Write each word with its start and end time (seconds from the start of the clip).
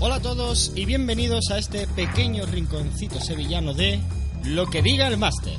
Hola 0.00 0.16
a 0.16 0.22
todos 0.22 0.70
y 0.76 0.84
bienvenidos 0.84 1.50
a 1.50 1.58
este 1.58 1.88
pequeño 1.88 2.46
rinconcito 2.46 3.18
sevillano 3.18 3.74
de 3.74 3.98
Lo 4.44 4.66
que 4.66 4.80
diga 4.80 5.08
el 5.08 5.16
máster. 5.16 5.54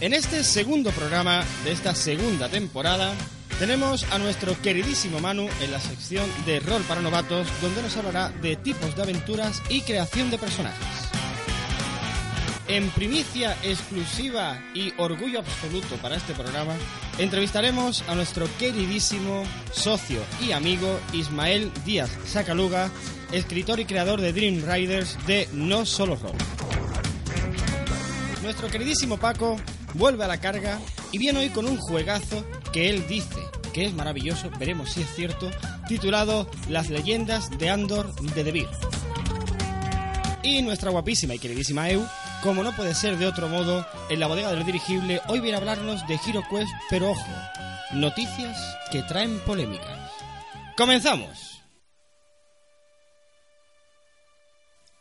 En 0.00 0.14
este 0.14 0.44
segundo 0.44 0.92
programa 0.92 1.42
de 1.64 1.72
esta 1.72 1.96
segunda 1.96 2.48
temporada 2.48 3.12
tenemos 3.58 4.04
a 4.12 4.18
nuestro 4.18 4.54
queridísimo 4.62 5.18
Manu 5.18 5.48
en 5.60 5.72
la 5.72 5.80
sección 5.80 6.30
de 6.46 6.60
rol 6.60 6.82
para 6.82 7.02
novatos 7.02 7.48
donde 7.60 7.82
nos 7.82 7.96
hablará 7.96 8.28
de 8.28 8.54
tipos 8.54 8.94
de 8.94 9.02
aventuras 9.02 9.60
y 9.68 9.80
creación 9.80 10.30
de 10.30 10.38
personajes. 10.38 10.99
En 12.70 12.88
primicia 12.90 13.56
exclusiva 13.64 14.56
y 14.74 14.92
orgullo 14.96 15.40
absoluto 15.40 15.96
para 15.96 16.14
este 16.14 16.34
programa, 16.34 16.72
entrevistaremos 17.18 18.04
a 18.08 18.14
nuestro 18.14 18.46
queridísimo 18.60 19.42
socio 19.72 20.20
y 20.40 20.52
amigo 20.52 21.00
Ismael 21.12 21.72
Díaz 21.84 22.16
Sacaluga, 22.26 22.88
escritor 23.32 23.80
y 23.80 23.86
creador 23.86 24.20
de 24.20 24.32
Dream 24.32 24.62
Riders 24.64 25.18
de 25.26 25.48
No 25.52 25.84
Solo 25.84 26.14
Roll. 26.14 26.36
Nuestro 28.44 28.68
queridísimo 28.68 29.16
Paco 29.18 29.56
vuelve 29.94 30.22
a 30.22 30.28
la 30.28 30.38
carga 30.38 30.78
y 31.10 31.18
viene 31.18 31.40
hoy 31.40 31.48
con 31.48 31.66
un 31.66 31.76
juegazo 31.76 32.46
que 32.72 32.88
él 32.88 33.04
dice 33.08 33.40
que 33.72 33.86
es 33.86 33.94
maravilloso, 33.94 34.48
veremos 34.60 34.92
si 34.92 35.02
es 35.02 35.12
cierto, 35.16 35.50
titulado 35.88 36.48
Las 36.68 36.88
leyendas 36.88 37.50
de 37.58 37.68
Andor 37.68 38.14
de 38.14 38.44
Debir. 38.44 38.68
Y 40.44 40.62
nuestra 40.62 40.92
guapísima 40.92 41.34
y 41.34 41.40
queridísima 41.40 41.90
Eu, 41.90 42.06
como 42.42 42.62
no 42.62 42.74
puede 42.74 42.94
ser 42.94 43.18
de 43.18 43.26
otro 43.26 43.48
modo, 43.48 43.86
en 44.08 44.20
la 44.20 44.26
bodega 44.26 44.52
del 44.52 44.64
dirigible 44.64 45.20
hoy 45.28 45.40
viene 45.40 45.56
a 45.56 45.58
hablarnos 45.58 46.06
de 46.06 46.18
Hero 46.26 46.42
Quest, 46.50 46.70
pero 46.88 47.10
ojo, 47.10 47.30
noticias 47.92 48.58
que 48.90 49.02
traen 49.02 49.38
polémicas. 49.40 50.12
¡Comenzamos! 50.76 51.60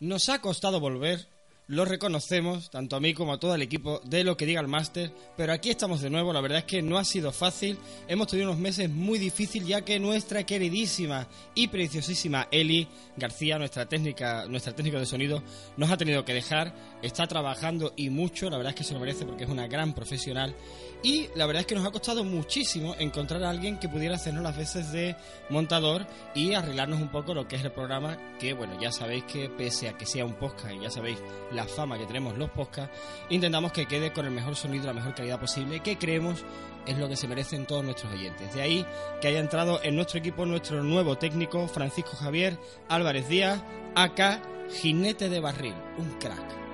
Nos 0.01 0.29
ha 0.29 0.39
costado 0.39 0.79
volver, 0.79 1.27
lo 1.69 1.85
reconocemos, 1.85 2.71
tanto 2.71 2.95
a 2.95 2.99
mí 2.99 3.13
como 3.13 3.31
a 3.31 3.39
todo 3.39 3.53
el 3.53 3.61
equipo 3.61 4.01
de 4.03 4.23
lo 4.23 4.35
que 4.35 4.47
diga 4.47 4.59
el 4.59 4.67
máster, 4.67 5.11
pero 5.37 5.53
aquí 5.53 5.69
estamos 5.69 6.01
de 6.01 6.09
nuevo, 6.09 6.33
la 6.33 6.41
verdad 6.41 6.57
es 6.57 6.63
que 6.63 6.81
no 6.81 6.97
ha 6.97 7.05
sido 7.05 7.31
fácil, 7.31 7.77
hemos 8.07 8.27
tenido 8.27 8.49
unos 8.49 8.59
meses 8.59 8.89
muy 8.89 9.19
difíciles 9.19 9.67
ya 9.67 9.85
que 9.85 9.99
nuestra 9.99 10.43
queridísima 10.47 11.27
y 11.53 11.67
preciosísima 11.67 12.47
Eli 12.49 12.87
García, 13.17 13.59
nuestra 13.59 13.87
técnica, 13.87 14.47
nuestra 14.47 14.73
técnica 14.73 14.97
de 14.97 15.05
sonido, 15.05 15.43
nos 15.77 15.91
ha 15.91 15.97
tenido 15.97 16.25
que 16.25 16.33
dejar, 16.33 16.73
está 17.01 17.27
trabajando 17.27 17.93
y 17.95 18.09
mucho, 18.09 18.49
la 18.49 18.57
verdad 18.57 18.71
es 18.71 18.75
que 18.75 18.83
se 18.83 18.93
lo 18.93 18.99
merece 18.99 19.25
porque 19.25 19.43
es 19.43 19.49
una 19.49 19.67
gran 19.67 19.93
profesional 19.93 20.55
y 21.01 21.29
la 21.35 21.45
verdad 21.45 21.61
es 21.61 21.67
que 21.67 21.75
nos 21.75 21.85
ha 21.85 21.91
costado 21.91 22.23
muchísimo 22.23 22.95
encontrar 22.99 23.43
a 23.43 23.49
alguien 23.49 23.77
que 23.79 23.87
pudiera 23.87 24.15
hacernos 24.15 24.43
las 24.43 24.57
veces 24.57 24.91
de 24.91 25.15
montador 25.49 26.05
y 26.35 26.53
arreglarnos 26.53 26.99
un 26.99 27.09
poco 27.09 27.33
lo 27.33 27.47
que 27.47 27.55
es 27.55 27.63
el 27.63 27.71
programa, 27.71 28.17
que 28.37 28.53
bueno, 28.53 28.79
ya 28.81 28.91
sabéis 28.91 29.23
que 29.23 29.49
pese 29.49 29.87
a 29.87 29.97
que 29.97 30.05
sea 30.05 30.25
un 30.25 30.33
podcast 30.33 30.73
y 30.73 30.81
ya 30.81 30.89
sabéis 30.89 31.19
la 31.53 31.65
fama 31.65 31.97
que 31.97 32.05
tenemos 32.05 32.37
los 32.37 32.49
podcasts, 32.49 32.97
intentamos 33.29 33.71
que 33.71 33.85
quede 33.85 34.11
con 34.11 34.25
el 34.25 34.31
mejor 34.31 34.55
sonido, 34.55 34.85
la 34.85 34.93
mejor 34.93 35.15
calidad 35.15 35.39
posible, 35.39 35.79
que 35.79 35.97
creemos 35.97 36.43
es 36.85 36.97
lo 36.97 37.07
que 37.07 37.15
se 37.15 37.27
merecen 37.27 37.65
todos 37.65 37.83
nuestros 37.83 38.11
oyentes. 38.11 38.53
De 38.53 38.61
ahí 38.61 38.85
que 39.21 39.27
haya 39.27 39.39
entrado 39.39 39.79
en 39.83 39.95
nuestro 39.95 40.19
equipo 40.19 40.45
nuestro 40.45 40.83
nuevo 40.83 41.17
técnico, 41.17 41.67
Francisco 41.67 42.11
Javier 42.17 42.57
Álvarez 42.87 43.29
Díaz, 43.29 43.61
acá 43.95 44.41
Jinete 44.81 45.29
de 45.29 45.39
Barril, 45.39 45.75
un 45.97 46.09
crack. 46.19 46.68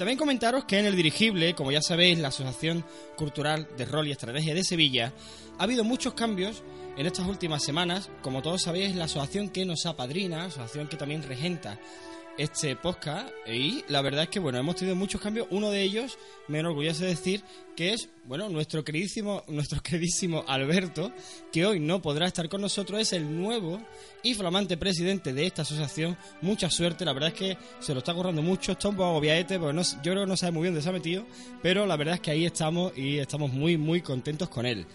También 0.00 0.16
comentaros 0.16 0.64
que 0.64 0.78
en 0.78 0.86
el 0.86 0.96
dirigible, 0.96 1.54
como 1.54 1.72
ya 1.72 1.82
sabéis, 1.82 2.18
la 2.18 2.28
Asociación 2.28 2.86
Cultural 3.18 3.68
de 3.76 3.84
Rol 3.84 4.08
y 4.08 4.12
Estrategia 4.12 4.54
de 4.54 4.64
Sevilla, 4.64 5.12
ha 5.58 5.64
habido 5.64 5.84
muchos 5.84 6.14
cambios 6.14 6.62
en 6.96 7.04
estas 7.04 7.26
últimas 7.26 7.62
semanas. 7.62 8.08
Como 8.22 8.40
todos 8.40 8.62
sabéis, 8.62 8.96
la 8.96 9.04
asociación 9.04 9.50
que 9.50 9.66
nos 9.66 9.84
apadrina, 9.84 10.46
asociación 10.46 10.88
que 10.88 10.96
también 10.96 11.22
regenta 11.22 11.78
este 12.40 12.74
podcast 12.74 13.28
y 13.46 13.84
la 13.88 14.00
verdad 14.00 14.22
es 14.22 14.30
que 14.30 14.40
bueno 14.40 14.56
hemos 14.56 14.76
tenido 14.76 14.96
muchos 14.96 15.20
cambios. 15.20 15.46
Uno 15.50 15.70
de 15.70 15.82
ellos 15.82 16.18
me 16.48 16.60
enorgullece 16.60 17.04
decir 17.04 17.42
que 17.76 17.92
es 17.92 18.08
bueno 18.24 18.48
nuestro 18.48 18.82
queridísimo 18.82 19.44
nuestro 19.48 19.82
queridísimo 19.82 20.42
Alberto 20.48 21.12
que 21.52 21.66
hoy 21.66 21.80
no 21.80 22.00
podrá 22.00 22.26
estar 22.26 22.48
con 22.48 22.62
nosotros 22.62 22.98
es 22.98 23.12
el 23.12 23.36
nuevo 23.36 23.78
y 24.22 24.32
flamante 24.32 24.78
presidente 24.78 25.34
de 25.34 25.44
esta 25.44 25.62
asociación. 25.62 26.16
Mucha 26.40 26.70
suerte 26.70 27.04
la 27.04 27.12
verdad 27.12 27.28
es 27.28 27.34
que 27.34 27.58
se 27.78 27.92
lo 27.92 27.98
está 27.98 28.14
currando 28.14 28.40
mucho 28.40 28.72
está 28.72 28.88
un 28.88 28.96
poco 28.96 29.10
agobiaete 29.10 29.58
porque 29.58 29.74
no, 29.74 29.82
yo 29.82 30.12
creo 30.12 30.24
que 30.24 30.30
no 30.30 30.36
sabe 30.38 30.52
muy 30.52 30.62
bien 30.62 30.72
dónde 30.72 30.82
se 30.82 30.88
ha 30.88 30.92
metido 30.92 31.26
pero 31.62 31.84
la 31.84 31.98
verdad 31.98 32.14
es 32.14 32.20
que 32.22 32.30
ahí 32.30 32.46
estamos 32.46 32.96
y 32.96 33.18
estamos 33.18 33.52
muy 33.52 33.76
muy 33.76 34.00
contentos 34.00 34.48
con 34.48 34.64
él 34.64 34.86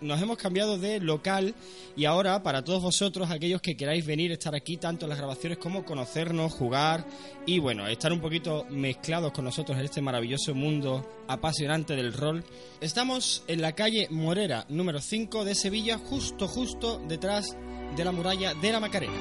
nos 0.00 0.20
hemos 0.20 0.38
cambiado 0.38 0.78
de 0.78 1.00
local 1.00 1.54
y 1.96 2.04
ahora 2.04 2.42
para 2.42 2.62
todos 2.62 2.82
vosotros, 2.82 3.30
aquellos 3.30 3.60
que 3.60 3.76
queráis 3.76 4.04
venir, 4.04 4.32
estar 4.32 4.54
aquí 4.54 4.76
tanto 4.76 5.06
en 5.06 5.10
las 5.10 5.18
grabaciones 5.18 5.58
como 5.58 5.84
conocernos, 5.84 6.52
jugar 6.52 7.06
y 7.46 7.58
bueno, 7.58 7.86
estar 7.86 8.12
un 8.12 8.20
poquito 8.20 8.66
mezclados 8.70 9.32
con 9.32 9.44
nosotros 9.44 9.78
en 9.78 9.84
este 9.84 10.02
maravilloso 10.02 10.54
mundo 10.54 11.24
apasionante 11.28 11.96
del 11.96 12.12
rol, 12.12 12.44
estamos 12.80 13.42
en 13.46 13.62
la 13.62 13.72
calle 13.72 14.08
Morera 14.10 14.66
número 14.68 15.00
5 15.00 15.44
de 15.44 15.54
Sevilla, 15.54 15.98
justo 15.98 16.46
justo 16.46 17.00
detrás 17.08 17.56
de 17.96 18.04
la 18.04 18.12
muralla 18.12 18.54
de 18.54 18.72
la 18.72 18.80
Macarena. 18.80 19.12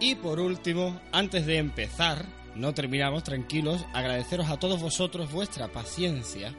Y 0.00 0.14
por 0.16 0.40
último, 0.40 1.00
antes 1.10 1.46
de 1.46 1.56
empezar, 1.56 2.26
no 2.54 2.74
terminamos 2.74 3.22
tranquilos, 3.22 3.84
agradeceros 3.94 4.48
a 4.48 4.58
todos 4.58 4.80
vosotros 4.80 5.32
vuestra 5.32 5.68
paciencia 5.68 6.54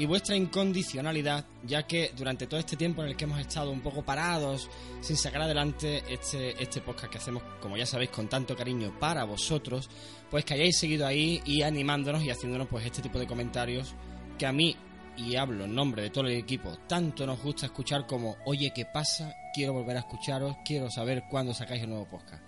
y 0.00 0.06
vuestra 0.06 0.34
incondicionalidad, 0.34 1.44
ya 1.62 1.86
que 1.86 2.12
durante 2.16 2.46
todo 2.46 2.58
este 2.58 2.74
tiempo 2.74 3.02
en 3.02 3.08
el 3.08 3.16
que 3.16 3.24
hemos 3.24 3.38
estado 3.38 3.70
un 3.70 3.82
poco 3.82 4.02
parados, 4.02 4.70
sin 5.02 5.14
sacar 5.14 5.42
adelante 5.42 6.02
este, 6.08 6.60
este 6.60 6.80
podcast 6.80 7.12
que 7.12 7.18
hacemos, 7.18 7.42
como 7.60 7.76
ya 7.76 7.84
sabéis, 7.84 8.08
con 8.08 8.26
tanto 8.26 8.56
cariño 8.56 8.98
para 8.98 9.24
vosotros, 9.24 9.90
pues 10.30 10.46
que 10.46 10.54
hayáis 10.54 10.78
seguido 10.78 11.06
ahí 11.06 11.42
y 11.44 11.60
animándonos 11.60 12.22
y 12.22 12.30
haciéndonos 12.30 12.68
pues 12.68 12.86
este 12.86 13.02
tipo 13.02 13.18
de 13.18 13.26
comentarios 13.26 13.94
que 14.38 14.46
a 14.46 14.52
mí, 14.52 14.74
y 15.18 15.36
hablo 15.36 15.66
en 15.66 15.74
nombre 15.74 16.04
de 16.04 16.08
todo 16.08 16.24
el 16.24 16.32
equipo, 16.32 16.78
tanto 16.88 17.26
nos 17.26 17.42
gusta 17.42 17.66
escuchar 17.66 18.06
como, 18.06 18.38
oye, 18.46 18.72
¿qué 18.74 18.86
pasa? 18.86 19.34
Quiero 19.52 19.74
volver 19.74 19.98
a 19.98 20.00
escucharos, 20.00 20.56
quiero 20.64 20.90
saber 20.90 21.24
cuándo 21.30 21.52
sacáis 21.52 21.82
el 21.82 21.90
nuevo 21.90 22.08
podcast. 22.08 22.42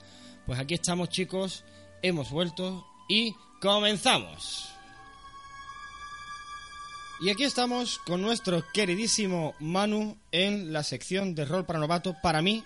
Pues 0.46 0.58
aquí 0.58 0.72
estamos 0.72 1.10
chicos, 1.10 1.66
hemos 2.00 2.30
vuelto 2.30 2.86
y 3.10 3.34
comenzamos. 3.60 4.71
Y 7.24 7.30
aquí 7.30 7.44
estamos 7.44 7.98
con 8.04 8.20
nuestro 8.20 8.64
queridísimo 8.72 9.54
Manu 9.60 10.18
en 10.32 10.72
la 10.72 10.82
sección 10.82 11.34
de 11.34 11.44
rol 11.44 11.64
para 11.64 11.78
novato. 11.78 12.16
Para 12.20 12.42
mí, 12.42 12.64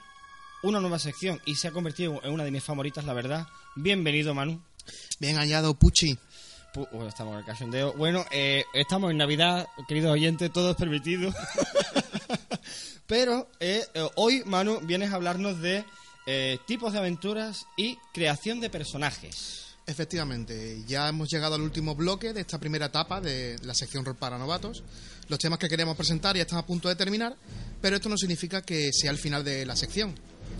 una 0.62 0.80
nueva 0.80 0.98
sección 0.98 1.40
y 1.44 1.56
se 1.56 1.68
ha 1.68 1.72
convertido 1.72 2.20
en 2.24 2.32
una 2.32 2.44
de 2.44 2.50
mis 2.50 2.64
favoritas, 2.64 3.04
la 3.04 3.12
verdad. 3.12 3.46
Bienvenido, 3.74 4.34
Manu. 4.34 4.62
Bien 5.20 5.36
hallado, 5.36 5.74
Puchi. 5.74 6.16
Pu- 6.72 6.88
bueno, 6.90 7.08
estamos 7.08 7.34
en 7.34 7.40
el 7.40 7.44
cachondeo. 7.44 7.92
Bueno, 7.94 8.24
eh, 8.30 8.64
estamos 8.72 9.10
en 9.10 9.18
Navidad, 9.18 9.66
queridos 9.88 10.12
oyentes, 10.12 10.50
todo 10.52 10.70
es 10.70 10.76
permitido. 10.76 11.34
Pero 13.06 13.48
eh, 13.60 13.84
eh, 13.92 14.08
hoy, 14.14 14.42
Manu, 14.46 14.80
vienes 14.80 15.12
a 15.12 15.16
hablarnos 15.16 15.60
de 15.60 15.84
eh, 16.26 16.58
tipos 16.66 16.94
de 16.94 16.98
aventuras 17.00 17.66
y 17.76 17.96
creación 18.14 18.60
de 18.60 18.70
personajes. 18.70 19.65
Efectivamente, 19.88 20.82
ya 20.88 21.08
hemos 21.08 21.28
llegado 21.30 21.54
al 21.54 21.60
último 21.60 21.94
bloque 21.94 22.32
de 22.32 22.40
esta 22.40 22.58
primera 22.58 22.86
etapa 22.86 23.20
de 23.20 23.56
la 23.62 23.72
sección 23.72 24.04
Rol 24.04 24.16
para 24.16 24.36
Novatos. 24.36 24.82
Los 25.28 25.38
temas 25.38 25.60
que 25.60 25.68
queríamos 25.68 25.96
presentar 25.96 26.34
ya 26.34 26.42
están 26.42 26.58
a 26.58 26.66
punto 26.66 26.88
de 26.88 26.96
terminar, 26.96 27.36
pero 27.80 27.94
esto 27.94 28.08
no 28.08 28.16
significa 28.16 28.62
que 28.62 28.90
sea 28.92 29.12
el 29.12 29.18
final 29.18 29.44
de 29.44 29.64
la 29.64 29.76
sección. 29.76 30.12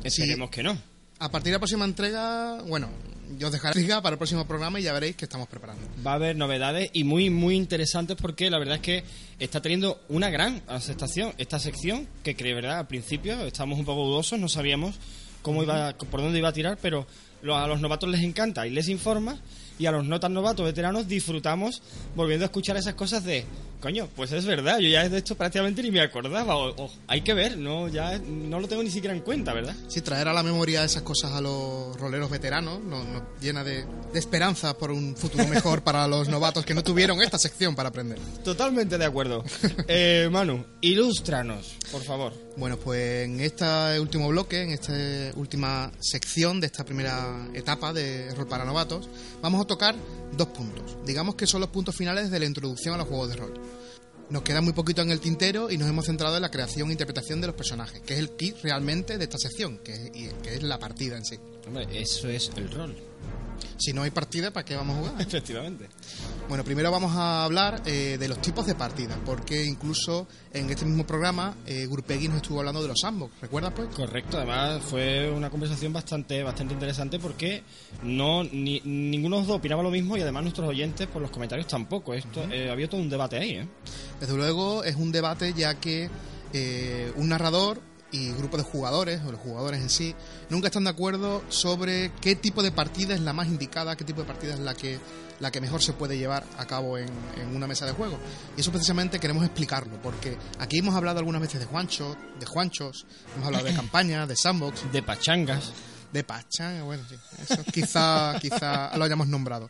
Esperemos 0.04 0.48
que 0.50 0.62
no. 0.62 0.78
A 1.19 1.28
partir 1.28 1.47
de 1.47 1.53
la 1.54 1.59
próxima 1.59 1.84
entrega, 1.84 2.62
bueno, 2.69 2.88
yo 3.36 3.48
os 3.48 3.53
dejaré 3.53 3.75
la 3.75 3.81
liga 3.81 4.03
para 4.03 4.15
el 4.15 4.19
próximo 4.19 4.47
programa 4.47 4.78
y 4.78 4.84
ya 4.84 4.92
veréis 4.92 5.16
que 5.16 5.25
estamos 5.25 5.48
preparando. 5.48 5.82
Va 6.06 6.12
a 6.12 6.15
haber 6.15 6.36
novedades 6.36 6.91
y 6.92 7.03
muy, 7.03 7.28
muy 7.28 7.56
interesantes 7.56 8.16
porque 8.21 8.48
la 8.48 8.60
verdad 8.60 8.77
es 8.77 8.83
que 8.83 9.04
está 9.41 9.60
teniendo 9.60 10.01
una 10.09 10.30
gran 10.30 10.62
aceptación 10.68 11.34
esta 11.39 11.59
sección, 11.59 12.06
que 12.22 12.36
creo, 12.36 12.54
¿verdad? 12.54 12.78
Al 12.78 12.86
principio 12.86 13.45
estábamos 13.45 13.80
un 13.80 13.86
poco 13.86 14.04
dudosos, 14.04 14.39
no 14.39 14.48
sabíamos 14.48 14.95
cómo 15.42 15.65
iba, 15.65 15.97
por 15.97 16.21
dónde 16.21 16.39
iba 16.39 16.48
a 16.48 16.53
tirar, 16.53 16.78
pero 16.80 17.06
a 17.42 17.66
los 17.66 17.80
novatos 17.80 18.09
les 18.09 18.22
encanta 18.22 18.66
y 18.66 18.71
les 18.71 18.88
informa, 18.88 19.38
y 19.78 19.86
a 19.86 19.92
los 19.92 20.06
no 20.06 20.18
tan 20.21 20.33
novatos 20.33 20.65
veteranos 20.65 21.06
disfrutamos 21.06 21.83
volviendo 22.15 22.44
a 22.44 22.47
escuchar 22.47 22.77
esas 22.77 22.94
cosas 22.94 23.24
de, 23.24 23.44
coño, 23.80 24.09
pues 24.16 24.33
es 24.33 24.47
verdad, 24.47 24.78
yo 24.78 24.88
ya 24.88 25.09
de 25.09 25.18
esto 25.18 25.34
prácticamente 25.34 25.83
ni 25.83 25.91
me 25.91 26.00
acordaba, 26.00 26.56
o, 26.56 26.84
o 26.84 26.91
hay 27.06 27.21
que 27.21 27.34
ver, 27.34 27.59
no, 27.59 27.88
ya 27.88 28.18
no 28.18 28.59
lo 28.59 28.68
tengo 28.68 28.83
ni 28.83 28.91
siquiera 28.91 29.15
en 29.15 29.21
cuenta, 29.21 29.53
¿verdad? 29.53 29.74
Sí, 29.88 30.00
traer 30.00 30.28
a 30.28 30.33
la 30.33 30.42
memoria 30.42 30.83
esas 30.83 31.03
cosas 31.03 31.33
a 31.33 31.41
los 31.41 31.97
roleros 31.98 32.30
veteranos 32.30 32.83
nos, 32.83 33.06
nos 33.06 33.22
llena 33.41 33.62
de, 33.65 33.84
de 34.12 34.18
esperanza 34.18 34.77
por 34.78 34.91
un 34.91 35.15
futuro 35.16 35.47
mejor 35.47 35.82
para 35.82 36.09
los 36.09 36.28
novatos 36.28 36.65
que 36.65 36.74
no 36.74 36.82
tuvieron 36.82 37.21
esta 37.21 37.39
sección 37.39 37.74
para 37.77 37.91
aprender. 37.91 38.18
Totalmente 38.44 38.98
de 38.98 39.04
acuerdo. 39.04 39.44
Eh, 39.89 40.28
Manu, 40.32 40.65
ilústranos, 40.80 41.77
por 41.92 42.03
favor. 42.03 42.46
Bueno, 42.56 42.78
pues 42.78 43.26
en 43.26 43.38
este 43.41 44.00
último 44.00 44.28
bloque, 44.28 44.62
en 44.62 44.70
esta 44.70 44.94
última 45.36 45.92
sección 46.00 46.58
de 46.58 46.66
esta 46.66 46.84
primera 46.84 47.48
etapa 47.53 47.92
de 47.92 48.34
Rol 48.34 48.48
para 48.48 48.64
Novatos, 48.64 49.10
vamos 49.42 49.60
a 49.60 49.66
tocar 49.66 49.94
dos 50.36 50.48
puntos. 50.48 50.97
Digamos 51.04 51.34
que 51.34 51.47
son 51.47 51.60
los 51.60 51.68
puntos 51.68 51.94
finales 51.94 52.30
de 52.30 52.38
la 52.38 52.47
introducción 52.47 52.94
a 52.94 52.98
los 52.98 53.08
juegos 53.08 53.28
de 53.28 53.36
rol. 53.36 53.60
nos 54.30 54.42
queda 54.42 54.60
muy 54.60 54.72
poquito 54.72 55.03
en 55.03 55.10
el 55.10 55.20
tintero 55.20 55.70
y 55.70 55.76
nos 55.76 55.88
hemos 55.88 56.06
centrado 56.06 56.34
en 56.36 56.42
la 56.42 56.50
creación 56.50 56.88
e 56.88 56.92
interpretación 56.92 57.42
de 57.42 57.48
los 57.48 57.56
personajes, 57.56 58.00
que 58.00 58.14
es 58.14 58.20
el 58.20 58.30
kit 58.30 58.56
realmente 58.62 59.18
de 59.18 59.24
esta 59.24 59.38
sección, 59.38 59.78
que 59.78 59.92
es, 59.92 60.10
que 60.42 60.54
es 60.54 60.62
la 60.62 60.78
partida 60.78 61.16
en 61.16 61.24
sí. 61.26 61.38
Hombre, 61.66 61.86
eso 61.92 62.28
es 62.28 62.50
el 62.56 62.70
rol. 62.70 62.97
Si 63.78 63.93
no 63.93 64.03
hay 64.03 64.11
partida, 64.11 64.51
¿para 64.53 64.65
qué 64.65 64.75
vamos 64.75 64.97
a 64.97 64.99
jugar? 65.01 65.15
Efectivamente. 65.21 65.89
Bueno, 66.49 66.65
primero 66.65 66.91
vamos 66.91 67.15
a 67.15 67.45
hablar 67.45 67.83
eh, 67.87 68.17
de 68.19 68.28
los 68.28 68.41
tipos 68.41 68.67
de 68.67 68.75
partidas, 68.75 69.19
porque 69.25 69.65
incluso 69.65 70.27
en 70.53 70.71
este 70.71 70.84
mismo 70.84 71.07
programa 71.07 71.55
eh, 71.67 71.87
Gurpegui 71.87 72.28
nos 72.28 72.39
estuvo 72.39 72.61
hablando 72.61 72.83
de 72.83 72.89
los 72.89 72.99
sandbox, 73.01 73.41
¿recuerdas 73.41 73.73
pues? 73.75 73.89
Correcto, 73.95 74.39
además 74.39 74.83
fue 74.83 75.31
una 75.31 75.51
conversación 75.51 75.93
bastante 75.93 76.43
bastante 76.43 76.75
interesante 76.75 77.19
porque 77.19 77.63
no 78.03 78.45
ni, 78.45 78.81
ninguno 78.84 79.37
de 79.37 79.41
los 79.43 79.49
dos 79.49 79.57
opinaba 79.59 79.83
lo 79.83 79.91
mismo 79.91 80.17
y 80.17 80.23
además 80.23 80.45
nuestros 80.45 80.69
oyentes 80.69 81.07
por 81.07 81.21
los 81.21 81.31
comentarios 81.31 81.67
tampoco. 81.67 82.15
Esto 82.15 82.45
eh, 82.51 82.71
había 82.71 82.89
todo 82.89 83.01
un 83.01 83.11
debate 83.11 83.37
ahí, 83.37 83.51
¿eh? 83.51 83.69
Desde 84.21 84.37
luego 84.37 84.84
es 84.84 84.97
un 84.97 85.13
debate 85.13 85.53
ya 85.53 85.75
que 85.75 86.09
eh, 86.53 87.13
un 87.17 87.28
narrador 87.28 87.81
y 88.16 88.33
grupo 88.33 88.57
de 88.57 88.63
jugadores, 88.63 89.21
o 89.27 89.33
los 89.33 89.41
jugadores 89.41 89.80
en 89.80 89.91
sí, 89.91 90.15
nunca 90.48 90.68
están 90.68 90.84
de 90.84 90.91
acuerdo 90.91 91.42
sobre 91.48 92.13
qué 92.21 92.34
tipo 92.34 92.63
de 92.63 92.72
partida 92.72 93.15
es 93.15 93.21
la 93.21 93.33
más 93.33 93.47
indicada, 93.48 93.97
qué 93.97 94.04
tipo 94.04 94.22
de 94.22 94.27
partida 94.27 94.54
es 94.54 94.60
la 94.60 94.74
que, 94.74 94.98
la 95.41 95.51
que 95.51 95.60
mejor 95.60 95.83
se 95.83 95.92
puede 95.92 96.16
llevar 96.16 96.45
a 96.59 96.66
cabo 96.66 96.97
en, 96.98 97.09
en 97.36 97.54
una 97.54 97.66
mesa 97.66 97.84
de 97.84 97.92
juego. 97.92 98.18
Y 98.57 98.60
eso 98.60 98.71
precisamente 98.72 99.21
queremos 99.21 99.45
explicarlo, 99.45 100.01
porque 100.03 100.36
aquí 100.59 100.78
hemos 100.78 100.95
hablado 100.95 101.18
algunas 101.18 101.42
veces 101.42 101.60
de 101.60 101.66
Juancho, 101.66 102.16
de 102.41 102.47
Juanchos, 102.47 103.07
hemos 103.34 103.47
hablado 103.47 103.65
de 103.65 103.74
campañas, 103.77 104.27
de 104.28 104.36
sandbox, 104.36 104.91
De 104.92 105.03
pachangas. 105.03 105.72
de 106.13 106.24
pachanga, 106.24 106.84
bueno, 106.84 107.03
sí, 107.09 107.16
eso 107.42 107.63
quizá, 107.72 108.39
quizá 108.41 108.97
lo 108.97 109.04
hayamos 109.04 109.28
nombrado. 109.28 109.68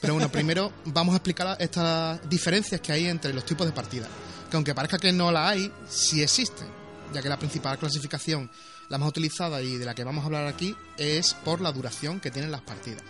Pero 0.00 0.14
bueno, 0.14 0.30
primero 0.30 0.72
vamos 0.86 1.12
a 1.12 1.16
explicar 1.16 1.56
estas 1.60 2.26
diferencias 2.30 2.80
que 2.80 2.92
hay 2.92 3.06
entre 3.06 3.34
los 3.34 3.44
tipos 3.44 3.66
de 3.66 3.72
partida, 3.74 4.08
que 4.50 4.56
aunque 4.56 4.74
parezca 4.74 4.96
que 4.98 5.12
no 5.12 5.30
la 5.30 5.50
hay, 5.50 5.70
sí 5.86 6.22
existen, 6.22 6.77
ya 7.12 7.22
que 7.22 7.28
la 7.28 7.38
principal 7.38 7.78
clasificación, 7.78 8.50
la 8.88 8.98
más 8.98 9.08
utilizada 9.08 9.60
y 9.62 9.76
de 9.76 9.84
la 9.84 9.94
que 9.94 10.04
vamos 10.04 10.22
a 10.22 10.26
hablar 10.26 10.46
aquí, 10.46 10.74
es 10.96 11.34
por 11.34 11.60
la 11.60 11.72
duración 11.72 12.20
que 12.20 12.30
tienen 12.30 12.50
las 12.50 12.62
partidas. 12.62 13.02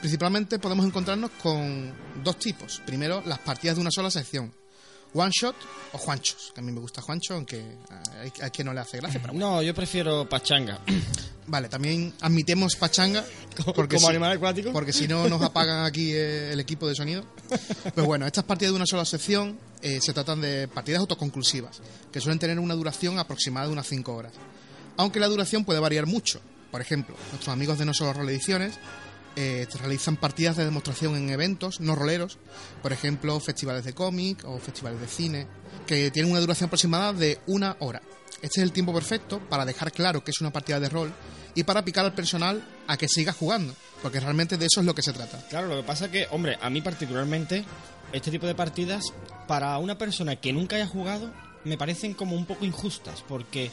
Principalmente 0.00 0.58
podemos 0.58 0.86
encontrarnos 0.86 1.30
con 1.42 1.92
dos 2.22 2.38
tipos. 2.38 2.80
Primero, 2.86 3.22
las 3.26 3.38
partidas 3.40 3.76
de 3.76 3.82
una 3.82 3.90
sola 3.90 4.10
sección. 4.10 4.52
One 5.14 5.30
shot 5.32 5.56
o 5.92 5.98
Juanchos, 5.98 6.52
que 6.54 6.60
a 6.60 6.64
mí 6.64 6.72
me 6.72 6.80
gusta 6.80 7.00
Juancho, 7.00 7.34
aunque 7.34 7.78
hay, 8.20 8.30
hay 8.42 8.50
quien 8.50 8.66
no 8.66 8.74
le 8.74 8.80
hace 8.80 8.98
gracia, 8.98 9.20
pero 9.20 9.32
bueno. 9.32 9.50
No, 9.56 9.62
yo 9.62 9.74
prefiero 9.74 10.28
pachanga. 10.28 10.80
Vale, 11.46 11.68
también 11.68 12.12
admitemos 12.20 12.74
pachanga 12.76 13.24
porque 13.74 13.96
Como 13.96 14.08
si- 14.08 14.12
animal 14.12 14.32
acuático. 14.32 14.72
porque 14.72 14.92
si 14.92 15.08
no 15.08 15.28
nos 15.28 15.40
apagan 15.40 15.84
aquí 15.86 16.10
eh, 16.12 16.52
el 16.52 16.60
equipo 16.60 16.86
de 16.86 16.94
sonido. 16.94 17.24
Pues 17.94 18.06
bueno, 18.06 18.26
estas 18.26 18.44
partidas 18.44 18.72
de 18.72 18.76
una 18.76 18.86
sola 18.86 19.04
sección 19.06 19.58
eh, 19.86 20.00
se 20.00 20.12
tratan 20.12 20.40
de 20.40 20.66
partidas 20.66 20.98
autoconclusivas, 20.98 21.80
que 22.10 22.20
suelen 22.20 22.40
tener 22.40 22.58
una 22.58 22.74
duración 22.74 23.20
aproximada 23.20 23.68
de 23.68 23.72
unas 23.72 23.86
5 23.86 24.12
horas. 24.12 24.32
Aunque 24.96 25.20
la 25.20 25.28
duración 25.28 25.64
puede 25.64 25.78
variar 25.78 26.06
mucho. 26.06 26.40
Por 26.72 26.80
ejemplo, 26.80 27.14
nuestros 27.30 27.52
amigos 27.52 27.78
de 27.78 27.84
No 27.84 27.94
Solo 27.94 28.12
Rol 28.12 28.28
Ediciones 28.28 28.80
eh, 29.36 29.68
realizan 29.78 30.16
partidas 30.16 30.56
de 30.56 30.64
demostración 30.64 31.14
en 31.14 31.30
eventos 31.30 31.78
no 31.78 31.94
roleros, 31.94 32.36
por 32.82 32.92
ejemplo, 32.92 33.38
festivales 33.38 33.84
de 33.84 33.92
cómic 33.92 34.42
o 34.44 34.58
festivales 34.58 35.00
de 35.00 35.06
cine, 35.06 35.46
que 35.86 36.10
tienen 36.10 36.32
una 36.32 36.40
duración 36.40 36.66
aproximada 36.66 37.12
de 37.12 37.38
una 37.46 37.76
hora. 37.78 38.02
Este 38.42 38.60
es 38.60 38.64
el 38.64 38.72
tiempo 38.72 38.92
perfecto 38.92 39.38
para 39.48 39.64
dejar 39.64 39.92
claro 39.92 40.24
que 40.24 40.32
es 40.32 40.40
una 40.40 40.52
partida 40.52 40.80
de 40.80 40.88
rol 40.88 41.12
y 41.54 41.62
para 41.62 41.84
picar 41.84 42.04
al 42.04 42.12
personal 42.12 42.60
a 42.88 42.96
que 42.96 43.06
siga 43.08 43.32
jugando, 43.32 43.72
porque 44.02 44.18
realmente 44.18 44.58
de 44.58 44.66
eso 44.66 44.80
es 44.80 44.86
lo 44.86 44.96
que 44.96 45.02
se 45.02 45.12
trata. 45.12 45.46
Claro, 45.48 45.68
lo 45.68 45.76
que 45.76 45.86
pasa 45.86 46.10
que, 46.10 46.26
hombre, 46.32 46.58
a 46.60 46.68
mí 46.70 46.80
particularmente, 46.82 47.64
este 48.12 48.30
tipo 48.30 48.46
de 48.46 48.54
partidas, 48.54 49.12
para 49.46 49.78
una 49.78 49.98
persona 49.98 50.36
que 50.36 50.52
nunca 50.52 50.76
haya 50.76 50.86
jugado, 50.86 51.32
me 51.64 51.76
parecen 51.76 52.14
como 52.14 52.36
un 52.36 52.46
poco 52.46 52.64
injustas, 52.64 53.24
porque 53.26 53.70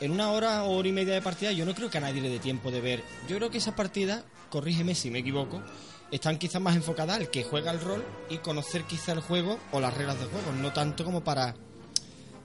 en 0.00 0.10
una 0.10 0.30
hora 0.30 0.64
o 0.64 0.76
hora 0.76 0.88
y 0.88 0.92
media 0.92 1.14
de 1.14 1.22
partida 1.22 1.52
yo 1.52 1.64
no 1.64 1.74
creo 1.74 1.90
que 1.90 1.98
a 1.98 2.02
nadie 2.02 2.20
le 2.20 2.28
dé 2.28 2.38
tiempo 2.38 2.70
de 2.70 2.80
ver. 2.80 3.04
Yo 3.28 3.36
creo 3.36 3.50
que 3.50 3.58
esas 3.58 3.74
partidas, 3.74 4.24
corrígeme 4.50 4.94
si 4.94 5.10
me 5.10 5.20
equivoco, 5.20 5.62
están 6.10 6.38
quizás 6.38 6.60
más 6.60 6.76
enfocadas 6.76 7.16
al 7.16 7.30
que 7.30 7.44
juega 7.44 7.70
el 7.70 7.80
rol 7.80 8.04
y 8.30 8.38
conocer 8.38 8.84
quizá 8.84 9.12
el 9.12 9.20
juego 9.20 9.58
o 9.72 9.80
las 9.80 9.94
reglas 9.94 10.18
del 10.18 10.28
juego, 10.28 10.52
no 10.52 10.72
tanto 10.72 11.04
como 11.04 11.24
para 11.24 11.54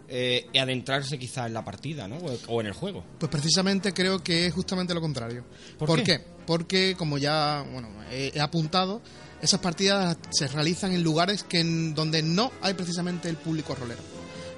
eh, 0.08 0.48
adentrarse 0.60 1.18
quizá 1.18 1.48
en 1.48 1.54
la 1.54 1.64
partida, 1.64 2.08
¿no? 2.08 2.18
O, 2.48 2.62
en 2.62 2.68
el 2.68 2.74
juego. 2.74 3.04
Pues 3.20 3.32
precisamente 3.32 3.94
creo 3.94 4.24
que 4.24 4.46
es 4.46 4.54
justamente 4.54 4.94
lo 4.94 5.02
contrario. 5.02 5.46
¿Por 5.78 6.04
qué? 6.04 6.24
Porque, 6.46 6.96
como 6.98 7.18
ya 7.18 7.64
bueno, 7.72 7.90
he 8.12 8.40
apuntado, 8.40 9.02
esas 9.42 9.60
partidas 9.60 10.18
se 10.32 10.48
realizan 10.48 10.92
en 10.94 11.04
lugares 11.04 11.44
que 11.44 11.60
en- 11.60 11.94
donde 11.96 12.22
no 12.24 12.52
hay 12.62 12.74
precisamente 12.74 13.30
el 13.30 13.38
público 13.38 13.76
rolero. 13.76 14.02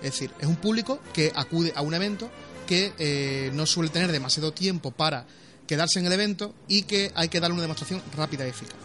Es 0.02 0.12
decir, 0.14 0.32
es 0.40 0.48
un 0.48 0.58
público 0.58 1.00
que 1.14 1.32
acude 1.36 1.72
a 1.76 1.82
un 1.82 1.94
evento 1.94 2.30
que 2.68 2.94
eh, 2.98 3.52
no 3.54 3.66
suele 3.66 3.90
tener 3.90 4.12
demasiado 4.12 4.52
tiempo 4.54 4.92
para 4.92 5.26
quedarse 5.68 6.00
en 6.00 6.06
el 6.06 6.12
evento 6.14 6.54
y 6.68 6.84
que 6.84 7.12
hay 7.16 7.30
que 7.30 7.40
darle 7.40 7.54
una 7.54 7.62
demostración 7.62 8.02
rápida 8.16 8.46
y 8.46 8.50
eficaz. 8.50 8.76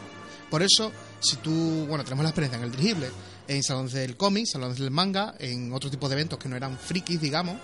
Por 0.51 0.63
eso, 0.63 0.93
si 1.21 1.37
tú, 1.37 1.87
bueno, 1.89 2.05
tenemos 2.05 2.23
la 2.23 2.31
experiencia 2.31 2.59
en 2.59 2.65
el 2.65 2.71
dirigible, 2.71 3.11
en 3.49 3.63
salones 3.63 3.93
del 3.93 4.17
cómic, 4.17 4.47
salones 4.47 4.79
del 4.79 4.91
manga, 4.91 5.35
en 5.39 5.73
otro 5.73 5.91
tipo 5.91 6.09
de 6.09 6.15
eventos 6.15 6.39
que 6.39 6.49
no 6.49 6.57
eran 6.57 6.79
frikis, 6.79 7.21
digamos, 7.21 7.57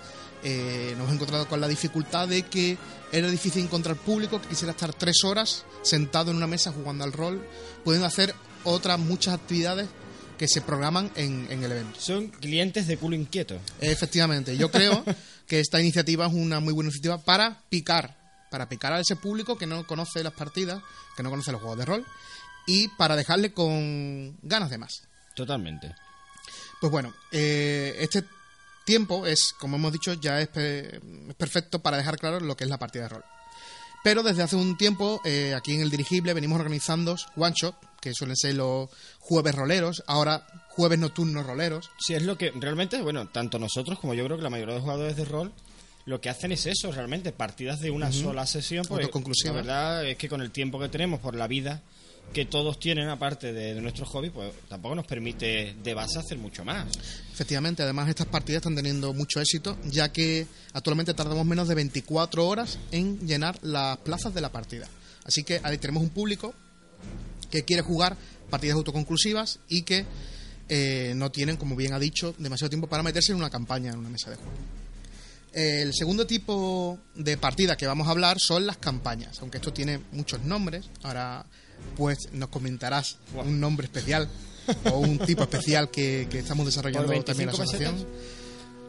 eh, 0.47 0.91
nos 0.91 1.05
hemos 1.05 1.15
encontrado 1.15 1.47
con 1.47 1.59
la 1.59 1.67
dificultad 1.67 2.27
de 2.27 2.43
que 2.43 2.77
era 3.11 3.27
difícil 3.29 3.63
encontrar 3.63 3.95
público 3.95 4.39
que 4.39 4.49
quisiera 4.49 4.73
estar 4.73 4.93
tres 4.93 5.23
horas 5.23 5.65
sentado 5.81 6.29
en 6.29 6.37
una 6.37 6.45
mesa 6.45 6.71
jugando 6.71 7.03
al 7.03 7.13
rol, 7.13 7.43
pudiendo 7.83 8.05
hacer 8.05 8.35
otras 8.63 8.99
muchas 8.99 9.33
actividades 9.33 9.87
que 10.37 10.47
se 10.47 10.61
programan 10.61 11.09
en, 11.15 11.47
en 11.49 11.63
el 11.63 11.71
evento. 11.71 11.99
Son 11.99 12.27
clientes 12.27 12.85
de 12.85 12.97
culo 12.97 13.15
inquieto. 13.15 13.59
Efectivamente, 13.81 14.55
yo 14.55 14.69
creo 14.69 15.03
que 15.47 15.59
esta 15.59 15.81
iniciativa 15.81 16.27
es 16.27 16.33
una 16.33 16.59
muy 16.59 16.73
buena 16.73 16.89
iniciativa 16.89 17.17
para 17.17 17.63
picar, 17.69 18.15
para 18.51 18.69
picar 18.69 18.93
a 18.93 18.99
ese 18.99 19.15
público 19.15 19.57
que 19.57 19.65
no 19.65 19.87
conoce 19.87 20.23
las 20.23 20.33
partidas, 20.33 20.83
que 21.17 21.23
no 21.23 21.31
conoce 21.31 21.53
los 21.53 21.61
juegos 21.61 21.79
de 21.79 21.85
rol, 21.85 22.05
y 22.67 22.87
para 22.89 23.15
dejarle 23.15 23.51
con 23.51 24.37
ganas 24.43 24.69
de 24.69 24.77
más. 24.77 25.01
Totalmente. 25.33 25.95
Pues 26.79 26.91
bueno, 26.91 27.15
eh, 27.31 27.95
este 27.99 28.23
tiempo 28.85 29.25
es, 29.25 29.53
como 29.59 29.75
hemos 29.75 29.91
dicho, 29.91 30.13
ya 30.13 30.39
es, 30.39 30.47
pe- 30.47 30.97
es 31.27 31.35
perfecto 31.35 31.79
para 31.79 31.97
dejar 31.97 32.17
claro 32.17 32.39
lo 32.39 32.55
que 32.55 32.63
es 32.63 32.69
la 32.69 32.77
partida 32.79 33.03
de 33.03 33.09
rol. 33.09 33.23
Pero 34.03 34.21
desde 34.23 34.43
hace 34.43 34.55
un 34.55 34.77
tiempo, 34.77 35.19
eh, 35.25 35.53
aquí 35.55 35.73
en 35.73 35.81
el 35.81 35.89
dirigible, 35.89 36.33
venimos 36.33 36.59
organizando 36.59 37.15
one 37.35 37.55
shot, 37.59 37.75
que 37.99 38.13
suelen 38.13 38.35
ser 38.37 38.53
los 38.53 38.87
jueves 39.19 39.55
roleros, 39.55 40.03
ahora 40.05 40.45
jueves 40.69 40.99
nocturnos 40.99 41.43
roleros. 41.45 41.89
Sí, 41.99 42.13
es 42.13 42.21
lo 42.23 42.37
que 42.37 42.51
realmente, 42.51 43.01
bueno, 43.01 43.27
tanto 43.29 43.57
nosotros 43.57 43.97
como 43.97 44.13
yo 44.13 44.23
creo 44.25 44.37
que 44.37 44.43
la 44.43 44.51
mayoría 44.51 44.75
de 44.75 44.81
jugadores 44.81 45.15
de 45.15 45.25
rol 45.25 45.51
lo 46.05 46.21
que 46.21 46.29
hacen 46.29 46.51
es 46.51 46.67
eso, 46.67 46.91
realmente, 46.91 47.31
partidas 47.31 47.79
de 47.79 47.89
una 47.89 48.11
sola 48.11 48.45
sesión. 48.45 48.85
Pues. 48.97 49.09
La 49.47 49.53
verdad 49.61 50.05
es 50.05 50.17
que 50.17 50.29
con 50.29 50.39
el 50.41 50.51
tiempo 50.51 50.79
que 50.79 50.87
tenemos, 50.87 51.19
por 51.19 51.33
la 51.33 51.47
vida 51.47 51.81
que 52.33 52.45
todos 52.45 52.79
tienen, 52.79 53.07
aparte 53.07 53.53
de, 53.53 53.73
de 53.73 53.81
nuestro 53.81 54.05
pues 54.33 54.53
tampoco 54.67 54.95
nos 54.95 55.05
permite 55.05 55.75
de 55.81 55.93
base 55.93 56.19
hacer 56.19 56.37
mucho 56.37 56.65
más. 56.65 56.85
Efectivamente, 57.33 57.83
además 57.83 58.09
estas 58.09 58.27
partidas 58.27 58.59
están 58.59 58.75
teniendo 58.75 59.13
mucho 59.13 59.39
éxito, 59.39 59.77
ya 59.85 60.11
que 60.11 60.45
actualmente 60.73 61.13
tardamos 61.13 61.45
menos 61.45 61.67
de 61.67 61.75
24 61.75 62.45
horas 62.45 62.77
en 62.91 63.19
llenar 63.25 63.57
las 63.61 63.97
plazas 63.99 64.33
de 64.33 64.41
la 64.41 64.51
partida. 64.51 64.87
Así 65.23 65.43
que 65.43 65.59
ahí 65.63 65.77
tenemos 65.77 66.03
un 66.03 66.09
público 66.09 66.53
que 67.49 67.63
quiere 67.63 67.81
jugar 67.81 68.17
partidas 68.49 68.75
autoconclusivas 68.75 69.59
y 69.69 69.83
que 69.83 70.05
eh, 70.67 71.13
no 71.15 71.31
tienen, 71.31 71.57
como 71.57 71.75
bien 71.75 71.93
ha 71.93 71.99
dicho, 71.99 72.35
demasiado 72.37 72.69
tiempo 72.69 72.87
para 72.87 73.03
meterse 73.03 73.31
en 73.31 73.37
una 73.37 73.49
campaña, 73.49 73.91
en 73.91 73.99
una 73.99 74.09
mesa 74.09 74.29
de 74.29 74.37
juego. 74.37 74.51
El 75.53 75.93
segundo 75.93 76.27
tipo 76.27 76.99
de 77.15 77.37
partida 77.37 77.77
que 77.77 77.87
vamos 77.87 78.07
a 78.07 78.11
hablar 78.11 78.37
son 78.39 78.65
las 78.67 78.77
campañas, 78.77 79.39
aunque 79.39 79.57
esto 79.57 79.71
tiene 79.71 80.01
muchos 80.11 80.41
nombres. 80.41 80.89
Ahora, 81.03 81.45
pues 81.95 82.29
nos 82.33 82.49
comentarás 82.49 83.17
un 83.33 83.59
nombre 83.59 83.85
especial 83.85 84.29
o 84.91 84.99
un 84.99 85.19
tipo 85.19 85.43
especial 85.43 85.89
que, 85.89 86.27
que 86.29 86.39
estamos 86.39 86.65
desarrollando 86.65 87.11
¿Por 87.11 87.23
también 87.23 87.49
en 87.49 87.55
la 87.55 87.59
25 87.59 87.89
asociación. 87.93 88.35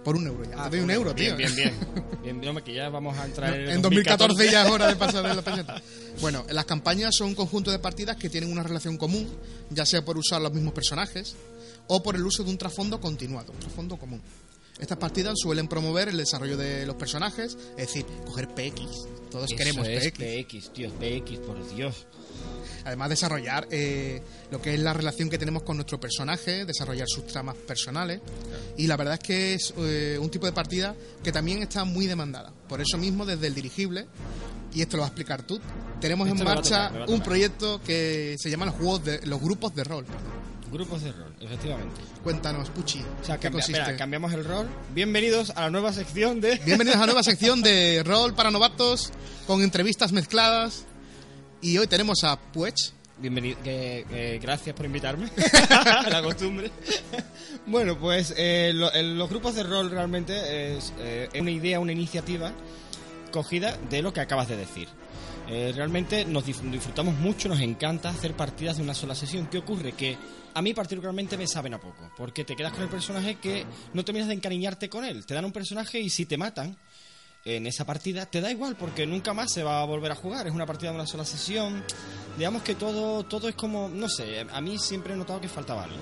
Por 0.04 0.14
un 0.14 0.26
euro 0.28 0.44
ya. 0.44 0.54
Ah, 0.56 0.70
Te 0.70 0.76
doy 0.76 0.84
un 0.84 0.90
euro, 0.92 1.12
bien, 1.14 1.36
tío. 1.36 1.36
Bien, 1.36 1.56
bien, 1.56 1.74
bien. 2.22 2.40
bien, 2.40 2.56
que 2.64 2.72
ya 2.72 2.88
vamos 2.88 3.18
a 3.18 3.24
entrar 3.24 3.52
en, 3.54 3.70
En 3.70 3.82
2014 3.82 4.50
ya 4.50 4.64
es 4.64 4.70
hora 4.70 4.86
de 4.86 4.94
pasar 4.94 5.26
de 5.26 5.34
la 5.34 5.42
peseta. 5.42 5.82
Bueno, 6.20 6.44
las 6.48 6.64
campañas 6.64 7.14
son 7.16 7.28
un 7.28 7.34
conjunto 7.34 7.72
de 7.72 7.80
partidas 7.80 8.16
que 8.16 8.30
tienen 8.30 8.52
una 8.52 8.62
relación 8.62 8.96
común, 8.98 9.28
ya 9.70 9.84
sea 9.84 10.04
por 10.04 10.16
usar 10.16 10.40
los 10.40 10.52
mismos 10.52 10.74
personajes 10.74 11.34
o 11.88 12.02
por 12.02 12.14
el 12.14 12.24
uso 12.24 12.44
de 12.44 12.50
un 12.50 12.58
trasfondo 12.58 13.00
continuado, 13.00 13.52
un 13.52 13.58
trasfondo 13.58 13.96
común. 13.96 14.22
Estas 14.78 14.98
partidas 14.98 15.34
suelen 15.36 15.68
promover 15.68 16.08
el 16.08 16.18
desarrollo 16.18 16.56
de 16.56 16.84
los 16.84 16.96
personajes, 16.96 17.56
es 17.76 17.86
decir, 17.86 18.04
coger 18.26 18.48
PX. 18.48 19.08
Todos 19.30 19.50
Eso 19.50 19.56
queremos 19.56 19.88
es 19.88 20.12
PX. 20.12 20.44
PX, 20.44 20.72
tío, 20.72 20.90
PX, 20.90 21.38
por 21.38 21.74
Dios. 21.74 22.06
Además, 22.84 23.08
desarrollar 23.08 23.66
eh, 23.70 24.22
lo 24.50 24.60
que 24.62 24.74
es 24.74 24.80
la 24.80 24.92
relación 24.92 25.28
que 25.28 25.38
tenemos 25.38 25.62
con 25.62 25.76
nuestro 25.76 25.98
personaje, 25.98 26.64
desarrollar 26.64 27.08
sus 27.08 27.26
tramas 27.26 27.56
personales. 27.56 28.20
Y 28.76 28.86
la 28.86 28.96
verdad 28.96 29.14
es 29.14 29.20
que 29.20 29.54
es 29.54 29.74
eh, 29.78 30.18
un 30.20 30.30
tipo 30.30 30.46
de 30.46 30.52
partida 30.52 30.94
que 31.22 31.32
también 31.32 31.62
está 31.62 31.84
muy 31.84 32.06
demandada. 32.06 32.52
Por 32.68 32.80
eso 32.80 32.96
mismo, 32.98 33.26
desde 33.26 33.48
el 33.48 33.54
dirigible, 33.54 34.06
y 34.72 34.82
esto 34.82 34.98
lo 34.98 35.02
vas 35.02 35.10
a 35.10 35.12
explicar 35.12 35.42
tú, 35.42 35.60
tenemos 36.00 36.28
Esto 36.28 36.38
en 36.38 36.44
marcha 36.44 36.90
tocar, 36.90 37.10
un 37.10 37.20
proyecto 37.22 37.80
que 37.82 38.36
se 38.38 38.50
llama 38.50 38.66
los, 38.66 38.74
juegos 38.74 39.04
de, 39.04 39.26
los 39.26 39.40
grupos 39.40 39.74
de 39.74 39.84
rol. 39.84 40.06
Grupos 40.72 41.02
de 41.02 41.12
rol, 41.12 41.32
efectivamente. 41.40 42.00
Cuéntanos, 42.24 42.70
Puchi. 42.70 43.00
O 43.22 43.24
sea, 43.24 43.36
¿qué 43.36 43.42
cambia- 43.42 43.50
consiste? 43.60 43.80
espera, 43.80 43.96
cambiamos 43.96 44.32
el 44.32 44.44
rol. 44.44 44.68
Bienvenidos 44.92 45.50
a 45.50 45.62
la 45.62 45.70
nueva 45.70 45.92
sección 45.92 46.40
de... 46.40 46.56
Bienvenidos 46.66 46.96
a 46.96 47.00
la 47.00 47.06
nueva 47.06 47.22
sección 47.22 47.62
de 47.62 48.02
rol 48.04 48.34
para 48.34 48.50
novatos 48.50 49.12
con 49.46 49.62
entrevistas 49.62 50.12
mezcladas. 50.12 50.84
Y 51.62 51.78
hoy 51.78 51.86
tenemos 51.86 52.24
a 52.24 52.36
Puech. 52.38 52.92
Bienvenido, 53.18 53.58
gracias 54.42 54.74
por 54.74 54.84
invitarme. 54.84 55.30
la 56.10 56.20
costumbre. 56.22 56.70
bueno, 57.66 57.96
pues 57.98 58.34
eh, 58.36 58.72
lo- 58.74 58.92
el- 58.92 59.16
los 59.16 59.30
grupos 59.30 59.54
de 59.54 59.62
rol 59.62 59.88
realmente 59.90 60.76
es 60.76 60.92
eh, 60.98 61.28
una 61.40 61.50
idea, 61.52 61.78
una 61.80 61.92
iniciativa 61.92 62.52
cogida 63.30 63.78
de 63.88 64.02
lo 64.02 64.12
que 64.12 64.20
acabas 64.20 64.48
de 64.48 64.56
decir. 64.56 64.88
Eh, 65.48 65.72
realmente 65.76 66.24
nos 66.24 66.44
disfrutamos 66.44 67.14
mucho, 67.14 67.48
nos 67.48 67.60
encanta 67.60 68.08
hacer 68.10 68.34
partidas 68.34 68.78
de 68.78 68.82
una 68.82 68.94
sola 68.94 69.14
sesión. 69.14 69.46
¿Qué 69.46 69.58
ocurre? 69.58 69.92
Que 69.92 70.16
a 70.56 70.62
mí 70.62 70.72
particularmente 70.72 71.36
me 71.36 71.46
saben 71.46 71.74
a 71.74 71.78
poco, 71.78 72.10
porque 72.16 72.42
te 72.42 72.56
quedas 72.56 72.72
con 72.72 72.82
el 72.82 72.88
personaje 72.88 73.34
que 73.34 73.66
no 73.92 74.02
terminas 74.06 74.28
de 74.28 74.34
encariñarte 74.34 74.88
con 74.88 75.04
él. 75.04 75.26
Te 75.26 75.34
dan 75.34 75.44
un 75.44 75.52
personaje 75.52 76.00
y 76.00 76.08
si 76.08 76.24
te 76.24 76.38
matan 76.38 76.74
en 77.44 77.66
esa 77.66 77.84
partida, 77.84 78.24
te 78.24 78.40
da 78.40 78.50
igual, 78.50 78.74
porque 78.74 79.04
nunca 79.04 79.34
más 79.34 79.52
se 79.52 79.62
va 79.62 79.82
a 79.82 79.84
volver 79.84 80.12
a 80.12 80.14
jugar. 80.14 80.46
Es 80.46 80.54
una 80.54 80.64
partida 80.64 80.88
de 80.88 80.96
una 80.96 81.06
sola 81.06 81.26
sesión. 81.26 81.84
Digamos 82.38 82.62
que 82.62 82.74
todo, 82.74 83.22
todo 83.24 83.50
es 83.50 83.54
como, 83.54 83.90
no 83.90 84.08
sé, 84.08 84.46
a 84.50 84.60
mí 84.62 84.78
siempre 84.78 85.12
he 85.12 85.16
notado 85.16 85.42
que 85.42 85.48
faltaba 85.48 85.84
algo. 85.84 85.98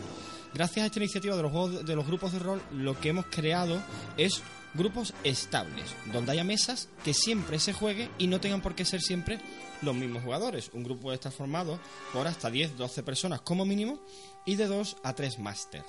Gracias 0.55 0.85
a 0.85 0.87
esta 0.87 1.01
iniciativa 1.01 1.35
de 1.35 1.43
los, 1.43 1.85
de 1.85 1.97
los 1.97 2.07
grupos 2.07 2.33
de 2.33 2.39
rol, 2.39 2.63
lo 2.75 2.97
que 3.01 3.09
hemos 3.09 3.27
creado 3.27 3.83
es 4.17 4.41
grupos 4.75 5.15
estables, 5.25 5.95
donde 6.13 6.33
haya 6.33 6.45
mesas 6.45 6.89
que 7.05 7.15
siempre 7.15 7.59
se 7.59 7.73
juegue 7.73 8.11
y 8.19 8.27
no 8.27 8.41
tengan 8.41 8.61
por 8.61 8.75
qué 8.75 8.85
ser 8.85 9.01
siempre 9.01 9.39
los 9.83 9.95
mismos 9.95 10.23
jugadores. 10.23 10.71
Un 10.73 10.85
grupo 10.85 11.13
está 11.13 11.31
formado 11.31 11.79
por 12.13 12.27
hasta 12.27 12.51
10, 12.51 12.77
12 12.77 13.03
personas 13.03 13.41
como 13.41 13.65
mínimo 13.65 14.01
y 14.45 14.57
de 14.57 14.67
2 14.67 14.97
a 15.03 15.15
3 15.15 15.39
másters. 15.39 15.87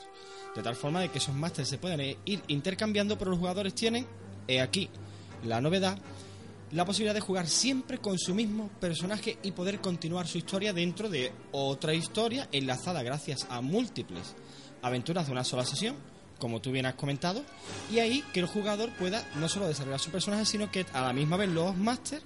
De 0.56 0.64
tal 0.64 0.76
forma 0.76 1.02
de 1.02 1.10
que 1.10 1.18
esos 1.18 1.36
másters 1.36 1.68
se 1.68 1.78
pueden 1.78 2.00
eh, 2.00 2.18
ir 2.26 2.42
intercambiando, 2.48 3.18
pero 3.18 3.32
los 3.32 3.40
jugadores 3.40 3.74
tienen, 3.74 4.08
he 4.48 4.62
aquí, 4.62 4.90
la 5.44 5.60
novedad, 5.60 5.98
la 6.72 6.86
posibilidad 6.86 7.14
de 7.14 7.22
jugar 7.22 7.48
siempre 7.48 8.00
con 8.00 8.18
su 8.18 8.34
mismo 8.34 8.70
personaje 8.80 9.38
y 9.44 9.52
poder 9.52 9.80
continuar 9.80 10.28
su 10.28 10.38
historia 10.38 10.74
dentro 10.74 11.10
de 11.10 11.32
otra 11.52 11.94
historia 11.94 12.50
enlazada 12.52 13.04
gracias 13.04 13.46
a 13.50 13.62
múltiples 13.62 14.36
aventuras 14.82 15.26
de 15.26 15.32
una 15.32 15.44
sola 15.44 15.66
sesión, 15.66 15.96
como 16.40 16.62
tú 16.62 16.72
bien 16.72 16.86
has 16.86 16.96
comentado, 16.96 17.44
y 17.92 18.00
ahí 18.00 18.24
que 18.34 18.40
el 18.40 18.46
jugador 18.46 18.90
pueda 18.98 19.28
no 19.36 19.50
solo 19.50 19.68
desarrollar 19.68 20.00
su 20.00 20.12
personaje, 20.12 20.46
sino 20.46 20.72
que 20.72 20.86
a 20.94 21.02
la 21.02 21.14
misma 21.14 21.38
vez 21.38 21.50
los 21.50 21.76
másters 21.76 22.24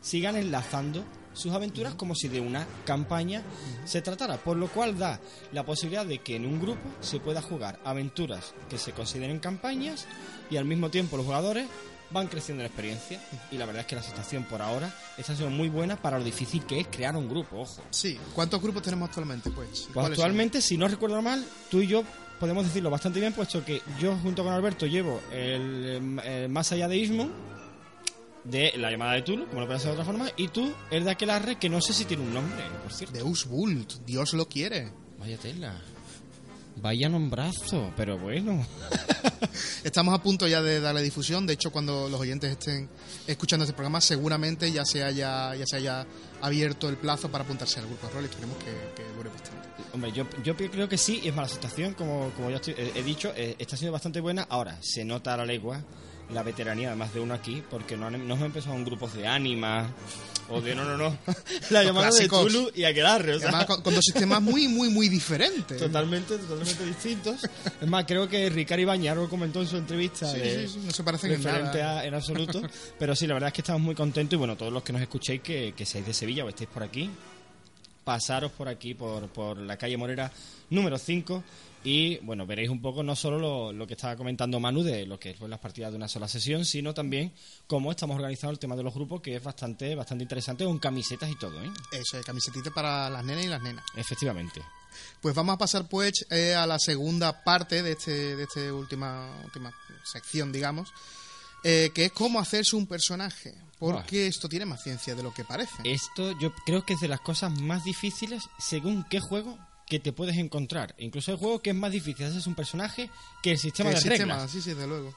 sigan 0.00 0.36
enlazando 0.36 1.04
sus 1.32 1.52
aventuras 1.52 1.94
como 1.94 2.14
si 2.14 2.28
de 2.28 2.40
una 2.40 2.66
campaña 2.84 3.42
se 3.84 4.02
tratara, 4.02 4.38
por 4.38 4.56
lo 4.56 4.68
cual 4.68 4.98
da 4.98 5.20
la 5.52 5.64
posibilidad 5.64 6.04
de 6.04 6.18
que 6.18 6.36
en 6.36 6.44
un 6.44 6.60
grupo 6.60 6.80
se 7.00 7.20
pueda 7.20 7.40
jugar 7.40 7.78
aventuras 7.84 8.54
que 8.68 8.78
se 8.78 8.92
consideren 8.92 9.38
campañas 9.38 10.06
y 10.50 10.56
al 10.56 10.64
mismo 10.64 10.90
tiempo 10.90 11.16
los 11.16 11.26
jugadores 11.26 11.68
van 12.10 12.26
creciendo 12.26 12.62
en 12.62 12.66
experiencia 12.66 13.20
y 13.52 13.58
la 13.58 13.66
verdad 13.66 13.82
es 13.82 13.86
que 13.86 13.96
la 13.96 14.02
situación 14.02 14.44
por 14.44 14.62
ahora 14.62 14.92
está 15.16 15.36
siendo 15.36 15.54
muy 15.54 15.68
buena 15.68 15.96
para 16.00 16.18
lo 16.18 16.24
difícil 16.24 16.64
que 16.64 16.80
es 16.80 16.88
crear 16.88 17.14
un 17.16 17.28
grupo, 17.28 17.60
ojo. 17.60 17.82
Sí. 17.90 18.18
¿Cuántos 18.34 18.60
grupos 18.60 18.82
tenemos 18.82 19.08
actualmente? 19.08 19.50
Pues 19.50 19.88
¿Cuáles 19.92 19.92
son? 19.92 20.24
actualmente, 20.24 20.60
si 20.60 20.76
no 20.76 20.88
recuerdo 20.88 21.20
mal, 21.22 21.44
tú 21.70 21.80
y 21.80 21.86
yo 21.86 22.02
podemos 22.38 22.64
decirlo 22.64 22.90
bastante 22.90 23.20
bien, 23.20 23.32
puesto 23.32 23.64
que 23.64 23.82
yo 24.00 24.16
junto 24.16 24.44
con 24.44 24.52
Alberto 24.52 24.86
llevo 24.86 25.20
el, 25.32 26.20
eh, 26.24 26.48
Más 26.48 26.72
allá 26.72 26.88
de 26.88 26.96
Ismo, 26.96 27.28
de 28.44 28.72
la 28.76 28.90
llamada 28.90 29.14
de 29.14 29.22
Tulu, 29.22 29.46
como 29.46 29.60
lo 29.60 29.66
puede 29.66 29.78
ser 29.78 29.88
de 29.88 29.92
otra 29.94 30.04
forma, 30.04 30.28
y 30.36 30.48
tú 30.48 30.72
el 30.90 31.04
de 31.04 31.10
Aquelarre, 31.10 31.56
que 31.56 31.68
no 31.68 31.80
sé 31.80 31.92
si 31.92 32.04
tiene 32.04 32.22
un 32.22 32.34
nombre, 32.34 32.62
por 32.82 32.92
cierto. 32.92 33.16
Deus 33.16 33.46
Vult. 33.46 33.92
Dios 34.06 34.32
lo 34.32 34.48
quiere. 34.48 34.92
Vaya 35.18 35.36
tela. 35.36 35.74
Vaya 36.80 37.08
nombrazo, 37.08 37.92
pero 37.96 38.18
bueno. 38.18 38.64
Estamos 39.84 40.14
a 40.14 40.22
punto 40.22 40.46
ya 40.46 40.62
de 40.62 40.80
darle 40.80 41.02
difusión. 41.02 41.46
De 41.46 41.54
hecho, 41.54 41.72
cuando 41.72 42.08
los 42.08 42.20
oyentes 42.20 42.52
estén 42.52 42.88
escuchando 43.26 43.64
este 43.64 43.74
programa, 43.74 44.00
seguramente 44.00 44.70
ya 44.70 44.84
se 44.84 45.02
haya, 45.02 45.54
ya 45.56 45.66
se 45.66 45.76
haya 45.76 46.06
abierto 46.40 46.88
el 46.88 46.96
plazo 46.96 47.30
para 47.30 47.42
apuntarse 47.44 47.80
al 47.80 47.86
grupo 47.86 48.06
de 48.06 48.12
rol 48.12 48.24
esperemos 48.24 48.56
que, 48.58 48.64
que 48.94 49.08
dure 49.16 49.28
bastante. 49.30 49.68
Hombre, 49.92 50.12
yo, 50.12 50.26
yo 50.44 50.56
creo 50.56 50.88
que 50.88 50.98
sí, 50.98 51.20
y 51.24 51.28
es 51.28 51.34
más, 51.34 51.48
la 51.50 51.54
situación, 51.54 51.94
como, 51.94 52.30
como 52.36 52.50
ya 52.50 52.56
estoy- 52.56 52.74
he, 52.76 52.98
he 52.98 53.02
dicho, 53.02 53.32
eh, 53.34 53.56
está 53.58 53.76
siendo 53.76 53.92
bastante 53.92 54.20
buena. 54.20 54.46
Ahora, 54.48 54.78
se 54.80 55.04
nota 55.04 55.34
a 55.34 55.38
la 55.38 55.46
legua 55.46 55.82
la 56.32 56.42
veteranía 56.42 56.90
de 56.90 56.96
más 56.96 57.14
de 57.14 57.20
uno 57.20 57.34
aquí, 57.34 57.62
porque 57.70 57.96
no, 57.96 58.06
han, 58.06 58.12
no 58.28 58.34
hemos 58.34 58.46
empezado 58.46 58.76
en 58.76 58.84
grupos 58.84 59.14
de 59.14 59.26
ánima 59.26 59.88
o 60.50 60.60
de 60.60 60.74
no, 60.74 60.84
no, 60.84 60.96
no. 60.96 61.16
la 61.70 61.82
llamada 61.84 62.10
de. 62.10 62.28
Tulu 62.28 62.70
y 62.74 62.84
Aquelarre, 62.84 63.34
o 63.34 63.36
Y 63.36 63.40
sea, 63.40 63.48
Además, 63.48 63.66
con, 63.66 63.82
con 63.82 63.94
dos 63.94 64.04
sistemas 64.04 64.40
muy, 64.42 64.68
muy, 64.68 64.88
muy 64.90 65.08
diferentes. 65.08 65.78
totalmente, 65.78 66.36
totalmente 66.38 66.84
distintos. 66.86 67.40
Es 67.80 67.88
más, 67.88 68.04
creo 68.06 68.28
que 68.28 68.48
Ricardo 68.50 68.82
Ibañez 68.82 69.14
lo 69.16 69.28
comentó 69.28 69.60
en 69.62 69.66
su 69.68 69.76
entrevista. 69.78 70.30
Sí, 70.30 70.38
de- 70.38 70.66
sí, 70.68 70.74
sí, 70.74 70.80
no 70.84 70.90
se 70.90 71.02
parecen 71.02 71.32
en 71.32 71.42
nada. 71.42 71.98
a- 72.00 72.04
en 72.04 72.14
absoluto. 72.14 72.60
Pero 72.98 73.14
sí, 73.16 73.26
la 73.26 73.34
verdad 73.34 73.48
es 73.48 73.54
que 73.54 73.60
estamos 73.62 73.80
muy 73.82 73.94
contentos 73.94 74.34
y 74.34 74.36
bueno, 74.38 74.56
todos 74.56 74.72
los 74.72 74.82
que 74.82 74.92
nos 74.92 75.02
escuchéis 75.02 75.40
que, 75.42 75.72
que 75.76 75.86
seáis 75.86 76.06
de 76.06 76.12
Sevilla 76.14 76.44
o 76.44 76.48
estéis 76.48 76.68
por 76.70 76.82
aquí, 76.82 77.10
pasaros 78.04 78.52
por 78.52 78.68
aquí, 78.68 78.94
por, 78.94 79.28
por 79.28 79.58
la 79.58 79.76
calle 79.76 79.96
Morera 79.96 80.30
número 80.70 80.96
5 80.98 81.42
y 81.84 82.18
bueno, 82.18 82.46
veréis 82.46 82.70
un 82.70 82.82
poco 82.82 83.02
no 83.02 83.14
solo 83.14 83.38
lo, 83.38 83.72
lo 83.72 83.86
que 83.86 83.94
estaba 83.94 84.16
comentando 84.16 84.58
Manu 84.58 84.82
de 84.82 85.06
lo 85.06 85.18
que 85.18 85.30
es 85.30 85.36
pues, 85.36 85.48
las 85.48 85.60
partidas 85.60 85.90
de 85.90 85.96
una 85.96 86.08
sola 86.08 86.26
sesión, 86.26 86.64
sino 86.64 86.92
también 86.92 87.32
cómo 87.66 87.90
estamos 87.90 88.16
organizando 88.16 88.52
el 88.52 88.58
tema 88.58 88.76
de 88.76 88.82
los 88.82 88.94
grupos, 88.94 89.20
que 89.20 89.36
es 89.36 89.42
bastante, 89.42 89.94
bastante 89.94 90.24
interesante, 90.24 90.64
con 90.64 90.78
camisetas 90.78 91.30
y 91.30 91.36
todo, 91.36 91.62
¿eh? 91.62 91.70
Eso, 91.92 92.20
camisetita 92.24 92.70
para 92.70 93.08
las 93.08 93.24
nenas 93.24 93.44
y 93.44 93.48
las 93.48 93.62
nenas. 93.62 93.84
Efectivamente. 93.96 94.62
Pues 95.20 95.34
vamos 95.34 95.54
a 95.54 95.58
pasar 95.58 95.88
pues 95.88 96.26
eh, 96.30 96.54
a 96.54 96.66
la 96.66 96.78
segunda 96.78 97.44
parte 97.44 97.82
de 97.82 97.92
este 97.92 98.36
de 98.36 98.42
esta 98.42 98.72
última 98.72 99.30
última 99.44 99.72
sección, 100.04 100.50
digamos, 100.50 100.92
eh, 101.62 101.90
que 101.94 102.06
es 102.06 102.12
cómo 102.12 102.40
hacerse 102.40 102.74
un 102.74 102.86
personaje, 102.86 103.54
porque 103.78 104.26
esto 104.26 104.48
tiene 104.48 104.66
más 104.66 104.82
ciencia 104.82 105.14
de 105.14 105.22
lo 105.22 105.32
que 105.32 105.44
parece. 105.44 105.82
Esto 105.84 106.36
yo 106.40 106.52
creo 106.66 106.84
que 106.84 106.94
es 106.94 107.00
de 107.00 107.08
las 107.08 107.20
cosas 107.20 107.52
más 107.60 107.84
difíciles 107.84 108.48
según 108.58 109.04
qué 109.04 109.20
juego 109.20 109.58
que 109.88 109.98
te 110.00 110.12
puedes 110.12 110.36
encontrar. 110.36 110.94
Incluso 110.98 111.32
el 111.32 111.38
juego 111.38 111.60
que 111.60 111.70
es 111.70 111.76
más 111.76 111.90
difícil 111.92 112.26
hacerse 112.26 112.48
un 112.48 112.54
personaje 112.54 113.10
que 113.42 113.52
el 113.52 113.58
sistema 113.58 113.90
Que 113.90 113.96
el 113.96 114.02
de 114.02 114.08
sistema, 114.10 114.34
reglas. 114.34 114.50
sí, 114.50 114.60
sí, 114.60 114.74
de 114.74 114.86
luego. 114.86 115.14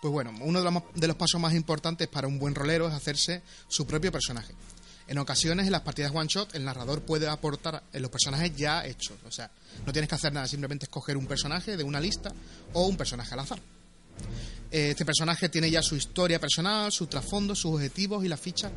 Pues 0.00 0.12
bueno, 0.12 0.32
uno 0.40 0.62
de 0.62 0.70
los, 0.70 0.82
de 0.94 1.06
los 1.06 1.16
pasos 1.16 1.40
más 1.40 1.54
importantes 1.54 2.08
para 2.08 2.26
un 2.26 2.38
buen 2.38 2.54
rolero 2.54 2.88
es 2.88 2.94
hacerse 2.94 3.42
su 3.68 3.86
propio 3.86 4.10
personaje. 4.12 4.52
En 5.08 5.18
ocasiones, 5.18 5.66
en 5.66 5.72
las 5.72 5.82
partidas 5.82 6.12
one 6.14 6.26
shot, 6.28 6.54
el 6.54 6.64
narrador 6.64 7.02
puede 7.02 7.28
aportar 7.28 7.82
en 7.92 8.02
los 8.02 8.10
personajes 8.10 8.54
ya 8.56 8.84
hechos. 8.86 9.16
O 9.26 9.30
sea, 9.30 9.50
no 9.86 9.92
tienes 9.92 10.08
que 10.08 10.14
hacer 10.14 10.32
nada, 10.32 10.46
simplemente 10.46 10.84
escoger 10.86 11.16
un 11.16 11.26
personaje 11.26 11.76
de 11.76 11.84
una 11.84 12.00
lista 12.00 12.32
o 12.72 12.86
un 12.86 12.96
personaje 12.96 13.32
al 13.34 13.40
azar. 13.40 13.60
Este 14.70 15.04
personaje 15.04 15.48
tiene 15.48 15.70
ya 15.70 15.82
su 15.82 15.96
historia 15.96 16.40
personal, 16.40 16.90
su 16.92 17.06
trasfondo, 17.06 17.54
sus 17.54 17.74
objetivos 17.74 18.24
y 18.24 18.28
la 18.28 18.36
ficha 18.36 18.70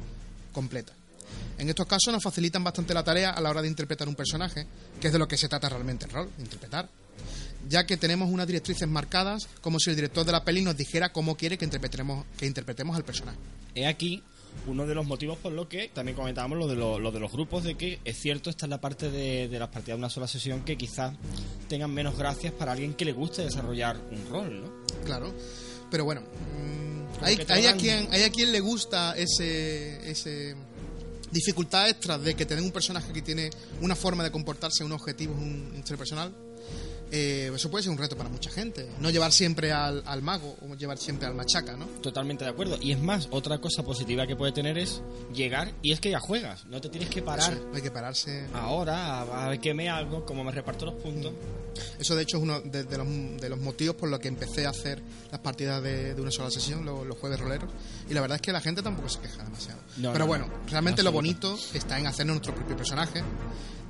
completa. 0.51 0.93
En 1.57 1.69
estos 1.69 1.85
casos 1.85 2.13
nos 2.13 2.23
facilitan 2.23 2.63
bastante 2.63 2.93
la 2.93 3.03
tarea 3.03 3.31
a 3.31 3.41
la 3.41 3.49
hora 3.49 3.61
de 3.61 3.67
interpretar 3.67 4.07
un 4.07 4.15
personaje, 4.15 4.67
que 4.99 5.07
es 5.07 5.13
de 5.13 5.19
lo 5.19 5.27
que 5.27 5.37
se 5.37 5.47
trata 5.47 5.69
realmente 5.69 6.05
el 6.05 6.11
rol, 6.11 6.29
interpretar. 6.39 6.89
Ya 7.67 7.85
que 7.85 7.97
tenemos 7.97 8.29
unas 8.29 8.45
directrices 8.45 8.87
marcadas, 8.87 9.47
como 9.61 9.79
si 9.79 9.89
el 9.89 9.95
director 9.95 10.25
de 10.25 10.31
la 10.31 10.43
peli 10.43 10.61
nos 10.61 10.77
dijera 10.77 11.11
cómo 11.11 11.35
quiere 11.35 11.57
que 11.57 11.65
interpretemos, 11.65 12.25
que 12.37 12.45
interpretemos 12.45 12.95
al 12.95 13.03
personaje. 13.03 13.37
He 13.73 13.87
aquí 13.87 14.21
uno 14.67 14.85
de 14.85 14.95
los 14.95 15.05
motivos 15.05 15.37
por 15.37 15.51
lo 15.51 15.67
que 15.67 15.89
también 15.93 16.15
comentábamos 16.15 16.57
lo 16.57 16.67
de, 16.67 16.75
lo, 16.75 16.99
lo 16.99 17.11
de 17.11 17.19
los 17.19 17.31
grupos, 17.31 17.63
de 17.63 17.75
que 17.75 17.99
es 18.03 18.17
cierto, 18.17 18.49
esta 18.49 18.65
es 18.65 18.69
la 18.69 18.81
parte 18.81 19.09
de, 19.09 19.47
de 19.47 19.59
las 19.59 19.69
partidas 19.69 19.97
de 19.97 19.99
una 19.99 20.09
sola 20.09 20.27
sesión 20.27 20.63
que 20.63 20.77
quizás 20.77 21.13
tengan 21.67 21.91
menos 21.91 22.17
gracias 22.17 22.53
para 22.53 22.71
alguien 22.71 22.93
que 22.93 23.05
le 23.05 23.13
guste 23.13 23.43
desarrollar 23.43 23.97
un 24.11 24.29
rol, 24.29 24.61
¿no? 24.61 24.71
Claro. 25.03 25.33
Pero 25.91 26.05
bueno, 26.05 26.21
mm, 26.21 27.23
hay, 27.23 27.37
hay 27.49 27.65
a 27.67 27.75
quien, 27.75 28.07
hay 28.11 28.23
a 28.23 28.29
quien 28.31 28.51
le 28.51 28.59
gusta 28.59 29.15
ese, 29.15 30.09
ese 30.09 30.55
dificultad 31.35 31.89
extra 31.89 32.17
de 32.17 32.33
que 32.33 32.45
tener 32.45 32.63
un 32.63 32.71
personaje 32.71 33.11
que 33.11 33.21
tiene 33.21 33.49
una 33.81 33.95
forma 33.95 34.23
de 34.23 34.31
comportarse, 34.31 34.85
un 34.85 34.93
objetivo, 34.93 35.33
un 35.33 35.73
interpersonal. 35.75 36.33
Eh, 37.17 37.51
eso 37.55 37.71
puede 37.71 37.83
ser 37.83 37.91
un 37.93 37.97
reto 37.97 38.17
para 38.17 38.27
mucha 38.29 38.49
gente. 38.49 38.89
No 38.99 39.09
llevar 39.09 39.31
siempre 39.31 39.71
al, 39.71 40.03
al 40.05 40.21
mago 40.21 40.57
o 40.61 40.75
llevar 40.75 40.97
siempre 40.97 41.27
al 41.27 41.33
machaca, 41.33 41.77
¿no? 41.77 41.85
Totalmente 42.01 42.43
de 42.43 42.49
acuerdo. 42.49 42.77
Y 42.81 42.91
es 42.91 42.99
más, 42.99 43.29
otra 43.31 43.59
cosa 43.59 43.83
positiva 43.83 44.27
que 44.27 44.35
puede 44.35 44.51
tener 44.51 44.77
es 44.77 45.01
llegar 45.33 45.71
y 45.81 45.93
es 45.93 46.01
que 46.01 46.09
ya 46.11 46.19
juegas. 46.19 46.65
No 46.65 46.81
te 46.81 46.89
tienes 46.89 47.09
que 47.09 47.21
parar 47.21 47.53
Eso, 47.53 47.69
hay 47.73 47.81
que 47.81 47.91
pararse. 47.91 48.47
ahora 48.53 49.21
a, 49.21 49.45
a 49.45 49.49
ver 49.49 49.59
qué 49.61 49.73
me 49.73 49.87
hago, 49.89 50.25
cómo 50.25 50.43
me 50.43 50.51
reparto 50.51 50.85
los 50.85 50.95
puntos. 50.95 51.31
Eso 51.99 52.15
de 52.15 52.23
hecho 52.23 52.37
es 52.37 52.43
uno 52.43 52.59
de, 52.61 52.83
de 52.83 52.97
los, 52.97 53.07
de 53.41 53.49
los 53.49 53.59
motivos 53.59 53.95
por 53.95 54.09
los 54.09 54.19
que 54.19 54.27
empecé 54.27 54.65
a 54.65 54.69
hacer 54.71 55.01
las 55.31 55.39
partidas 55.39 55.81
de, 55.81 56.15
de 56.15 56.21
una 56.21 56.31
sola 56.31 56.51
sesión, 56.51 56.85
lo- 56.85 57.05
los, 57.05 57.17
jueves 57.17 57.39
roleros. 57.39 57.69
Y 58.09 58.13
la 58.13 58.21
verdad 58.21 58.35
es 58.35 58.41
que 58.41 58.51
la 58.51 58.59
gente 58.61 58.81
tampoco 58.81 59.07
se 59.09 59.19
queja 59.19 59.43
demasiado. 59.43 59.79
No, 59.97 60.11
Pero 60.11 60.25
no, 60.25 60.27
bueno, 60.27 60.47
no. 60.47 60.69
realmente 60.69 61.01
En 61.01 61.05
lo 61.05 61.11
bonito 61.13 61.57
está 61.73 61.97
en 61.97 62.07
hacernos 62.07 62.35
nuestro 62.35 62.53
propio 62.55 62.75
personaje, 62.75 63.21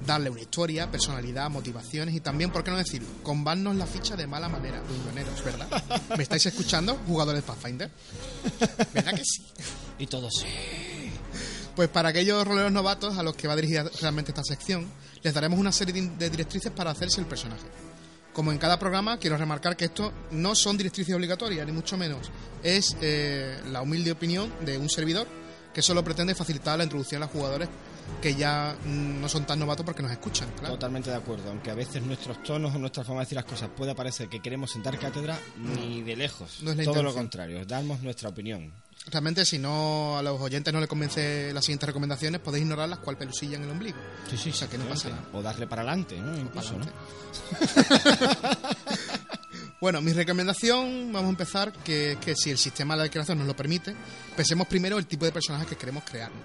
darle 0.05 0.29
una 0.29 0.41
historia, 0.41 0.89
personalidad, 0.89 1.49
motivaciones 1.49 2.15
y 2.15 2.19
también, 2.19 2.51
¿por 2.51 2.63
qué 2.63 2.71
no 2.71 2.77
decirlo? 2.77 3.07
Combarnos 3.23 3.75
la 3.75 3.85
ficha 3.85 4.15
de 4.15 4.27
mala 4.27 4.49
manera, 4.49 4.81
es 5.35 5.43
¿verdad? 5.43 5.67
¿Me 6.15 6.23
estáis 6.23 6.45
escuchando, 6.45 6.99
jugadores 7.07 7.41
de 7.41 7.47
Pathfinder? 7.47 7.89
¿Verdad 8.93 9.13
que 9.13 9.25
sí? 9.25 9.43
Y 9.99 10.07
todo 10.07 10.29
sí. 10.29 10.45
Pues 11.75 11.89
para 11.89 12.09
aquellos 12.09 12.45
roleros 12.47 12.71
novatos 12.71 13.17
a 13.17 13.23
los 13.23 13.35
que 13.35 13.47
va 13.47 13.55
dirigida 13.55 13.89
realmente 14.01 14.31
esta 14.31 14.43
sección, 14.43 14.87
les 15.21 15.33
daremos 15.33 15.59
una 15.59 15.71
serie 15.71 15.93
de, 15.93 16.09
de 16.09 16.29
directrices 16.29 16.71
para 16.71 16.91
hacerse 16.91 17.19
el 17.19 17.27
personaje. 17.27 17.65
Como 18.35 18.51
en 18.51 18.57
cada 18.57 18.77
programa, 18.77 19.17
quiero 19.17 19.37
remarcar 19.37 19.77
que 19.77 19.85
esto 19.85 20.11
no 20.31 20.55
son 20.55 20.75
directrices 20.75 21.15
obligatorias, 21.15 21.65
ni 21.65 21.71
mucho 21.71 21.95
menos. 21.97 22.29
Es 22.63 22.97
eh, 22.99 23.57
la 23.71 23.81
humilde 23.81 24.11
opinión 24.11 24.51
de 24.65 24.77
un 24.77 24.89
servidor 24.89 25.25
que 25.75 25.81
solo 25.81 26.05
pretende 26.05 26.33
facilitar 26.33 26.77
la 26.77 26.85
introducción 26.85 27.21
a 27.21 27.25
los 27.25 27.33
jugadores 27.33 27.67
que 28.21 28.33
ya 28.33 28.77
no 28.85 29.27
son 29.27 29.45
tan 29.45 29.59
novatos 29.59 29.85
porque 29.85 30.01
nos 30.01 30.11
escuchan. 30.11 30.49
Claro. 30.57 30.75
Totalmente 30.75 31.09
de 31.09 31.17
acuerdo, 31.17 31.49
aunque 31.49 31.69
a 31.69 31.73
veces 31.73 32.01
nuestros 32.01 32.41
tonos 32.43 32.73
o 32.73 32.79
nuestra 32.79 33.03
forma 33.03 33.19
de 33.19 33.25
decir 33.25 33.35
las 33.35 33.43
cosas 33.43 33.69
pueda 33.75 33.93
parecer 33.93 34.29
que 34.29 34.39
queremos 34.39 34.71
sentar 34.71 34.97
cátedra, 34.97 35.37
ni 35.57 36.01
de 36.01 36.15
lejos. 36.15 36.59
No 36.61 36.71
es 36.71 36.77
la 36.77 36.85
Todo 36.85 37.03
lo 37.03 37.13
contrario, 37.13 37.65
damos 37.65 38.01
nuestra 38.01 38.29
opinión. 38.29 38.71
Realmente, 39.07 39.45
si 39.45 39.59
no 39.59 40.17
a 40.17 40.23
los 40.23 40.39
oyentes 40.39 40.73
no 40.73 40.79
les 40.79 40.87
convence 40.87 41.51
las 41.53 41.65
siguientes 41.65 41.87
recomendaciones, 41.87 42.39
podéis 42.39 42.63
ignorarlas 42.63 42.99
cual 42.99 43.17
pelusilla 43.17 43.57
en 43.57 43.63
el 43.63 43.69
ombligo. 43.69 43.97
Sí, 44.29 44.37
sí, 44.37 44.51
O 44.51 44.53
sea, 44.53 44.69
que 44.69 44.77
no 44.77 44.85
pasa 44.85 45.09
O 45.33 45.41
darle 45.41 45.67
para 45.67 45.81
adelante, 45.81 46.17
¿no? 46.17 46.39
Incluso, 46.39 46.79
¿no? 46.79 46.85
bueno, 49.85 50.01
mi 50.01 50.13
recomendación, 50.13 51.13
vamos 51.13 51.27
a 51.27 51.29
empezar, 51.29 51.71
que 51.71 52.17
que 52.19 52.35
si 52.35 52.49
el 52.49 52.57
sistema 52.57 52.97
de 52.97 53.07
creación 53.07 53.37
nos 53.37 53.45
lo 53.45 53.55
permite, 53.55 53.93
pensemos 54.35 54.65
primero 54.65 54.97
el 54.97 55.05
tipo 55.05 55.25
de 55.25 55.31
personaje 55.31 55.67
que 55.67 55.75
queremos 55.75 56.03
crearnos. 56.03 56.41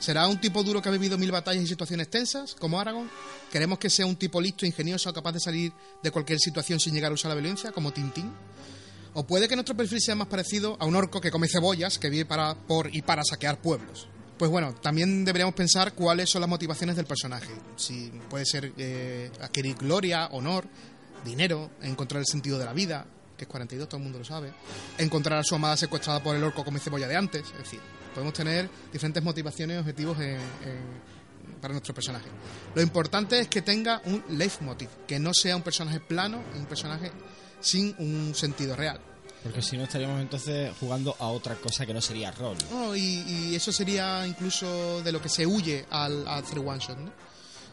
¿Será 0.00 0.26
un 0.26 0.40
tipo 0.40 0.60
duro 0.64 0.82
que 0.82 0.88
ha 0.88 0.90
vivido 0.90 1.16
mil 1.16 1.30
batallas 1.30 1.62
y 1.62 1.68
situaciones 1.68 2.10
tensas, 2.10 2.56
como 2.56 2.80
Aragorn? 2.80 3.08
¿Queremos 3.52 3.78
que 3.78 3.88
sea 3.88 4.06
un 4.06 4.16
tipo 4.16 4.40
listo, 4.40 4.66
ingenioso, 4.66 5.12
capaz 5.12 5.30
de 5.30 5.38
salir 5.38 5.72
de 6.02 6.10
cualquier 6.10 6.40
situación 6.40 6.80
sin 6.80 6.94
llegar 6.94 7.12
a 7.12 7.14
usar 7.14 7.28
la 7.28 7.36
violencia, 7.36 7.70
como 7.70 7.92
Tintín? 7.92 8.32
¿O 9.12 9.24
puede 9.24 9.46
que 9.46 9.54
nuestro 9.54 9.76
perfil 9.76 10.00
sea 10.00 10.16
más 10.16 10.26
parecido 10.26 10.76
a 10.80 10.84
un 10.84 10.96
orco 10.96 11.20
que 11.20 11.30
come 11.30 11.46
cebollas, 11.46 12.00
que 12.00 12.10
vive 12.10 12.24
para, 12.24 12.56
por 12.56 12.92
y 12.92 13.02
para 13.02 13.22
saquear 13.22 13.62
pueblos? 13.62 14.08
Pues 14.36 14.50
bueno, 14.50 14.74
también 14.74 15.24
deberíamos 15.24 15.54
pensar 15.54 15.92
cuáles 15.92 16.28
son 16.28 16.40
las 16.40 16.50
motivaciones 16.50 16.96
del 16.96 17.06
personaje. 17.06 17.54
Si 17.76 18.10
puede 18.28 18.44
ser 18.44 18.72
eh, 18.76 19.30
adquirir 19.40 19.76
gloria, 19.76 20.26
honor, 20.32 20.66
dinero, 21.24 21.70
encontrar 21.82 22.20
el 22.20 22.26
sentido 22.26 22.58
de 22.58 22.64
la 22.66 22.72
vida, 22.72 23.06
que 23.36 23.44
es 23.44 23.48
42, 23.48 23.88
todo 23.88 23.98
el 23.98 24.04
mundo 24.04 24.18
lo 24.18 24.24
sabe, 24.24 24.52
encontrar 24.98 25.38
a 25.40 25.44
su 25.44 25.54
amada 25.54 25.76
secuestrada 25.76 26.22
por 26.22 26.36
el 26.36 26.44
orco 26.44 26.64
come 26.64 26.78
cebolla 26.78 27.08
de 27.08 27.16
antes, 27.16 27.42
es 27.52 27.58
decir, 27.58 27.80
podemos 28.14 28.32
tener 28.34 28.68
diferentes 28.92 29.22
motivaciones 29.22 29.76
y 29.76 29.80
objetivos 29.80 30.18
en- 30.20 30.36
en- 30.36 31.14
para 31.60 31.72
nuestro 31.72 31.94
personaje. 31.94 32.26
Lo 32.74 32.82
importante 32.82 33.38
es 33.40 33.48
que 33.48 33.62
tenga 33.62 34.00
un 34.04 34.22
leitmotiv, 34.30 34.88
que 35.06 35.18
no 35.18 35.32
sea 35.34 35.56
un 35.56 35.62
personaje 35.62 35.98
plano, 36.00 36.42
un 36.56 36.66
personaje 36.66 37.10
sin 37.60 37.94
un 37.98 38.34
sentido 38.34 38.76
real. 38.76 39.00
Porque 39.42 39.60
si 39.62 39.76
no 39.76 39.84
estaríamos 39.84 40.20
entonces 40.22 40.72
jugando 40.80 41.16
a 41.18 41.26
otra 41.28 41.54
cosa 41.56 41.84
que 41.84 41.92
no 41.92 42.00
sería 42.00 42.30
rol. 42.32 42.56
No, 42.70 42.94
y, 42.96 43.00
y 43.00 43.54
eso 43.54 43.72
sería 43.72 44.26
incluso 44.26 45.02
de 45.02 45.12
lo 45.12 45.20
que 45.20 45.28
se 45.28 45.46
huye 45.46 45.84
al, 45.90 46.26
al 46.26 46.44
hacer 46.44 46.58
one 46.60 46.78
shot, 46.78 46.98
¿no? 46.98 47.12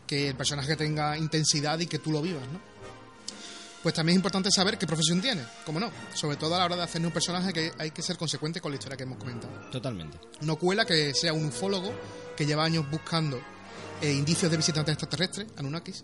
Que 0.08 0.29
el 0.29 0.36
personaje 0.36 0.75
tenga 0.75 1.17
intensidad 1.17 1.79
y 1.79 1.86
que 1.88 2.00
tú 2.00 2.12
lo 2.12 2.22
vivas, 2.22 2.43
¿no? 2.51 2.60
Pues 3.84 3.96
también 3.96 4.16
es 4.16 4.18
importante 4.18 4.50
saber 4.52 4.78
qué 4.78 4.86
profesión 4.86 5.22
tiene, 5.22 5.42
como 5.66 5.80
no. 5.80 5.92
Sobre 6.14 6.38
todo 6.38 6.56
a 6.56 6.60
la 6.60 6.66
hora 6.66 6.76
de 6.76 6.84
hacernos 6.84 7.10
un 7.10 7.14
personaje 7.14 7.52
que 7.52 7.72
hay 7.80 7.92
que 7.92 8.02
ser 8.02 8.18
consecuente 8.18 8.62
con 8.62 8.72
la 8.72 8.76
historia 8.76 8.96
que 8.96 9.04
hemos 9.04 9.18
comentado. 9.18 9.52
Totalmente. 9.72 10.20
No 10.42 10.58
cuela 10.58 10.86
que 10.86 11.14
sea 11.14 11.34
un 11.34 11.46
ufólogo 11.46 11.92
que 12.38 12.46
lleva 12.46 12.64
años 12.64 12.90
buscando 12.92 13.42
eh, 14.02 14.12
indicios 14.12 14.52
de 14.52 14.58
visitantes 14.58 14.94
extraterrestres, 14.94 15.48
Anunnakis, 15.58 16.04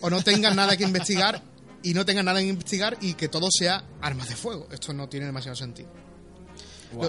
o 0.00 0.08
no 0.08 0.22
tenga 0.22 0.52
nada 0.54 0.76
que 0.76 0.84
investigar 0.84 1.42
y 1.82 1.94
no 1.94 2.04
tenga 2.04 2.22
nada 2.22 2.40
que 2.40 2.46
investigar 2.46 2.96
y 3.00 3.14
que 3.14 3.28
todo 3.28 3.48
sea 3.50 3.84
armas 4.00 4.28
de 4.28 4.36
fuego. 4.36 4.66
Esto 4.72 4.92
no 4.92 5.08
tiene 5.08 5.26
demasiado 5.26 5.56
sentido. 5.56 5.88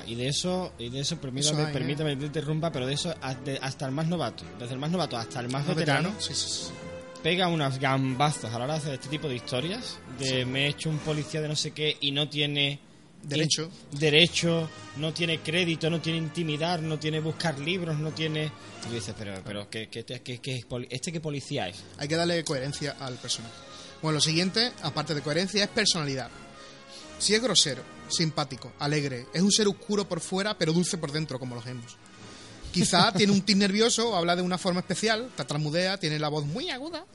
Y 0.05 0.15
de 0.15 0.27
eso, 0.27 0.73
y 0.77 0.89
de 0.89 0.99
eso, 0.99 1.17
permítame, 1.21 1.53
Eso 1.53 1.65
hay, 1.65 1.71
¿eh? 1.71 1.73
permítame 1.73 2.13
que 2.15 2.19
te 2.21 2.25
interrumpa, 2.25 2.71
pero 2.71 2.85
de 2.85 2.93
eso 2.93 3.13
hasta 3.21 3.85
el 3.85 3.91
más 3.91 4.07
novato, 4.07 4.43
desde 4.59 4.73
el 4.73 4.79
más 4.79 4.91
novato 4.91 5.17
hasta 5.17 5.39
el 5.39 5.49
más 5.49 5.65
veterano, 5.65 6.13
Sí, 6.19 6.33
sí, 6.33 6.47
sí. 6.49 6.71
Pega 7.23 7.47
unos 7.47 7.79
gambazos 7.79 8.45
a 8.53 8.57
la 8.59 8.65
hora 8.65 8.73
de 8.75 8.79
hacer 8.79 8.93
este 8.93 9.09
tipo 9.09 9.27
de 9.27 9.35
historias, 9.35 9.97
de 10.19 10.45
me 10.45 10.65
he 10.65 10.69
hecho 10.69 10.89
un 10.89 10.99
policía 10.99 11.41
de 11.41 11.47
no 11.47 11.55
sé 11.55 11.71
qué 11.71 11.97
y 12.01 12.11
no 12.11 12.29
tiene 12.29 12.79
Derecho. 13.23 13.69
derecho, 13.91 14.69
no 14.97 15.11
tiene 15.13 15.39
crédito, 15.39 15.89
no 15.89 15.99
tiene 15.99 16.19
intimidar, 16.19 16.81
no 16.81 16.97
tiene 16.99 17.19
buscar 17.19 17.57
libros, 17.59 17.97
no 17.97 18.11
tiene... 18.11 18.51
Y 18.89 18.93
dices, 18.93 19.13
pero, 19.17 19.33
pero 19.43 19.69
¿qué, 19.69 19.89
qué, 19.89 20.05
qué- 20.05 20.21
qué- 20.39 20.63
¿este 20.89 21.11
qué 21.11 21.19
policía 21.19 21.67
es? 21.67 21.83
Hay 21.97 22.07
que 22.07 22.15
darle 22.15 22.43
coherencia 22.43 22.95
al 22.99 23.15
personaje. 23.15 23.53
Bueno, 24.01 24.15
lo 24.17 24.21
siguiente, 24.21 24.71
aparte 24.83 25.15
de 25.15 25.21
coherencia, 25.21 25.63
es 25.63 25.69
personalidad. 25.69 26.29
Si 27.17 27.33
es 27.33 27.41
grosero, 27.41 27.81
simpático, 28.07 28.71
alegre, 28.79 29.25
es 29.33 29.41
un 29.41 29.51
ser 29.51 29.67
oscuro 29.67 30.07
por 30.07 30.19
fuera, 30.21 30.55
pero 30.57 30.71
dulce 30.71 30.97
por 30.99 31.11
dentro, 31.11 31.39
como 31.39 31.55
los 31.55 31.65
hemos. 31.65 31.97
Quizá 32.71 33.11
tiene 33.11 33.31
un 33.33 33.41
tic 33.41 33.57
nervioso 33.57 34.15
habla 34.15 34.35
de 34.35 34.41
una 34.41 34.57
forma 34.57 34.81
especial, 34.81 35.31
tartamudea, 35.35 35.97
tiene 35.99 36.19
la 36.19 36.29
voz 36.29 36.45
muy 36.45 36.69
aguda. 36.69 37.05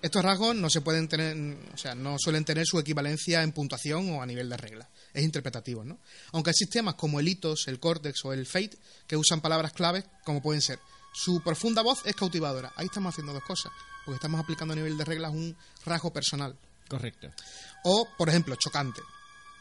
Estos 0.00 0.22
rasgos 0.24 0.54
no 0.54 0.70
se 0.70 0.80
pueden 0.80 1.08
tener, 1.08 1.56
o 1.74 1.76
sea, 1.76 1.94
no 1.94 2.16
suelen 2.18 2.44
tener 2.44 2.64
su 2.66 2.78
equivalencia 2.78 3.42
en 3.42 3.52
puntuación 3.52 4.10
o 4.12 4.22
a 4.22 4.26
nivel 4.26 4.48
de 4.48 4.56
regla. 4.56 4.88
Es 5.12 5.24
interpretativo, 5.24 5.84
¿no? 5.84 5.98
Aunque 6.32 6.50
hay 6.50 6.54
sistemas 6.54 6.94
como 6.94 7.18
el 7.20 7.26
Itos, 7.28 7.66
el 7.68 7.80
Cortex 7.80 8.24
o 8.24 8.32
el 8.32 8.46
Fate 8.46 8.78
que 9.06 9.16
usan 9.16 9.40
palabras 9.40 9.72
claves 9.72 10.04
como 10.24 10.40
pueden 10.42 10.62
ser 10.62 10.78
su 11.12 11.40
profunda 11.42 11.82
voz 11.82 12.00
es 12.04 12.14
cautivadora. 12.14 12.72
Ahí 12.76 12.86
estamos 12.86 13.12
haciendo 13.12 13.32
dos 13.32 13.42
cosas, 13.42 13.72
porque 14.04 14.16
estamos 14.16 14.40
aplicando 14.40 14.72
a 14.72 14.76
nivel 14.76 14.96
de 14.96 15.04
reglas 15.04 15.32
un 15.32 15.56
rasgo 15.84 16.12
personal. 16.12 16.56
Correcto. 16.88 17.28
O, 17.84 18.06
por 18.16 18.28
ejemplo, 18.28 18.54
chocante. 18.56 19.00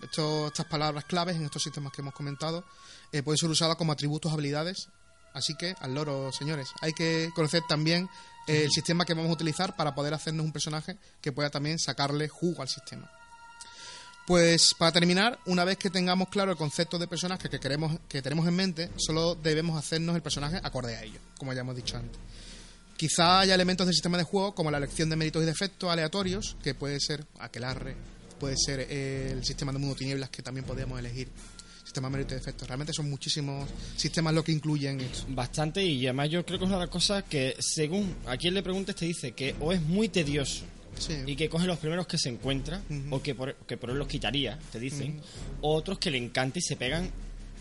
Esto- 0.03 0.47
estas 0.47 0.67
palabras 0.67 1.05
claves 1.05 1.35
en 1.37 1.45
estos 1.45 1.63
sistemas 1.63 1.91
que 1.91 2.01
hemos 2.01 2.13
comentado 2.13 2.63
eh, 3.11 3.23
pueden 3.23 3.37
ser 3.39 3.49
usadas 3.49 3.75
como 3.77 3.91
atributos, 3.91 4.31
habilidades. 4.31 4.89
Así 5.37 5.53
que, 5.55 5.75
al 5.79 5.93
loro, 5.93 6.31
señores, 6.31 6.69
hay 6.81 6.93
que 6.93 7.29
conocer 7.35 7.61
también 7.69 8.09
eh, 8.47 8.63
el 8.63 8.71
sistema 8.71 9.05
que 9.05 9.13
vamos 9.13 9.29
a 9.29 9.33
utilizar 9.33 9.75
para 9.75 9.93
poder 9.93 10.13
hacernos 10.13 10.45
un 10.45 10.51
personaje 10.51 10.97
que 11.21 11.31
pueda 11.31 11.51
también 11.51 11.77
sacarle 11.77 12.27
jugo 12.27 12.63
al 12.63 12.69
sistema. 12.69 13.09
Pues 14.25 14.73
para 14.77 14.91
terminar, 14.91 15.39
una 15.45 15.63
vez 15.63 15.77
que 15.77 15.89
tengamos 15.89 16.29
claro 16.29 16.51
el 16.51 16.57
concepto 16.57 16.97
de 16.97 17.07
personaje 17.07 17.49
que 17.49 17.59
queremos, 17.59 17.99
que 18.09 18.21
tenemos 18.21 18.47
en 18.47 18.55
mente, 18.55 18.91
solo 18.97 19.35
debemos 19.35 19.77
hacernos 19.77 20.15
el 20.15 20.21
personaje 20.21 20.59
acorde 20.63 20.97
a 20.97 21.03
ello, 21.03 21.19
como 21.37 21.53
ya 21.53 21.61
hemos 21.61 21.75
dicho 21.75 21.97
antes. 21.97 22.19
Quizá 22.97 23.39
haya 23.39 23.53
elementos 23.53 23.85
del 23.85 23.93
sistema 23.93 24.17
de 24.17 24.23
juego 24.23 24.55
como 24.55 24.71
la 24.71 24.79
elección 24.79 25.09
de 25.09 25.15
méritos 25.15 25.43
y 25.43 25.45
defectos 25.45 25.89
aleatorios, 25.89 26.57
que 26.63 26.73
puede 26.73 26.99
ser 26.99 27.25
aquelarre, 27.39 27.95
puede 28.39 28.55
ser 28.57 28.87
eh, 28.89 29.31
el 29.31 29.45
sistema 29.45 29.71
de 29.71 29.77
mundo 29.77 29.95
tinieblas 29.95 30.31
que 30.31 30.41
también 30.41 30.65
podemos 30.65 30.97
elegir. 30.97 31.29
Sistema 31.87 32.09
de 32.09 32.11
méritos 32.17 32.33
y 32.33 32.35
defectos. 32.35 32.67
Realmente 32.67 32.91
son 32.91 33.09
muchísimos 33.09 33.69
sistemas 33.95 34.33
lo 34.33 34.43
que 34.43 34.51
incluyen 34.51 34.99
esto. 34.99 35.23
Bastante 35.29 35.81
y 35.85 36.05
además 36.05 36.29
yo 36.29 36.45
creo 36.45 36.59
que 36.59 36.65
es 36.65 36.67
una 36.67 36.77
de 36.79 36.83
las 36.83 36.91
cosas 36.91 37.23
que 37.23 37.55
según 37.59 38.13
a 38.25 38.35
quien 38.35 38.53
le 38.53 38.61
preguntes 38.61 38.93
te 38.93 39.05
dice 39.05 39.31
que 39.31 39.55
o 39.61 39.71
es 39.71 39.81
muy 39.81 40.09
tedioso 40.09 40.65
Sí. 40.99 41.13
y 41.25 41.35
que 41.37 41.47
coge 41.47 41.65
los 41.65 41.77
primeros 41.77 42.05
que 42.07 42.17
se 42.17 42.27
encuentra 42.27 42.81
o 43.11 43.21
que 43.21 43.35
por, 43.35 43.55
que 43.55 43.77
por 43.77 43.91
él 43.91 43.97
los 43.99 44.07
quitaría, 44.07 44.57
te 44.71 44.79
dicen, 44.81 45.21
o 45.61 45.75
otros 45.75 45.97
que 45.99 46.09
le 46.11 46.17
encanta 46.17 46.59
y 46.59 46.61
se 46.61 46.75
pegan 46.75 47.09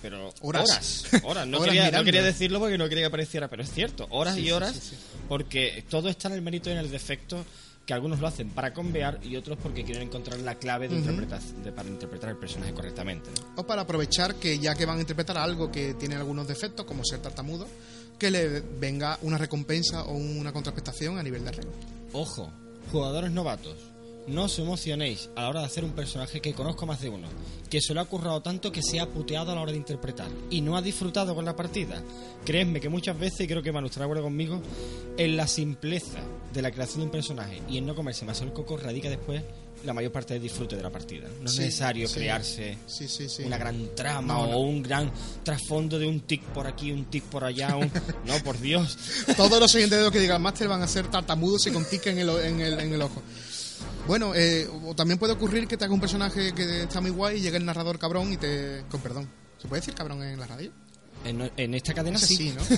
pero 0.03 0.33
Horas. 0.41 0.69
horas, 0.71 1.05
horas. 1.25 1.47
No, 1.47 1.59
Horas 1.59 1.75
quería, 1.75 1.91
no 1.93 2.03
quería 2.05 2.23
decirlo 2.23 2.59
porque 2.59 2.79
no 2.79 2.89
quería 2.89 3.03
que 3.03 3.09
apareciera, 3.09 3.49
pero 3.49 3.63
es 3.63 3.71
cierto, 3.71 4.07
horas 4.11 4.35
Sí, 4.35 4.41
y 4.43 4.51
horas, 4.51 4.75
sí. 4.75 4.97
porque 5.29 5.85
todo 5.89 6.09
está 6.09 6.29
en 6.29 6.35
el 6.35 6.43
mérito 6.43 6.69
y 6.69 6.73
en 6.73 6.79
el 6.79 6.91
defecto 6.91 7.45
que 7.87 7.95
algunos 7.95 8.21
lo 8.21 8.27
hacen 8.27 8.51
para 8.51 8.75
convear 8.75 9.21
y 9.25 9.37
otros 9.37 9.57
porque 9.63 9.85
quieren 9.85 10.03
encontrar 10.03 10.39
la 10.41 10.57
clave 10.57 10.89
de 10.89 10.97
interpretación- 10.97 11.63
de- 11.63 11.73
para 11.73 11.89
interpretar 11.89 12.31
el 12.31 12.37
personaje 12.37 12.75
correctamente. 12.75 13.31
¿no? 13.31 13.63
O 13.63 13.67
para 13.67 13.83
aprovechar 13.83 14.35
que 14.35 14.59
ya 14.59 14.75
que 14.75 14.85
van 14.85 14.99
a 14.99 15.01
interpretar 15.01 15.39
algo 15.39 15.71
que 15.71 15.95
tiene 15.95 16.17
algunos 16.17 16.49
defectos, 16.49 16.85
como 16.85 17.05
ser 17.05 17.21
tartamudo, 17.21 17.67
que 18.19 18.31
le 18.31 18.61
venga 18.61 19.19
una 19.23 19.39
recompensa 19.39 20.05
o 20.05 20.13
una 20.15 20.53
contraprestación 20.53 21.17
a 21.19 21.23
nivel 21.23 21.45
de 21.45 21.53
regla. 21.53 21.71
Ojo, 22.13 22.51
jugadores 22.91 23.31
novatos, 23.31 23.77
no 24.29 24.45
os 24.45 24.59
emocionéis 24.59 25.31
a 25.37 25.43
la 25.43 25.49
hora 25.49 25.61
de 25.61 25.67
hacer 25.67 25.85
un 25.85 25.93
personaje 25.93 26.41
que 26.41 26.53
conozco 26.53 26.85
más 26.87 27.01
de 27.01 27.09
uno, 27.09 27.29
que 27.71 27.81
se 27.81 27.95
lo 27.95 28.01
ha 28.01 28.05
currado 28.07 28.43
tanto 28.43 28.73
que 28.73 28.83
se 28.83 28.99
ha 29.01 29.07
puteado 29.07 29.53
a 29.53 29.55
la 29.55 29.61
hora 29.61 29.73
de 29.73 29.79
interpretar 29.79 30.29
y 30.51 30.61
no 30.61 30.77
ha 30.77 30.83
disfrutado 30.83 31.35
con 31.35 31.45
la 31.45 31.55
partida. 31.57 32.03
Creedme 32.45 32.81
que 32.81 32.89
muchas 32.89 33.19
veces, 33.19 33.41
y 33.41 33.47
creo 33.47 33.63
que 33.63 33.73
Manu 33.73 33.87
estará 33.87 34.05
de 34.05 34.11
acuerdo 34.11 34.25
conmigo, 34.25 34.61
en 35.17 35.37
la 35.37 35.47
simpleza 35.47 36.19
de 36.53 36.63
la 36.63 36.71
creación 36.71 37.01
de 37.01 37.05
un 37.07 37.11
personaje 37.13 37.63
y 37.69 37.79
en 37.79 37.87
no 37.87 37.95
comerse 37.95 38.25
más 38.25 38.41
el 38.41 38.53
coco 38.53 38.77
radica 38.77 39.09
después 39.09 39.43
la 39.85 39.93
mayor 39.93 40.11
parte 40.11 40.35
del 40.35 40.43
disfrute 40.43 40.75
de 40.75 40.83
la 40.83 40.91
partida. 40.91 41.29
No 41.41 41.45
es 41.47 41.53
Sí, 41.53 41.61
necesario 41.61 42.09
sí. 42.09 42.15
crearse 42.15 42.79
Sí, 42.87 43.07
una 43.45 43.59
gran 43.59 43.95
trama 43.95 44.35
No, 44.35 44.47
no. 44.47 44.57
o 44.57 44.61
un 44.63 44.83
gran 44.83 45.13
trasfondo 45.45 45.99
de 45.99 46.07
un 46.07 46.21
tic 46.21 46.43
por 46.43 46.67
aquí, 46.67 46.91
un 46.91 47.05
tic 47.05 47.23
por 47.25 47.45
allá. 47.45 47.77
un- 47.77 47.91
No, 48.25 48.35
por 48.43 48.59
Dios. 48.59 48.97
Todos 49.37 49.61
los 49.61 49.71
siguientes 49.71 49.99
de 49.99 50.05
los 50.05 50.13
que 50.13 50.19
digan 50.19 50.43
Master 50.43 50.67
van 50.67 50.83
a 50.83 50.89
ser 50.89 51.07
tartamudos 51.09 51.67
y 51.67 51.71
con 51.71 51.85
tic 51.85 52.07
en 52.07 52.19
el, 52.19 52.29
en 52.31 52.61
el, 52.61 52.81
en 52.81 52.93
el 52.95 53.03
ojo. 53.03 53.23
Bueno, 54.07 54.35
eh, 54.35 54.69
o 54.85 54.95
también 54.95 55.19
puede 55.19 55.33
ocurrir 55.33 55.67
que 55.67 55.77
te 55.77 55.85
haga 55.85 55.95
un 55.95 56.01
personaje 56.01 56.53
que 56.53 56.83
está 56.83 57.01
muy 57.01 57.11
guay 57.11 57.39
y 57.39 57.41
llegue 57.41 57.57
el 57.57 57.65
narrador 57.65 57.99
cabrón 57.99 58.33
y 58.33 58.37
te... 58.37 58.85
Con 58.91 59.01
perdón. 59.01 59.29
¿Se 59.59 59.69
puede 59.69 59.81
decir 59.81 59.95
cabrón 59.95 60.23
en 60.23 60.39
la 60.39 60.47
radio? 60.47 60.71
En, 61.25 61.51
en 61.57 61.75
esta 61.75 61.93
cadena 61.93 62.19
sí. 62.19 62.37
sí, 62.37 62.55
¿no? 62.57 62.63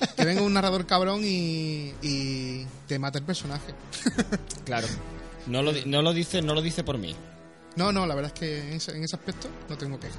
Pues, 0.00 0.12
que 0.16 0.24
venga 0.24 0.42
un 0.42 0.52
narrador 0.52 0.86
cabrón 0.86 1.22
y, 1.24 1.92
y 2.02 2.66
te 2.86 2.98
mate 2.98 3.18
el 3.18 3.24
personaje. 3.24 3.74
Claro. 4.64 4.86
No 5.46 5.62
lo, 5.62 5.72
no 5.86 6.02
lo 6.02 6.12
dice, 6.12 6.42
no 6.42 6.54
lo 6.54 6.62
dice 6.62 6.84
por 6.84 6.96
mí. 6.98 7.16
No, 7.76 7.92
no, 7.92 8.06
la 8.06 8.14
verdad 8.14 8.32
es 8.34 8.38
que 8.38 8.68
en 8.68 8.74
ese, 8.74 8.96
en 8.96 9.04
ese 9.04 9.16
aspecto 9.16 9.48
no 9.68 9.76
tengo 9.76 9.98
queja. 9.98 10.18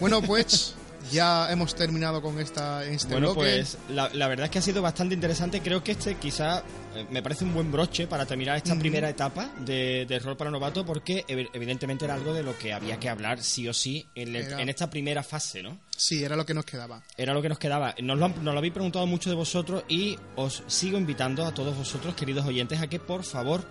Bueno, 0.00 0.22
pues 0.22 0.74
ya 1.10 1.50
hemos 1.50 1.74
terminado 1.74 2.20
con 2.22 2.38
esta 2.40 2.84
este 2.84 3.12
Bueno, 3.12 3.32
bloque. 3.34 3.50
pues 3.50 3.78
la, 3.90 4.08
la 4.12 4.28
verdad 4.28 4.44
es 4.46 4.50
que 4.50 4.58
ha 4.58 4.62
sido 4.62 4.82
bastante 4.82 5.14
interesante. 5.14 5.60
Creo 5.60 5.82
que 5.82 5.92
este 5.92 6.16
quizá 6.16 6.62
eh, 6.94 7.06
me 7.10 7.22
parece 7.22 7.44
un 7.44 7.54
buen 7.54 7.70
broche 7.72 8.06
para 8.06 8.26
terminar 8.26 8.56
esta 8.56 8.76
primera 8.78 9.08
etapa 9.08 9.50
de, 9.60 10.06
de 10.08 10.18
rol 10.18 10.36
para 10.36 10.50
novato 10.50 10.84
porque 10.86 11.24
ev- 11.26 11.50
evidentemente 11.52 12.04
era 12.04 12.14
algo 12.14 12.32
de 12.32 12.42
lo 12.42 12.56
que 12.58 12.72
había 12.72 12.98
que 12.98 13.08
hablar 13.08 13.42
sí 13.42 13.68
o 13.68 13.72
sí 13.74 14.06
en, 14.14 14.36
el- 14.36 14.46
Era- 14.46 14.60
en 14.62 14.68
esta 14.68 14.88
primera 14.90 15.22
fase, 15.22 15.62
¿no? 15.62 15.78
Sí, 15.96 16.22
era 16.22 16.36
lo 16.36 16.46
que 16.46 16.54
nos 16.54 16.64
quedaba. 16.64 17.02
Era 17.16 17.34
lo 17.34 17.42
que 17.42 17.48
nos 17.48 17.58
quedaba. 17.58 17.94
Nos 18.02 18.18
lo, 18.18 18.26
han- 18.26 18.44
nos 18.44 18.52
lo 18.54 18.58
habéis 18.58 18.72
preguntado 18.74 19.06
mucho 19.06 19.30
de 19.30 19.36
vosotros 19.36 19.84
y 19.88 20.18
os 20.36 20.62
sigo 20.66 20.96
invitando 20.98 21.44
a 21.44 21.52
todos 21.52 21.76
vosotros, 21.76 22.14
queridos 22.14 22.46
oyentes, 22.46 22.80
a 22.80 22.86
que 22.86 22.98
por 23.00 23.24
favor 23.24 23.64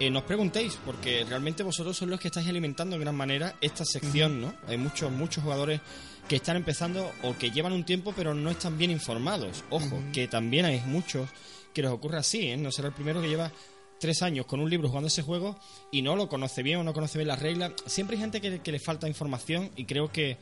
eh, 0.00 0.10
nos 0.10 0.24
preguntéis, 0.24 0.78
porque 0.84 1.24
realmente 1.28 1.62
vosotros 1.62 1.96
sois 1.96 2.10
los 2.10 2.18
que 2.18 2.28
estáis 2.28 2.48
alimentando 2.48 2.96
en 2.96 3.02
gran 3.02 3.14
manera 3.14 3.54
esta 3.60 3.84
sección, 3.84 4.40
¿no? 4.40 4.54
Hay 4.66 4.76
muchos, 4.78 5.12
muchos 5.12 5.44
jugadores 5.44 5.80
que 6.32 6.36
están 6.36 6.56
empezando 6.56 7.12
o 7.24 7.36
que 7.36 7.50
llevan 7.50 7.74
un 7.74 7.84
tiempo 7.84 8.14
pero 8.16 8.32
no 8.32 8.48
están 8.50 8.78
bien 8.78 8.90
informados. 8.90 9.64
Ojo, 9.68 10.02
que 10.14 10.28
también 10.28 10.64
hay 10.64 10.80
muchos 10.86 11.28
que 11.74 11.82
les 11.82 11.90
ocurre 11.90 12.16
así, 12.16 12.48
¿eh? 12.48 12.56
No 12.56 12.72
será 12.72 12.88
el 12.88 12.94
primero 12.94 13.20
que 13.20 13.28
lleva 13.28 13.52
tres 14.00 14.22
años 14.22 14.46
con 14.46 14.58
un 14.58 14.70
libro 14.70 14.88
jugando 14.88 15.08
ese 15.08 15.20
juego 15.20 15.58
y 15.90 16.00
no 16.00 16.16
lo 16.16 16.30
conoce 16.30 16.62
bien 16.62 16.78
o 16.78 16.84
no 16.84 16.94
conoce 16.94 17.18
bien 17.18 17.28
las 17.28 17.38
reglas. 17.38 17.72
Siempre 17.84 18.16
hay 18.16 18.22
gente 18.22 18.40
que, 18.40 18.60
que 18.60 18.72
le 18.72 18.78
falta 18.78 19.06
información 19.06 19.70
y 19.76 19.84
creo 19.84 20.10
que, 20.10 20.38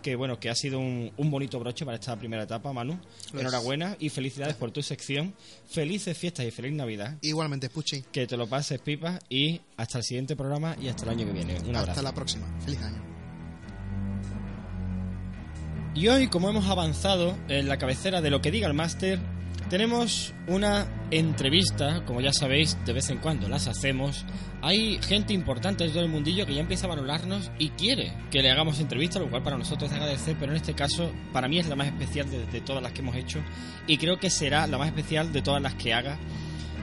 que 0.00 0.16
bueno, 0.16 0.40
que 0.40 0.48
ha 0.48 0.54
sido 0.54 0.78
un, 0.78 1.12
un 1.18 1.30
bonito 1.30 1.58
broche 1.58 1.84
para 1.84 1.98
esta 1.98 2.16
primera 2.18 2.44
etapa, 2.44 2.72
Manu. 2.72 2.98
Pues- 3.30 3.42
Enhorabuena 3.42 3.98
y 4.00 4.08
felicidades 4.08 4.54
por 4.56 4.70
tu 4.70 4.82
sección. 4.82 5.34
Felices 5.68 6.16
fiestas 6.16 6.46
y 6.46 6.52
feliz 6.52 6.72
Navidad. 6.72 7.18
Igualmente, 7.20 7.68
Puchi. 7.68 8.00
Que 8.10 8.26
te 8.26 8.38
lo 8.38 8.46
pases, 8.46 8.80
pipa, 8.80 9.18
y 9.28 9.60
hasta 9.76 9.98
el 9.98 10.04
siguiente 10.04 10.36
programa 10.36 10.74
y 10.80 10.88
hasta 10.88 11.04
el 11.04 11.10
año 11.10 11.26
que 11.26 11.32
viene. 11.32 11.58
Un 11.60 11.76
abrazo. 11.76 11.90
Hasta 11.90 12.02
la 12.02 12.14
próxima. 12.14 12.46
Feliz 12.64 12.80
año. 12.80 13.13
Y 15.94 16.08
hoy, 16.08 16.26
como 16.26 16.48
hemos 16.48 16.66
avanzado 16.66 17.36
en 17.48 17.68
la 17.68 17.78
cabecera 17.78 18.20
de 18.20 18.30
lo 18.30 18.42
que 18.42 18.50
diga 18.50 18.66
el 18.66 18.74
máster, 18.74 19.20
tenemos 19.70 20.34
una 20.48 20.86
entrevista, 21.12 22.04
como 22.04 22.20
ya 22.20 22.32
sabéis, 22.32 22.76
de 22.84 22.92
vez 22.92 23.10
en 23.10 23.18
cuando 23.18 23.48
las 23.48 23.68
hacemos. 23.68 24.24
Hay 24.60 24.98
gente 25.02 25.32
importante 25.32 25.84
de 25.84 25.90
todo 25.90 26.02
el 26.02 26.08
mundillo 26.08 26.46
que 26.46 26.54
ya 26.54 26.60
empieza 26.62 26.86
a 26.86 26.88
valorarnos 26.88 27.52
y 27.60 27.68
quiere 27.70 28.12
que 28.32 28.42
le 28.42 28.50
hagamos 28.50 28.80
entrevistas, 28.80 29.22
lo 29.22 29.30
cual 29.30 29.44
para 29.44 29.56
nosotros 29.56 29.90
es 29.90 29.96
agradecer, 29.96 30.36
pero 30.38 30.50
en 30.50 30.56
este 30.56 30.74
caso 30.74 31.12
para 31.32 31.46
mí 31.46 31.60
es 31.60 31.68
la 31.68 31.76
más 31.76 31.86
especial 31.86 32.28
de 32.28 32.60
todas 32.60 32.82
las 32.82 32.92
que 32.92 33.00
hemos 33.00 33.14
hecho 33.14 33.40
y 33.86 33.96
creo 33.96 34.18
que 34.18 34.30
será 34.30 34.66
la 34.66 34.78
más 34.78 34.88
especial 34.88 35.32
de 35.32 35.42
todas 35.42 35.62
las 35.62 35.74
que 35.74 35.94
haga 35.94 36.18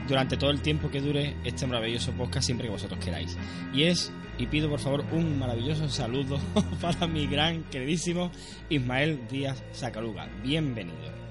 durante 0.08 0.36
todo 0.36 0.50
el 0.50 0.60
tiempo 0.60 0.90
que 0.90 1.00
dure 1.00 1.36
este 1.44 1.66
maravilloso 1.66 2.12
podcast 2.12 2.46
siempre 2.46 2.66
que 2.66 2.72
vosotros 2.72 3.02
queráis. 3.02 3.36
Y 3.72 3.84
es, 3.84 4.12
y 4.38 4.46
pido 4.46 4.68
por 4.68 4.80
favor 4.80 5.04
un 5.12 5.38
maravilloso 5.38 5.88
saludo 5.88 6.38
para 6.80 7.06
mi 7.06 7.26
gran 7.26 7.64
queridísimo 7.64 8.30
Ismael 8.68 9.26
Díaz 9.28 9.62
Sacaluga. 9.72 10.28
Bienvenido. 10.42 11.22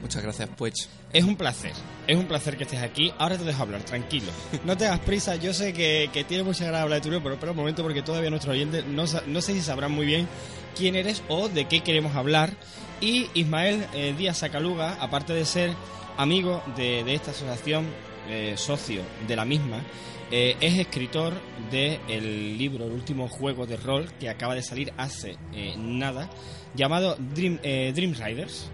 Muchas 0.00 0.22
gracias, 0.22 0.48
pues. 0.56 0.88
Es 1.12 1.24
un 1.24 1.36
placer, 1.36 1.72
es 2.06 2.16
un 2.16 2.26
placer 2.26 2.56
que 2.56 2.64
estés 2.64 2.82
aquí. 2.82 3.12
Ahora 3.18 3.38
te 3.38 3.44
dejo 3.44 3.62
hablar, 3.62 3.82
tranquilo. 3.82 4.30
No 4.64 4.76
te 4.76 4.86
hagas 4.86 5.00
prisa, 5.00 5.36
yo 5.36 5.52
sé 5.54 5.72
que, 5.72 6.10
que 6.12 6.24
tiene 6.24 6.42
mucha 6.44 6.64
ganas 6.64 6.80
de 6.80 6.82
hablar 6.82 6.98
de 6.98 7.02
tu 7.02 7.08
libro, 7.10 7.22
pero 7.22 7.34
espera 7.34 7.52
un 7.52 7.58
momento 7.58 7.82
porque 7.82 8.02
todavía 8.02 8.30
nuestros 8.30 8.52
oyentes 8.52 8.84
no, 8.86 9.04
no 9.26 9.40
sé 9.40 9.54
si 9.54 9.62
sabrán 9.62 9.92
muy 9.92 10.06
bien 10.06 10.28
quién 10.76 10.94
eres 10.94 11.22
o 11.28 11.48
de 11.48 11.66
qué 11.66 11.80
queremos 11.80 12.14
hablar. 12.14 12.52
Y 13.00 13.28
Ismael 13.34 13.86
eh, 13.94 14.14
Díaz 14.16 14.38
Sacaluga, 14.38 14.96
aparte 15.00 15.32
de 15.32 15.44
ser 15.44 15.70
amigo 16.16 16.62
de, 16.76 17.04
de 17.04 17.14
esta 17.14 17.30
asociación, 17.30 17.86
eh, 18.28 18.54
socio 18.56 19.02
de 19.26 19.36
la 19.36 19.44
misma, 19.44 19.82
eh, 20.30 20.56
es 20.60 20.76
escritor 20.76 21.34
del 21.70 22.58
libro, 22.58 22.86
el 22.86 22.92
último 22.92 23.28
juego 23.28 23.64
de 23.64 23.76
rol 23.76 24.10
que 24.18 24.28
acaba 24.28 24.56
de 24.56 24.62
salir 24.62 24.92
hace 24.96 25.36
eh, 25.52 25.76
nada, 25.78 26.28
llamado 26.74 27.16
Dream, 27.16 27.60
Riders 27.94 28.68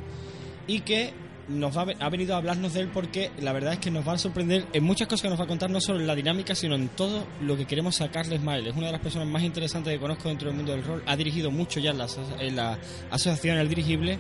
y 0.67 0.81
que 0.81 1.13
nos 1.49 1.77
ha 1.77 2.09
venido 2.09 2.35
a 2.35 2.39
hablarnos 2.39 2.73
de 2.73 2.81
él 2.81 2.91
porque 2.91 3.31
la 3.39 3.53
verdad 3.53 3.75
es 3.75 3.81
que 3.81 3.91
nos 3.91 4.09
va 4.09 4.15
a 4.15 4.19
sorprender 4.19 4.65
en 4.73 4.85
muchas 4.85 5.09
cosas 5.09 5.23
que 5.23 5.29
nos 5.29 5.39
va 5.39 5.45
a 5.45 5.49
contar, 5.49 5.69
no 5.69 5.81
solo 5.83 6.01
en 6.01 6.07
la 6.07 6.15
dinámica, 6.15 6.55
sino 6.55 6.75
en 6.75 6.89
todo 6.89 7.27
lo 7.43 7.57
que 7.59 7.67
queremos 7.67 7.97
sacarle 7.97 8.37
a 8.37 8.39
Ismael. 8.39 8.67
Es 8.69 8.75
una 8.75 8.87
de 8.87 8.93
las 8.93 9.03
personas 9.03 9.29
más 9.29 9.43
interesantes 9.43 9.93
que 9.93 10.01
conozco 10.01 10.31
dentro 10.31 10.49
del 10.49 10.57
mundo 10.57 10.73
del 10.73 10.85
rol. 10.85 11.03
Ha 11.05 11.17
dirigido 11.17 11.51
mucho 11.51 11.81
ya 11.81 11.93
la, 11.93 12.07
en 12.39 12.57
la 12.57 12.79
asociación 13.11 13.59
El 13.59 13.69
Dirigible 13.69 14.19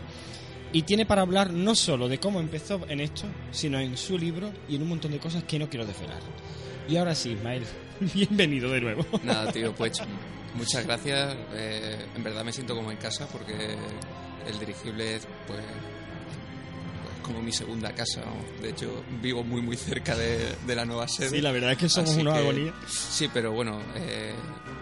y 0.72 0.82
tiene 0.82 1.06
para 1.06 1.22
hablar 1.22 1.52
no 1.52 1.74
solo 1.74 2.08
de 2.08 2.18
cómo 2.18 2.40
empezó 2.40 2.80
en 2.88 3.00
esto, 3.00 3.24
sino 3.50 3.78
en 3.78 3.96
su 3.96 4.18
libro 4.18 4.50
y 4.68 4.76
en 4.76 4.82
un 4.82 4.88
montón 4.88 5.12
de 5.12 5.18
cosas 5.18 5.44
que 5.44 5.58
no 5.58 5.68
quiero 5.68 5.85
desvelar. 5.85 6.20
Y 6.88 6.96
ahora 6.96 7.14
sí, 7.14 7.32
Ismael, 7.32 7.64
bienvenido 8.14 8.70
de 8.70 8.80
nuevo. 8.80 9.04
Nada, 9.22 9.52
tío, 9.52 9.74
pues 9.74 9.92
muchas 10.54 10.85
gracias. 10.87 11.37
Eh, 11.54 12.06
en 12.16 12.22
verdad 12.22 12.44
me 12.44 12.52
siento 12.52 12.74
como 12.74 12.90
en 12.90 12.96
casa 12.96 13.26
porque 13.30 13.76
el 14.46 14.58
dirigible 14.58 15.16
es, 15.16 15.28
pues, 15.46 15.61
como 17.22 17.40
mi 17.42 17.52
segunda 17.52 17.92
casa. 17.94 18.22
vamos. 18.24 18.44
De 18.61 18.70
hecho, 18.70 19.02
vivo 19.20 19.42
muy, 19.44 19.62
muy 19.62 19.76
cerca 19.76 20.16
de, 20.16 20.54
de 20.66 20.74
la 20.74 20.85
nueva 20.85 21.06
sede. 21.08 21.30
Sí, 21.30 21.40
la 21.40 21.52
verdad 21.52 21.72
es 21.72 21.78
que 21.78 21.88
somos 21.88 22.11
Así 22.11 22.20
unos 22.20 22.35
que- 22.35 22.40
agonías. 22.40 22.74
Sí, 22.88 23.28
pero 23.32 23.52
bueno, 23.52 23.80
eh, 23.96 24.35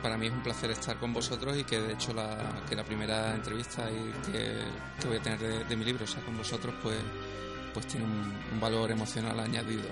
para 0.03 0.17
mí 0.17 0.27
es 0.27 0.33
un 0.33 0.43
placer 0.43 0.71
estar 0.71 0.99
con 0.99 1.13
vosotros 1.13 1.57
y 1.59 1.65
que 1.65 1.79
de 1.81 1.93
hecho 1.93 2.13
la, 2.13 2.63
que 2.69 2.75
la 2.75 2.85
primera 2.85 3.35
entrevista 3.35 3.89
y 3.91 4.31
que, 4.33 4.55
que 5.01 5.07
voy 5.09 5.19
a 5.19 5.23
tener 5.23 5.39
de, 5.39 5.65
de 5.65 5.77
mi 5.77 5.85
libro, 5.85 6.05
o 6.05 6.09
sea, 6.09 6.23
con 6.23 6.37
vosotros, 6.37 6.75
pues, 6.83 6.97
pues 7.73 7.87
tiene 7.87 8.05
un, 8.07 8.33
un 8.53 8.61
valor 8.61 8.91
emocional 8.91 9.39
añadido. 9.41 9.83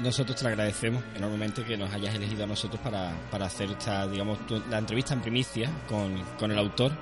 Nosotros 0.00 0.36
te 0.40 0.46
agradecemos 0.48 1.02
enormemente 1.14 1.62
que 1.64 1.76
nos 1.76 1.92
hayas 1.92 2.14
elegido 2.14 2.44
a 2.44 2.46
nosotros 2.46 2.80
para, 2.82 3.12
para 3.30 3.46
hacer 3.46 3.70
esta, 3.70 4.06
digamos, 4.08 4.44
tu- 4.46 4.62
la 4.70 4.78
entrevista 4.78 5.14
en 5.14 5.20
primicia 5.20 5.70
con, 5.88 6.20
con 6.38 6.50
el 6.50 6.58
autor. 6.58 6.92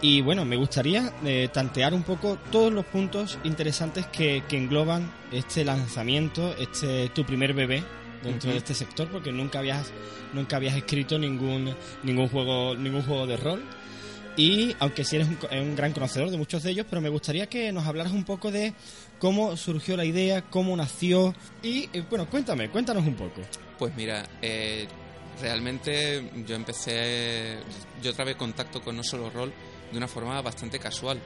Y 0.00 0.20
bueno, 0.20 0.44
me 0.44 0.56
gustaría 0.56 1.12
eh, 1.24 1.48
tantear 1.52 1.94
un 1.94 2.02
poco 2.02 2.36
todos 2.52 2.72
los 2.72 2.84
puntos 2.84 3.38
interesantes 3.44 4.06
que, 4.08 4.44
que 4.48 4.56
engloban 4.58 5.10
este 5.32 5.64
lanzamiento, 5.64 6.54
este 6.58 7.08
tu 7.08 7.24
primer 7.24 7.54
bebé 7.54 7.82
dentro 8.22 8.50
de 8.50 8.58
este 8.58 8.74
sector, 8.74 9.08
porque 9.08 9.32
nunca 9.32 9.58
habías, 9.60 9.90
nunca 10.32 10.56
habías 10.56 10.76
escrito 10.76 11.18
ningún, 11.18 11.74
ningún 12.02 12.28
juego, 12.28 12.74
ningún 12.76 13.02
juego 13.02 13.26
de 13.26 13.36
rol. 13.36 13.62
Y 14.36 14.74
aunque 14.80 15.04
sí 15.04 15.14
eres 15.16 15.28
un 15.28 15.76
gran 15.76 15.92
conocedor 15.92 16.28
de 16.28 16.36
muchos 16.36 16.64
de 16.64 16.70
ellos, 16.72 16.86
pero 16.90 17.00
me 17.00 17.08
gustaría 17.08 17.46
que 17.48 17.70
nos 17.70 17.86
hablaras 17.86 18.12
un 18.12 18.24
poco 18.24 18.50
de 18.50 18.74
cómo 19.18 19.56
surgió 19.56 19.96
la 19.96 20.04
idea, 20.04 20.42
cómo 20.42 20.76
nació 20.76 21.34
y, 21.62 21.88
eh, 21.92 22.04
bueno, 22.08 22.26
cuéntame, 22.28 22.70
cuéntanos 22.70 23.06
un 23.06 23.14
poco. 23.14 23.40
Pues 23.78 23.94
mira, 23.96 24.24
eh, 24.42 24.86
realmente 25.40 26.30
yo 26.46 26.54
empecé, 26.54 27.58
yo 28.02 28.12
trabé 28.12 28.36
contacto 28.36 28.80
con 28.80 28.96
No 28.96 29.02
Solo 29.02 29.30
Rol 29.30 29.52
de 29.90 29.98
una 29.98 30.08
forma 30.08 30.40
bastante 30.42 30.78
casual, 30.78 31.20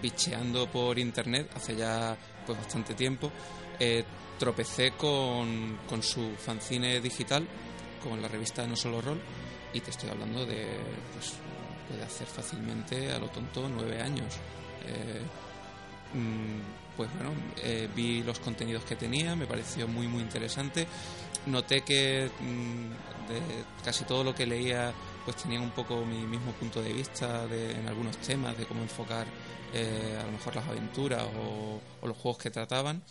bicheando 0.00 0.70
por 0.70 0.98
internet 0.98 1.50
hace 1.54 1.76
ya 1.76 2.16
pues 2.46 2.58
bastante 2.58 2.94
tiempo. 2.94 3.30
Eh, 3.78 4.04
tropecé 4.38 4.92
con, 4.92 5.78
con 5.88 6.02
su 6.02 6.32
fanzine 6.36 7.00
digital, 7.00 7.46
con 8.02 8.20
la 8.20 8.28
revista 8.28 8.66
No 8.66 8.76
Solo 8.76 9.00
Rol, 9.00 9.20
y 9.72 9.80
te 9.80 9.90
estoy 9.90 10.10
hablando 10.10 10.44
de, 10.44 10.66
pues, 11.14 11.34
puede 11.88 12.02
hacer 12.02 12.26
fácilmente 12.26 13.12
a 13.12 13.18
lo 13.18 13.28
tonto 13.28 13.68
nueve 13.68 14.00
años. 14.00 14.34
Eh, 14.86 15.22
mm, 16.14 16.81
pues 16.96 17.10
bueno, 17.14 17.32
eh, 17.62 17.88
vi 17.94 18.22
los 18.22 18.38
contenidos 18.38 18.84
que 18.84 18.96
tenía, 18.96 19.36
me 19.36 19.46
pareció 19.46 19.88
muy 19.88 20.06
muy 20.08 20.22
interesante. 20.22 20.86
Noté 21.46 21.82
que 21.82 22.30
mm, 22.40 23.28
de 23.28 23.40
casi 23.84 24.04
todo 24.04 24.24
lo 24.24 24.34
que 24.34 24.46
leía 24.46 24.92
pues 25.24 25.36
tenía 25.36 25.60
un 25.60 25.70
poco 25.70 26.04
mi 26.04 26.26
mismo 26.26 26.52
punto 26.52 26.82
de 26.82 26.92
vista 26.92 27.46
de, 27.46 27.72
en 27.72 27.88
algunos 27.88 28.16
temas, 28.18 28.56
de 28.58 28.64
cómo 28.64 28.82
enfocar 28.82 29.26
eh, 29.72 30.18
a 30.20 30.24
lo 30.26 30.32
mejor 30.32 30.56
las 30.56 30.66
aventuras 30.66 31.22
o, 31.22 31.80
o 32.00 32.06
los 32.06 32.16
juegos 32.16 32.42
que 32.42 32.50
trataban. 32.50 33.02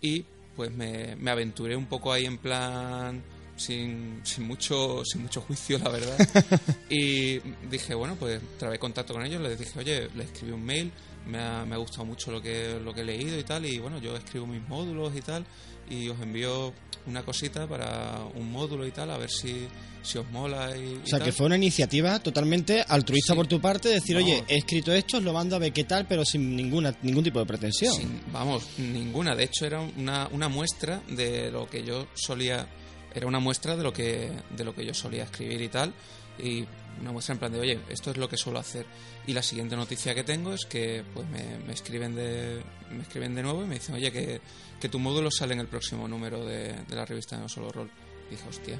Y 0.00 0.24
pues 0.56 0.70
me, 0.72 1.16
me 1.16 1.30
aventuré 1.30 1.76
un 1.76 1.86
poco 1.86 2.12
ahí 2.12 2.26
en 2.26 2.38
plan 2.38 3.22
sin, 3.56 4.20
sin 4.24 4.44
mucho 4.44 5.04
sin 5.04 5.22
mucho 5.22 5.40
juicio 5.42 5.78
la 5.78 5.90
verdad 5.90 6.18
y 6.90 7.38
dije 7.70 7.94
bueno 7.94 8.16
pues 8.16 8.40
trabé 8.58 8.78
contacto 8.78 9.14
con 9.14 9.24
ellos 9.24 9.40
les 9.40 9.58
dije 9.58 9.78
oye 9.78 10.08
les 10.14 10.26
escribí 10.26 10.52
un 10.52 10.64
mail 10.64 10.92
me 11.26 11.38
ha, 11.38 11.64
me 11.64 11.74
ha 11.74 11.78
gustado 11.78 12.04
mucho 12.04 12.30
lo 12.32 12.40
que 12.42 12.78
lo 12.82 12.92
que 12.94 13.02
he 13.02 13.04
leído 13.04 13.38
y 13.38 13.44
tal 13.44 13.64
y 13.66 13.78
bueno 13.78 13.98
yo 14.00 14.16
escribo 14.16 14.46
mis 14.46 14.62
módulos 14.68 15.14
y 15.16 15.20
tal 15.20 15.44
y 15.88 16.08
os 16.08 16.20
envío 16.20 16.72
una 17.06 17.22
cosita 17.24 17.66
para 17.66 18.20
un 18.34 18.50
módulo 18.52 18.86
y 18.86 18.92
tal 18.92 19.10
a 19.10 19.18
ver 19.18 19.28
si, 19.30 19.66
si 20.02 20.18
os 20.18 20.30
mola 20.30 20.76
y, 20.76 21.00
O 21.02 21.06
sea, 21.06 21.18
y 21.18 21.22
que 21.22 21.26
tal. 21.26 21.32
fue 21.32 21.46
una 21.46 21.56
iniciativa 21.56 22.18
totalmente 22.20 22.84
altruista 22.86 23.32
Sí. 23.32 23.36
por 23.36 23.46
tu 23.48 23.60
parte, 23.60 23.88
decir, 23.88 24.16
oye, 24.16 24.44
he 24.46 24.58
escrito 24.58 24.92
esto, 24.92 25.16
os 25.18 25.22
lo 25.24 25.32
mando 25.32 25.56
a 25.56 25.58
ver 25.58 25.72
qué 25.72 25.82
tal, 25.82 26.06
pero 26.06 26.24
sin 26.24 26.54
ninguna 26.54 26.94
ningún 27.02 27.24
tipo 27.24 27.40
de 27.40 27.46
pretensión. 27.46 27.92
Sin- 27.94 28.20
vamos, 28.32 28.68
ninguna. 28.78 29.34
De 29.34 29.42
hecho, 29.44 29.66
era 29.66 29.80
una, 29.80 30.28
una 30.30 30.48
muestra 30.48 31.02
de 31.08 31.50
lo 31.50 31.68
que 31.68 31.82
yo 31.82 32.06
solía. 32.14 32.68
Era 33.14 33.26
una 33.26 33.40
muestra 33.40 33.76
de 33.76 33.82
lo 33.82 33.92
que 33.92 34.30
de 34.56 34.64
lo 34.64 34.72
que 34.72 34.86
yo 34.86 34.94
solía 34.94 35.24
escribir 35.24 35.60
y 35.60 35.68
tal. 35.68 35.92
Y 36.38 36.64
una 37.00 37.12
muestra 37.12 37.32
en 37.34 37.38
plan 37.38 37.52
de, 37.52 37.60
oye, 37.60 37.80
esto 37.88 38.10
es 38.10 38.16
lo 38.16 38.28
que 38.28 38.36
suelo 38.36 38.58
hacer. 38.58 38.86
Y 39.26 39.32
la 39.32 39.42
siguiente 39.42 39.76
noticia 39.76 40.14
que 40.14 40.24
tengo 40.24 40.52
es 40.52 40.64
que 40.66 41.02
pues 41.14 41.26
me, 41.28 41.58
me 41.66 41.72
escriben 41.72 42.14
de 42.14 42.60
me 42.90 43.02
escriben 43.02 43.34
de 43.34 43.42
nuevo 43.42 43.62
y 43.64 43.66
me 43.66 43.74
dicen, 43.76 43.94
oye, 43.94 44.12
que, 44.12 44.40
que 44.80 44.88
tu 44.88 44.98
módulo 44.98 45.30
sale 45.30 45.54
en 45.54 45.60
el 45.60 45.66
próximo 45.68 46.06
número 46.08 46.44
de, 46.44 46.72
de 46.88 46.96
la 46.96 47.04
revista 47.06 47.36
de 47.36 47.42
No 47.42 47.48
Solo 47.48 47.70
Rol. 47.72 47.90
dije, 48.30 48.42
hostia. 48.48 48.78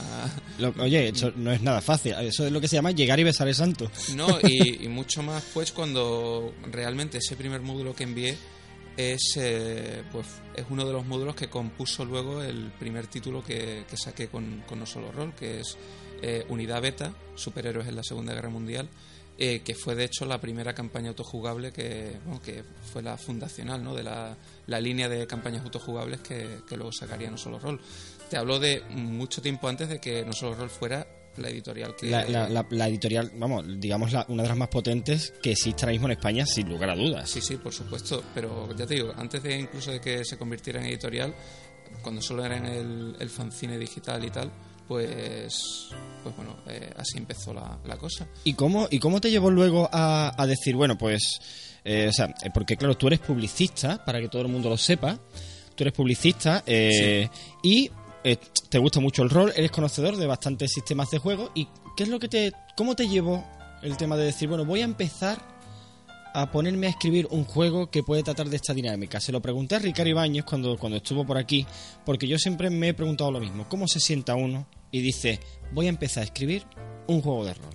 ah, 0.00 0.28
Lo- 0.58 0.74
oye, 0.82 1.08
eso 1.08 1.32
no 1.36 1.52
es 1.52 1.60
nada 1.62 1.80
fácil. 1.80 2.14
Eso 2.20 2.46
es 2.46 2.52
lo 2.52 2.60
que 2.60 2.68
se 2.68 2.76
llama 2.76 2.90
llegar 2.90 3.20
y 3.20 3.24
besar 3.24 3.46
el 3.48 3.54
santo. 3.54 3.90
No, 4.16 4.38
y, 4.42 4.84
y 4.84 4.88
mucho 4.88 5.22
más 5.22 5.42
pues 5.54 5.70
cuando 5.72 6.54
realmente 6.70 7.18
ese 7.18 7.36
primer 7.36 7.60
módulo 7.60 7.94
que 7.94 8.04
envié 8.04 8.36
es 8.96 9.36
eh, 9.36 10.02
pues 10.12 10.26
es 10.54 10.64
uno 10.68 10.84
de 10.84 10.92
los 10.92 11.06
módulos 11.06 11.34
que 11.34 11.48
compuso 11.48 12.04
luego 12.04 12.42
el 12.42 12.70
primer 12.78 13.06
título 13.06 13.42
que, 13.42 13.84
que 13.88 13.96
saqué 13.96 14.28
con, 14.28 14.62
con 14.68 14.78
No 14.80 14.86
Solo 14.86 15.10
Roll, 15.12 15.34
que 15.34 15.60
es 15.60 15.76
eh, 16.22 16.46
Unidad 16.48 16.80
Beta, 16.80 17.12
Superhéroes 17.34 17.88
en 17.88 17.96
la 17.96 18.02
Segunda 18.02 18.32
Guerra 18.32 18.48
Mundial, 18.48 18.88
eh, 19.38 19.60
que 19.64 19.74
fue 19.74 19.94
de 19.94 20.04
hecho 20.04 20.24
la 20.24 20.40
primera 20.40 20.74
campaña 20.74 21.08
autojugable 21.08 21.72
que, 21.72 22.16
bueno, 22.24 22.40
que 22.42 22.62
fue 22.92 23.02
la 23.02 23.16
fundacional 23.16 23.82
¿no? 23.82 23.94
de 23.94 24.02
la, 24.04 24.36
la 24.66 24.80
línea 24.80 25.08
de 25.08 25.26
campañas 25.26 25.64
autojugables 25.64 26.20
que, 26.20 26.58
que 26.68 26.76
luego 26.76 26.92
sacaría 26.92 27.30
No 27.30 27.36
Solo 27.38 27.58
Roll. 27.58 27.80
Te 28.30 28.36
hablo 28.36 28.58
de 28.58 28.82
mucho 28.90 29.42
tiempo 29.42 29.68
antes 29.68 29.88
de 29.88 29.98
que 30.00 30.24
No 30.24 30.32
Solo 30.32 30.54
Roll 30.54 30.70
fuera 30.70 31.06
la 31.38 31.48
editorial 31.48 31.96
que... 31.96 32.10
La, 32.10 32.24
la- 32.28 32.48
la- 32.48 32.66
la 32.70 32.88
editorial, 32.88 33.32
vamos, 33.36 33.64
digamos 33.80 34.12
la- 34.12 34.26
una 34.28 34.42
de 34.42 34.48
las 34.50 34.58
más 34.58 34.68
potentes 34.68 35.32
que 35.42 35.52
existe 35.52 35.82
ahora 35.84 35.92
mismo 35.92 36.06
en 36.08 36.12
España, 36.12 36.44
sin 36.46 36.68
lugar 36.68 36.90
a 36.90 36.94
dudas. 36.94 37.28
Sí, 37.30 37.40
sí, 37.40 37.56
por 37.56 37.72
supuesto, 37.72 38.22
pero 38.34 38.74
ya 38.76 38.86
te 38.86 38.94
digo, 38.94 39.12
antes 39.16 39.42
de 39.42 39.58
incluso 39.58 39.90
de 39.92 40.00
que 40.00 40.24
se 40.26 40.36
convirtiera 40.36 40.78
en 40.80 40.86
editorial, 40.88 41.34
cuando 42.02 42.20
solo 42.20 42.44
era 42.44 42.58
en 42.58 42.66
el, 42.66 43.16
el 43.18 43.30
fanzine 43.30 43.78
digital 43.78 44.22
y 44.24 44.30
tal, 44.30 44.50
pues, 44.92 45.88
pues 46.22 46.36
bueno, 46.36 46.54
eh, 46.66 46.92
así 46.98 47.16
empezó 47.16 47.54
la, 47.54 47.78
la 47.86 47.96
cosa. 47.96 48.26
¿Y 48.44 48.52
cómo, 48.52 48.88
¿Y 48.90 48.98
cómo 48.98 49.22
te 49.22 49.30
llevó 49.30 49.50
luego 49.50 49.88
a, 49.90 50.34
a 50.36 50.46
decir, 50.46 50.76
bueno, 50.76 50.98
pues, 50.98 51.40
eh, 51.82 52.08
o 52.10 52.12
sea, 52.12 52.26
eh, 52.42 52.50
porque 52.52 52.76
claro, 52.76 52.94
tú 52.94 53.06
eres 53.06 53.20
publicista, 53.20 54.04
para 54.04 54.20
que 54.20 54.28
todo 54.28 54.42
el 54.42 54.48
mundo 54.48 54.68
lo 54.68 54.76
sepa, 54.76 55.18
tú 55.74 55.84
eres 55.84 55.94
publicista 55.94 56.62
eh, 56.66 57.26
y 57.62 57.90
te 58.68 58.78
gusta 58.78 59.00
mucho 59.00 59.22
el 59.22 59.30
rol, 59.30 59.50
eres 59.56 59.70
conocedor 59.70 60.16
de 60.16 60.26
bastantes 60.26 60.70
sistemas 60.70 61.10
de 61.10 61.18
juego 61.18 61.50
y 61.54 61.66
¿qué 61.96 62.02
es 62.02 62.10
lo 62.10 62.20
que 62.20 62.28
te, 62.28 62.52
cómo 62.76 62.94
te 62.94 63.08
llevó 63.08 63.44
el 63.82 63.96
tema 63.96 64.18
de 64.18 64.26
decir, 64.26 64.48
bueno, 64.48 64.66
voy 64.66 64.82
a 64.82 64.84
empezar 64.84 65.40
a 66.34 66.50
ponerme 66.50 66.86
a 66.86 66.90
escribir 66.90 67.26
un 67.30 67.44
juego 67.44 67.90
que 67.90 68.02
puede 68.02 68.22
tratar 68.22 68.48
de 68.48 68.56
esta 68.56 68.74
dinámica? 68.74 69.20
Se 69.20 69.32
lo 69.32 69.40
pregunté 69.40 69.76
a 69.76 69.78
Ricardo 69.78 70.10
Ibáñez 70.10 70.44
cuando, 70.44 70.76
cuando 70.78 70.98
estuvo 70.98 71.24
por 71.24 71.38
aquí, 71.38 71.66
porque 72.04 72.26
yo 72.26 72.38
siempre 72.38 72.70
me 72.70 72.88
he 72.88 72.94
preguntado 72.94 73.30
lo 73.30 73.40
mismo, 73.40 73.68
¿cómo 73.68 73.88
se 73.88 74.00
sienta 74.00 74.34
uno 74.34 74.66
y 74.90 75.00
dice, 75.00 75.40
voy 75.72 75.86
a 75.86 75.90
empezar 75.90 76.22
a 76.22 76.24
escribir 76.24 76.64
un 77.06 77.22
juego 77.22 77.44
de 77.44 77.54
rol? 77.54 77.74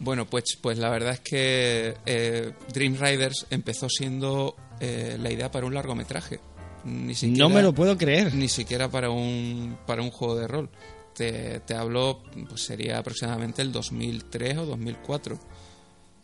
Bueno, 0.00 0.26
pues, 0.26 0.56
pues 0.60 0.78
la 0.78 0.90
verdad 0.90 1.14
es 1.14 1.20
que 1.20 1.96
eh, 2.06 2.52
Dream 2.72 2.96
Riders 3.00 3.46
empezó 3.50 3.88
siendo 3.88 4.54
eh, 4.80 5.16
la 5.20 5.30
idea 5.30 5.50
para 5.50 5.66
un 5.66 5.74
largometraje. 5.74 6.40
Ni 6.84 7.14
siquiera, 7.14 7.48
No 7.48 7.54
me 7.54 7.62
lo 7.62 7.74
puedo 7.74 7.96
creer. 7.98 8.32
Ni 8.34 8.48
siquiera 8.48 8.88
para 8.88 9.10
un, 9.10 9.76
para 9.86 10.02
un 10.02 10.10
juego 10.10 10.36
de 10.36 10.46
rol. 10.46 10.70
Te, 11.14 11.60
te 11.60 11.74
hablo, 11.74 12.22
pues 12.48 12.62
sería 12.62 12.98
aproximadamente 12.98 13.60
el 13.60 13.72
2003 13.72 14.58
o 14.58 14.66
2004. 14.66 15.38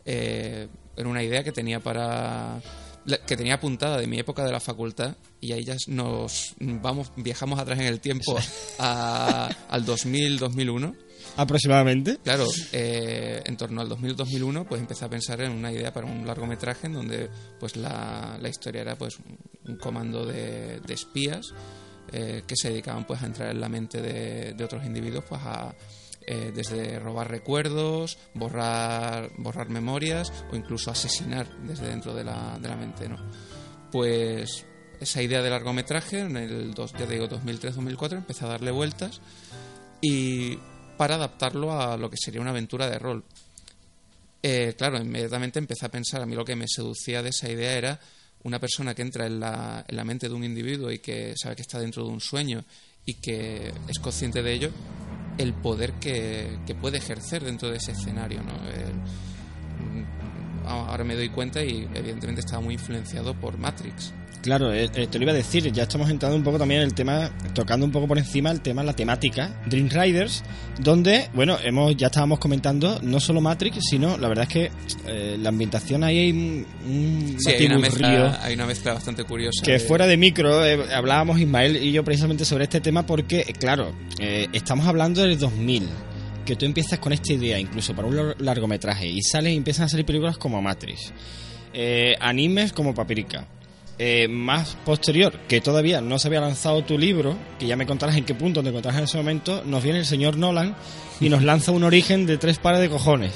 Eh, 0.05 0.69
era 0.97 1.09
una 1.09 1.23
idea 1.23 1.43
que 1.45 1.53
tenía 1.53 1.81
para 1.81 2.61
que 3.27 3.37
tenía 3.37 3.55
apuntada 3.55 3.99
de 3.99 4.07
mi 4.07 4.19
época 4.19 4.45
de 4.45 4.51
la 4.53 4.61
facultad 4.61 5.15
y 5.41 5.53
ahí 5.53 5.63
ya 5.63 5.77
nos 5.89 6.55
vamos 6.59 7.13
viajamos 7.17 7.59
atrás 7.61 7.79
en 7.79 7.87
el 7.87 8.01
tiempo 8.01 8.35
a- 8.79 9.51
al 9.69 9.85
2000 9.85 10.39
2001 10.39 10.95
Aproximadamente. 11.37 12.19
Claro, 12.23 12.47
eh, 12.73 13.43
en 13.45 13.57
torno 13.57 13.81
al 13.81 13.89
2000-2001, 13.89 14.67
pues 14.67 14.81
empecé 14.81 15.05
a 15.05 15.09
pensar 15.09 15.41
en 15.41 15.51
una 15.53 15.73
idea 15.73 15.93
para 15.93 16.07
un 16.07 16.25
largometraje 16.27 16.87
en 16.87 16.93
donde 16.93 17.29
pues 17.59 17.77
la, 17.77 18.39
la 18.41 18.49
historia 18.49 18.83
era 18.83 18.97
pues 18.97 19.17
un 19.67 19.77
comando 19.79 20.25
de, 20.27 20.81
de 20.81 20.95
espías 20.95 21.47
eh, 22.13 22.43
que 22.47 22.55
se 22.57 22.69
dedicaban 22.71 23.05
pues 23.07 23.21
a 23.23 23.27
entrar 23.27 23.51
en 23.51 23.61
la 23.61 23.69
mente 23.69 24.01
de, 24.01 24.53
de 24.53 24.65
otros 24.65 24.85
individuos 24.85 25.25
pues 25.29 25.41
a 25.45 25.75
eh, 26.27 26.53
desde 26.55 26.99
robar 26.99 27.31
recuerdos, 27.31 28.19
borrar, 28.35 29.31
borrar 29.37 29.69
memorias 29.69 30.33
o 30.51 30.57
incluso 30.57 30.91
asesinar 30.91 31.47
desde 31.63 31.89
dentro 31.89 32.15
de 32.15 32.25
la, 32.25 32.59
de 32.59 32.69
la 32.69 32.77
mente, 32.77 33.09
¿no? 33.09 33.19
Pues 33.93 34.65
esa 35.01 35.23
idea 35.23 35.43
de 35.43 35.51
largometraje 35.51 36.21
en 36.21 36.37
el 36.37 36.75
dos, 36.75 36.93
ya 36.93 37.07
digo 37.07 37.29
2003-2004 37.29 38.13
empecé 38.13 38.45
a 38.45 38.49
darle 38.49 38.71
vueltas 38.71 39.21
y 40.01 40.59
para 40.97 41.17
adaptarlo 41.17 41.79
a 41.79 41.97
lo 41.97 42.09
que 42.11 42.17
sería 42.17 42.41
una 42.41 42.51
aventura 42.51 42.89
de 42.89 42.99
rol. 42.99 43.25
Eh, 44.43 44.75
claro, 44.77 44.99
inmediatamente 44.99 45.59
empecé 45.59 45.87
a 45.87 45.91
pensar, 45.91 46.23
a 46.23 46.27
mí 46.27 46.35
lo 46.35 46.45
que 46.45 46.57
me 46.57 46.69
seducía 46.69 47.23
de 47.23 47.31
esa 47.31 47.51
idea 47.51 47.77
era 47.77 48.01
una 48.43 48.61
persona 48.61 48.95
que 48.95 49.03
entra 49.03 49.27
en 49.27 49.41
la, 49.41 49.85
en 49.89 49.97
la 49.97 50.05
mente 50.05 50.29
de 50.29 50.35
un 50.35 50.45
individuo 50.45 50.91
y 50.91 50.99
que 50.99 51.35
sabe 51.37 51.57
que 51.57 51.63
está 51.63 51.79
dentro 51.79 52.05
de 52.05 52.11
un 52.11 52.21
sueño 52.21 52.65
y 53.07 53.15
que 53.15 53.73
es 53.89 53.99
consciente 53.99 54.43
de 54.43 54.53
ello, 54.53 54.71
el 55.39 55.55
poder 55.55 55.93
que, 55.95 56.59
que 56.67 56.75
puede 56.75 56.99
ejercer 56.99 57.45
dentro 57.45 57.71
de 57.71 57.77
ese 57.77 57.93
escenario. 57.93 58.43
¿no? 58.43 58.53
Mm, 58.53 60.05
ahora 60.67 61.05
me 61.05 61.15
doy 61.15 61.29
cuenta 61.29 61.63
y 61.63 61.89
evidentemente 61.95 62.41
estaba 62.41 62.63
muy 62.63 62.75
influenciado 62.75 63.35
por 63.35 63.59
Matrix. 63.59 64.13
Claro, 64.45 64.75
eh, 64.75 64.91
eh, 64.95 65.07
te 65.07 65.19
lo 65.19 65.23
iba 65.25 65.33
a 65.33 65.35
decir, 65.35 65.73
ya 65.73 65.85
estamos 65.85 66.11
entrando 66.11 66.37
un 66.37 66.43
poco 66.45 66.59
también 66.59 66.83
en 66.83 66.87
el 66.89 66.93
tema, 66.93 67.31
tocando 67.55 67.87
un 67.87 67.91
poco 67.91 68.07
por 68.07 68.19
encima 68.19 68.51
el 68.51 68.61
tema, 68.61 68.83
la 68.83 68.93
temática, 68.95 69.51
Dream 69.65 69.89
Riders, 69.89 70.45
donde, 70.79 71.31
bueno, 71.33 71.57
hemos 71.65 71.97
ya 71.97 72.09
estábamos 72.09 72.39
comentando 72.41 72.99
no 73.01 73.21
solo 73.21 73.41
Matrix, 73.41 73.79
sino 73.89 74.19
la 74.19 74.29
verdad 74.29 74.43
es 74.47 74.51
que 74.51 74.71
eh, 75.07 75.39
la 75.41 75.49
ambientación 75.49 76.05
ahí 76.05 76.19
hay 76.19 76.31
un, 76.33 76.67
un 76.87 77.37
Sí, 77.39 77.53
hay 77.53 77.65
una, 77.65 77.79
mezcla, 77.79 78.41
hay 78.43 78.55
una 78.55 78.67
mezcla 78.67 78.93
bastante 78.93 79.25
curiosa. 79.25 79.65
que 79.65 79.73
de- 79.73 79.81
fuera 79.81 80.07
de 80.07 80.19
micro 80.19 80.63
eh, 80.63 80.95
hablábamos 80.95 81.41
Ismael 81.41 81.79
y 81.83 81.91
yo 81.93 82.05
precisamente 82.05 82.45
sobre 82.45 82.65
este 82.65 82.83
tema 82.83 83.07
porque, 83.07 83.45
claro, 83.59 83.95
estamos 84.53 84.87
hablando 84.87 85.23
del 85.23 85.39
2000, 85.39 85.89
que 86.45 86.55
tú 86.57 86.67
empiezas 86.67 86.99
con 86.99 87.15
esta 87.15 87.33
idea 87.33 87.59
incluso 87.59 87.95
para 87.97 88.09
un 88.09 88.15
lar- 88.15 88.37
largometraje 88.41 89.07
y 89.09 89.23
salen 89.23 89.55
y 89.55 89.57
empiezan 89.57 89.87
a 89.87 89.89
salir 89.89 90.05
películas 90.05 90.37
como 90.37 90.61
Matrix, 90.61 91.15
eh, 91.73 92.15
animes 92.21 92.75
como 92.75 92.93
Paprika. 92.93 93.49
Eh, 93.97 94.27
más 94.27 94.77
posterior, 94.85 95.39
que 95.47 95.61
todavía 95.61 96.01
no 96.01 96.19
se 96.19 96.27
había 96.27 96.41
lanzado 96.41 96.83
tu 96.83 96.99
libro, 96.99 97.37
que 97.61 97.67
ya 97.67 97.77
me 97.77 97.87
contarás 97.87 98.17
en 98.17 98.25
qué 98.25 98.35
punto 98.35 98.61
te 98.61 98.71
encontrás 98.71 98.97
en 98.97 99.05
ese 99.05 99.17
momento, 99.17 99.63
nos 99.65 99.85
viene 99.85 100.01
el 100.01 100.05
señor 100.05 100.37
Nolan 100.37 100.75
y 101.21 101.29
nos 101.29 101.45
lanza 101.45 101.71
un 101.71 101.85
origen 101.85 102.27
de 102.27 102.37
tres 102.37 102.59
pares 102.59 102.81
de 102.81 102.91
cojones. 102.91 103.35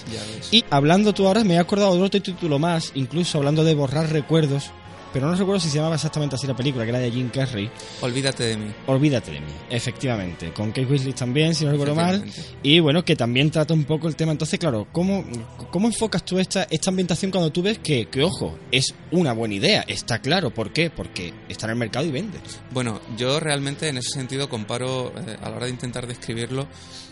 Y 0.50 0.64
hablando 0.68 1.12
tú 1.12 1.28
ahora, 1.28 1.44
me 1.44 1.54
he 1.54 1.58
acordado 1.58 1.94
de 1.94 2.02
otro 2.02 2.20
título 2.20 2.58
más, 2.58 2.90
incluso 2.96 3.38
hablando 3.38 3.62
de 3.62 3.76
borrar 3.76 4.10
recuerdos, 4.10 4.72
pero 5.12 5.26
no 5.26 5.34
recuerdo 5.34 5.60
si 5.60 5.68
se 5.68 5.76
llamaba 5.76 5.94
exactamente 5.94 6.36
así 6.36 6.46
la 6.46 6.56
película, 6.56 6.84
que 6.84 6.90
era 6.90 6.98
de 6.98 7.10
Jim 7.10 7.30
Carrey. 7.30 7.70
Olvídate 8.00 8.44
de 8.44 8.56
mí. 8.56 8.72
Olvídate 8.86 9.32
de 9.32 9.40
mí, 9.40 9.52
efectivamente. 9.70 10.52
Con 10.52 10.68
Kate 10.68 10.86
Winslet 10.86 11.16
también, 11.16 11.54
si 11.54 11.64
no 11.64 11.72
recuerdo 11.72 11.94
mal. 11.94 12.24
Y 12.62 12.80
bueno, 12.80 13.04
que 13.04 13.16
también 13.16 13.50
trata 13.50 13.74
un 13.74 13.84
poco 13.84 14.08
el 14.08 14.16
tema. 14.16 14.32
Entonces, 14.32 14.58
claro, 14.58 14.86
¿cómo, 14.92 15.24
cómo 15.70 15.88
enfocas 15.88 16.24
tú 16.24 16.38
esta, 16.38 16.66
esta 16.70 16.90
ambientación 16.90 17.30
cuando 17.30 17.50
tú 17.50 17.62
ves 17.62 17.78
que, 17.78 18.06
que, 18.06 18.22
ojo, 18.22 18.58
es 18.70 18.94
una 19.10 19.32
buena 19.32 19.54
idea? 19.54 19.84
Está 19.86 20.20
claro. 20.20 20.50
¿Por 20.50 20.72
qué? 20.72 20.90
Porque 20.90 21.32
está 21.48 21.66
en 21.66 21.72
el 21.72 21.76
mercado 21.78 22.06
y 22.06 22.10
vende. 22.10 22.38
Bueno, 22.70 23.00
yo 23.16 23.40
realmente 23.40 23.88
en 23.88 23.98
ese 23.98 24.10
sentido 24.10 24.48
comparo, 24.48 25.12
eh, 25.16 25.36
a 25.42 25.50
la 25.50 25.56
hora 25.56 25.66
de 25.66 25.72
intentar 25.72 26.06
describirlo, 26.06 26.66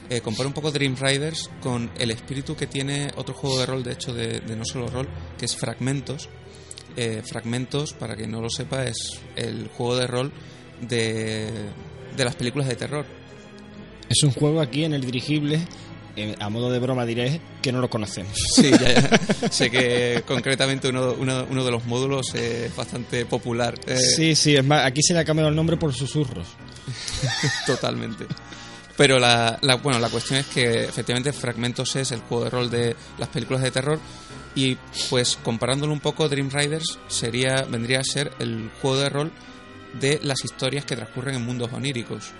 eh, 0.09 0.21
comparo 0.21 0.49
un 0.49 0.55
poco 0.55 0.71
Dream 0.71 0.97
Riders 1.01 1.51
con 1.61 1.91
el 1.99 2.11
espíritu 2.11 2.55
que 2.55 2.67
tiene 2.67 3.11
otro 3.17 3.35
juego 3.35 3.59
de 3.59 3.67
rol, 3.67 3.83
de 3.83 3.93
hecho, 3.93 4.15
de, 4.15 4.41
de 4.41 4.57
no 4.57 4.65
solo 4.65 4.89
rol, 4.89 5.09
que 5.39 5.47
es 5.47 5.57
Fragmentos. 5.57 6.29
Eh, 6.97 7.23
Fragmentos, 7.25 7.93
para 7.93 8.17
quien 8.17 8.31
no 8.31 8.41
lo 8.41 8.49
sepa, 8.51 8.85
es 8.85 9.21
el 9.37 9.69
juego 9.69 9.97
de 9.97 10.07
rol 10.07 10.33
de, 10.81 11.51
de 12.17 12.25
las 12.25 12.35
películas 12.37 12.69
de 12.69 12.77
terror. 12.77 13.05
Es 14.09 14.23
un 14.23 14.31
juego 14.33 14.61
aquí 14.61 14.85
en 14.85 14.95
el 14.95 15.03
dirigible, 15.05 15.61
a 16.41 16.49
modo 16.49 16.71
de 16.71 16.79
broma 16.79 17.05
diré, 17.05 17.41
que 17.61 17.73
no 17.73 17.81
lo 17.81 17.91
conocemos. 17.91 18.33
Sí, 18.55 18.71
ya, 18.71 18.95
ya. 18.95 19.51
sé 19.51 19.71
que 19.71 20.23
concretamente 20.27 20.89
uno, 20.89 21.15
uno, 21.19 21.47
uno 21.51 21.65
de 21.65 21.71
los 21.71 21.85
módulos 21.85 22.35
es 22.35 22.75
bastante 22.75 23.27
popular. 23.27 23.79
eh, 23.87 23.99
Sí, 23.99 24.35
sí, 24.35 24.57
es 24.57 24.65
más, 24.65 24.85
aquí 24.87 25.03
se 25.03 25.13
le 25.13 25.21
ha 25.21 25.25
cambiado 25.25 25.51
el 25.51 25.57
nombre 25.57 25.77
por 25.77 25.93
susurros. 25.93 26.47
Totalmente. 27.67 28.25
Pero 28.97 29.19
la, 29.19 29.59
la- 29.61 29.75
bueno, 29.75 29.99
la 29.99 30.09
cuestión 30.09 30.39
es 30.41 30.47
que 30.47 30.85
efectivamente 30.85 31.33
Fragmentos 31.33 31.95
es 31.97 32.13
el 32.13 32.21
juego 32.21 32.45
de 32.45 32.51
rol 32.51 32.71
de 32.71 32.97
las 33.19 33.29
películas 33.29 33.63
de 33.63 33.71
terror 33.71 33.99
y 34.57 34.77
pues 35.11 35.39
comparándolo 35.45 35.93
un 35.93 36.01
poco 36.01 36.29
Dream 36.29 36.51
Riders 36.51 36.99
sería 37.07 37.63
vendría 37.71 38.01
a 38.01 38.05
ser 38.05 38.33
el 38.41 38.71
juego 38.81 38.97
de 38.97 39.09
rol 39.09 39.33
de 40.01 40.19
las 40.23 40.45
historias 40.45 40.85
que 40.85 40.97
transcurren 40.97 41.37
en 41.37 41.45
mundos 41.45 41.73
oníricos. 41.73 42.33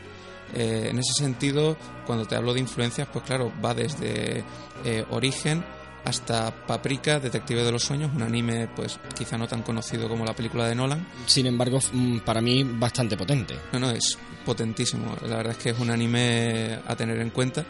Eh, 0.55 0.89
en 0.91 0.99
ese 0.99 1.13
sentido, 1.13 1.77
cuando 2.07 2.25
te 2.25 2.35
hablo 2.35 2.55
de 2.55 2.61
influencias, 2.61 3.09
pues 3.13 3.25
claro, 3.25 3.53
va 3.65 3.75
desde 3.75 4.45
eh, 4.85 5.05
Origen 5.11 5.65
hasta 6.05 6.53
Paprika, 6.67 7.19
Detective 7.19 7.65
de 7.65 7.73
los 7.73 7.83
Sueños, 7.83 8.13
un 8.15 8.23
anime 8.23 8.69
pues 8.75 8.99
quizá 9.17 9.37
no 9.37 9.49
tan 9.49 9.63
conocido 9.63 10.09
como 10.09 10.25
la 10.25 10.35
película 10.35 10.67
de 10.69 10.75
Nolan, 10.75 11.05
Sin 11.27 11.47
embargo, 11.47 11.81
mm, 11.93 12.19
para 12.19 12.41
mí, 12.41 12.63
bastante 12.65 13.17
potente. 13.17 13.57
no, 13.73 13.81
no, 13.81 13.91
es 13.91 14.17
potentísimo. 14.45 15.17
La 15.23 15.37
verdad 15.39 15.53
es 15.53 15.59
que 15.59 15.71
es 15.71 15.79
un 15.79 15.91
anime 15.91 16.79
a 16.87 16.95
tener 16.95 17.21
en 17.21 17.31
cuenta. 17.31 17.67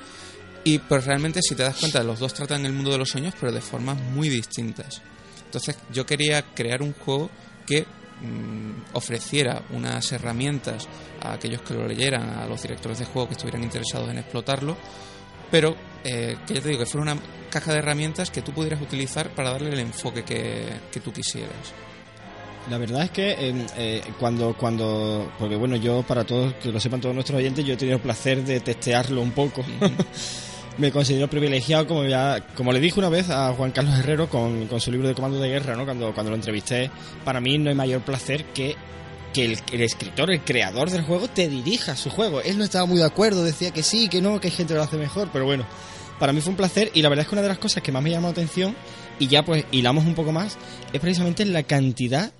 Y 0.66 0.80
pues 0.80 1.04
realmente, 1.04 1.38
si 1.42 1.54
te 1.54 1.62
das 1.62 1.76
cuenta, 1.76 2.02
los 2.02 2.18
dos 2.18 2.34
tratan 2.34 2.66
el 2.66 2.72
mundo 2.72 2.90
de 2.90 2.98
los 2.98 3.08
sueños, 3.08 3.34
pero 3.38 3.52
de 3.52 3.60
formas 3.60 4.00
muy 4.00 4.28
distintas. 4.28 5.00
Entonces, 5.44 5.78
yo 5.92 6.04
quería 6.04 6.42
crear 6.42 6.82
un 6.82 6.92
juego 6.92 7.30
que 7.64 7.82
mm, 7.82 8.96
ofreciera 8.96 9.62
unas 9.70 10.10
herramientas 10.10 10.88
a 11.22 11.34
aquellos 11.34 11.62
que 11.62 11.74
lo 11.74 11.86
leyeran, 11.86 12.30
a 12.30 12.46
los 12.48 12.60
directores 12.62 12.98
de 12.98 13.04
juego 13.04 13.28
que 13.28 13.34
estuvieran 13.34 13.62
interesados 13.62 14.10
en 14.10 14.18
explotarlo, 14.18 14.76
pero 15.52 15.76
eh, 16.02 16.36
que 16.44 16.54
ya 16.54 16.60
te 16.60 16.70
digo, 16.70 16.80
que 16.80 16.86
fuera 16.86 17.12
una 17.12 17.22
caja 17.48 17.72
de 17.72 17.78
herramientas 17.78 18.32
que 18.32 18.42
tú 18.42 18.50
pudieras 18.50 18.82
utilizar 18.82 19.30
para 19.36 19.52
darle 19.52 19.68
el 19.68 19.78
enfoque 19.78 20.24
que, 20.24 20.66
que 20.90 20.98
tú 20.98 21.12
quisieras. 21.12 21.74
La 22.68 22.78
verdad 22.78 23.04
es 23.04 23.12
que 23.12 23.36
eh, 23.38 24.02
cuando, 24.18 24.56
cuando, 24.56 25.30
porque 25.38 25.54
bueno, 25.54 25.76
yo 25.76 26.02
para 26.02 26.24
todos, 26.24 26.54
que 26.54 26.72
lo 26.72 26.80
sepan 26.80 27.00
todos 27.00 27.14
nuestros 27.14 27.38
oyentes, 27.38 27.64
yo 27.64 27.74
he 27.74 27.76
tenido 27.76 27.98
el 27.98 28.02
placer 28.02 28.42
de 28.42 28.58
testearlo 28.58 29.22
un 29.22 29.30
poco. 29.30 29.64
Me 30.78 30.92
considero 30.92 31.28
privilegiado, 31.28 31.86
como 31.86 32.04
ya, 32.04 32.40
como 32.54 32.72
le 32.72 32.80
dije 32.80 32.98
una 32.98 33.08
vez 33.08 33.30
a 33.30 33.52
Juan 33.54 33.70
Carlos 33.70 33.98
Herrero 33.98 34.28
con, 34.28 34.66
con 34.66 34.80
su 34.80 34.92
libro 34.92 35.08
de 35.08 35.14
comando 35.14 35.40
de 35.40 35.48
guerra, 35.48 35.74
¿no? 35.74 35.84
Cuando, 35.84 36.12
cuando 36.12 36.30
lo 36.30 36.36
entrevisté, 36.36 36.90
para 37.24 37.40
mí 37.40 37.56
no 37.56 37.70
hay 37.70 37.76
mayor 37.76 38.02
placer 38.02 38.44
que 38.46 38.76
que 39.36 39.44
el, 39.44 39.82
escritor, 39.82 40.30
el 40.30 40.40
creador 40.40 40.88
del 40.88 41.02
juego, 41.02 41.28
te 41.28 41.46
dirija 41.46 41.94
su 41.94 42.08
juego. 42.08 42.40
Él 42.40 42.56
no 42.56 42.64
estaba 42.64 42.86
muy 42.86 42.96
de 42.96 43.04
acuerdo, 43.04 43.44
decía 43.44 43.70
que 43.70 43.82
sí, 43.82 44.08
que 44.08 44.22
no, 44.22 44.40
que 44.40 44.48
hay 44.48 44.54
gente 44.54 44.72
que 44.72 44.78
lo 44.78 44.84
hace 44.84 44.96
mejor, 44.96 45.28
pero 45.30 45.44
bueno, 45.44 45.66
para 46.18 46.32
mí 46.32 46.40
fue 46.40 46.52
un 46.52 46.56
placer 46.56 46.90
y 46.94 47.02
la 47.02 47.10
verdad 47.10 47.24
es 47.24 47.28
que 47.28 47.34
una 47.34 47.42
de 47.42 47.48
las 47.48 47.58
cosas 47.58 47.82
que 47.82 47.92
más 47.92 48.02
me 48.02 48.10
llamó 48.10 48.28
la 48.28 48.32
atención, 48.32 48.74
y 49.18 49.26
ya 49.26 49.44
pues 49.44 49.66
hilamos 49.72 50.06
un 50.06 50.14
poco 50.14 50.32
más, 50.32 50.56
es 50.90 51.00
precisamente 51.00 51.44
la 51.44 51.64
cantidad 51.64 52.32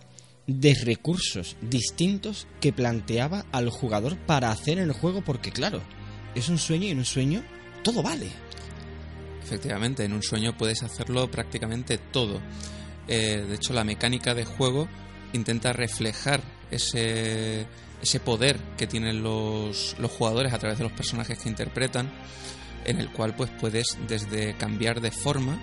de 0.46 0.74
recursos 0.74 1.56
distintos 1.60 2.46
que 2.60 2.72
planteaba 2.72 3.44
al 3.52 3.68
jugador 3.68 4.16
para 4.16 4.50
hacer 4.50 4.78
el 4.78 4.92
juego, 4.92 5.22
porque 5.22 5.50
claro, 5.50 5.82
es 6.34 6.48
un 6.48 6.56
sueño 6.56 6.86
y 6.86 6.90
en 6.92 6.98
un 6.98 7.04
sueño 7.04 7.42
todo 7.86 8.02
vale. 8.02 8.28
Efectivamente, 9.44 10.04
en 10.04 10.12
un 10.12 10.20
sueño 10.20 10.56
puedes 10.56 10.82
hacerlo 10.82 11.30
prácticamente 11.30 11.98
todo. 11.98 12.40
Eh, 13.06 13.44
de 13.48 13.54
hecho, 13.54 13.72
la 13.72 13.84
mecánica 13.84 14.34
de 14.34 14.44
juego 14.44 14.88
intenta 15.32 15.72
reflejar 15.72 16.40
ese, 16.72 17.64
ese 18.02 18.18
poder 18.18 18.58
que 18.76 18.88
tienen 18.88 19.22
los, 19.22 19.94
los 20.00 20.10
jugadores 20.10 20.52
a 20.52 20.58
través 20.58 20.78
de 20.78 20.82
los 20.82 20.92
personajes 20.94 21.38
que 21.38 21.48
interpretan, 21.48 22.10
en 22.84 22.98
el 22.98 23.08
cual 23.12 23.36
pues 23.36 23.50
puedes 23.60 23.96
desde 24.08 24.56
cambiar 24.56 25.00
de 25.00 25.12
forma 25.12 25.56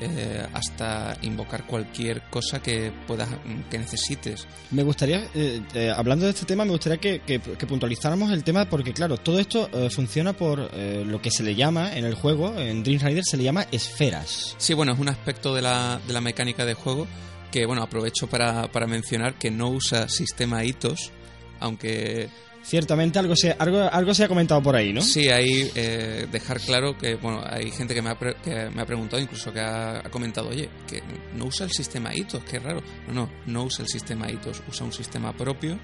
eh, 0.00 0.46
hasta 0.52 1.16
invocar 1.22 1.66
cualquier 1.66 2.22
cosa 2.22 2.60
que 2.60 2.92
puedas 3.06 3.28
que 3.70 3.78
necesites. 3.78 4.46
Me 4.70 4.82
gustaría, 4.82 5.28
eh, 5.34 5.62
eh, 5.74 5.92
hablando 5.94 6.24
de 6.24 6.32
este 6.32 6.46
tema, 6.46 6.64
me 6.64 6.72
gustaría 6.72 6.98
que, 6.98 7.20
que, 7.20 7.40
que 7.40 7.66
puntualizáramos 7.66 8.32
el 8.32 8.42
tema 8.42 8.64
porque, 8.64 8.92
claro, 8.92 9.16
todo 9.16 9.38
esto 9.38 9.68
funciona 9.90 10.32
por 10.32 10.70
lo 10.74 11.22
que 11.22 11.30
se 11.30 11.42
le 11.42 11.54
llama 11.54 11.96
en 11.96 12.04
el 12.04 12.14
juego, 12.14 12.58
en 12.58 12.82
Dream 12.82 13.00
Rider 13.00 13.24
se 13.24 13.36
le 13.36 13.44
llama 13.44 13.66
esferas. 13.70 14.56
Sí, 14.58 14.74
bueno, 14.74 14.92
es 14.92 14.98
un 14.98 15.08
aspecto 15.08 15.54
de 15.54 15.62
la, 15.62 16.00
de 16.06 16.12
la 16.12 16.20
mecánica 16.20 16.64
de 16.64 16.74
juego 16.74 17.06
que, 17.52 17.66
bueno, 17.66 17.82
aprovecho 17.82 18.26
para, 18.26 18.66
para 18.72 18.86
mencionar 18.86 19.34
que 19.38 19.50
no 19.50 19.68
usa 19.68 20.08
sistema 20.08 20.64
hitos, 20.64 21.12
aunque 21.60 22.28
Ciertamente 22.64 23.18
algo 23.18 23.36
se, 23.36 23.54
algo, 23.58 23.82
algo 23.92 24.14
se 24.14 24.24
ha 24.24 24.28
comentado 24.28 24.62
por 24.62 24.74
ahí, 24.74 24.90
¿no? 24.90 25.02
Sí, 25.02 25.28
ahí 25.28 25.70
eh, 25.74 26.26
dejar 26.32 26.58
claro 26.60 26.96
que, 26.96 27.16
bueno, 27.16 27.42
hay 27.46 27.70
gente 27.70 27.92
que 27.94 28.00
me 28.00 28.08
ha, 28.08 28.16
que 28.16 28.70
me 28.70 28.80
ha 28.80 28.86
preguntado, 28.86 29.20
incluso 29.20 29.52
que 29.52 29.60
ha, 29.60 30.02
comentado, 30.10 30.48
oye, 30.48 30.70
que 30.86 31.02
no 31.34 31.44
usa 31.44 31.66
el 31.66 31.72
sistema 31.72 32.14
hitos, 32.14 32.42
qué 32.44 32.58
raro. 32.58 32.82
No, 33.06 33.12
no, 33.12 33.30
no 33.46 33.64
usa 33.64 33.82
el 33.82 33.88
sistema 33.88 34.30
hitos, 34.30 34.62
usa 34.66 34.86
un 34.86 34.94
sistema 34.94 35.34
propio 35.34 35.78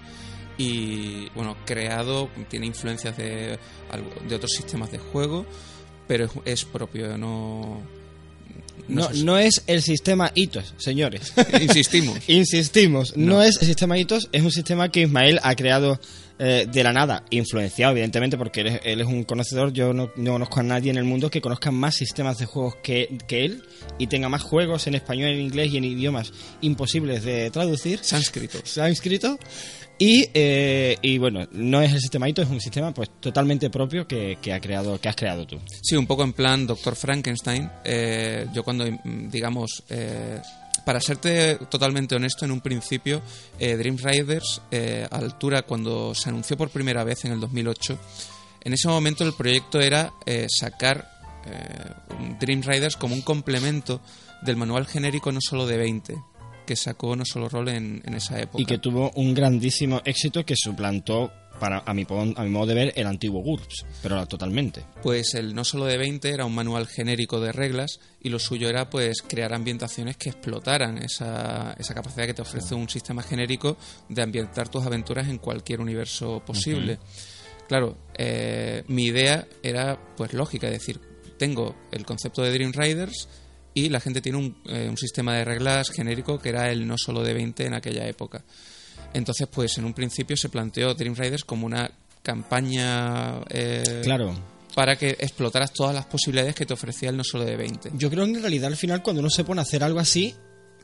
y, 0.57 1.29
bueno, 1.35 1.55
creado, 1.67 2.31
tiene 2.49 2.65
influencias 2.65 3.15
de, 3.15 3.59
de 4.27 4.35
otros 4.35 4.51
sistemas 4.51 4.91
de 4.91 4.99
juego, 4.99 5.45
pero 6.09 6.25
es, 6.25 6.33
es 6.47 6.65
propio, 6.65 7.19
no... 7.19 8.00
No, 8.89 9.09
no, 9.11 9.25
no, 9.25 9.39
es 9.39 9.63
el 9.67 9.83
sistema 9.83 10.33
hitos, 10.35 10.75
señores. 10.79 11.33
Insistimos. 11.61 12.19
Insistimos. 12.29 13.17
No. 13.17 13.35
no. 13.35 13.43
es 13.43 13.61
el 13.61 13.67
sistema 13.67 13.99
hitos, 13.99 14.29
es 14.33 14.43
un 14.43 14.53
sistema 14.53 14.91
que 14.91 15.03
Ismael 15.03 15.41
ha 15.43 15.55
creado 15.55 16.01
eh, 16.43 16.67
de 16.73 16.83
la 16.83 16.95
nada, 16.95 17.23
influenciado 17.29 17.93
evidentemente 17.93 18.39
porque 18.39 18.63
él 18.63 18.67
es, 18.69 18.81
él 18.85 19.01
es 19.03 19.07
un 19.07 19.25
conocedor, 19.25 19.75
yo 19.75 19.93
no, 19.93 20.11
no, 20.17 20.33
conozco 20.33 20.61
a 20.61 20.63
nadie 20.63 20.91
en 20.91 20.97
el 20.97 21.05
mundo 21.05 21.31
que 21.31 21.43
conozca 21.43 21.71
más 21.71 21.97
sistemas 21.97 22.39
de 22.39 22.47
juegos 22.47 22.77
que, 22.83 23.19
que, 23.29 23.45
él 23.45 23.63
y 23.99 24.07
tenga 24.07 24.31
más 24.31 24.43
juegos 24.43 24.87
en 24.87 24.95
español, 24.95 25.29
en 25.29 25.41
inglés 25.41 25.71
y 25.71 25.77
en 25.77 25.85
idiomas 25.85 26.33
imposibles 26.63 27.25
de 27.25 27.51
traducir. 27.51 27.99
Sánscrito. 28.03 28.59
Sánscrito. 28.65 29.39
Y, 30.01 30.31
eh, 30.33 30.97
y 31.03 31.19
bueno, 31.19 31.47
no 31.53 31.83
es 31.83 31.93
el 31.93 32.01
sistema 32.01 32.27
ITO, 32.27 32.41
es 32.41 32.49
un 32.49 32.61
sistema 32.61 32.93
pues 32.93 33.11
totalmente 33.21 33.69
propio 33.69 34.09
que, 34.09 34.39
que, 34.41 34.53
ha 34.53 34.59
creado, 34.59 34.99
que 34.99 35.11
has 35.11 35.15
creado 35.15 35.47
tú. 35.47 35.61
Sí, 35.83 35.95
un 35.95 36.07
poco 36.07 36.25
en 36.25 36.33
plan 36.33 36.67
Doctor 36.67 36.97
Frankenstein. 36.97 37.71
Eh, 37.85 38.47
yo 38.55 38.65
cuando, 38.65 38.87
digamos, 39.05 39.85
eh, 39.91 40.41
para 40.85 41.01
serte 41.01 41.57
totalmente 41.69 42.15
honesto, 42.15 42.45
en 42.45 42.51
un 42.51 42.61
principio, 42.61 43.23
eh, 43.59 43.77
Dream 43.77 43.97
Riders, 43.97 44.63
eh, 44.71 45.07
a 45.11 45.17
altura 45.17 45.63
cuando 45.63 46.15
se 46.15 46.31
anunció 46.31 46.57
por 46.57 46.71
primera 46.71 47.05
vez 47.05 47.25
en 47.25 47.33
el 47.33 47.41
2008, 47.41 47.99
en 48.63 48.73
ese 48.73 48.89
momento 48.89 49.25
el 49.25 49.35
proyecto 49.35 49.81
era 49.81 50.13
eh, 50.27 50.47
sacar 50.49 51.21
Dream 52.39 52.63
Riders 52.63 52.97
como 52.97 53.15
un 53.15 53.23
complemento 53.23 54.01
del 54.43 54.57
manual 54.57 54.87
genérico 54.87 55.33
no 55.33 55.41
solo 55.41 55.67
de 55.67 55.79
20, 55.79 56.23
que 56.71 56.77
sacó 56.77 57.17
No 57.17 57.25
Solo 57.25 57.49
Roll 57.49 57.71
en, 57.71 58.01
en 58.07 58.15
esa 58.15 58.41
época. 58.41 58.63
Y 58.63 58.65
que 58.65 58.79
tuvo 58.79 59.11
un 59.17 59.35
grandísimo 59.35 60.03
éxito 60.05 60.47
que 60.47 60.55
suplantó 60.57 61.33
para 61.59 61.83
a 61.85 61.93
mi, 61.93 62.07
a 62.09 62.45
mi 62.45 62.49
modo 62.49 62.67
de 62.67 62.75
ver 62.75 62.93
el 62.95 63.09
antiguo 63.09 63.43
GURPS, 63.43 63.87
pero 64.01 64.25
totalmente. 64.27 64.85
Pues 65.03 65.35
el 65.35 65.53
no 65.53 65.65
solo 65.65 65.87
de 65.87 65.99
20 65.99 66.31
era 66.31 66.45
un 66.45 66.55
manual 66.55 66.87
genérico 66.87 67.41
de 67.41 67.51
reglas 67.51 67.99
y 68.23 68.29
lo 68.29 68.39
suyo 68.39 68.69
era 68.69 68.89
pues 68.89 69.21
crear 69.23 69.53
ambientaciones 69.53 70.17
que 70.17 70.29
explotaran 70.29 70.99
esa, 70.99 71.75
esa 71.77 71.93
capacidad 71.93 72.27
que 72.27 72.35
te 72.35 72.43
ofrece 72.43 72.77
un 72.77 72.89
sistema 72.89 73.25
genérico 73.25 73.77
de 74.09 74.23
ambientar 74.23 74.69
tus 74.69 74.87
aventuras 74.87 75.27
en 75.27 75.39
cualquier 75.39 75.81
universo 75.81 76.41
posible. 76.47 77.01
Claro, 77.67 77.99
eh, 78.17 78.85
mi 78.87 79.07
idea 79.07 79.45
era 79.65 79.99
pues 80.17 80.35
lógica, 80.35 80.69
es 80.69 80.75
decir, 80.75 81.01
tengo 81.37 81.75
el 81.91 82.07
concepto 82.07 82.43
de 82.43 82.53
Dream 82.53 82.73
Riders 82.73 83.29
y 83.75 83.89
la 83.89 84.01
gente 84.01 84.21
tiene 84.21 84.39
un, 84.39 84.57
eh, 84.67 84.89
un 84.89 84.97
sistema 84.97 85.37
de 85.37 85.45
reglas 85.45 85.91
genérico 85.91 86.39
que 86.39 86.49
era 86.49 86.71
el 86.71 86.87
no 86.87 86.97
solo 86.99 87.23
de 87.23 87.35
20 87.35 87.67
en 87.67 87.75
aquella 87.75 88.07
época. 88.07 88.43
Entonces, 89.13 89.49
pues 89.51 89.77
en 89.79 89.85
un 89.85 89.95
principio 89.95 90.37
se 90.37 90.49
planteó 90.49 90.95
Dream 90.95 91.15
Riders 91.15 91.45
como 91.45 91.67
una 91.67 91.91
campaña. 92.23 93.41
Eh, 93.49 94.01
claro. 94.03 94.35
Para 94.75 94.97
que 94.97 95.11
explotaras 95.11 95.73
todas 95.73 95.95
las 95.95 96.07
posibilidades 96.07 96.55
que 96.55 96.65
te 96.65 96.75
ofrecía 96.75 97.11
el 97.11 97.17
no 97.17 97.25
solo 97.25 97.45
de 97.45 97.57
20. 97.57 97.91
Yo 97.95 98.09
creo 98.09 98.25
que 98.25 98.31
en 98.31 98.41
realidad 98.41 98.69
al 98.69 98.77
final, 98.77 99.03
cuando 99.03 99.21
uno 99.21 99.31
se 99.31 99.43
pone 99.43 99.61
a 99.61 99.63
hacer 99.63 99.83
algo 99.83 99.99
así, 99.99 100.35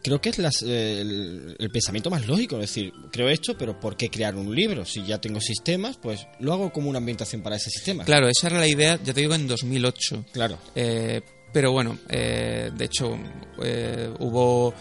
creo 0.03 0.21
que 0.21 0.31
es 0.31 0.39
las, 0.39 0.63
eh, 0.63 1.01
el, 1.01 1.57
el, 1.57 1.71
pensamiento 1.71 2.11
más 2.11 2.27
lógico. 2.27 2.57
Es 2.57 2.63
decir, 2.63 2.93
creo 3.13 3.29
esto, 3.29 3.57
pero 3.57 3.79
¿por 3.79 3.97
qué 3.97 4.09
crear 4.09 4.35
un 4.35 4.53
libro? 4.53 4.85
Si 4.85 5.05
ya 5.05 5.21
tengo 5.21 5.41
sistemas, 5.41 5.99
pues 5.99 6.27
lo 6.41 6.53
hago 6.53 6.73
como 6.73 6.91
una 6.91 6.99
ambientación 6.99 7.43
para 7.43 7.57
ese 7.57 7.71
sistema. 7.71 8.05
Claro, 8.05 8.29
esa 8.29 8.49
era 8.49 8.59
la 8.59 8.67
idea, 8.67 8.99
ya 9.03 9.15
te 9.15 9.21
digo, 9.21 9.35
en 9.35 9.47
2008. 9.47 10.25
Claro. 10.33 10.59
Eh, 10.75 11.23
pero 11.57 11.73
bueno, 11.73 11.97
eh, 12.11 12.71
de 12.77 12.85
hecho, 12.85 13.19
eh, 13.63 14.13
hubo 14.19 14.75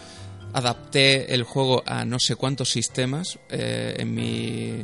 adapté 0.52 1.32
el 1.32 1.42
juego 1.42 1.82
a 1.86 2.04
no 2.04 2.18
sé 2.18 2.36
cuántos 2.36 2.68
sistemas 2.68 3.38
eh, 3.48 3.94
en 3.96 4.14
mi 4.14 4.82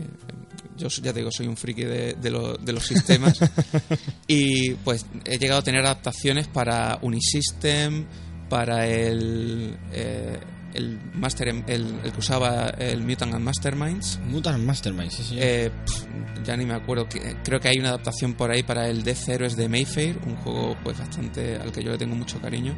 yo 0.78 0.88
ya 0.88 1.12
te 1.12 1.18
digo 1.18 1.31
soy 1.31 1.48
un 1.48 1.57
friki 1.59 1.85
de, 1.85 2.14
de, 2.14 2.31
lo, 2.31 2.55
de 2.57 2.72
los 2.72 2.87
sistemas. 2.87 3.38
Y 4.26 4.70
pues 4.76 5.05
he 5.26 5.37
llegado 5.37 5.61
a 5.61 5.64
tener 5.64 5.85
adaptaciones 5.85 6.48
para 6.48 6.98
Unisystem 7.02 8.07
para 8.48 8.87
el 8.87 9.76
eh, 9.92 10.40
el 10.74 10.98
Master 11.14 11.48
el, 11.48 11.64
el, 11.66 12.12
que 12.12 12.18
usaba 12.18 12.68
el 12.70 13.02
Mutant 13.02 13.35
and 13.35 13.44
Masterminds 13.44 14.18
Mutant 14.26 14.56
and 14.56 14.66
Masterminds 14.66 15.14
sí, 15.14 15.22
sí. 15.22 15.37
Eh, 15.38 15.70
pff, 15.85 16.06
ya 16.44 16.56
ni 16.56 16.66
me 16.66 16.74
acuerdo 16.74 17.06
creo 17.44 17.61
que 17.61 17.68
hay 17.68 17.78
una 17.78 17.90
adaptación 17.90 18.35
por 18.35 18.50
ahí 18.50 18.62
para 18.62 18.88
el 18.88 19.02
Death 19.02 19.28
Heroes 19.28 19.56
de 19.56 19.68
Mayfair 19.68 20.18
un 20.26 20.37
juego 20.37 20.76
pues 20.82 20.98
bastante 20.98 21.56
al 21.56 21.72
que 21.72 21.82
yo 21.82 21.92
le 21.92 21.98
tengo 21.98 22.14
mucho 22.14 22.40
cariño 22.40 22.74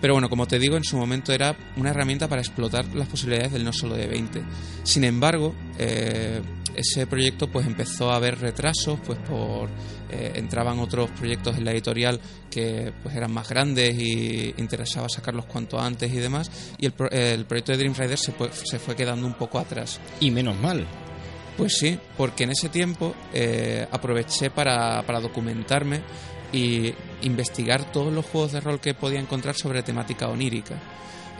pero 0.00 0.14
bueno, 0.14 0.28
como 0.28 0.46
te 0.46 0.58
digo, 0.58 0.76
en 0.76 0.84
su 0.84 0.96
momento 0.96 1.32
era 1.32 1.56
una 1.76 1.90
herramienta 1.90 2.28
para 2.28 2.40
explotar 2.40 2.86
las 2.94 3.08
posibilidades 3.08 3.52
del 3.52 3.64
no 3.64 3.72
solo 3.72 3.94
de 3.96 4.06
20. 4.06 4.42
Sin 4.82 5.04
embargo, 5.04 5.54
eh, 5.78 6.40
ese 6.74 7.06
proyecto 7.06 7.48
pues 7.48 7.66
empezó 7.66 8.10
a 8.10 8.16
haber 8.16 8.38
retrasos, 8.38 8.98
pues 9.04 9.18
por 9.18 9.68
eh, 10.10 10.32
entraban 10.36 10.78
otros 10.78 11.10
proyectos 11.10 11.56
en 11.56 11.64
la 11.64 11.72
editorial 11.72 12.20
que 12.50 12.92
pues 13.02 13.14
eran 13.14 13.32
más 13.32 13.48
grandes 13.48 13.94
y 13.98 14.54
interesaba 14.56 15.08
sacarlos 15.08 15.44
cuanto 15.46 15.78
antes 15.78 16.12
y 16.12 16.16
demás, 16.16 16.50
y 16.78 16.86
el, 16.86 16.94
el 17.10 17.44
proyecto 17.44 17.72
de 17.72 17.78
Dream 17.78 17.94
Rider 17.94 18.18
se, 18.18 18.32
se 18.52 18.78
fue 18.78 18.96
quedando 18.96 19.26
un 19.26 19.34
poco 19.34 19.58
atrás. 19.58 20.00
Y 20.20 20.30
menos 20.30 20.58
mal. 20.58 20.86
Pues 21.56 21.76
sí, 21.76 21.98
porque 22.16 22.44
en 22.44 22.52
ese 22.52 22.70
tiempo 22.70 23.14
eh, 23.34 23.86
aproveché 23.90 24.48
para, 24.50 25.02
para 25.02 25.20
documentarme 25.20 26.00
y 26.52 26.94
investigar 27.22 27.90
todos 27.92 28.12
los 28.12 28.26
juegos 28.26 28.52
de 28.52 28.60
rol 28.60 28.80
que 28.80 28.94
podía 28.94 29.20
encontrar 29.20 29.54
sobre 29.54 29.82
temática 29.82 30.28
onírica. 30.28 30.76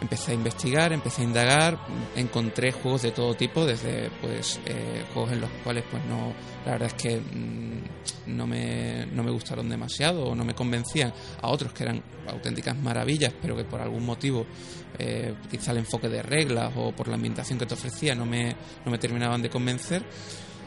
empecé 0.01 0.31
a 0.31 0.35
investigar, 0.35 0.95
empecé 0.95 1.21
a 1.21 1.25
indagar, 1.27 1.79
encontré 2.17 2.73
juegos 2.73 3.03
de 3.03 3.11
todo 3.11 3.35
tipo, 3.35 3.67
desde 3.67 4.11
pues 4.23 4.59
eh, 4.65 5.05
juegos 5.13 5.33
en 5.33 5.43
los 5.43 5.51
cuales 5.63 5.85
pues 5.91 6.03
no, 6.07 6.33
la 6.65 6.73
verdad 6.73 6.89
es 6.89 6.95
que 6.95 7.19
mm, 7.19 8.35
no, 8.35 8.47
me, 8.47 9.05
no 9.13 9.23
me 9.23 9.31
gustaron 9.31 9.69
demasiado 9.69 10.25
o 10.25 10.35
no 10.35 10.43
me 10.43 10.55
convencían, 10.55 11.13
a 11.43 11.49
otros 11.49 11.75
que 11.75 11.83
eran 11.83 12.03
auténticas 12.29 12.77
maravillas, 12.77 13.35
pero 13.43 13.55
que 13.55 13.65
por 13.65 13.81
algún 13.83 14.07
motivo, 14.07 14.47
eh, 14.99 15.35
quizá 15.51 15.73
el 15.73 15.79
enfoque 15.79 16.09
de 16.09 16.23
reglas 16.23 16.73
o 16.77 16.93
por 16.93 17.09
la 17.09 17.17
ambientación 17.17 17.59
que 17.59 17.67
te 17.67 17.75
ofrecía 17.75 18.15
no 18.15 18.25
me, 18.25 18.57
no 18.85 18.91
me 18.91 18.99
terminaban 18.99 19.43
de 19.43 19.51
convencer. 19.51 20.03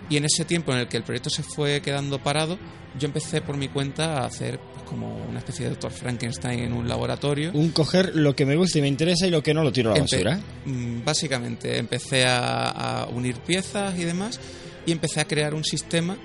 Y 0.09 0.17
en 0.17 0.25
ese 0.25 0.45
tiempo 0.45 0.71
en 0.73 0.79
el 0.79 0.87
que 0.87 0.97
el 0.97 1.03
proyecto 1.03 1.29
se 1.29 1.43
fue 1.43 1.81
quedando 1.81 2.19
parado, 2.19 2.57
yo 2.99 3.07
empecé 3.07 3.41
por 3.41 3.57
mi 3.57 3.69
cuenta 3.69 4.19
a 4.19 4.25
hacer 4.25 4.59
pues, 4.59 4.83
como 4.83 5.15
una 5.29 5.39
especie 5.39 5.63
de 5.65 5.71
doctor 5.71 5.91
Frankenstein 5.91 6.59
en 6.59 6.73
un 6.73 6.87
laboratorio. 6.87 7.51
Un 7.53 7.71
coger 7.71 8.15
lo 8.15 8.35
que 8.35 8.45
me 8.45 8.55
gusta 8.55 8.77
y 8.79 8.81
me 8.81 8.87
interesa 8.89 9.25
y 9.25 9.31
lo 9.31 9.41
que 9.41 9.53
no 9.53 9.63
lo 9.63 9.71
tiro 9.71 9.91
a 9.91 9.95
la 9.97 10.03
Empe- 10.03 10.23
basura. 10.23 10.39
mm, 10.65 11.03
Básicamente, 11.05 11.77
empecé 11.79 12.25
a, 12.25 12.69
a 13.03 13.07
unir 13.07 13.37
piezas 13.37 13.97
y 13.97 14.03
demás 14.03 14.39
y 14.85 14.91
empecé 14.91 15.21
a 15.21 15.25
crear 15.25 15.53
un 15.53 15.63
sistema 15.63 16.17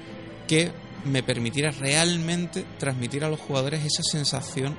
que 0.49 0.71
me 1.05 1.23
permitiera 1.23 1.71
realmente 1.71 2.65
transmitir 2.79 3.25
a 3.25 3.31
los 3.31 3.39
jugadores 3.41 3.85
esa 3.85 4.03
sensación 4.03 4.77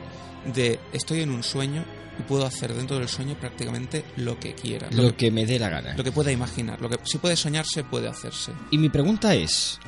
de 0.53 0.77
estoy 0.93 1.21
en 1.21 1.31
un 1.31 1.43
sueño 1.43 1.85
y 2.19 2.23
puedo 2.23 2.45
hacer 2.45 2.73
dentro 2.73 2.99
del 2.99 3.07
sueño 3.07 3.35
prácticamente 3.39 4.03
lo 4.17 4.39
que 4.39 4.53
quiera, 4.53 4.89
lo, 4.91 5.03
Lo 5.03 5.09
que, 5.11 5.25
que 5.27 5.31
me 5.31 5.45
dé 5.45 5.57
la 5.57 5.69
gana. 5.69 5.93
lo 5.95 6.03
que 6.03 6.11
pueda 6.11 6.31
imaginar, 6.31 6.79
lo 6.81 6.89
que 6.89 6.97
si 7.05 7.17
puede 7.17 7.35
soñarse 7.35 7.83
puede 7.83 8.07
hacerse. 8.07 8.51
Y 8.71 8.77
mi 8.77 8.89
pregunta 8.89 9.33
es, 9.35 9.79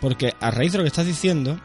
porque 0.00 0.34
a 0.40 0.50
raíz 0.50 0.72
de 0.72 0.78
lo 0.78 0.84
que 0.84 0.88
estás 0.88 1.06
diciendo, 1.06 1.60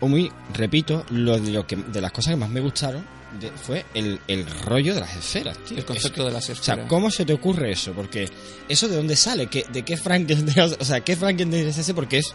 o 0.00 0.08
muy, 0.08 0.30
repito, 0.54 1.04
lo 1.10 1.38
de, 1.40 1.50
lo 1.50 1.66
que, 1.66 1.76
de 1.76 2.00
las 2.00 2.12
cosas 2.12 2.32
que 2.32 2.36
más 2.36 2.50
me 2.50 2.60
gustaron 2.60 3.04
de- 3.40 3.50
fue 3.50 3.84
el, 3.94 4.20
el 4.28 4.46
rollo 4.62 4.94
de 4.94 5.00
las 5.00 5.14
esferas, 5.16 5.58
tío. 5.58 5.76
El 5.78 5.84
concepto 5.84 6.24
de 6.24 6.32
las 6.32 6.48
O 6.48 6.52
esferas. 6.52 6.78
sea, 6.80 6.88
¿cómo 6.88 7.10
se 7.10 7.24
te 7.24 7.32
ocurre 7.32 7.72
eso? 7.72 7.92
Porque 7.92 8.28
eso 8.68 8.88
de 8.88 8.96
dónde 8.96 9.16
sale, 9.16 9.48
¿Qué, 9.48 9.64
de 9.72 9.82
qué 9.84 9.96
Frankenstein, 9.96 10.72
o 10.80 10.84
sea, 10.84 11.00
qué 11.00 11.14
Frankenstein 11.16 11.68
es 11.68 11.78
ese? 11.78 11.94
Porque 11.94 12.18
es, 12.18 12.34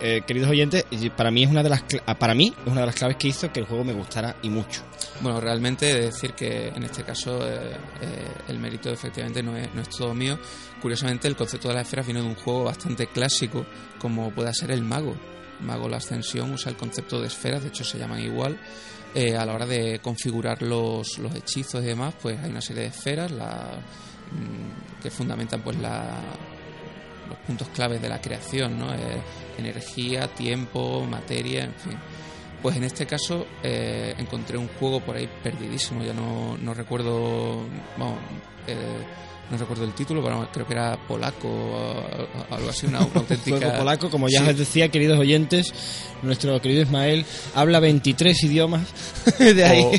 eh, 0.00 0.22
queridos 0.26 0.50
oyentes, 0.50 0.84
para 1.16 1.30
mí 1.30 1.44
es 1.44 1.50
una 1.50 1.62
de 1.62 1.68
las 1.68 1.84
ah, 2.06 2.14
para 2.14 2.34
mí 2.34 2.54
es 2.64 2.72
una 2.72 2.80
de 2.80 2.86
las 2.86 2.94
claves 2.94 3.16
que 3.16 3.28
hizo 3.28 3.52
que 3.52 3.60
el 3.60 3.66
juego 3.66 3.84
me 3.84 3.92
gustara 3.92 4.36
y 4.42 4.50
mucho. 4.50 4.82
Bueno, 5.20 5.40
realmente 5.40 5.90
he 5.90 5.94
de 5.94 6.00
decir 6.06 6.32
que 6.32 6.68
en 6.68 6.82
este 6.82 7.04
caso 7.04 7.46
eh, 7.48 7.76
eh, 8.00 8.28
el 8.48 8.58
mérito 8.58 8.90
efectivamente 8.90 9.42
no 9.42 9.56
es, 9.56 9.72
no 9.74 9.82
es 9.82 9.88
todo 9.88 10.14
mío. 10.14 10.38
Curiosamente 10.80 11.28
el 11.28 11.36
concepto 11.36 11.68
de 11.68 11.74
las 11.74 11.86
esferas 11.86 12.06
viene 12.06 12.20
de 12.20 12.26
un 12.26 12.34
juego 12.34 12.64
bastante 12.64 13.06
clásico 13.06 13.64
como 13.98 14.30
pueda 14.32 14.52
ser 14.52 14.70
el 14.72 14.82
Mago. 14.82 15.14
Mago 15.60 15.88
la 15.88 15.98
Ascensión 15.98 16.52
usa 16.52 16.70
el 16.70 16.76
concepto 16.76 17.20
de 17.20 17.28
esferas, 17.28 17.62
de 17.62 17.68
hecho 17.68 17.84
se 17.84 17.98
llaman 17.98 18.20
igual. 18.20 18.58
Eh, 19.14 19.36
a 19.36 19.44
la 19.44 19.54
hora 19.54 19.66
de 19.66 20.00
configurar 20.00 20.62
los, 20.62 21.18
los 21.18 21.34
hechizos 21.34 21.84
y 21.84 21.88
demás, 21.88 22.14
pues 22.20 22.40
hay 22.40 22.50
una 22.50 22.62
serie 22.62 22.82
de 22.82 22.88
esferas 22.88 23.30
la, 23.30 23.78
mm, 24.32 25.02
que 25.02 25.10
fundamentan 25.10 25.60
pues 25.60 25.76
la, 25.78 26.18
los 27.28 27.38
puntos 27.46 27.68
claves 27.68 28.00
de 28.00 28.08
la 28.08 28.20
creación, 28.20 28.78
¿no? 28.78 28.88
Energía, 29.58 30.28
tiempo, 30.28 31.04
materia, 31.08 31.64
en 31.64 31.74
fin. 31.74 31.98
Pues 32.62 32.76
en 32.76 32.84
este 32.84 33.06
caso 33.06 33.46
eh, 33.62 34.14
encontré 34.18 34.56
un 34.56 34.68
juego 34.68 35.00
por 35.00 35.16
ahí 35.16 35.28
perdidísimo, 35.42 36.04
ya 36.04 36.12
no, 36.14 36.56
no 36.58 36.74
recuerdo, 36.74 37.62
eh, 38.68 38.76
no 39.50 39.58
recuerdo 39.58 39.84
el 39.84 39.92
título, 39.94 40.22
pero 40.22 40.48
creo 40.52 40.66
que 40.66 40.72
era 40.74 40.96
polaco 41.08 41.48
o 41.48 42.54
algo 42.54 42.70
así, 42.70 42.86
una, 42.86 43.00
una 43.00 43.14
auténtica... 43.20 43.56
Juego 43.58 43.78
polaco, 43.78 44.10
como 44.10 44.28
ya 44.28 44.40
Sí. 44.40 44.46
les 44.46 44.58
decía, 44.58 44.88
queridos 44.90 45.18
oyentes, 45.18 45.74
nuestro 46.22 46.60
querido 46.62 46.82
Ismael 46.82 47.24
habla 47.54 47.80
23 47.80 48.44
idiomas 48.44 48.82
de 49.40 49.64
ahí, 49.64 49.82
O- 49.82 49.92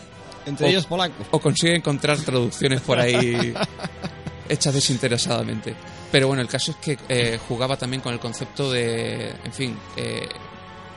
entre 0.48 0.66
o- 0.66 0.68
ellos 0.70 0.86
polaco. 0.86 1.22
o 1.30 1.38
consigue 1.38 1.76
encontrar 1.76 2.16
traducciones 2.18 2.80
por 2.80 2.98
ahí 2.98 3.52
hechas 4.48 4.74
desinteresadamente. 4.74 5.74
Pero 6.10 6.28
bueno, 6.28 6.42
el 6.42 6.48
caso 6.48 6.72
es 6.72 6.76
que 6.78 6.98
eh, 7.08 7.38
jugaba 7.48 7.76
también 7.76 8.00
con 8.00 8.12
el 8.12 8.20
concepto 8.20 8.70
de, 8.70 9.30
en 9.44 9.52
fin, 9.52 9.76
eh, 9.96 10.28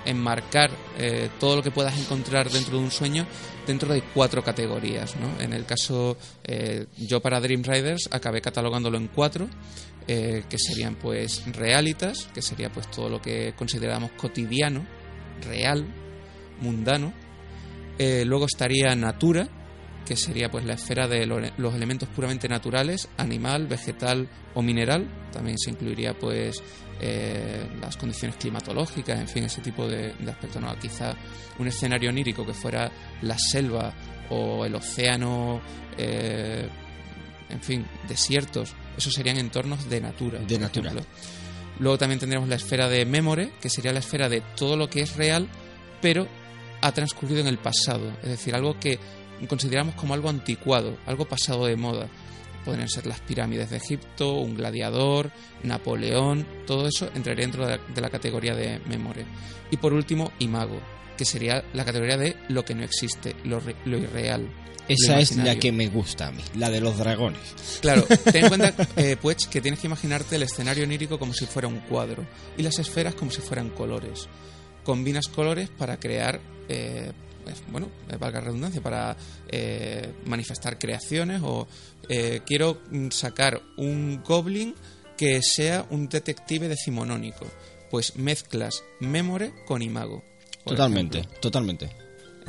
enmarcar 0.06 0.72
eh, 0.98 1.30
todo 1.40 1.58
lo 1.58 1.64
que 1.64 1.72
puedas 1.72 1.98
encontrar 1.98 2.50
dentro 2.50 2.78
de 2.78 2.84
un 2.84 2.92
sueño 2.92 3.26
dentro 3.68 3.94
de 3.94 4.02
cuatro 4.02 4.44
categorías. 4.44 5.16
¿no? 5.18 5.42
En 5.44 5.54
el 5.54 5.66
caso, 5.66 6.18
yo 6.98 7.22
para 7.22 7.40
Dream 7.40 7.62
Riders 7.62 8.10
acabé 8.12 8.42
catalogándolo 8.42 8.98
en 8.98 9.08
cuatro. 9.08 9.48
que 10.08 10.58
serían 10.58 10.96
pues 10.96 11.44
realitas, 11.54 12.30
que 12.34 12.42
sería 12.42 12.72
pues 12.72 12.90
todo 12.90 13.10
lo 13.10 13.22
que 13.22 13.54
consideramos 13.56 14.12
cotidiano, 14.14 14.88
real, 15.42 15.86
mundano, 16.62 17.14
luego 18.00 18.46
estaría 18.46 18.96
Natura, 18.96 19.48
que 20.10 20.16
sería 20.18 20.50
pues 20.50 20.66
la 20.66 20.74
esfera 20.74 21.08
de 21.08 21.26
lo- 21.28 21.40
los 21.58 21.74
elementos 21.76 22.10
puramente 22.10 22.50
naturales, 22.50 23.08
animal, 23.18 23.68
vegetal 23.68 24.28
o 24.56 24.62
mineral. 24.64 25.08
También 25.32 25.58
se 25.60 25.70
incluiría 25.70 26.18
pues 26.18 26.62
eh, 27.00 27.64
las 27.80 27.96
condiciones 27.96 28.36
climatológicas, 28.38 29.20
en 29.20 29.28
fin, 29.28 29.44
ese 29.44 29.62
tipo 29.62 29.88
de, 29.88 30.14
de 30.14 30.32
aspectos. 30.32 30.62
¿no? 30.62 30.76
Quizá 30.80 31.14
un 31.60 31.68
escenario 31.68 32.10
onírico 32.10 32.44
que 32.44 32.54
fuera 32.54 32.92
la 33.22 33.38
selva 33.38 33.94
o 34.32 34.66
el 34.66 34.74
océano, 34.74 35.62
eh, 35.98 36.68
en 37.50 37.62
fin, 37.62 37.86
desiertos. 38.08 38.74
Esos 38.98 39.14
serían 39.14 39.38
entornos 39.38 39.88
de 39.90 40.02
natura. 40.02 40.40
De 40.40 40.58
natura. 40.58 40.90
ejemplo. 40.92 41.10
Luego 41.80 41.98
también 42.00 42.20
tendríamos 42.20 42.50
la 42.50 42.56
esfera 42.56 42.90
de 42.90 43.06
Memore, 43.06 43.52
que 43.62 43.70
sería 43.70 43.94
la 43.94 44.00
esfera 44.00 44.28
de 44.28 44.42
todo 44.58 44.76
lo 44.76 44.90
que 44.90 45.02
es 45.02 45.16
real, 45.16 45.48
pero 46.02 46.28
ha 46.82 46.92
transcurrido 46.94 47.42
en 47.42 47.48
el 47.48 47.58
pasado. 47.60 48.12
Es 48.24 48.30
decir, 48.30 48.56
algo 48.56 48.80
que 48.80 49.00
consideramos 49.48 49.96
como 49.96 50.14
algo 50.14 50.30
anticuado, 50.30 50.98
algo 51.06 51.26
pasado 51.28 51.66
de 51.66 51.76
moda. 51.76 52.08
Podrían 52.66 52.90
ser 52.90 53.06
las 53.08 53.22
pirámides 53.22 53.70
de 53.70 53.78
Egipto, 53.78 54.34
un 54.34 54.56
gladiador, 54.56 55.32
Napoleón, 55.64 56.46
todo 56.68 56.88
eso 56.88 57.10
entraría 57.16 57.46
dentro 57.46 57.66
de 57.66 58.02
la, 58.02 58.10
categoría 58.10 58.54
de 58.54 58.80
Memore. 58.88 59.26
Y 59.72 59.78
por 59.78 59.94
último, 59.94 60.32
Imago, 60.40 60.80
que 61.18 61.26
sería 61.26 61.64
la 61.74 61.86
categoría 61.86 62.18
de 62.18 62.36
lo 62.50 62.66
que 62.66 62.76
no 62.76 62.84
existe, 62.84 63.36
lo, 63.46 63.60
re- 63.60 63.76
lo 63.86 63.98
irreal. 63.98 64.50
Esa 64.90 65.16
lo 65.16 65.20
es 65.22 65.36
la 65.38 65.56
que 65.56 65.72
me 65.72 65.88
gusta 65.88 66.28
a 66.28 66.32
mí, 66.32 66.42
la 66.56 66.70
de 66.70 66.82
los 66.82 66.98
dragones. 66.98 67.80
Claro, 67.82 68.04
ten 68.32 68.44
en 68.44 68.48
cuenta, 68.50 68.74
eh, 68.98 69.16
pues, 69.22 69.48
que 69.48 69.62
tienes 69.62 69.80
que 69.80 69.88
imaginarte 69.88 70.36
el 70.36 70.44
escenario 70.44 70.84
onírico 70.84 71.18
como 71.20 71.34
si 71.34 71.46
fuera 71.46 71.68
un 71.68 71.80
cuadro 71.82 72.26
y 72.58 72.64
las 72.64 72.78
esferas 72.80 73.14
como 73.16 73.32
si 73.32 73.42
fueran 73.42 73.70
colores. 73.70 74.28
Combinas 74.84 75.28
colores 75.28 75.70
para 75.70 75.98
crear, 76.00 76.42
eh, 76.68 77.12
bueno, 77.72 77.90
eh, 78.10 78.18
valga 78.18 78.40
la 78.40 78.46
redundancia, 78.46 78.82
para 78.82 79.16
eh, 79.48 80.14
manifestar 80.26 80.78
creaciones 80.78 81.42
o 81.44 81.68
eh, 82.08 82.42
quiero 82.46 82.82
mm, 82.92 83.10
sacar 83.10 83.62
un 83.78 84.22
goblin 84.24 84.76
que 85.18 85.42
sea 85.42 85.86
un 85.90 86.08
detective 86.10 86.68
decimonónico. 86.68 87.46
Pues 87.92 88.16
mezclas 88.16 88.84
Memore 89.00 89.54
con 89.66 89.82
Imago. 89.82 90.24
Totalmente, 90.64 91.20
ejemplo. 91.20 91.40
totalmente. 91.40 91.90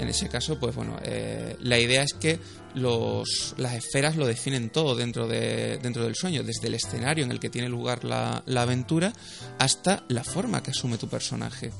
En 0.00 0.08
ese 0.08 0.28
caso, 0.28 0.58
pues 0.58 0.74
bueno, 0.74 0.96
eh, 1.02 1.56
la 1.60 1.78
idea 1.78 2.02
es 2.02 2.14
que 2.14 2.38
los, 2.74 3.54
las 3.58 3.74
esferas 3.74 4.16
lo 4.16 4.26
definen 4.26 4.70
todo 4.70 4.94
dentro, 4.96 5.28
de, 5.28 5.78
dentro 5.78 6.04
del 6.04 6.14
sueño, 6.14 6.42
desde 6.42 6.68
el 6.68 6.74
escenario 6.74 7.24
en 7.24 7.30
el 7.30 7.38
que 7.38 7.50
tiene 7.50 7.68
lugar 7.68 8.04
la, 8.04 8.42
la 8.46 8.62
aventura 8.62 9.12
hasta 9.58 10.04
la 10.08 10.24
forma 10.24 10.62
que 10.62 10.70
asume 10.70 10.96
tu 10.96 11.08
personaje. 11.08 11.70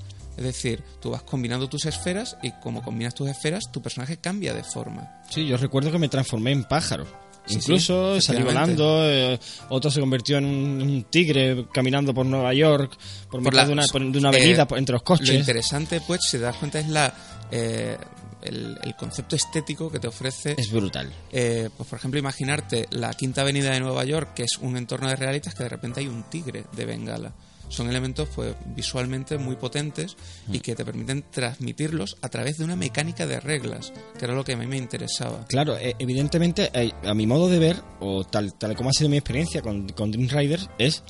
Es 0.41 0.47
decir, 0.47 0.83
tú 1.01 1.11
vas 1.11 1.23
combinando 1.23 1.69
tus 1.69 1.85
esferas 1.85 2.37
y 2.43 2.51
como 2.63 2.83
combinas 2.83 3.15
tus 3.15 3.29
esferas, 3.29 3.71
tu 3.71 3.83
personaje 3.83 4.17
cambia 4.17 4.55
de 4.55 4.65
forma. 4.65 5.21
Sí, 5.29 5.47
yo 5.47 5.57
recuerdo 5.59 5.93
que 5.93 5.99
me 5.99 6.09
transformé 6.09 6.51
en 6.53 6.65
pájaro. 6.65 7.05
Sí, 7.47 7.57
Incluso 7.57 8.15
sí, 8.17 8.23
salí 8.23 8.43
volando, 8.43 9.01
eh, 9.09 9.39
otro 9.69 9.91
se 9.91 10.01
convirtió 10.01 10.39
en 10.39 10.47
un, 10.47 10.81
un 10.83 11.05
tigre 11.11 11.67
caminando 11.73 12.15
por 12.15 12.25
Nueva 12.25 12.55
York, 12.55 12.97
por, 13.31 13.43
Por 13.43 13.53
la- 13.55 13.67
de, 13.67 13.73
una, 13.75 13.83
por- 13.93 14.01
de 14.11 14.19
una 14.19 14.31
eh, 14.31 14.37
avenida 14.37 14.67
por- 14.67 14.79
entre 14.79 14.95
los 14.95 15.03
Lo 15.03 15.05
coches. 15.05 15.31
interesante, 15.35 16.01
pues, 16.07 16.21
si 16.25 16.39
te 16.39 16.45
das 16.45 16.57
cuenta, 16.57 16.79
es 16.81 16.89
la, 16.89 17.13
eh, 17.51 17.97
el, 18.43 18.79
el 18.83 18.97
concepto 18.97 19.37
estético 19.37 19.91
que 19.91 19.99
te 19.99 20.09
ofrece 20.09 20.55
Es 20.57 20.71
brutal. 20.71 21.13
Eh, 21.33 21.69
pues 21.77 21.87
por 21.89 21.99
ejemplo, 21.99 22.19
imaginarte 22.19 22.87
la 22.93 23.13
quinta 23.13 23.43
avenida 23.43 23.73
de 23.73 23.81
Nueva 23.81 24.05
York, 24.05 24.33
que 24.35 24.45
es 24.45 24.57
un 24.61 24.77
entorno 24.79 25.09
de 25.09 25.17
realistas, 25.17 25.55
que 25.55 25.65
de 25.65 25.69
repente 25.69 26.01
hay 26.01 26.07
un 26.09 26.23
tigre 26.25 26.65
de 26.73 26.85
Bengala. 26.87 27.33
Son 27.71 27.89
elementos 27.89 28.29
pues 28.35 28.55
visualmente 28.77 29.39
muy 29.39 29.57
potentes 29.57 30.17
y 30.53 30.59
que 30.61 30.75
te 30.75 30.85
permiten 30.85 31.25
transmitirlos 31.31 32.17
a 32.21 32.29
través 32.29 32.59
de 32.59 32.65
una 32.65 32.77
mecánica 32.77 33.27
de 33.27 33.41
reglas, 33.41 33.93
que 34.19 34.25
era 34.27 34.35
lo 34.35 34.45
que 34.45 34.53
a 34.53 34.57
mí 34.59 34.67
me 34.67 34.77
interesaba. 34.77 35.47
Claro, 35.49 35.79
eh, 35.79 35.95
evidentemente, 35.99 36.71
eh, 36.75 36.91
a 37.05 37.15
mi 37.15 37.27
modo 37.27 37.49
de 37.49 37.59
ver, 37.59 37.77
o 38.01 38.25
tal, 38.25 38.53
tal 38.55 38.77
como 38.77 38.91
ha 38.91 38.93
sido 38.93 39.09
mi 39.09 39.17
experiencia 39.17 39.63
con, 39.63 39.89
con 39.91 40.11
Dream 40.11 40.29
Riders, 40.29 40.69
es, 40.79 41.03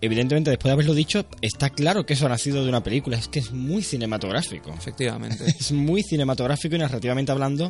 evidentemente, 0.00 0.50
después 0.50 0.68
de 0.70 0.72
haberlo 0.74 0.94
dicho, 0.94 1.26
está 1.42 1.70
claro 1.70 2.06
que 2.06 2.14
eso 2.14 2.26
ha 2.26 2.28
nacido 2.28 2.62
de 2.62 2.68
una 2.68 2.82
película. 2.82 3.16
Es 3.18 3.26
que 3.28 3.40
es 3.40 3.50
muy 3.52 3.82
cinematográfico. 3.82 4.72
Efectivamente. 4.72 5.44
Es 5.58 5.72
muy 5.72 6.02
cinematográfico 6.04 6.76
y 6.76 6.78
narrativamente 6.78 7.32
hablando 7.32 7.68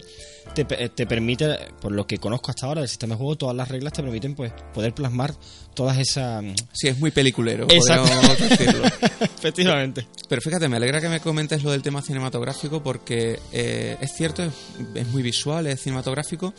te, 0.55 0.65
pe- 0.67 0.91
te 0.91 1.07
permite, 1.07 1.57
por 1.81 1.93
lo 1.93 2.07
que 2.07 2.19
conozco 2.19 2.51
hasta 2.51 2.67
ahora 2.67 2.81
del 2.83 2.89
sistema 2.91 3.15
de 3.15 3.19
juego, 3.19 3.37
todas 3.37 3.57
las 3.57 3.69
reglas 3.69 3.93
te 3.95 4.03
permiten 4.03 4.35
pues 4.35 4.53
poder 4.75 4.95
plasmar 4.95 5.35
todas 5.79 5.97
esas... 5.99 6.45
Sí, 6.73 6.89
es 6.89 6.99
muy 6.99 7.13
peliculero, 7.13 7.69
podríamos 7.69 8.41
decirlo. 8.41 8.85
Efectivamente. 9.21 10.09
Pero 10.29 10.43
fíjate, 10.43 10.69
me 10.69 10.77
alegra 10.77 11.01
que 11.01 11.09
me 11.09 11.21
comentes 11.21 11.63
lo 11.63 11.71
del 11.71 11.83
tema 11.83 12.03
cinematográfico 12.03 12.83
porque 12.83 13.39
eh, 13.53 13.97
es 14.01 14.13
cierto, 14.17 14.43
es, 14.43 14.53
es 14.97 15.07
muy 15.07 15.23
visual, 15.23 15.69
es 15.69 15.81
cinematográfico, 15.81 16.53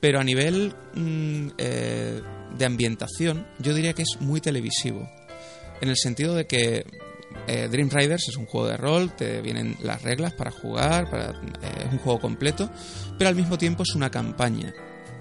Pero 0.00 0.18
a 0.18 0.24
nivel 0.24 0.74
mm, 0.94 1.50
eh, 1.58 2.20
de 2.58 2.64
ambientación, 2.64 3.46
yo 3.60 3.72
diría 3.72 3.92
que 3.92 4.02
es 4.02 4.20
muy 4.20 4.40
televisivo. 4.40 5.08
En 5.80 5.88
el 5.88 5.96
sentido 5.96 6.34
de 6.34 6.48
que 6.48 6.84
eh, 7.46 7.68
Dream 7.70 7.88
Riders 7.88 8.28
es 8.28 8.36
un 8.36 8.46
juego 8.46 8.66
de 8.66 8.76
rol, 8.76 9.14
te 9.14 9.42
vienen 9.42 9.76
las 9.80 10.02
reglas 10.02 10.32
para 10.32 10.50
jugar, 10.50 11.08
para, 11.08 11.30
eh, 11.30 11.84
es 11.86 11.92
un 11.92 11.98
juego 11.98 12.18
completo, 12.18 12.68
pero 13.16 13.28
al 13.28 13.36
mismo 13.36 13.58
tiempo 13.58 13.84
es 13.84 13.94
una 13.94 14.10
campaña. 14.10 14.74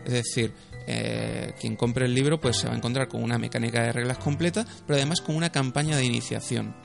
Es 0.04 0.14
decir, 0.14 0.52
eh, 0.88 1.54
quien 1.60 1.76
compre 1.76 2.06
el 2.06 2.14
libro 2.14 2.40
pues 2.40 2.58
se 2.58 2.68
va 2.68 2.74
a 2.74 2.78
encontrar 2.78 3.08
con 3.08 3.24
una 3.24 3.38
mecánica 3.38 3.82
de 3.84 3.92
reglas 3.92 4.18
completa, 4.18 4.66
pero 4.86 4.98
además 4.98 5.22
con 5.22 5.36
una 5.36 5.52
campaña 5.52 5.98
de 5.98 6.06
iniciación. 6.06 6.76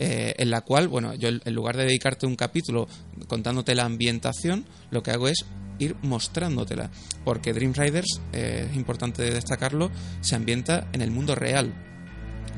eh, 0.00 0.34
en 0.38 0.50
la 0.50 0.60
cual, 0.60 0.86
bueno, 0.86 1.12
yo 1.14 1.28
en 1.28 1.54
lugar 1.54 1.76
de 1.76 1.84
dedicarte 1.84 2.24
un 2.24 2.36
capítulo 2.36 2.86
contándote 3.26 3.74
la 3.74 3.84
ambientación, 3.84 4.64
lo 4.92 5.02
que 5.02 5.10
hago 5.10 5.26
es 5.26 5.44
ir 5.80 5.96
mostrándotela. 6.02 6.88
Porque 7.24 7.52
Dream 7.52 7.72
Riders, 7.74 8.20
eh, 8.32 8.68
es 8.70 8.76
importante 8.76 9.22
destacarlo, 9.28 9.90
se 10.20 10.36
ambienta 10.36 10.86
en 10.92 11.02
el 11.02 11.10
mundo 11.10 11.34
real, 11.34 11.74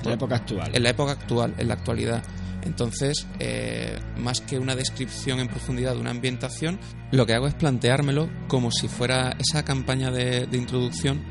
En 0.03 0.09
la 0.09 0.15
época 0.15 0.37
actual. 0.37 0.71
en 0.75 0.83
la 0.83 0.91
época 0.91 1.13
actual, 1.13 1.55
en 1.57 1.69
la 1.69 1.75
actualidad. 1.75 2.23
Entonces, 2.63 3.27
eh, 3.39 3.99
más 4.19 4.41
que 4.41 4.59
una 4.59 4.77
descripción 4.77 5.41
en 5.41 5.49
profundidad 5.49 5.95
de 5.95 6.01
una 6.01 6.11
ambientación, 6.11 6.79
lo 7.11 7.27
que 7.27 7.35
hago 7.35 7.47
es 7.47 7.55
planteármelo 7.55 8.29
como 8.49 8.71
si 8.71 8.89
fuera 8.89 9.37
esa 9.39 9.65
campaña 9.65 10.11
de, 10.11 10.47
de 10.47 10.59
introducción, 10.59 11.23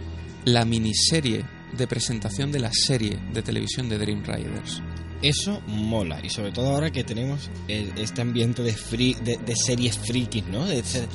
la 0.45 0.65
miniserie 0.65 1.45
de 1.77 1.87
presentación 1.87 2.51
de 2.51 2.59
la 2.59 2.71
serie 2.73 3.19
de 3.33 3.41
televisión 3.41 3.89
de 3.89 3.97
Dream 3.97 4.23
Riders. 4.23 4.81
Eso 5.21 5.61
mola. 5.67 6.19
Y 6.23 6.29
sobre 6.29 6.51
todo 6.51 6.69
ahora 6.69 6.91
que 6.91 7.03
tenemos 7.03 7.49
el- 7.67 7.91
este 7.97 8.21
ambiente 8.21 8.63
de, 8.63 8.73
free, 8.73 9.15
de, 9.15 9.37
de 9.37 9.55
series 9.55 9.97
frikis, 9.97 10.45
¿no? 10.47 10.65
De, 10.65 10.81
de 10.81 11.07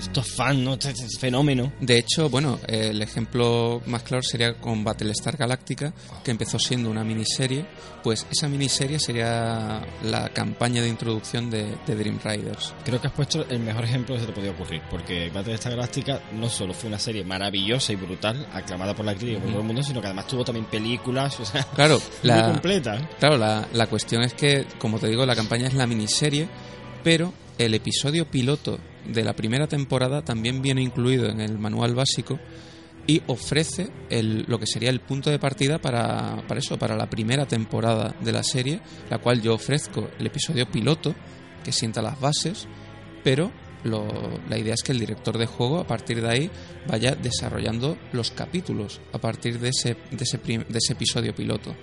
estos 0.00 0.30
fans, 0.36 0.58
¿no? 0.60 0.74
Este, 0.74 0.90
este 0.90 1.18
fenómeno. 1.18 1.72
De 1.80 1.98
hecho, 1.98 2.28
bueno, 2.30 2.60
el 2.68 3.00
ejemplo 3.02 3.82
más 3.86 4.02
claro 4.04 4.22
sería 4.22 4.54
con 4.54 4.84
Battlestar 4.84 5.36
Galactica, 5.36 5.92
que 6.22 6.30
empezó 6.30 6.58
siendo 6.58 6.90
una 6.90 7.02
miniserie, 7.02 7.66
pues 8.02 8.26
esa 8.30 8.48
miniserie 8.48 8.98
sería 8.98 9.82
la 10.04 10.28
campaña 10.28 10.82
de 10.82 10.88
introducción 10.88 11.50
de, 11.50 11.76
Dream 11.86 12.20
Riders. 12.22 12.74
Creo 12.84 13.00
que 13.00 13.06
has 13.08 13.12
puesto 13.12 13.44
el 13.48 13.58
mejor 13.60 13.84
ejemplo 13.84 14.14
que 14.14 14.20
se 14.20 14.26
te 14.26 14.32
podía 14.32 14.50
ocurrir. 14.52 14.82
Porque 14.90 15.30
Battlestar 15.30 15.72
Galáctica 15.72 16.20
no 16.32 16.48
solo 16.48 16.74
fue 16.74 16.88
una 16.88 16.98
serie 16.98 17.24
maravillosa 17.24 17.92
y 17.92 17.96
brutal, 17.96 18.46
aclamada 18.52 18.94
por 18.94 19.04
la 19.04 19.14
crítica 19.14 19.38
y 19.38 19.40
por 19.40 19.50
todo 19.50 19.60
el 19.60 19.66
mundo, 19.66 19.82
sino 19.82 20.00
que 20.00 20.06
además 20.06 20.26
tuvo 20.26 20.44
también 20.44 20.66
películas, 20.66 21.40
o 21.40 21.44
sea, 21.44 21.64
Claro, 21.74 21.98
muy 22.22 22.28
la, 22.30 22.44
completa. 22.44 23.08
Claro, 23.18 23.31
la, 23.36 23.86
cuestión 23.88 24.22
es 24.22 24.34
que, 24.34 24.66
como 24.78 24.98
te 24.98 25.08
digo, 25.08 25.26
la 25.26 25.36
campaña 25.36 25.66
es 25.68 25.74
la 25.74 25.86
miniserie, 25.86 26.48
pero 27.04 27.32
el 27.58 27.74
episodio 27.74 28.30
piloto 28.30 28.78
de 29.06 29.24
la 29.24 29.34
primera 29.34 29.66
temporada 29.66 30.22
también 30.22 30.62
viene 30.62 30.82
incluido 30.82 31.28
en 31.28 31.40
el 31.40 31.58
manual 31.58 31.94
básico 31.94 32.38
y 33.06 33.20
ofrece 33.26 33.90
el, 34.10 34.44
lo 34.46 34.58
que 34.60 34.66
sería 34.66 34.90
el 34.90 35.00
punto 35.00 35.28
de 35.30 35.38
partida 35.40 35.78
para, 35.80 36.42
eso, 36.56 36.78
para 36.78 36.96
la 36.96 37.10
primera 37.10 37.46
temporada 37.46 38.14
de 38.20 38.32
la 38.32 38.44
serie, 38.44 38.80
la 39.10 39.18
cual 39.18 39.42
yo 39.42 39.54
ofrezco 39.54 40.08
el 40.18 40.26
episodio 40.26 40.70
piloto, 40.70 41.14
que 41.64 41.72
sienta 41.72 42.00
las 42.00 42.20
bases, 42.20 42.68
pero 43.24 43.50
lo- 43.84 44.38
la 44.48 44.56
idea 44.56 44.74
es 44.74 44.82
que 44.84 44.92
el 44.92 45.00
director 45.00 45.36
de 45.36 45.46
juego 45.46 45.80
a 45.80 45.86
partir 45.86 46.22
de 46.22 46.28
ahí 46.30 46.50
vaya 46.86 47.16
desarrollando 47.16 47.98
los 48.12 48.30
capítulos 48.30 49.00
a 49.12 49.18
partir 49.18 49.58
de 49.58 49.70
ese, 49.70 49.96
de 50.12 50.22
ese, 50.22 50.38
de 50.38 50.78
ese 50.78 50.92
episodio 50.92 51.34
piloto. 51.34 51.74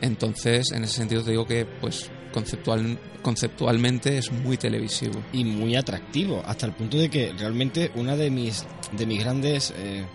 Entonces, 0.00 0.70
en 0.72 0.84
ese 0.84 0.94
sentido 0.94 1.22
te 1.22 1.30
digo 1.30 1.46
que 1.46 1.66
pues 1.66 2.10
conceptual, 2.32 2.98
conceptualmente 3.22 4.18
es 4.18 4.30
muy 4.30 4.56
televisivo. 4.56 5.22
y 5.32 5.44
muy 5.44 5.76
atractivo 5.76 6.42
hasta 6.46 6.66
el 6.66 6.72
punto 6.72 6.96
de 6.96 7.08
que 7.08 7.32
realmente 7.32 7.90
una 7.94 8.16
de 8.16 8.30
mis 8.30 8.64
de 8.92 9.06
mis 9.06 9.20
grandes 9.20 9.72
eh, 9.76 10.06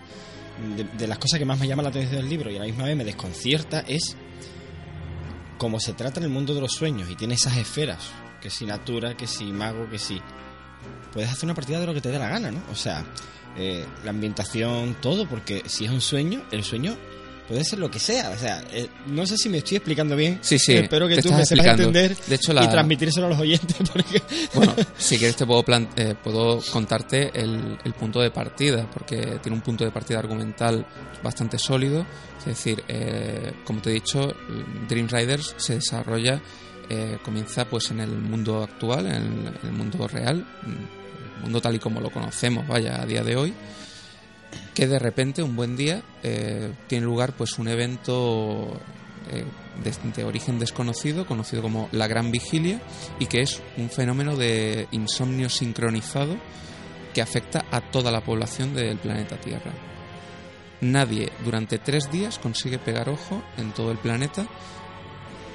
de, 0.96 1.06
las 1.06 1.18
cosas 1.18 1.38
que 1.38 1.44
más 1.44 1.58
me 1.58 1.66
llama 1.66 1.82
la 1.82 1.88
atención 1.88 2.16
del 2.16 2.28
libro 2.28 2.50
y 2.50 2.56
a 2.56 2.60
la 2.60 2.66
misma 2.66 2.84
vez 2.84 2.96
me 2.96 3.04
desconcierta 3.04 3.80
es 3.80 4.16
cómo 5.58 5.80
se 5.80 5.92
trata 5.92 6.20
en 6.20 6.24
el 6.24 6.30
mundo 6.30 6.54
de 6.54 6.60
los 6.60 6.72
sueños 6.72 7.10
y 7.10 7.16
tiene 7.16 7.34
esas 7.34 7.56
esferas 7.56 8.10
que 8.40 8.50
si 8.50 8.64
natura 8.64 9.16
que 9.16 9.26
si 9.26 9.44
mago 9.46 9.88
que 9.90 9.98
si 9.98 10.20
puedes 11.12 11.30
hacer 11.30 11.44
una 11.44 11.54
partida 11.54 11.80
de 11.80 11.86
lo 11.86 11.94
que 11.94 12.00
te 12.00 12.10
dé 12.10 12.18
la 12.18 12.28
gana 12.28 12.50
no 12.50 12.62
o 12.70 12.74
sea 12.74 13.04
eh, 13.56 13.84
la 14.04 14.10
ambientación 14.10 14.96
todo 15.00 15.28
porque 15.28 15.62
si 15.66 15.84
es 15.84 15.90
un 15.90 16.00
sueño 16.00 16.44
el 16.50 16.64
sueño 16.64 16.96
puede 17.48 17.64
ser 17.64 17.78
lo 17.78 17.90
que 17.90 17.98
sea 17.98 18.30
o 18.30 18.38
sea 18.38 18.62
eh, 18.72 18.88
no 19.06 19.26
sé 19.26 19.36
si 19.36 19.48
me 19.48 19.58
estoy 19.58 19.76
explicando 19.76 20.16
bien 20.16 20.38
Sí, 20.42 20.58
sí, 20.58 20.72
espero 20.74 21.06
que 21.08 21.20
tú 21.20 21.32
me 21.32 21.44
sepas 21.44 21.66
entender 21.66 22.16
De 22.26 22.34
hecho, 22.36 22.52
y 22.52 22.68
transmitírselo 22.68 23.26
a 23.26 23.30
los 23.30 23.38
oyentes 23.40 23.76
porque 23.92 24.22
Bueno, 24.54 24.74
si 24.96 25.18
quieres 25.18 25.36
te 25.36 25.44
puedo, 25.46 25.62
plan- 25.62 25.88
eh, 25.96 26.14
puedo 26.22 26.60
contarte 26.72 27.30
el, 27.38 27.78
el 27.84 27.92
punto 27.94 28.20
de 28.20 28.30
partida, 28.30 28.88
porque 28.92 29.38
tiene 29.42 29.56
un 29.56 29.62
punto 29.62 29.84
de 29.84 29.90
partida 29.90 30.18
argumental 30.18 30.86
bastante 31.22 31.58
sólido. 31.58 32.06
Es 32.38 32.44
decir, 32.46 32.82
eh, 32.88 33.52
como 33.64 33.80
te 33.80 33.90
he 33.90 33.94
dicho, 33.94 34.34
Dream 34.88 35.08
Riders 35.08 35.54
se 35.56 35.74
desarrolla, 35.76 36.40
eh, 36.90 37.18
comienza 37.22 37.64
pues 37.66 37.90
en 37.90 38.00
el 38.00 38.10
mundo 38.10 38.62
actual, 38.62 39.06
en 39.06 39.14
el, 39.14 39.46
en 39.48 39.58
el 39.64 39.72
mundo 39.72 40.06
real, 40.08 40.46
el 40.66 41.42
mundo 41.42 41.60
tal 41.60 41.74
y 41.74 41.78
como 41.78 42.00
lo 42.00 42.10
conocemos, 42.10 42.66
vaya, 42.68 43.00
a 43.02 43.06
día 43.06 43.22
de 43.22 43.36
hoy 43.36 43.54
que 44.74 44.86
de 44.86 44.98
repente 44.98 45.42
un 45.42 45.54
buen 45.56 45.76
día 45.76 46.02
eh, 46.22 46.72
tiene 46.88 47.04
lugar 47.06 47.32
pues 47.36 47.58
un 47.58 47.68
evento 47.68 48.80
eh, 49.30 49.44
de, 50.16 50.24
origen 50.24 50.58
desconocido 50.58 51.26
conocido 51.26 51.62
como 51.62 51.88
la 51.92 52.06
Gran 52.08 52.30
Vigilia 52.30 52.80
y 53.18 53.26
que 53.26 53.40
es 53.42 53.62
un 53.76 53.88
fenómeno 53.90 54.36
de 54.36 54.88
insomnio 54.90 55.48
sincronizado 55.48 56.36
que 57.12 57.22
afecta 57.22 57.64
a 57.70 57.80
toda 57.80 58.10
la 58.10 58.22
población 58.24 58.74
del 58.74 58.98
planeta 58.98 59.36
Tierra. 59.36 59.72
Nadie 60.80 61.30
durante 61.44 61.78
tres 61.78 62.10
días 62.10 62.38
consigue 62.40 62.78
pegar 62.78 63.08
ojo 63.08 63.42
en 63.56 63.72
todo 63.72 63.92
el 63.92 63.98
planeta 63.98 64.46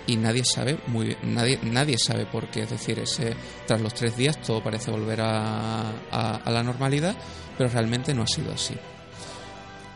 y 0.07 0.15
nadie 0.15 0.43
sabe 0.45 0.79
muy 0.87 1.07
bien- 1.07 1.35
nadie 1.35 1.59
nadie 1.61 1.97
sabe 1.99 2.25
por 2.25 2.47
qué 2.47 2.61
es 2.63 2.69
decir 2.71 2.97
ese 2.99 3.35
tras 3.67 3.79
los 3.81 3.93
tres 3.93 4.15
días 4.15 4.41
todo 4.41 4.63
parece 4.63 4.89
volver 4.89 5.21
a- 5.21 5.91
a 6.37 6.49
la 6.49 6.63
normalidad 6.63 7.15
pero 7.57 7.69
realmente 7.69 8.13
no 8.15 8.23
ha 8.23 8.27
sido 8.27 8.51
así 8.53 8.75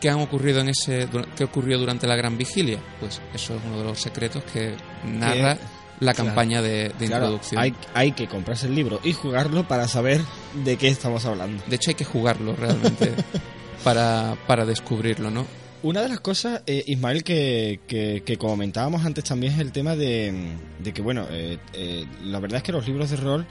¿Qué 0.04 0.10
han 0.10 0.20
ocurrido 0.20 0.60
en 0.60 0.68
ese 0.68 1.08
qué 1.38 1.46
ocurrió 1.46 1.80
durante 1.80 2.08
la 2.08 2.18
gran 2.18 2.38
vigilia? 2.38 2.78
Pues 3.00 3.22
eso 3.34 3.56
es 3.56 3.62
uno 3.66 3.78
de 3.80 3.86
los 3.86 4.02
secretos 4.02 4.44
que 4.44 4.76
narra 5.06 5.58
la 6.02 6.14
Claro. 6.14 6.28
campaña 6.28 6.62
de, 6.62 6.90
de 7.00 7.06
Claro, 7.08 7.28
introducción. 7.28 7.62
hay, 7.62 7.74
hay 7.94 8.12
que 8.12 8.28
comprarse 8.28 8.68
el 8.68 8.76
libro 8.76 9.00
y 9.06 9.14
jugarlo 9.14 9.66
para 9.66 9.88
saber 9.88 10.20
de 10.66 10.76
qué 10.76 10.90
estamos 10.90 11.24
hablando. 11.26 11.64
De 11.68 11.78
hecho 11.78 11.92
hay 11.92 11.96
que 11.96 12.04
jugarlo 12.04 12.54
realmente 12.54 13.14
para, 13.86 14.36
para 14.46 14.66
descubrirlo, 14.66 15.32
¿no? 15.32 15.48
Una 15.84 16.02
de 16.02 16.10
las 16.10 16.20
cosas, 16.20 16.64
eh, 16.68 16.84
Ismael, 16.88 17.24
que, 17.24 17.80
que, 17.88 18.24
que 18.26 18.38
comentábamos 18.38 19.06
antes 19.06 19.24
también 19.24 19.54
es 19.54 19.60
el 19.60 19.72
tema 19.72 19.96
de, 19.96 20.34
de 20.80 20.94
que, 20.94 21.02
bueno, 21.02 21.26
eh, 21.30 21.60
eh, 21.72 22.06
la 22.26 22.42
verdad 22.42 22.58
es 22.58 22.64
que 22.64 22.74
los 22.74 22.86
libros 22.86 23.10
de 23.10 23.16
rol, 23.16 23.46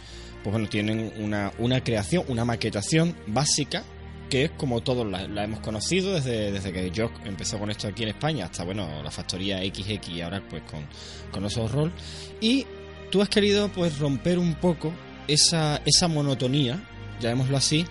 pues 0.45 0.53
bueno, 0.53 0.69
tienen 0.69 1.13
una, 1.19 1.51
una 1.59 1.83
creación, 1.83 2.25
una 2.29 2.45
maquetación 2.45 3.15
básica 3.27 3.85
que 4.33 4.45
es 4.45 4.51
como 4.53 4.81
todos 4.81 5.07
la, 5.07 5.29
la 5.29 5.45
hemos 5.45 5.61
conocido 5.61 6.15
desde, 6.15 6.51
desde 6.51 6.73
que 6.73 6.91
yo 6.91 7.11
empecé 7.27 7.59
con 7.59 7.71
esto 7.71 7.87
aquí 7.87 8.05
en 8.05 8.09
España 8.09 8.47
hasta, 8.47 8.65
bueno, 8.65 9.03
la 9.03 9.11
factoría 9.11 9.59
XX 9.59 10.09
y 10.09 10.23
ahora 10.23 10.43
pues 10.49 10.63
con, 10.63 10.87
con 11.31 11.45
esos 11.45 11.71
rol. 11.71 11.93
Y 12.41 12.65
tú 13.11 13.21
has 13.21 13.29
querido 13.29 13.69
pues 13.69 13.99
romper 13.99 14.39
un 14.39 14.55
poco 14.55 14.91
esa, 15.29 15.83
esa 15.85 16.09
monotonía, 16.09 16.83
llamémoslo 17.21 17.59
así, 17.59 17.85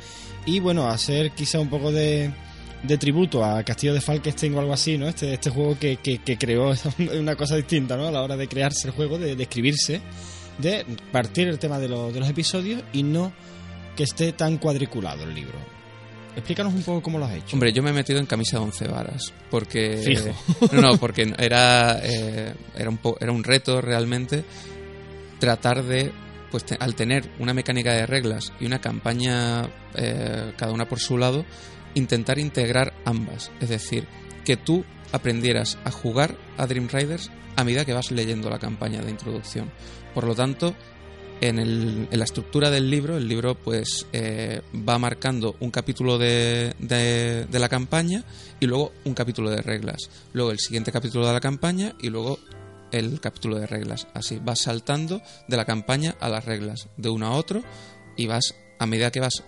y 0.48 0.60
bueno, 0.60 0.88
hacer 0.88 1.30
quizá 1.34 1.60
un 1.60 1.70
poco 1.70 1.92
de, 1.92 2.32
de 2.82 2.98
tributo 2.98 3.46
a 3.46 3.62
Castillo 3.62 3.94
de 3.94 4.02
Falkenstein 4.02 4.56
o 4.56 4.62
algo 4.62 4.74
así, 4.74 4.98
¿no? 4.98 5.08
Este, 5.08 5.36
este 5.36 5.52
juego 5.52 5.78
que, 5.78 5.98
que, 5.98 6.24
que 6.24 6.39
creó 6.39 6.74
una 7.20 7.36
cosa 7.36 7.56
distinta, 7.56 7.96
¿no? 7.98 8.08
A 8.08 8.12
la 8.12 8.24
hora 8.24 8.36
de 8.36 8.48
crearse 8.48 8.88
el 8.88 8.96
juego, 8.96 9.20
de, 9.20 9.36
de 9.36 9.44
escribirse, 9.44 10.02
de 10.58 10.88
partir 11.12 11.50
el 11.50 11.60
tema 11.60 11.78
de, 11.78 11.88
los 11.88 12.12
de 12.12 12.20
los 12.20 12.30
episodios 12.30 12.82
y 12.94 13.04
no 13.04 13.32
que 13.96 14.06
esté 14.06 14.34
tan 14.34 14.58
cuadriculado 14.58 15.24
el 15.26 15.36
libro. 15.36 15.81
Explícanos 16.36 16.74
un 16.74 16.82
poco 16.84 17.02
cómo 17.02 17.20
lo 17.20 17.26
has 17.26 17.34
hecho. 17.36 17.56
Hombre, 17.56 17.74
yo 17.74 17.84
me 17.84 17.90
he 17.90 17.94
metido 17.94 18.20
en 18.20 18.26
camisa 18.26 18.58
de 18.58 18.64
once 18.64 18.88
varas 18.88 19.34
porque 19.50 19.98
Fijo. 19.98 20.30
no, 20.74 20.82
no, 20.82 20.98
porque 20.98 21.34
era 21.38 22.00
eh, 22.04 22.54
era 22.76 22.90
un 22.90 22.98
po- 22.98 23.18
era 23.20 23.32
un 23.32 23.44
reto 23.44 23.82
realmente 23.82 24.44
tratar 25.40 25.84
de 25.84 26.12
pues 26.50 26.66
te- 26.66 26.78
al 26.80 26.96
tener 26.96 27.30
una 27.40 27.54
mecánica 27.54 27.94
de 27.94 28.06
reglas 28.06 28.52
y 28.60 28.66
una 28.66 28.80
campaña 28.80 29.70
eh, 29.96 30.54
cada 30.58 30.72
una 30.74 30.88
por 30.88 31.00
su 31.00 31.18
lado 31.18 31.46
intentar 31.94 32.40
integrar 32.40 32.94
ambas, 33.06 33.52
es 33.60 33.70
decir, 33.70 34.08
que 34.46 34.56
tú 34.58 34.86
aprendieras 35.12 35.78
a 35.84 35.92
jugar 35.92 36.38
a 36.58 36.66
Dream 36.68 36.88
Riders 36.92 37.30
a 37.58 37.64
medida 37.66 37.84
que 37.86 37.94
vas 37.94 38.12
leyendo 38.12 38.50
la 38.50 38.60
campaña 38.60 39.02
de 39.02 39.12
introducción. 39.12 39.70
Por 40.14 40.26
lo 40.26 40.34
tanto, 40.36 40.74
en, 41.42 41.60
el- 41.60 42.08
en 42.12 42.20
la 42.20 42.24
estructura 42.26 42.70
del 42.70 42.89
libro, 42.89 43.18
el 43.18 43.28
libro 43.28 43.56
pues 43.56 44.06
eh, 44.14 44.62
va 44.88 44.98
marcando 45.00 45.56
un 45.60 45.72
capítulo 45.72 46.18
de, 46.18 46.74
de- 46.80 47.46
de 47.46 47.60
la 47.60 47.68
campaña 47.68 48.24
y 48.60 48.68
luego 48.68 48.94
un 49.06 49.14
capítulo 49.14 49.50
de 49.50 49.62
reglas. 49.62 49.98
Luego 50.34 50.52
el 50.52 50.60
siguiente 50.60 50.92
capítulo 50.92 51.28
de 51.28 51.34
la 51.34 51.39
campaña 51.39 51.94
y 52.00 52.10
luego 52.10 52.39
el 52.92 53.20
capítulo 53.20 53.58
de 53.58 53.66
reglas. 53.68 54.08
Así 54.14 54.39
vas 54.44 54.60
saltando 54.60 55.22
de 55.48 55.58
la 55.58 55.66
campaña 55.66 56.16
a 56.20 56.30
las 56.30 56.46
reglas, 56.46 56.88
de 56.98 57.10
uno 57.10 57.26
a 57.28 57.32
otro, 57.32 57.64
y 58.18 58.28
vas, 58.28 58.54
a 58.80 58.86
medida 58.86 59.12
que 59.12 59.20
vas 59.22 59.44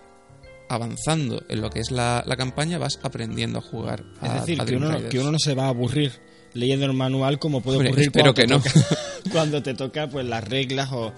avanzando 0.70 1.44
en 1.50 1.62
lo 1.62 1.70
que 1.70 1.80
es 1.80 1.91
la, 1.91 2.24
la 2.26 2.36
campaña, 2.36 2.78
vas 2.78 3.00
aprendiendo 3.04 3.60
a 3.60 3.62
jugar. 3.62 4.04
A, 4.22 4.28
Es 4.28 4.34
decir, 4.41 4.62
a 4.62 4.66
que 4.66 4.76
uno, 4.78 5.10
que 5.10 5.20
uno 5.20 5.32
no 5.32 5.39
se 5.39 5.54
va 5.54 5.66
a 5.66 5.70
aburrir 5.70 6.14
leyendo 6.54 6.86
el 6.86 6.94
manual 6.94 7.38
como 7.39 7.62
puede 7.62 7.78
Hombre, 7.78 7.89
ocurrir 7.91 8.08
espero 8.08 8.34
cuando, 8.34 8.41
que 8.41 8.48
no. 8.48 8.60
te 8.62 8.70
toca, 8.72 8.98
cuando 9.32 9.64
te 9.64 9.74
toca 9.74 10.08
pues 10.10 10.26
las 10.26 10.44
reglas 10.48 10.89
o... 10.91 11.14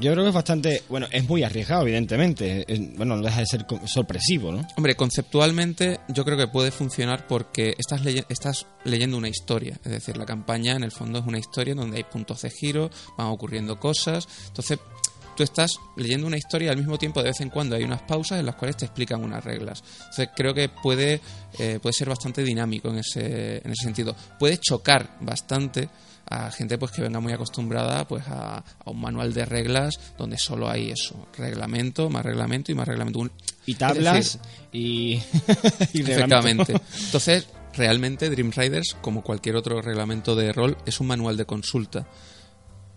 Yo 0.00 0.12
creo 0.12 0.24
que 0.24 0.28
es 0.28 0.34
bastante... 0.34 0.82
Bueno, 0.88 1.08
es 1.10 1.28
muy 1.28 1.42
arriesgado, 1.42 1.82
evidentemente. 1.82 2.64
Bueno, 2.96 3.16
no 3.16 3.22
deja 3.22 3.40
de 3.40 3.46
ser 3.46 3.66
sorpresivo, 3.86 4.52
¿no? 4.52 4.66
Hombre, 4.76 4.94
conceptualmente 4.94 6.00
yo 6.08 6.24
creo 6.24 6.36
que 6.36 6.46
puede 6.46 6.70
funcionar 6.70 7.26
porque 7.26 7.74
estás, 7.76 8.00
estás 8.28 8.66
leyendo 8.84 9.16
una 9.16 9.28
historia. 9.28 9.78
Es 9.84 9.90
decir, 9.90 10.16
la 10.16 10.24
campaña 10.24 10.76
en 10.76 10.84
el 10.84 10.92
fondo 10.92 11.18
es 11.18 11.26
una 11.26 11.38
historia 11.38 11.74
donde 11.74 11.96
hay 11.96 12.04
puntos 12.04 12.42
de 12.42 12.50
giro, 12.50 12.90
van 13.16 13.26
ocurriendo 13.26 13.80
cosas. 13.80 14.28
Entonces, 14.46 14.78
tú 15.36 15.42
estás 15.42 15.78
leyendo 15.96 16.26
una 16.26 16.36
historia 16.36 16.66
y 16.66 16.70
al 16.70 16.76
mismo 16.76 16.98
tiempo 16.98 17.20
de 17.20 17.30
vez 17.30 17.40
en 17.40 17.50
cuando 17.50 17.76
hay 17.76 17.84
unas 17.84 18.02
pausas 18.02 18.40
en 18.40 18.46
las 18.46 18.56
cuales 18.56 18.76
te 18.76 18.84
explican 18.86 19.22
unas 19.22 19.44
reglas. 19.44 19.82
Entonces, 19.98 20.30
creo 20.34 20.52
que 20.52 20.68
puede, 20.68 21.20
eh, 21.58 21.78
puede 21.80 21.92
ser 21.92 22.08
bastante 22.08 22.42
dinámico 22.42 22.88
en 22.88 22.98
ese, 22.98 23.58
en 23.58 23.70
ese 23.70 23.84
sentido. 23.84 24.14
Puede 24.38 24.58
chocar 24.58 25.16
bastante 25.20 25.88
a 26.30 26.50
gente 26.50 26.78
pues 26.78 26.92
que 26.92 27.02
venga 27.02 27.20
muy 27.20 27.32
acostumbrada 27.32 28.06
pues 28.06 28.26
a, 28.28 28.58
a 28.58 28.90
un 28.90 29.00
manual 29.00 29.32
de 29.32 29.44
reglas 29.44 29.98
donde 30.18 30.38
solo 30.38 30.68
hay 30.68 30.90
eso, 30.90 31.28
reglamento, 31.36 32.10
más 32.10 32.24
reglamento 32.24 32.72
y 32.72 32.74
más 32.74 32.86
reglamento. 32.86 33.28
Y 33.66 33.74
tablas 33.74 34.14
decir, 34.14 34.40
y... 34.72 35.14
y. 35.92 36.00
Efectivamente. 36.02 36.74
Entonces, 37.04 37.46
realmente 37.74 38.30
Dream 38.30 38.50
Riders, 38.54 38.96
como 39.00 39.22
cualquier 39.22 39.56
otro 39.56 39.80
reglamento 39.80 40.34
de 40.36 40.52
rol, 40.52 40.76
es 40.86 41.00
un 41.00 41.06
manual 41.06 41.36
de 41.36 41.46
consulta, 41.46 42.06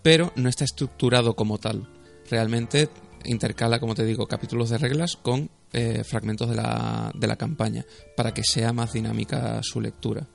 pero 0.02 0.34
no 0.36 0.50
está 0.50 0.66
estructurado 0.66 1.36
como 1.36 1.58
tal. 1.58 1.88
Realmente 2.30 2.90
intercala, 3.26 3.80
como 3.80 3.96
te 3.96 4.06
digo, 4.06 4.28
capítulos 4.28 4.70
de 4.70 4.78
reglas 4.78 5.16
con 5.16 5.50
eh, 5.74 6.04
fragmentos 6.04 6.50
de 6.50 6.56
la, 6.56 7.12
de 7.14 7.28
la 7.28 7.36
campaña, 7.36 7.86
para 8.18 8.34
que 8.34 8.44
sea 8.44 8.74
más 8.74 8.94
dinámica 8.94 9.60
su 9.64 9.80
lectura. 9.80 10.28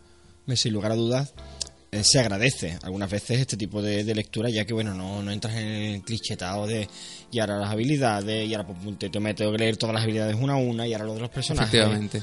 Sin 0.55 0.75
lugar 0.75 0.93
a 0.93 0.97
dudas, 0.97 1.35
eh, 1.97 2.05
se 2.05 2.21
agradece 2.21 2.79
algunas 2.83 3.11
veces 3.11 3.41
este 3.41 3.57
tipo 3.57 3.83
de, 3.83 4.15
lectura, 4.15 4.49
ya 4.51 4.65
que 4.65 4.73
bueno, 4.73 4.95
no, 4.95 5.23
no 5.23 5.31
entras 5.31 5.55
en 5.57 5.67
el 5.67 6.03
clichetado 6.03 6.67
de 6.67 6.89
y 7.31 7.39
ahora 7.39 7.59
las 7.59 7.71
habilidades, 7.71 8.49
y 8.49 8.55
ahora 8.55 8.69
pues, 8.69 8.99
te, 8.99 9.11
te 9.11 9.21
meto 9.21 9.49
a 9.49 9.53
leer 9.57 9.77
todas 9.77 9.95
las 9.95 10.05
habilidades 10.05 10.37
una 10.41 10.55
a 10.55 10.57
una, 10.57 10.87
y 10.87 10.93
ahora 10.93 11.07
lo 11.07 11.15
de 11.15 11.21
los 11.21 11.31
personajes. 11.31 11.75
Efectivamente. 11.75 12.23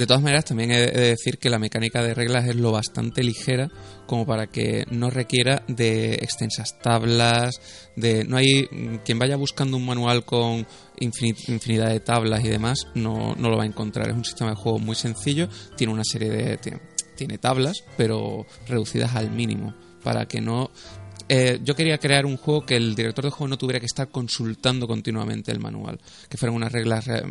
De 0.00 0.06
todas 0.06 0.22
maneras, 0.22 0.46
también 0.46 0.70
he 0.70 0.78
de 0.78 1.08
decir 1.10 1.36
que 1.36 1.50
la 1.50 1.58
mecánica 1.58 2.02
de 2.02 2.14
reglas 2.14 2.48
es 2.48 2.56
lo 2.56 2.72
bastante 2.72 3.22
ligera 3.22 3.68
como 4.06 4.24
para 4.24 4.46
que 4.46 4.86
no 4.90 5.10
requiera 5.10 5.62
de 5.68 6.14
extensas 6.14 6.78
tablas, 6.80 7.60
de 7.96 8.24
no 8.24 8.38
hay 8.38 8.66
quien 9.04 9.18
vaya 9.18 9.36
buscando 9.36 9.76
un 9.76 9.84
manual 9.84 10.24
con 10.24 10.66
infini- 10.98 11.48
infinidad 11.48 11.90
de 11.90 12.00
tablas 12.00 12.42
y 12.42 12.48
demás, 12.48 12.86
no, 12.94 13.34
no 13.34 13.50
lo 13.50 13.58
va 13.58 13.64
a 13.64 13.66
encontrar. 13.66 14.08
Es 14.08 14.14
un 14.14 14.24
sistema 14.24 14.50
de 14.52 14.56
juego 14.56 14.78
muy 14.78 14.96
sencillo, 14.96 15.50
tiene 15.76 15.92
una 15.92 16.04
serie 16.04 16.30
de 16.30 16.56
tiene 17.20 17.36
tablas, 17.36 17.84
pero 17.98 18.46
reducidas 18.66 19.14
al 19.14 19.30
mínimo 19.30 19.74
para 20.02 20.26
que 20.26 20.40
no 20.40 20.70
eh, 21.28 21.60
yo 21.62 21.76
quería 21.76 21.98
crear 21.98 22.24
un 22.24 22.38
juego 22.38 22.64
que 22.64 22.76
el 22.76 22.94
director 22.94 23.26
de 23.26 23.30
juego 23.30 23.48
no 23.48 23.58
tuviera 23.58 23.78
que 23.78 23.84
estar 23.84 24.08
consultando 24.08 24.88
continuamente 24.88 25.52
el 25.52 25.60
manual, 25.60 26.00
que 26.30 26.38
fueran 26.38 26.56
unas 26.56 26.72
reglas, 26.72 27.06
eh, 27.08 27.22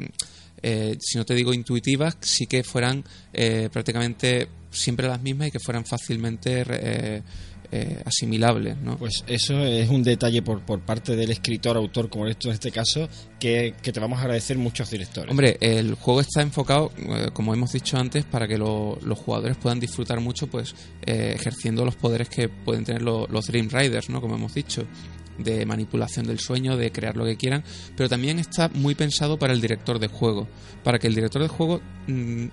eh, 0.61 0.95
si 1.01 1.17
no 1.17 1.25
te 1.25 1.33
digo 1.33 1.55
intuitivas, 1.55 2.15
sí 2.21 2.45
que 2.45 2.63
fueran 2.63 3.03
eh, 3.33 3.67
prácticamente 3.73 4.47
siempre 4.69 5.07
las 5.07 5.21
mismas 5.21 5.47
y 5.47 5.51
que 5.51 5.59
fueran 5.59 5.85
fácilmente 5.85 7.23
eh, 7.71 8.01
asimilables, 8.05 8.77
¿no? 8.77 8.97
Pues 8.97 9.23
eso 9.27 9.63
es 9.63 9.89
un 9.89 10.01
detalle 10.03 10.41
por, 10.41 10.61
por 10.65 10.79
parte 10.81 11.15
del 11.15 11.29
escritor, 11.31 11.77
autor, 11.77 12.09
como 12.09 12.25
en 12.27 12.35
este 12.43 12.71
caso, 12.71 13.07
que, 13.39 13.75
que 13.81 13.91
te 13.91 13.99
vamos 13.99 14.17
a 14.19 14.21
agradecer 14.23 14.57
muchos 14.57 14.89
directores. 14.89 15.29
Hombre, 15.29 15.57
el 15.61 15.93
juego 15.95 16.21
está 16.21 16.41
enfocado, 16.41 16.91
eh, 16.97 17.27
como 17.33 17.53
hemos 17.53 17.71
dicho 17.71 17.97
antes, 17.97 18.25
para 18.25 18.47
que 18.47 18.57
lo- 18.57 18.97
los 19.03 19.19
jugadores 19.19 19.57
puedan 19.57 19.79
disfrutar 19.79 20.19
mucho, 20.19 20.47
pues 20.47 20.73
eh, 21.05 21.33
ejerciendo 21.35 21.85
los 21.85 21.95
poderes 21.95 22.29
que 22.29 22.49
pueden 22.49 22.83
tener 22.85 23.01
lo- 23.01 23.27
los 23.27 23.45
Dream 23.47 23.69
Riders, 23.69 24.09
¿no? 24.09 24.19
Como 24.21 24.35
hemos 24.35 24.53
dicho, 24.53 24.85
de 25.37 25.65
manipulación 25.65 26.27
del 26.27 26.39
sueño, 26.39 26.75
de 26.75 26.91
crear 26.91 27.15
lo 27.15 27.23
que 27.23 27.37
quieran, 27.37 27.63
pero 27.95 28.09
también 28.09 28.39
está 28.39 28.67
muy 28.69 28.93
pensado 28.95 29.39
para 29.39 29.53
el 29.53 29.61
director 29.61 29.97
de 29.99 30.07
juego, 30.07 30.47
para 30.83 30.99
que 30.99 31.07
el 31.07 31.15
director 31.15 31.41
de 31.41 31.47
juego 31.47 31.81
mm, 32.07 32.47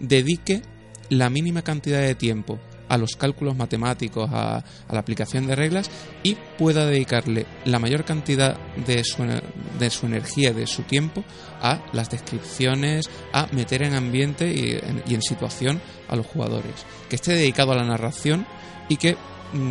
dedique 0.00 0.62
la 1.10 1.28
mínima 1.28 1.62
cantidad 1.62 2.00
de 2.00 2.14
tiempo 2.14 2.58
a 2.92 2.98
los 2.98 3.16
cálculos 3.16 3.56
matemáticos, 3.56 4.28
a, 4.30 4.62
la 4.90 4.98
aplicación 4.98 5.46
de 5.46 5.56
reglas 5.56 5.90
y 6.22 6.36
pueda 6.58 6.84
dedicarle 6.84 7.46
la 7.64 7.78
mayor 7.78 8.04
cantidad 8.04 8.58
de 8.86 9.02
su, 9.02 10.06
energía, 10.06 10.52
de 10.52 10.66
su 10.66 10.82
tiempo 10.82 11.24
a 11.62 11.80
las 11.94 12.10
descripciones, 12.10 13.08
a 13.32 13.46
meter 13.52 13.82
en 13.82 13.94
ambiente 13.94 14.52
y 14.52 14.78
en, 15.14 15.22
situación 15.22 15.80
a 16.08 16.16
los 16.16 16.26
jugadores. 16.26 16.84
Que 17.08 17.16
esté 17.16 17.32
dedicado 17.32 17.72
a 17.72 17.76
la 17.76 17.84
narración 17.84 18.46
y 18.90 18.98
que 18.98 19.16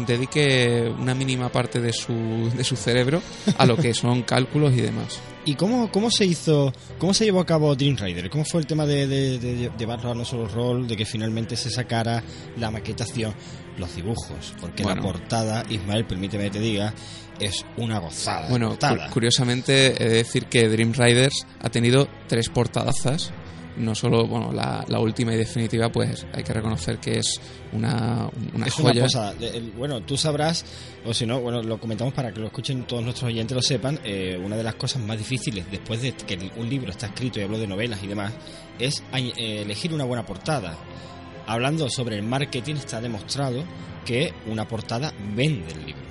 dedique 0.06 0.94
una 1.00 1.14
mínima 1.16 1.50
parte 1.52 1.80
de 1.82 1.94
su, 1.94 2.52
de 2.56 2.64
su 2.64 2.76
cerebro 2.76 3.22
a 3.58 3.66
lo 3.66 3.78
que 3.78 3.94
son 3.96 4.24
cálculos 4.24 4.74
y 4.74 4.82
demás. 4.82 5.20
¿Y 5.44 5.56
cómo, 5.56 5.92
cómo 5.92 6.12
se 6.12 6.26
hizo, 6.26 6.72
cómo 7.00 7.14
se 7.16 7.26
llevó 7.26 7.40
a 7.40 7.46
cabo 7.46 7.76
Dream 7.76 7.98
Rider? 7.98 8.30
¿Cómo 8.30 8.46
fue 8.46 8.62
el 8.62 8.68
tema 8.68 8.86
de, 8.86 9.08
de- 9.08 9.40
de 9.40 9.72
llevarlo 9.78 10.12
a 10.12 10.26
solo 10.26 10.48
rol, 10.48 10.88
de 10.88 10.96
que 10.96 11.06
finalmente 11.06 11.56
se 11.56 11.72
sacara 11.72 12.24
la 12.58 12.70
maquetación, 12.70 13.34
los 13.78 13.96
dibujos? 13.96 14.54
Porque 14.62 14.84
Bueno. 14.84 15.02
la 15.02 15.08
portada, 15.12 15.64
Ismael, 15.68 16.06
permíteme 16.06 16.44
que 16.46 16.52
te 16.52 16.60
diga, 16.60 16.94
es 17.40 17.66
una 17.78 17.98
gozada. 17.98 18.50
Bueno, 18.50 18.70
portada. 18.70 19.08
cu- 19.08 19.14
curiosamente 19.14 19.88
he 20.04 20.10
de 20.10 20.16
decir 20.18 20.46
que 20.46 20.70
Dream 20.70 20.94
Riders 20.94 21.48
ha 21.60 21.70
tenido 21.70 22.08
tres 22.28 22.50
portadazas. 22.50 23.32
No 23.78 23.96
solo, 23.96 24.28
bueno, 24.28 24.52
la, 24.52 24.84
la 24.88 25.00
última 25.00 25.34
y 25.34 25.38
definitiva, 25.38 25.90
pues 25.90 26.26
hay 26.34 26.44
que 26.44 26.52
reconocer 26.54 26.98
que 26.98 27.20
es 27.20 27.40
una, 27.72 28.30
una 28.54 28.66
es 28.68 28.78
una 28.78 28.90
joya. 28.92 29.34
De- 29.40 29.58
el- 29.58 29.72
Bueno, 29.72 30.02
tú 30.02 30.18
sabrás, 30.18 30.66
o 31.06 31.14
si 31.14 31.26
no, 31.26 31.40
bueno, 31.40 31.62
lo 31.64 31.80
comentamos 31.80 32.14
para 32.14 32.34
que 32.34 32.42
lo 32.42 32.48
escuchen 32.48 32.84
todos 32.84 33.02
nuestros 33.02 33.30
oyentes, 33.30 33.56
lo 33.56 33.62
sepan. 33.62 34.00
eh, 34.04 34.38
una 34.44 34.58
de 34.58 34.64
las 34.64 34.76
cosas 34.76 35.02
más 35.02 35.18
difíciles 35.18 35.66
después 35.72 36.02
de 36.02 36.12
que 36.14 36.52
un 36.58 36.70
libro 36.70 36.92
está 36.92 37.08
escrito 37.08 37.40
y 37.40 37.44
hablo 37.44 37.58
de 37.58 37.68
novelas 37.68 38.04
y 38.04 38.08
demás, 38.08 38.34
es 38.78 39.02
eh, 39.14 39.62
elegir 39.62 39.94
una 39.94 40.04
buena 40.04 40.26
portada. 40.26 40.76
Hablando 41.48 41.90
sobre 41.90 42.18
el 42.18 42.24
marketing, 42.24 42.76
está 42.76 43.00
demostrado 43.02 43.64
que 44.06 44.34
una 44.48 44.68
portada 44.68 45.14
vende 45.36 45.72
el 45.72 45.86
libro. 45.86 46.11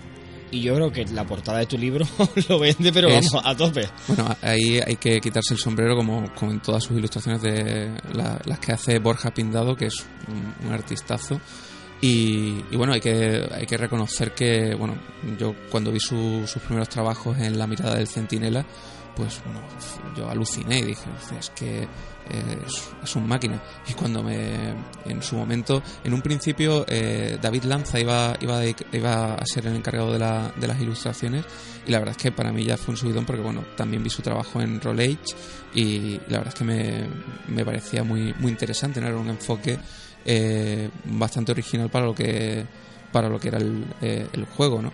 Y 0.53 0.63
yo 0.63 0.75
creo 0.75 0.91
que 0.91 1.05
la 1.07 1.25
portada 1.25 1.59
de 1.59 1.67
tu 1.67 1.79
libro 1.79 2.05
lo 2.49 2.59
vende, 2.59 2.93
pero 2.93 3.09
Es- 3.09 3.31
vamos, 3.31 3.47
a 3.47 3.57
tope. 3.57 3.89
Bueno, 4.09 4.35
ahí 4.43 4.81
hay 4.85 4.97
que 4.97 5.21
quitarse 5.21 5.55
el 5.55 5.61
sombrero 5.61 5.95
como, 5.97 6.33
como 6.35 6.51
en 6.53 6.61
todas 6.61 6.83
sus 6.85 6.97
ilustraciones 6.99 7.41
de 7.43 7.93
la- 8.15 8.41
las 8.45 8.59
que 8.59 8.73
hace 8.73 8.99
Borja 8.99 9.31
Pindado, 9.33 9.77
que 9.77 9.87
es 9.87 10.05
un, 10.29 10.67
un 10.67 10.73
artistazo. 10.73 11.41
Y, 12.03 12.65
y 12.71 12.77
bueno, 12.77 12.95
hay 12.95 13.01
que, 13.01 13.47
hay 13.55 13.67
que 13.67 13.77
reconocer 13.77 14.33
que, 14.35 14.75
bueno, 14.75 14.97
yo 15.39 15.55
cuando 15.71 15.93
vi 15.93 16.01
su- 16.01 16.45
sus 16.47 16.63
primeros 16.63 16.89
trabajos 16.89 17.37
en 17.39 17.59
La 17.59 17.67
mirada 17.67 17.97
del 17.97 18.09
centinela, 18.09 18.65
pues 19.15 19.41
bueno, 19.45 19.61
yo 20.17 20.29
aluciné 20.31 20.79
y 20.79 20.83
dije, 20.87 21.05
"Hostia, 21.21 21.39
es 21.39 21.51
que 21.51 21.87
es, 22.31 22.91
es 23.03 23.17
un 23.17 23.27
máquina. 23.27 23.61
Y 23.89 23.93
cuando 23.95 24.23
me, 24.23 24.75
en 25.05 25.23
su 25.23 25.37
momento, 25.37 25.83
en 26.05 26.15
un 26.15 26.23
principio, 26.23 26.85
eh, 26.89 27.39
David 27.41 27.65
Lanza 27.65 27.99
iba, 28.01 28.35
iba, 28.41 28.63
dedic- 28.65 28.87
iba 28.93 29.35
a 29.35 29.47
ser 29.47 29.67
el 29.67 29.77
encargado 29.77 30.13
de, 30.13 30.19
la- 30.19 30.53
de 30.57 30.67
las 30.67 30.81
ilustraciones 30.81 31.45
y 31.87 31.91
la 31.91 31.99
verdad 31.99 32.15
es 32.17 32.23
que 32.23 32.33
para 32.33 32.53
mí 32.53 32.65
ya 32.65 32.77
fue 32.77 32.93
un 32.93 32.97
subidón 32.99 33.25
porque 33.25 33.43
bueno, 33.43 33.65
también 33.77 34.03
vi 34.03 34.11
su 34.11 34.23
trabajo 34.23 34.61
en 34.61 34.81
Roll 34.81 35.01
Age 35.01 35.19
y 35.75 36.21
la 36.29 36.39
verdad 36.39 36.49
es 36.49 36.55
que 36.55 36.65
me, 36.65 37.07
me 37.49 37.65
parecía 37.65 38.03
muy, 38.05 38.35
muy 38.39 38.51
interesante, 38.53 39.01
¿no? 39.01 39.07
era 39.09 39.17
un 39.17 39.31
enfoque 39.31 39.79
eh, 40.25 40.91
bastante 41.05 41.53
original 41.53 41.89
para 41.91 42.07
lo 42.07 42.15
que 42.15 42.65
para 43.13 43.29
lo 43.29 43.41
que 43.41 43.49
era 43.49 43.59
el, 43.59 43.85
eh, 44.03 44.29
el 44.33 44.45
juego, 44.45 44.81
¿no? 44.83 44.93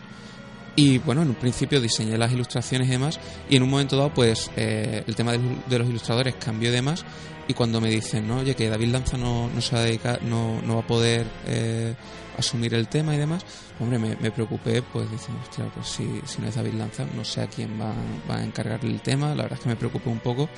Y 0.76 0.98
bueno, 0.98 1.22
en 1.22 1.30
un 1.30 1.34
principio 1.34 1.80
diseñé 1.80 2.18
las 2.18 2.32
ilustraciones 2.32 2.88
y 2.88 2.90
demás, 2.92 3.18
y 3.48 3.56
en 3.56 3.62
un 3.62 3.70
momento 3.70 3.96
dado, 3.96 4.12
pues 4.12 4.50
eh, 4.56 5.02
el 5.06 5.16
tema 5.16 5.32
de, 5.32 5.40
de 5.66 5.78
los 5.78 5.88
ilustradores 5.88 6.34
cambió 6.34 6.68
y 6.68 6.72
demás, 6.72 7.04
y 7.48 7.54
cuando 7.54 7.80
me 7.80 7.88
dicen, 7.88 8.26
no, 8.26 8.38
oye, 8.38 8.54
que 8.54 8.68
David 8.68 8.88
Lanza 8.88 9.16
no, 9.16 9.48
no 9.48 9.60
se 9.60 9.74
va 9.74 9.82
a 9.82 9.84
dedicar, 9.84 10.22
no, 10.22 10.60
no 10.62 10.74
va 10.74 10.80
a 10.80 10.86
poder 10.86 11.26
eh, 11.46 11.94
asumir 12.36 12.74
el 12.74 12.88
tema 12.88 13.14
y 13.14 13.18
demás, 13.18 13.44
hombre, 13.80 13.98
me, 13.98 14.16
me 14.16 14.30
preocupé, 14.30 14.82
pues 14.82 15.10
diciendo, 15.10 15.40
hostia, 15.42 15.64
pues 15.72 15.86
si, 15.86 16.20
si 16.24 16.42
no 16.42 16.48
es 16.48 16.54
David 16.54 16.74
Lanza, 16.74 17.06
no 17.16 17.24
sé 17.24 17.42
a 17.42 17.46
quién 17.46 17.80
va, 17.80 17.94
va 18.28 18.36
a 18.36 18.44
encargarle 18.44 18.90
el 18.90 19.00
tema, 19.00 19.28
la 19.28 19.44
verdad 19.44 19.54
es 19.54 19.60
que 19.60 19.68
me 19.68 19.76
preocupé 19.76 20.10
un 20.10 20.20
poco. 20.20 20.48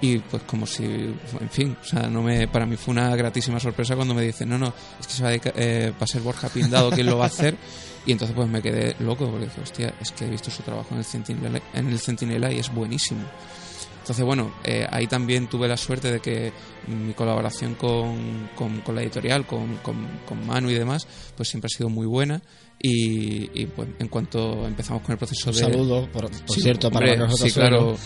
Y 0.00 0.18
pues 0.18 0.42
como 0.42 0.66
si, 0.66 0.84
en 0.84 1.50
fin, 1.50 1.76
o 1.80 1.84
sea, 1.84 2.08
no 2.08 2.20
me, 2.20 2.46
para 2.48 2.66
mí 2.66 2.76
fue 2.76 2.92
una 2.92 3.14
gratísima 3.16 3.58
sorpresa 3.60 3.94
cuando 3.96 4.12
me 4.12 4.22
dicen, 4.22 4.48
no, 4.48 4.58
no, 4.58 4.74
es 5.00 5.06
que 5.06 5.12
se 5.12 5.22
va 5.22 5.30
a, 5.30 5.34
eh, 5.34 5.92
va 5.92 6.04
a 6.04 6.06
ser 6.06 6.20
Borja 6.20 6.48
Pindado 6.48 6.90
quien 6.90 7.06
lo 7.06 7.16
va 7.16 7.24
a 7.24 7.28
hacer. 7.28 7.56
Y 8.06 8.12
entonces 8.12 8.34
pues 8.36 8.48
me 8.48 8.60
quedé 8.60 8.96
loco 9.00 9.28
porque 9.30 9.46
dije, 9.46 9.60
hostia, 9.62 9.94
es 10.00 10.12
que 10.12 10.26
he 10.26 10.30
visto 10.30 10.50
su 10.50 10.62
trabajo 10.62 10.88
en 10.92 10.98
el 10.98 11.04
Centinela, 11.04 11.60
en 11.72 11.88
el 11.88 11.98
Centinela 11.98 12.52
y 12.52 12.58
es 12.58 12.72
buenísimo. 12.72 13.22
Entonces, 14.00 14.22
bueno, 14.26 14.52
eh, 14.64 14.86
ahí 14.90 15.06
también 15.06 15.46
tuve 15.46 15.66
la 15.66 15.78
suerte 15.78 16.12
de 16.12 16.20
que 16.20 16.52
mi 16.88 17.14
colaboración 17.14 17.74
con, 17.74 18.50
con- 18.54 18.82
con 18.82 18.94
la 18.94 19.00
editorial, 19.02 19.46
con- 19.46 19.76
con 19.78 20.46
Manu 20.46 20.68
y 20.68 20.74
demás, 20.74 21.06
pues 21.34 21.48
siempre 21.48 21.68
ha 21.72 21.74
sido 21.74 21.88
muy 21.88 22.06
buena. 22.06 22.42
Y, 22.80 23.48
y, 23.62 23.66
pues 23.66 23.88
en 23.98 24.08
cuanto 24.08 24.66
empezamos 24.66 25.02
con 25.02 25.12
el 25.12 25.18
proceso 25.18 25.50
Un 25.50 25.56
de... 25.56 25.62
saludo, 25.62 26.06
por, 26.12 26.30
por 26.30 26.54
Sí, 26.54 26.60
cierto, 26.60 26.90
para 26.90 27.06
hombre, 27.06 27.18
Marcos 27.18 27.38
sí, 27.40 27.44
Otasuelo. 27.46 27.68
claro. 27.78 27.96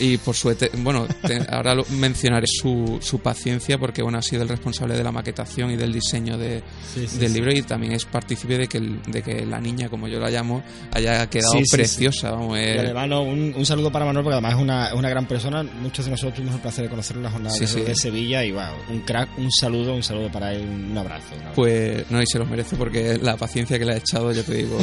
y 0.00 0.16
por 0.16 0.34
su 0.34 0.52
bueno 0.78 1.06
te- 1.24 1.46
ahora 1.48 1.72
lo- 1.76 1.84
mencionaré 1.90 2.46
su, 2.48 2.98
su 3.00 3.20
paciencia 3.20 3.78
porque 3.78 4.02
bueno 4.02 4.18
ha 4.18 4.22
sido 4.22 4.42
el 4.42 4.48
responsable 4.48 4.96
de 4.96 5.04
la 5.04 5.12
maquetación 5.12 5.70
y 5.70 5.76
del 5.76 5.92
diseño 5.92 6.36
de, 6.36 6.64
Sí, 6.92 7.06
sí, 7.06 7.18
del 7.18 7.28
sí. 7.28 7.34
libro 7.34 7.52
y 7.52 7.62
también 7.62 7.92
es 7.92 8.04
partícipe 8.06 8.58
de 8.58 8.66
que 8.66 8.78
el- 8.78 9.00
de 9.02 9.22
que 9.22 9.46
la 9.46 9.60
niña 9.60 9.88
como 9.88 10.08
yo 10.08 10.18
la 10.18 10.30
llamo 10.30 10.64
haya 10.92 11.30
quedado 11.30 11.52
Sí, 11.52 11.58
sí, 11.60 11.64
sí. 11.66 11.76
preciosa 11.76 12.32
vamos 12.32 12.58
Y 12.58 12.62
eh, 12.62 12.80
además, 12.80 13.08
no, 13.08 13.22
un, 13.22 13.54
un 13.56 13.64
saludo 13.66 13.92
para 13.92 14.04
Manuel, 14.04 14.24
porque 14.24 14.34
además 14.34 14.54
es 14.54 14.60
una, 14.60 14.86
es 14.88 14.94
una 14.94 15.08
gran 15.10 15.28
persona. 15.28 15.62
Muchos 15.62 16.06
de 16.06 16.10
nosotros 16.10 16.34
tuvimos 16.34 16.56
el 16.56 16.60
placer 16.60 16.82
de 16.84 16.90
conocerlo 16.90 17.20
en 17.20 17.24
la 17.24 17.30
jornada 17.30 17.54
Sí, 17.54 17.60
de, 17.60 17.66
sí. 17.68 17.80
de 17.82 17.94
Sevilla. 17.94 18.44
Y 18.44 18.50
wow, 18.50 18.62
un 18.90 19.00
crack, 19.02 19.28
un 19.38 19.52
saludo, 19.52 19.94
un 19.94 20.02
saludo 20.02 20.32
para 20.32 20.52
él, 20.54 20.62
un 20.62 20.98
abrazo. 20.98 21.26
un 21.34 21.38
abrazo. 21.40 21.54
Pues 21.54 22.10
no, 22.10 22.20
y 22.20 22.26
se 22.26 22.38
lo 22.40 22.46
merece 22.46 22.74
porque 22.74 23.16
la 23.22 23.36
paciencia 23.36 23.78
que 23.78 23.84
le 23.84 23.92
ha 23.92 23.96
echado, 24.14 24.32
ya 24.32 24.42
te 24.42 24.54
digo, 24.54 24.78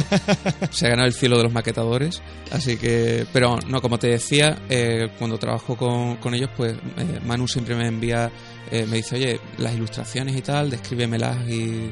se 0.70 0.86
ha 0.86 0.90
ganado 0.90 1.08
el 1.08 1.14
cielo 1.14 1.36
de 1.38 1.44
los 1.44 1.52
maquetadores. 1.52 2.22
Así 2.50 2.76
que, 2.76 3.26
pero 3.32 3.58
no, 3.66 3.80
como 3.80 3.98
te 3.98 4.08
decía, 4.08 4.58
eh, 4.68 5.10
cuando 5.18 5.38
trabajo 5.38 5.76
con, 5.76 6.16
con 6.16 6.34
ellos, 6.34 6.50
pues 6.56 6.74
eh, 6.74 7.20
Manu 7.24 7.48
siempre 7.48 7.74
me 7.74 7.86
envía, 7.86 8.30
eh, 8.70 8.86
me 8.86 8.96
dice, 8.96 9.16
oye, 9.16 9.40
las 9.58 9.74
ilustraciones 9.74 10.36
y 10.36 10.42
tal, 10.42 10.70
descríbemelas 10.70 11.48
y, 11.48 11.90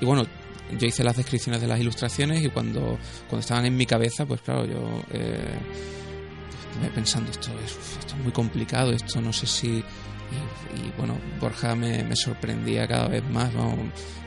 y 0.00 0.04
bueno. 0.04 0.26
Yo 0.78 0.86
hice 0.86 1.02
las 1.02 1.16
descripciones 1.16 1.60
de 1.60 1.66
las 1.66 1.80
ilustraciones 1.80 2.44
y 2.44 2.48
cuando, 2.48 2.96
cuando 3.28 3.40
estaban 3.40 3.66
en 3.66 3.76
mi 3.76 3.86
cabeza, 3.86 4.24
pues 4.24 4.40
claro, 4.40 4.64
yo 4.66 5.02
eh, 5.10 5.58
pensando, 6.94 7.28
esto 7.28 7.50
es, 7.64 7.72
esto 7.98 8.14
es 8.14 8.22
muy 8.22 8.30
complicado, 8.30 8.92
esto 8.92 9.20
no 9.20 9.32
sé 9.32 9.48
si... 9.48 9.66
Y, 9.66 9.82
y, 9.82 10.92
bueno, 10.96 11.18
Borja 11.40 11.74
me, 11.74 12.04
me 12.04 12.14
sorprendía 12.14 12.86
cada 12.86 13.08
vez 13.08 13.28
más. 13.30 13.50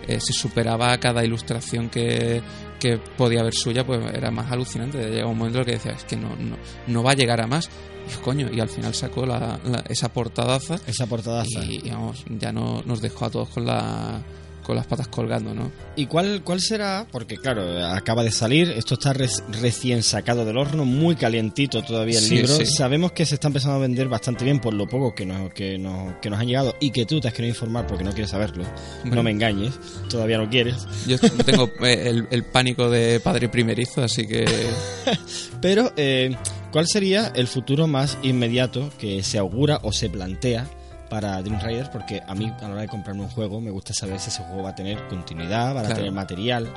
Eh, 0.07 0.19
se 0.19 0.33
superaba 0.33 0.97
cada 0.99 1.23
ilustración 1.23 1.89
que, 1.89 2.41
que 2.79 2.97
podía 2.97 3.39
haber 3.41 3.53
suya, 3.53 3.85
pues 3.85 3.99
era 4.13 4.31
más 4.31 4.51
alucinante. 4.51 4.97
Llega 5.09 5.27
un 5.27 5.37
momento 5.37 5.59
en 5.59 5.61
el 5.61 5.65
que 5.65 5.71
decía, 5.73 5.91
es 5.93 6.03
que 6.03 6.15
no, 6.17 6.35
no, 6.35 6.57
no 6.87 7.03
va 7.03 7.11
a 7.11 7.15
llegar 7.15 7.41
a 7.41 7.47
más. 7.47 7.69
Y 8.05 8.21
coño, 8.21 8.49
y 8.51 8.59
al 8.59 8.67
final 8.69 8.93
sacó 8.93 9.25
la, 9.25 9.59
la- 9.63 9.83
esa 9.87 10.11
portadaza 10.11 10.75
Esa 10.87 11.05
portada. 11.07 11.45
y, 11.45 11.89
vamos, 11.89 12.25
ya 12.37 12.51
no, 12.51 12.81
nos 12.85 12.99
dejó 13.01 13.25
a 13.25 13.29
todos 13.29 13.47
con, 13.49 13.65
la, 13.65 14.21
con 14.63 14.75
las 14.75 14.87
patas 14.87 15.07
colgando, 15.07 15.53
¿no? 15.53 15.71
¿Y 15.95 16.05
cuál, 16.07 16.41
cuál 16.43 16.59
será? 16.61 17.05
Porque 17.11 17.37
claro, 17.37 17.85
acaba 17.85 18.23
de 18.23 18.31
salir, 18.31 18.71
esto 18.71 18.95
está 18.95 19.13
res- 19.13 19.43
recién 19.61 20.01
sacado 20.03 20.45
del 20.45 20.57
horno, 20.57 20.85
muy 20.85 21.15
calientito 21.15 21.83
todavía 21.83 22.17
el 22.19 22.23
Sí, 22.25 22.35
libro. 22.37 22.55
sí. 22.55 22.65
Sabemos 22.65 23.11
que 23.11 23.25
se 23.25 23.35
está 23.35 23.47
empezando 23.47 23.75
a 23.75 23.79
vender 23.79 24.07
bastante 24.09 24.43
bien 24.45 24.59
por 24.59 24.73
lo 24.73 24.87
poco 24.87 25.13
que 25.13 25.25
nos, 25.25 25.53
que, 25.53 25.77
nos, 25.77 26.15
que 26.21 26.29
nos 26.29 26.39
han 26.39 26.47
llegado 26.47 26.75
y 26.79 26.91
que 26.91 27.05
tú 27.05 27.19
te 27.19 27.27
has 27.27 27.33
querido 27.33 27.53
informar 27.53 27.85
porque 27.85 28.03
no 28.03 28.11
quieres 28.11 28.31
saberlo. 28.31 28.63
Bueno. 29.01 29.15
No 29.17 29.23
me 29.23 29.31
engañes, 29.31 29.73
todavía 30.09 30.37
no 30.37 30.49
quieres. 30.49 30.87
Yo 31.07 31.19
tengo 31.19 31.69
eh, 31.85 32.03
el, 32.09 32.27
el 32.31 32.43
pánico 32.43 32.89
de 32.89 33.19
padre 33.19 33.49
primerizo, 33.49 34.01
así 34.03 34.25
que 34.25 34.45
Pero, 35.61 35.91
eh, 35.97 36.35
¿cuál 36.71 36.87
sería 36.87 37.31
el 37.35 37.47
futuro 37.47 37.87
más 37.87 38.17
inmediato 38.23 38.89
que 38.97 39.23
se 39.23 39.37
augura 39.37 39.79
o 39.83 39.91
se 39.91 40.09
plantea 40.09 40.67
para 41.13 41.43
Dream 41.43 41.61
Riders? 41.61 41.89
Porque 41.89 42.23
a 42.25 42.33
mí, 42.33 42.51
a 42.59 42.63
la 42.63 42.69
hora 42.71 42.81
de 42.81 42.87
comprarme 42.87 43.21
un 43.21 43.29
juego, 43.29 43.61
me 43.61 43.69
gusta 43.69 43.93
saber 43.93 44.19
si 44.19 44.29
ese 44.29 44.41
juego 44.41 44.63
va 44.63 44.69
a 44.71 44.75
tener 44.75 45.07
continuidad, 45.09 45.75
va 45.75 45.81
a 45.81 45.93
tener 45.93 46.11
material. 46.11 46.73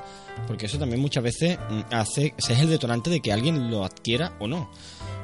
Porque 0.46 0.66
eso 0.66 0.78
también 0.78 1.00
muchas 1.00 1.24
veces 1.24 1.58
mm, 1.70 1.94
hace, 1.94 2.34
es 2.36 2.50
el 2.50 2.68
detonante 2.68 3.08
de 3.08 3.20
que 3.20 3.32
alguien 3.32 3.70
lo 3.70 3.82
adquiera 3.82 4.34
o 4.38 4.46
no. 4.46 4.68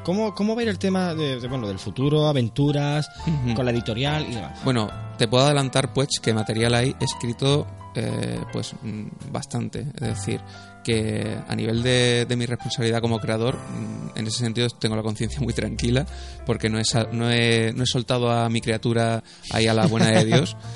¿Cómo, 0.03 0.35
cómo 0.35 0.55
va 0.55 0.61
a 0.61 0.63
ir 0.63 0.71
el 0.71 0.79
tema 0.79 1.15
de, 1.15 1.39
de, 1.39 1.47
bueno, 1.47 1.69
del 1.69 1.79
futuro, 1.79 2.27
aventuras, 2.27 3.07
con 3.55 3.67
la 3.67 3.71
editorial 3.71 4.25
y 4.31 4.35
demás? 4.35 4.59
Bueno, 4.65 4.89
te 5.19 5.29
puedo 5.29 5.45
adelantar 5.45 5.93
pues 5.93 6.19
que 6.19 6.33
material 6.33 6.75
hay 6.75 6.97
escrito 6.99 7.67
eh, 7.95 8.41
pues 8.51 8.75
mm, 8.81 9.31
bastante. 9.31 9.81
Es 9.95 10.01
decir, 10.01 10.41
que 10.83 11.39
a 11.47 11.55
nivel 11.55 11.83
de, 11.83 12.27
de 12.27 12.37
mi 12.37 12.47
responsabilidad 12.47 13.01
como 13.01 13.21
creador, 13.21 13.57
mm, 13.57 14.19
en 14.19 14.27
ese 14.27 14.39
sentido 14.39 14.69
tengo 14.69 14.97
la 14.97 15.03
conciencia 15.03 15.41
muy 15.41 15.53
tranquila 15.53 16.07
porque 16.47 16.69
no 16.69 16.79
he, 16.79 16.83
no, 17.13 17.31
he, 17.31 17.73
no 17.73 17.83
he 17.83 17.87
soltado 17.87 18.31
a 18.31 18.49
mi 18.49 18.61
criatura 18.61 19.23
ahí 19.51 19.67
a 19.67 19.75
la 19.75 19.87
buena 19.87 20.11
de 20.11 20.25
Dios. 20.25 20.57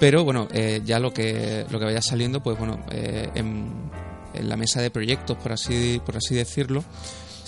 Pero 0.00 0.24
bueno, 0.24 0.46
eh, 0.52 0.80
ya 0.84 1.00
lo 1.00 1.12
que, 1.12 1.66
lo 1.70 1.78
que 1.78 1.84
vaya 1.84 2.00
saliendo, 2.00 2.40
pues 2.40 2.56
bueno, 2.56 2.78
eh, 2.92 3.30
en, 3.34 3.90
en 4.32 4.48
la 4.48 4.56
mesa 4.56 4.80
de 4.80 4.90
proyectos, 4.90 5.36
por 5.38 5.52
así, 5.52 6.00
por 6.06 6.16
así 6.16 6.36
decirlo, 6.36 6.84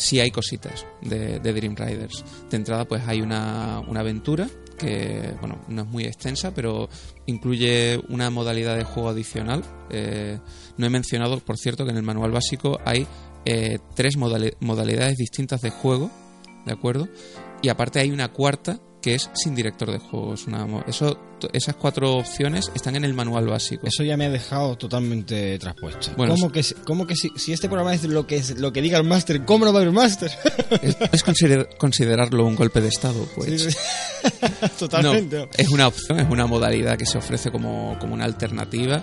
sí 0.00 0.18
hay 0.18 0.30
cositas 0.30 0.86
de, 1.02 1.38
de 1.38 1.52
Dream 1.52 1.76
Riders. 1.76 2.24
De 2.50 2.56
entrada, 2.56 2.86
pues 2.86 3.02
hay 3.06 3.20
una, 3.20 3.80
una 3.86 4.00
aventura 4.00 4.48
que, 4.81 5.35
bueno, 5.41 5.59
no 5.68 5.83
es 5.83 5.89
muy 5.89 6.05
extensa, 6.05 6.53
pero 6.55 6.89
incluye 7.26 8.01
una 8.09 8.31
modalidad 8.31 8.76
de 8.76 8.85
juego 8.85 9.09
adicional. 9.11 9.62
Eh, 9.91 10.39
no 10.76 10.87
he 10.87 10.91
mencionado, 10.91 11.39
por 11.41 11.59
cierto, 11.59 11.85
que 11.85 11.91
en 11.91 11.97
el 11.97 12.03
manual 12.03 12.31
básico 12.31 12.78
hay 12.85 13.07
eh, 13.45 13.78
tres 13.95 14.16
modali- 14.16 14.57
modalidades 14.61 15.16
distintas 15.16 15.61
de 15.61 15.70
juego, 15.70 16.11
¿de 16.66 16.72
acuerdo? 16.72 17.09
Y 17.62 17.68
aparte 17.68 18.01
hay 18.01 18.11
una 18.11 18.33
cuarta 18.33 18.81
que 19.03 19.14
es 19.14 19.30
sin 19.34 19.55
director 19.55 19.90
de 19.90 19.98
juego. 19.98 20.34
Es 20.34 20.46
una 20.46 20.66
eso, 20.86 21.18
esas 21.53 21.74
cuatro 21.76 22.16
opciones 22.18 22.70
están 22.74 22.96
en 22.96 23.05
el 23.05 23.14
manual 23.14 23.46
básico. 23.46 23.86
Eso 23.86 24.03
ya 24.05 24.16
me 24.16 24.26
ha 24.26 24.30
dejado 24.30 24.76
totalmente 24.76 25.59
traspuesto. 25.59 26.11
Bueno, 26.16 26.34
¿Cómo 26.34 26.53
que, 26.53 26.62
si- 26.62 26.74
cómo 26.86 27.07
que 27.07 27.16
si, 27.16 27.30
si 27.36 27.53
este 27.53 27.68
programa 27.68 27.94
es 27.94 28.05
lo 28.05 28.26
que, 28.26 28.36
es, 28.36 28.59
lo 28.59 28.72
que 28.72 28.82
diga 28.82 28.98
el 28.98 29.05
máster, 29.05 29.44
¿cómo 29.46 29.64
no 29.64 29.72
va 29.72 29.78
a 29.78 29.82
haber 29.82 29.94
máster? 29.94 30.30
Es, 30.82 30.96
es 31.12 31.24
consider- 31.24 31.68
considerarlo 31.78 32.44
un 32.46 32.57
golpe 32.57 32.80
de 32.80 32.88
estado, 32.88 33.26
pues. 33.34 33.62
Sí, 33.62 33.70
sí. 33.70 33.76
Totalmente. 34.78 35.36
No, 35.38 35.48
es 35.57 35.68
una 35.70 35.88
opción, 35.88 36.20
es 36.20 36.28
una 36.30 36.46
modalidad 36.46 36.96
que 36.98 37.07
se 37.07 37.18
ofrece 37.18 37.51
como, 37.51 37.96
como 37.98 38.14
una 38.14 38.24
alternativa 38.24 39.03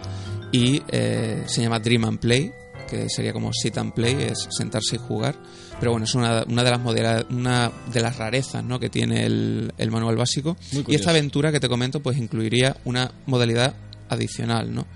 y 0.52 0.82
eh, 0.90 1.44
se 1.48 1.62
llama 1.62 1.80
Dream 1.80 2.06
and 2.06 2.20
Play, 2.20 2.52
que 2.90 3.10
sería 3.10 3.34
como 3.34 3.52
sit 3.54 3.78
and 3.78 3.94
play, 3.94 4.16
es 4.32 4.48
sentarse 4.50 4.96
y 4.96 5.00
jugar. 5.00 5.36
Pero 5.80 5.92
bueno, 5.92 6.06
es 6.06 6.16
una, 6.16 6.44
una 6.48 6.64
de 6.64 6.72
las 6.72 6.80
modela- 6.82 7.26
una 7.30 7.72
de 7.94 8.02
las 8.02 8.18
rarezas 8.18 8.64
¿no? 8.64 8.80
que 8.80 8.90
tiene 8.90 9.26
el, 9.26 9.72
el 9.78 9.92
manual 9.92 10.16
básico. 10.16 10.58
Y 10.92 10.96
esta 10.96 11.12
aventura 11.12 11.52
que 11.52 11.60
te 11.60 11.70
comento, 11.70 12.00
pues 12.02 12.18
incluiría 12.18 12.78
una 12.86 13.12
modalidad 13.28 13.76
adicional, 14.10 14.74
¿no? 14.74 14.88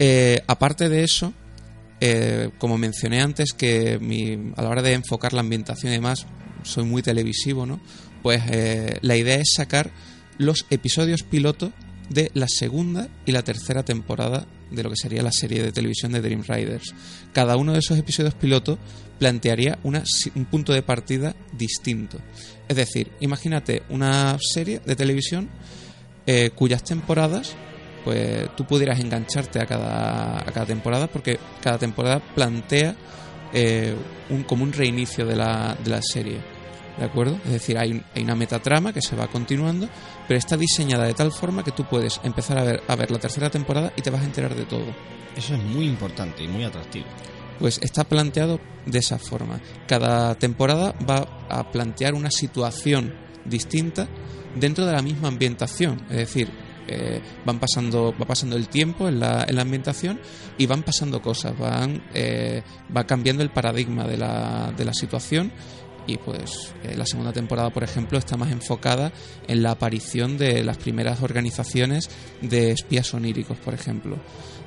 Eh, 0.00 0.42
aparte 0.46 0.88
de 0.88 1.04
eso, 1.04 1.32
eh, 2.00 2.50
como 2.58 2.78
mencioné 2.78 3.20
antes, 3.20 3.52
que 3.52 3.98
mi- 4.00 4.52
a 4.56 4.62
la 4.62 4.68
hora 4.68 4.82
de 4.82 4.92
enfocar 4.94 5.32
la 5.32 5.40
ambientación 5.40 5.92
y 5.92 5.96
demás, 5.96 6.26
soy 6.62 6.84
muy 6.84 7.02
televisivo, 7.02 7.66
¿no? 7.66 7.80
Pues 8.22 8.42
eh, 8.50 8.98
la 9.02 9.16
idea 9.16 9.36
es 9.36 9.52
sacar 9.54 9.90
los 10.38 10.66
episodios 10.70 11.22
piloto 11.22 11.72
de 12.08 12.30
la 12.34 12.48
segunda 12.48 13.08
y 13.26 13.32
la 13.32 13.42
tercera 13.42 13.82
temporada 13.82 14.46
de 14.70 14.82
lo 14.82 14.90
que 14.90 14.96
sería 14.96 15.22
la 15.22 15.32
serie 15.32 15.62
de 15.62 15.72
televisión 15.72 16.12
de 16.12 16.20
Dream 16.20 16.42
Riders. 16.46 16.94
Cada 17.32 17.56
uno 17.56 17.72
de 17.72 17.78
esos 17.78 17.98
episodios 17.98 18.34
piloto 18.34 18.78
plantearía 19.18 19.78
una 19.82 20.02
un 20.34 20.44
punto 20.44 20.72
de 20.72 20.82
partida 20.82 21.34
distinto. 21.52 22.18
Es 22.68 22.76
decir, 22.76 23.10
imagínate 23.20 23.82
una 23.88 24.36
serie 24.40 24.80
de 24.84 24.96
televisión 24.96 25.48
eh, 26.26 26.50
cuyas 26.54 26.84
temporadas 26.84 27.56
pues 28.04 28.54
tú 28.56 28.64
pudieras 28.64 29.00
engancharte 29.00 29.60
a 29.60 29.66
cada, 29.66 30.38
a 30.38 30.52
cada 30.52 30.66
temporada 30.66 31.08
porque 31.08 31.38
cada 31.62 31.78
temporada 31.78 32.20
plantea 32.34 32.94
eh, 33.52 33.94
un, 34.30 34.44
como 34.44 34.64
un 34.64 34.72
reinicio 34.72 35.26
de 35.26 35.36
la, 35.36 35.76
de 35.82 35.90
la 35.90 36.00
serie. 36.02 36.38
¿De 36.98 37.04
acuerdo? 37.04 37.38
Es 37.44 37.52
decir, 37.52 37.78
hay, 37.78 38.02
hay 38.14 38.22
una 38.22 38.34
metatrama 38.34 38.92
que 38.92 39.00
se 39.00 39.14
va 39.14 39.28
continuando, 39.28 39.88
pero 40.28 40.38
está 40.38 40.56
diseñada 40.56 41.06
de 41.06 41.14
tal 41.14 41.32
forma 41.32 41.64
que 41.64 41.72
tú 41.72 41.84
puedes 41.84 42.20
empezar 42.22 42.58
a 42.58 42.62
ver, 42.62 42.82
a 42.86 42.94
ver 42.94 43.10
la 43.10 43.18
tercera 43.18 43.48
temporada 43.48 43.92
y 43.96 44.02
te 44.02 44.10
vas 44.10 44.20
a 44.20 44.26
enterar 44.26 44.54
de 44.54 44.66
todo. 44.66 44.94
Eso 45.34 45.54
es 45.54 45.62
muy 45.64 45.86
importante 45.86 46.44
y 46.44 46.48
muy 46.48 46.64
atractivo. 46.64 47.06
Pues 47.58 47.80
está 47.82 48.04
planteado 48.04 48.60
de 48.86 48.98
esa 48.98 49.18
forma. 49.18 49.60
Cada 49.88 50.34
temporada 50.36 50.94
va 51.08 51.46
a 51.48 51.70
plantear 51.72 52.14
una 52.14 52.30
situación 52.30 53.14
distinta 53.44 54.06
dentro 54.54 54.84
de 54.86 54.92
la 54.92 55.02
misma 55.02 55.28
ambientación. 55.28 56.02
Es 56.10 56.18
decir, 56.18 56.50
eh, 56.86 57.20
van 57.44 57.58
pasando, 57.58 58.14
va 58.20 58.26
pasando 58.26 58.56
el 58.56 58.68
tiempo 58.68 59.08
en 59.08 59.20
la, 59.20 59.44
en 59.48 59.56
la 59.56 59.62
ambientación 59.62 60.20
y 60.56 60.66
van 60.66 60.82
pasando 60.82 61.20
cosas, 61.20 61.56
van, 61.58 62.02
eh, 62.14 62.62
va 62.94 63.04
cambiando 63.04 63.42
el 63.42 63.50
paradigma 63.50 64.06
de 64.06 64.16
la, 64.16 64.72
de 64.76 64.84
la 64.84 64.94
situación 64.94 65.52
y 66.08 66.16
pues 66.16 66.72
eh, 66.82 66.96
la 66.96 67.04
segunda 67.06 67.32
temporada, 67.32 67.70
por 67.70 67.84
ejemplo, 67.84 68.18
está 68.18 68.36
más 68.36 68.50
enfocada 68.50 69.12
en 69.46 69.62
la 69.62 69.72
aparición 69.72 70.38
de 70.38 70.64
las 70.64 70.78
primeras 70.78 71.22
organizaciones 71.22 72.08
de 72.40 72.72
espías 72.72 73.12
oníricos, 73.12 73.58
por 73.58 73.74
ejemplo. 73.74 74.16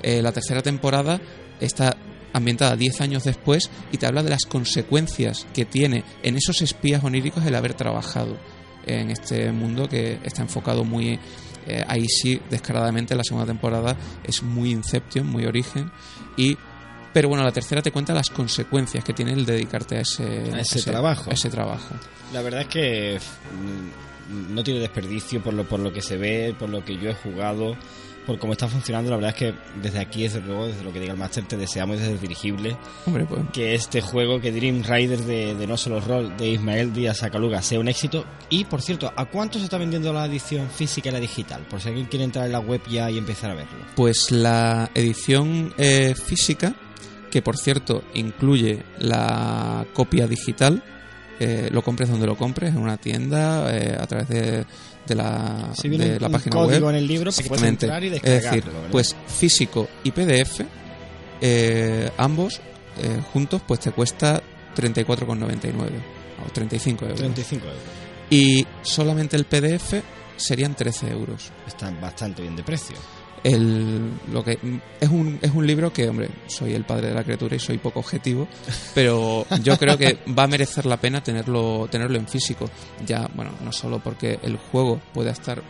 Eh, 0.04 0.22
la 0.22 0.32
tercera 0.32 0.62
temporada 0.62 1.20
está 1.60 1.98
ambientada 2.32 2.76
10 2.76 3.02
años 3.02 3.24
después 3.24 3.72
y 3.92 3.98
te 3.98 4.06
habla 4.06 4.22
de 4.22 4.30
las 4.30 4.46
consecuencias 4.46 5.48
que 5.54 5.66
tiene 5.66 6.04
en 6.22 6.38
esos 6.38 6.62
espías 6.62 7.04
oníricos 7.04 7.44
el 7.46 7.56
haber 7.56 7.74
trabajado 7.74 8.38
en 8.86 9.10
este 9.10 9.52
mundo 9.52 9.89
que 9.89 10.20
está 10.24 10.44
enfocado 10.44 10.84
muy 10.84 11.20
eh, 11.68 11.84
ahí 11.88 12.08
sí 12.08 12.39
descaradamente 12.50 13.16
la 13.16 13.24
segunda 13.24 13.46
temporada 13.46 13.96
es 14.24 14.42
muy 14.42 14.72
Inception, 14.72 15.28
muy 15.28 15.46
origen 15.46 15.92
y 16.38 16.58
pero 17.14 17.30
bueno, 17.30 17.43
la 17.43 17.51
tercera 17.51 17.82
te 17.82 17.91
cuenta 17.91 18.14
las 18.14 18.30
consecuencias 18.30 19.03
que 19.03 19.14
tiene 19.14 19.34
el 19.34 19.45
dedicarte 19.45 19.97
a 19.97 20.01
ese, 20.01 20.51
A 20.53 20.59
ese 20.59 20.82
trabajo. 20.84 21.30
a 21.30 21.34
ese 21.34 21.49
trabajo. 21.49 21.95
La 22.34 22.41
verdad 22.41 22.62
es 22.62 22.68
que 22.68 23.20
mm, 23.20 24.53
no 24.53 24.64
tiene 24.64 24.80
desperdicio 24.80 25.41
por 25.41 25.53
lo, 25.53 25.66
por 25.66 25.80
lo 25.80 25.91
que 25.91 26.01
se 26.01 26.18
ve, 26.18 26.55
por 26.57 26.70
lo 26.70 26.84
que 26.86 26.97
yo 26.97 27.09
he 27.09 27.14
jugado, 27.14 27.76
por 28.26 28.38
cómo 28.39 28.53
está 28.53 28.68
funcionando. 28.68 29.09
La 29.09 29.18
verdad 29.18 29.32
es 29.32 29.36
que 29.38 29.53
desde 29.82 29.99
aquí, 29.99 30.24
desde 30.24 30.39
luego, 30.41 30.68
desde 30.68 30.84
lo 30.84 30.93
que 30.93 30.99
diga 30.99 31.12
el 31.12 31.18
Master, 31.20 31.43
te 31.45 31.57
deseamos 31.57 31.97
desde 31.99 32.14
el 32.14 32.20
dirigible 32.22 32.78
Hombre, 33.05 33.26
pues 33.26 33.41
que 33.51 33.74
este 33.76 33.99
juego, 33.99 34.39
que 34.39 34.51
Dream 34.51 34.84
Rider 34.84 35.20
de, 35.20 35.55
de 35.55 35.68
No 35.68 35.76
Solo 35.76 35.99
Roll 35.99 36.38
de 36.38 36.47
Ismael 36.49 36.93
Díaz 36.93 37.24
Acaluga 37.24 37.62
sea 37.62 37.80
un 37.80 37.88
éxito. 37.89 38.24
Y 38.49 38.64
por 38.66 38.82
cierto, 38.82 39.12
¿a 39.16 39.26
cuánto 39.26 39.57
se 39.57 39.66
está 39.66 39.78
vendiendo 39.78 40.14
la 40.14 40.26
edición 40.28 40.70
física 40.70 41.09
y 41.09 41.12
la 41.14 41.20
digital? 41.20 41.66
Por 41.70 41.82
si 41.82 41.89
alguien 41.89 42.05
quiere 42.05 42.24
entrar 42.24 42.45
en 42.45 42.51
la 42.53 42.59
web 42.59 42.82
ya 42.89 43.09
y 43.12 43.18
empezar 43.18 43.51
a 43.51 43.55
verlo. 43.55 43.80
Pues 43.95 44.32
la 44.32 44.89
edición 44.93 45.74
eh, 45.78 46.14
física, 46.16 46.74
que 47.32 47.41
por 47.41 47.57
cierto 47.57 48.03
incluye 48.13 48.84
la 48.99 49.86
copia 49.93 50.27
digital, 50.27 50.84
eh, 51.39 51.69
lo 51.71 51.82
compres 51.82 52.09
donde 52.09 52.27
lo 52.27 52.38
compres, 52.38 52.71
en 52.75 52.77
una 52.77 52.97
tienda, 52.97 53.75
eh, 53.75 53.97
a 53.99 54.05
través 54.05 54.27
de, 54.29 54.65
de 55.07 55.15
la, 55.15 55.71
Si 55.73 55.89
de 55.89 56.19
la 56.19 56.27
un 56.27 56.34
página 56.34 56.55
código 56.55 56.86
web. 56.88 56.95
en 56.95 57.01
el 57.01 57.07
libro, 57.07 57.32
pues 57.32 57.47
puedes 57.47 57.63
entrar 57.63 58.03
y 58.03 58.07
Es 58.07 58.21
decir, 58.21 58.63
¿verdad? 58.65 58.89
pues 58.91 59.15
físico 59.27 59.88
y 60.03 60.11
PDF, 60.11 60.61
eh, 61.41 62.11
ambos 62.17 62.61
eh, 63.01 63.19
juntos, 63.34 63.61
pues 63.65 63.79
te 63.79 63.91
cuesta 63.91 64.41
34,99 64.75 65.73
o 66.45 66.51
35 66.51 67.05
euros. 67.05 67.19
35 67.19 67.65
euros. 67.65 67.79
Y 68.29 68.65
solamente 68.84 69.36
el 69.36 69.45
PDF 69.45 69.95
serían 70.38 70.75
13 70.75 71.09
euros. 71.11 71.51
Está 71.67 71.89
bastante 71.91 72.41
bien 72.41 72.55
de 72.55 72.63
precio. 72.63 72.95
El 73.44 74.12
lo 74.32 74.44
que 74.44 74.60
es 75.00 75.10
un 75.10 75.39
es 75.42 75.52
un 75.52 75.66
libro 75.66 75.92
que 75.92 76.08
hombre 76.08 76.30
soy 76.48 76.74
el 76.74 76.84
padre 76.84 77.08
de 77.10 77.16
la 77.16 77.24
criatura 77.24 77.56
y 77.56 77.60
soy 77.60 77.78
poco 77.80 78.00
objetivo 78.00 78.48
pero 78.94 79.46
yo 79.64 79.78
creo 79.78 79.98
que 79.98 80.20
va 80.38 80.44
a 80.44 80.48
merecer 80.48 80.86
la 80.86 80.98
pena 80.98 81.24
tenerlo 81.24 81.88
tenerlo 81.89 82.18
en 82.20 82.28
físico 82.28 82.70
ya 83.06 83.28
bueno 83.34 83.52
no 83.64 83.72
solo 83.72 84.00
porque 84.00 84.39
el 84.44 84.58
juego 84.58 85.02
puede 85.14 85.32
estar 85.32 85.62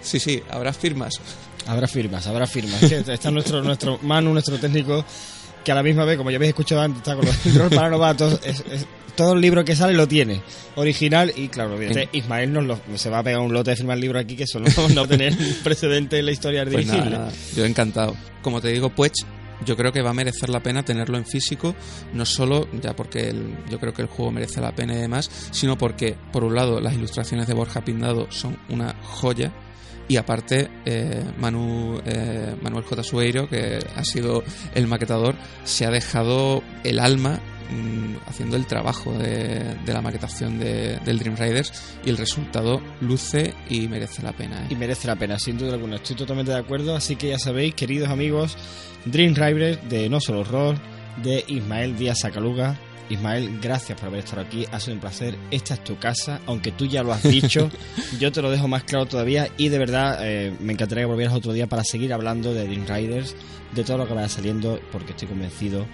sí 0.00 0.18
sí 0.18 0.42
habrá 0.50 0.72
firmas 0.72 1.20
Habrá 1.64 1.86
firmas, 1.86 2.26
habrá 2.26 2.44
firmas. 2.44 2.82
Está 2.82 3.30
nuestro, 3.30 3.62
nuestro 3.62 3.96
Manu, 4.02 4.32
nuestro 4.32 4.58
técnico, 4.58 5.04
que 5.64 5.70
a 5.70 5.76
la 5.76 5.82
misma 5.84 6.04
vez, 6.04 6.16
como 6.16 6.28
ya 6.32 6.36
habéis 6.36 6.48
escuchado 6.48 6.80
antes, 6.80 6.98
está 6.98 7.14
con 7.14 7.24
los. 7.24 7.36
Es, 8.44 8.64
es- 8.68 8.86
todo 9.16 9.34
el 9.34 9.40
libro 9.40 9.64
que 9.64 9.74
sale 9.76 9.94
lo 9.94 10.06
tiene. 10.08 10.42
Original 10.76 11.32
y, 11.36 11.48
claro, 11.48 11.74
evidentemente, 11.76 12.16
Ismael 12.16 12.52
nos 12.52 12.64
lo- 12.64 12.80
se 12.96 13.10
va 13.10 13.18
a 13.18 13.22
pegar 13.22 13.40
un 13.40 13.52
lote 13.52 13.70
de 13.70 13.76
firmar 13.76 13.98
libros 13.98 14.22
aquí 14.24 14.36
que 14.36 14.44
eso 14.44 14.58
no 14.60 14.66
va 14.66 15.02
a 15.04 15.08
tener 15.08 15.34
precedente 15.62 16.18
en 16.18 16.26
la 16.26 16.32
historia 16.32 16.64
pues 16.64 16.86
nada, 16.86 17.04
nada, 17.10 17.32
yo 17.54 17.64
encantado 17.64 18.16
como 18.40 18.60
te 18.60 18.68
digo 18.68 18.88
pues 18.90 19.12
yo 19.66 19.76
creo 19.76 19.92
que 19.92 20.02
va 20.02 20.10
a 20.10 20.14
merecer 20.14 20.48
la 20.48 20.60
pena 20.60 20.82
tenerlo 20.82 21.18
en 21.18 21.24
físico, 21.26 21.76
no 22.14 22.24
solo 22.26 22.68
ya 22.82 22.96
porque 22.96 23.28
el- 23.28 23.54
yo 23.70 23.78
creo 23.78 23.92
que 23.92 24.02
el 24.02 24.08
juego 24.08 24.32
merece 24.32 24.60
la 24.60 24.74
pena 24.74 24.94
y 24.94 24.96
demás, 24.96 25.30
sino 25.52 25.78
porque, 25.78 26.16
por 26.32 26.42
un 26.42 26.56
lado, 26.56 26.80
las 26.80 26.94
ilustraciones 26.94 27.46
de 27.46 27.54
Borja 27.54 27.84
Pindado 27.84 28.26
son 28.32 28.58
una 28.70 28.96
joya, 29.04 29.52
y 30.08 30.16
aparte, 30.16 30.68
eh, 30.84 31.22
Manu, 31.38 32.00
eh, 32.04 32.56
Manuel 32.60 32.82
J. 32.84 33.04
Sueiro, 33.04 33.48
que 33.48 33.78
ha 33.94 34.04
sido 34.04 34.42
el 34.74 34.88
maquetador, 34.88 35.36
se 35.62 35.86
ha 35.86 35.90
dejado 35.92 36.64
el 36.82 36.98
alma 36.98 37.38
mm, 37.72 38.16
haciendo 38.28 38.56
el 38.56 38.66
trabajo 38.66 39.12
de, 39.12 39.74
de 39.84 39.92
la 39.92 40.00
maquetación 40.02 40.58
de- 40.58 40.98
del 41.04 41.18
Dream 41.18 41.36
Riders 41.36 41.72
y 42.04 42.10
el 42.10 42.16
resultado 42.16 42.80
luce 43.00 43.54
y 43.68 43.88
merece 43.88 44.22
la 44.22 44.32
pena. 44.32 44.62
¿eh? 44.62 44.66
Y 44.70 44.74
merece 44.76 45.06
la 45.06 45.16
pena, 45.16 45.38
sin 45.38 45.58
duda 45.58 45.74
alguna. 45.74 45.96
Estoy 45.96 46.16
totalmente 46.16 46.52
de 46.52 46.58
acuerdo. 46.58 46.94
Así 46.96 47.16
que 47.16 47.28
ya 47.28 47.38
sabéis, 47.38 47.74
queridos 47.74 48.08
amigos, 48.10 48.56
Dream 49.04 49.34
Rider 49.34 49.80
de 49.82 50.08
No 50.08 50.20
Solo 50.20 50.44
Roll, 50.44 50.76
de 51.22 51.44
Ismael 51.48 51.96
Díaz 51.96 52.20
Sacaluga. 52.20 52.78
Ismael, 53.10 53.58
gracias 53.60 53.98
por 53.98 54.08
haber 54.08 54.20
estado 54.20 54.40
aquí. 54.42 54.64
Ha 54.72 54.80
sido 54.80 54.94
un 54.94 55.00
placer. 55.00 55.36
Esta 55.50 55.74
es 55.74 55.84
tu 55.84 55.98
casa, 55.98 56.40
aunque 56.46 56.72
tú 56.72 56.86
ya 56.86 57.02
lo 57.02 57.12
has 57.12 57.22
dicho. 57.24 57.70
yo 58.20 58.32
te 58.32 58.40
lo 58.40 58.50
dejo 58.50 58.68
más 58.68 58.84
claro 58.84 59.04
todavía. 59.06 59.48
Y 59.58 59.68
de 59.68 59.78
verdad, 59.78 60.18
eh, 60.22 60.54
me 60.60 60.72
encantaría 60.72 61.02
que 61.02 61.08
volvieras 61.10 61.34
otro 61.34 61.52
día 61.52 61.66
para 61.66 61.84
seguir 61.84 62.12
hablando 62.14 62.54
de 62.54 62.64
Dream 62.66 62.86
Riders, 62.86 63.34
de 63.74 63.84
todo 63.84 63.98
lo 63.98 64.06
que 64.06 64.14
vaya 64.14 64.28
saliendo, 64.30 64.80
porque 64.90 65.10
estoy 65.10 65.28
convencido, 65.28 65.86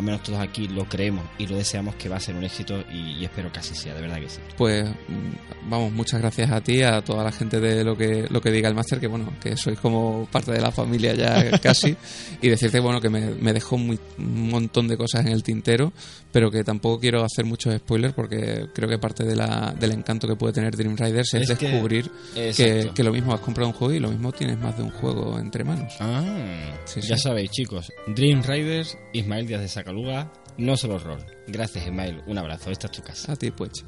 al 0.00 0.04
menos 0.06 0.22
todos 0.22 0.38
aquí 0.40 0.66
lo 0.68 0.84
creemos 0.86 1.24
y 1.38 1.46
lo 1.46 1.56
deseamos 1.56 1.94
que 1.94 2.08
va 2.08 2.16
a 2.16 2.20
ser 2.20 2.34
un 2.34 2.44
éxito. 2.44 2.82
Y, 2.92 3.18
y 3.20 3.24
espero 3.24 3.52
que 3.52 3.60
así 3.60 3.74
sea, 3.74 3.94
de 3.94 4.00
verdad 4.02 4.18
que 4.20 4.28
sí. 4.28 4.40
Pues 4.56 4.88
mm, 4.88 5.68
vamos, 5.70 5.92
muchas 5.92 6.20
gracias 6.20 6.50
a 6.50 6.60
ti, 6.60 6.82
a 6.82 7.02
toda 7.02 7.22
la 7.24 7.32
gente 7.32 7.60
de 7.60 7.84
lo 7.84 7.96
que 7.96 8.26
lo 8.28 8.40
que 8.40 8.50
diga 8.50 8.68
el 8.68 8.74
máster, 8.74 8.98
que 9.00 9.06
bueno, 9.06 9.32
que 9.42 9.56
sois 9.56 9.78
como 9.78 10.26
parte 10.30 10.52
de 10.52 10.60
la 10.60 10.70
familia 10.72 11.14
ya 11.14 11.58
casi, 11.62 11.96
y 12.42 12.48
decirte 12.48 12.80
bueno 12.80 13.00
que 13.00 13.08
me, 13.08 13.30
me 13.34 13.52
dejó 13.52 13.76
muy- 13.78 13.98
un 14.18 14.48
montón 14.50 14.88
de 14.88 14.96
cosas 14.96 15.26
en 15.26 15.32
el 15.32 15.42
tintero, 15.42 15.92
pero 16.32 16.50
que 16.50 16.64
tampoco 16.64 16.98
quiero 17.00 17.22
hacer 17.24 17.44
muchos 17.44 17.74
spoilers 17.76 18.14
porque 18.14 18.66
creo 18.74 18.88
que 18.88 18.98
parte 18.98 19.24
de 19.24 19.36
la, 19.36 19.74
del 19.78 19.92
encanto 19.92 20.26
que 20.26 20.36
puede 20.36 20.52
tener 20.54 20.76
Dream 20.76 20.96
Riders 20.96 21.34
es, 21.34 21.48
descubrir 21.48 22.10
que, 22.34 23.02
lo 23.02 23.12
mismo 23.12 23.32
has 23.34 23.40
comprado 23.40 23.68
un 23.68 23.74
juego 23.74 23.94
y 23.94 23.98
lo 23.98 24.08
mismo 24.10 24.32
tienes 24.32 24.58
más 24.58 24.76
de 24.76 24.82
un 24.82 24.90
juego 24.90 25.38
entre 25.38 25.64
manos. 25.64 25.92
Ah, 26.00 26.22
Sí, 26.84 27.00
ya 27.02 27.16
sí. 27.16 27.22
sabéis, 27.24 27.50
chicos. 27.50 27.92
Dream 28.08 28.42
Riders, 28.42 28.96
Ismael 29.12 29.46
Díaz 29.46 29.60
de 29.60 29.68
Sacaluga, 29.94 30.30
no 30.58 30.76
solo 30.76 30.98
rol. 31.00 31.18
Gracias, 31.48 31.84
Ismael. 31.86 32.22
Un 32.28 32.38
abrazo. 32.38 32.70
Esta 32.70 32.86
es 32.86 32.92
tu 32.92 33.02
casa. 33.02 33.32
A 33.32 33.36
ti 33.36 33.50
pues. 33.50 33.84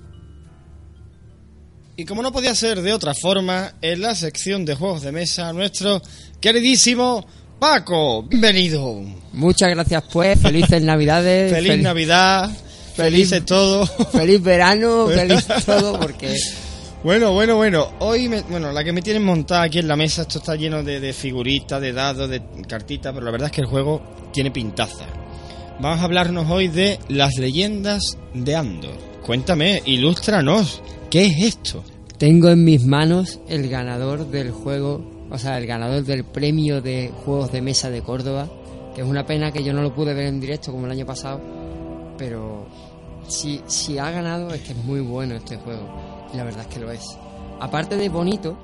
Y 1.96 2.04
como 2.04 2.22
no 2.22 2.32
podía 2.32 2.56
ser 2.56 2.82
de 2.82 2.92
otra 2.92 3.14
forma, 3.14 3.74
en 3.80 4.00
la 4.00 4.16
sección 4.16 4.64
de 4.64 4.74
juegos 4.74 5.02
de 5.02 5.12
mesa, 5.12 5.52
nuestro 5.52 6.02
queridísimo 6.40 7.24
Paco. 7.60 8.24
Bienvenido. 8.24 9.00
Muchas 9.32 9.70
gracias, 9.70 10.02
pues. 10.12 10.40
Felices 10.40 10.82
Navidades. 10.82 11.52
Feliz 11.52 11.70
fel- 11.74 11.82
Navidad. 11.82 12.50
feliz- 12.50 12.96
Felices 12.96 13.44
todo. 13.46 13.86
Feliz 13.86 14.42
verano, 14.42 15.06
feliz 15.14 15.46
todo, 15.64 16.00
porque 16.00 16.36
Bueno, 17.04 17.32
bueno, 17.32 17.54
bueno. 17.54 17.92
Hoy, 18.00 18.28
me- 18.28 18.42
bueno, 18.42 18.72
la 18.72 18.82
que 18.82 18.92
me 18.92 19.02
tienen 19.02 19.22
montada 19.22 19.62
aquí 19.62 19.78
en 19.78 19.86
la 19.86 19.94
mesa, 19.94 20.22
esto 20.22 20.38
está 20.40 20.56
lleno 20.56 20.82
de, 20.82 20.98
de 20.98 21.12
figuritas, 21.12 21.80
de 21.80 21.92
dados, 21.92 22.28
de 22.28 22.42
cartitas, 22.66 23.12
pero 23.14 23.24
la 23.24 23.30
verdad 23.30 23.46
es 23.50 23.52
que 23.52 23.60
el 23.60 23.68
juego 23.68 24.02
tiene 24.32 24.50
pintaza. 24.50 25.04
Vamos 25.80 26.00
a 26.00 26.04
hablarnos 26.04 26.50
hoy 26.50 26.68
de 26.68 26.98
las 27.08 27.38
leyendas 27.38 28.18
de 28.34 28.56
Andor. 28.56 28.96
Cuéntame, 29.24 29.82
ilústranos, 29.86 30.82
¿qué 31.10 31.26
es 31.26 31.44
esto? 31.44 31.82
tengo 32.22 32.50
en 32.50 32.62
mis 32.62 32.86
manos 32.86 33.40
el 33.48 33.68
ganador 33.68 34.30
del 34.30 34.52
juego, 34.52 35.04
o 35.28 35.38
sea, 35.38 35.58
el 35.58 35.66
ganador 35.66 36.04
del 36.04 36.22
premio 36.22 36.80
de 36.80 37.10
juegos 37.24 37.50
de 37.50 37.60
mesa 37.60 37.90
de 37.90 38.00
Córdoba, 38.00 38.48
que 38.94 39.00
es 39.00 39.06
una 39.08 39.26
pena 39.26 39.50
que 39.50 39.64
yo 39.64 39.72
no 39.72 39.82
lo 39.82 39.92
pude 39.92 40.14
ver 40.14 40.26
en 40.26 40.38
directo 40.38 40.70
como 40.70 40.86
el 40.86 40.92
año 40.92 41.04
pasado, 41.04 41.40
pero 42.16 42.68
si, 43.26 43.60
si 43.66 43.98
ha 43.98 44.08
ganado 44.12 44.54
es 44.54 44.60
que 44.62 44.70
es 44.70 44.84
muy 44.84 45.00
bueno 45.00 45.34
este 45.34 45.56
juego, 45.56 45.82
y 46.32 46.36
la 46.36 46.44
verdad 46.44 46.60
es 46.60 46.68
que 46.68 46.78
lo 46.78 46.92
es. 46.92 47.18
Aparte 47.58 47.96
de 47.96 48.08
bonito, 48.08 48.56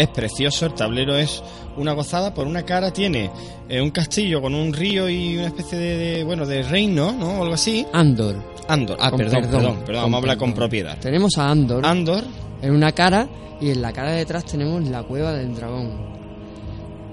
Es 0.00 0.08
precioso, 0.08 0.66
el 0.66 0.74
tablero 0.74 1.16
es 1.16 1.42
una 1.76 1.92
gozada. 1.92 2.32
Por 2.32 2.46
una 2.46 2.64
cara 2.64 2.92
tiene 2.92 3.30
eh, 3.68 3.80
un 3.80 3.90
castillo 3.90 4.40
con 4.40 4.54
un 4.54 4.72
río 4.72 5.08
y 5.08 5.36
una 5.36 5.48
especie 5.48 5.76
de, 5.78 5.96
de, 5.96 6.24
bueno, 6.24 6.46
de 6.46 6.62
reino, 6.62 7.12
¿no? 7.12 7.38
O 7.38 7.42
algo 7.42 7.54
así. 7.54 7.86
Andor. 7.92 8.36
Andor. 8.68 8.96
Ah, 9.00 9.10
Con 9.10 9.18
perdón, 9.18 9.42
perdón, 9.42 9.60
perdón, 9.60 9.78
perdón. 9.84 10.02
Vamos 10.04 10.14
a 10.14 10.18
hablar 10.18 10.36
con 10.38 10.54
propiedad. 10.54 10.98
Tenemos 11.00 11.36
a 11.38 11.50
Andor 11.50 11.84
Andor, 11.84 12.24
en 12.62 12.72
una 12.74 12.92
cara 12.92 13.28
y 13.60 13.70
en 13.70 13.82
la 13.82 13.92
cara 13.92 14.12
de 14.12 14.18
detrás 14.18 14.44
tenemos 14.44 14.82
la 14.88 15.02
cueva 15.02 15.32
del 15.34 15.54
dragón. 15.54 16.08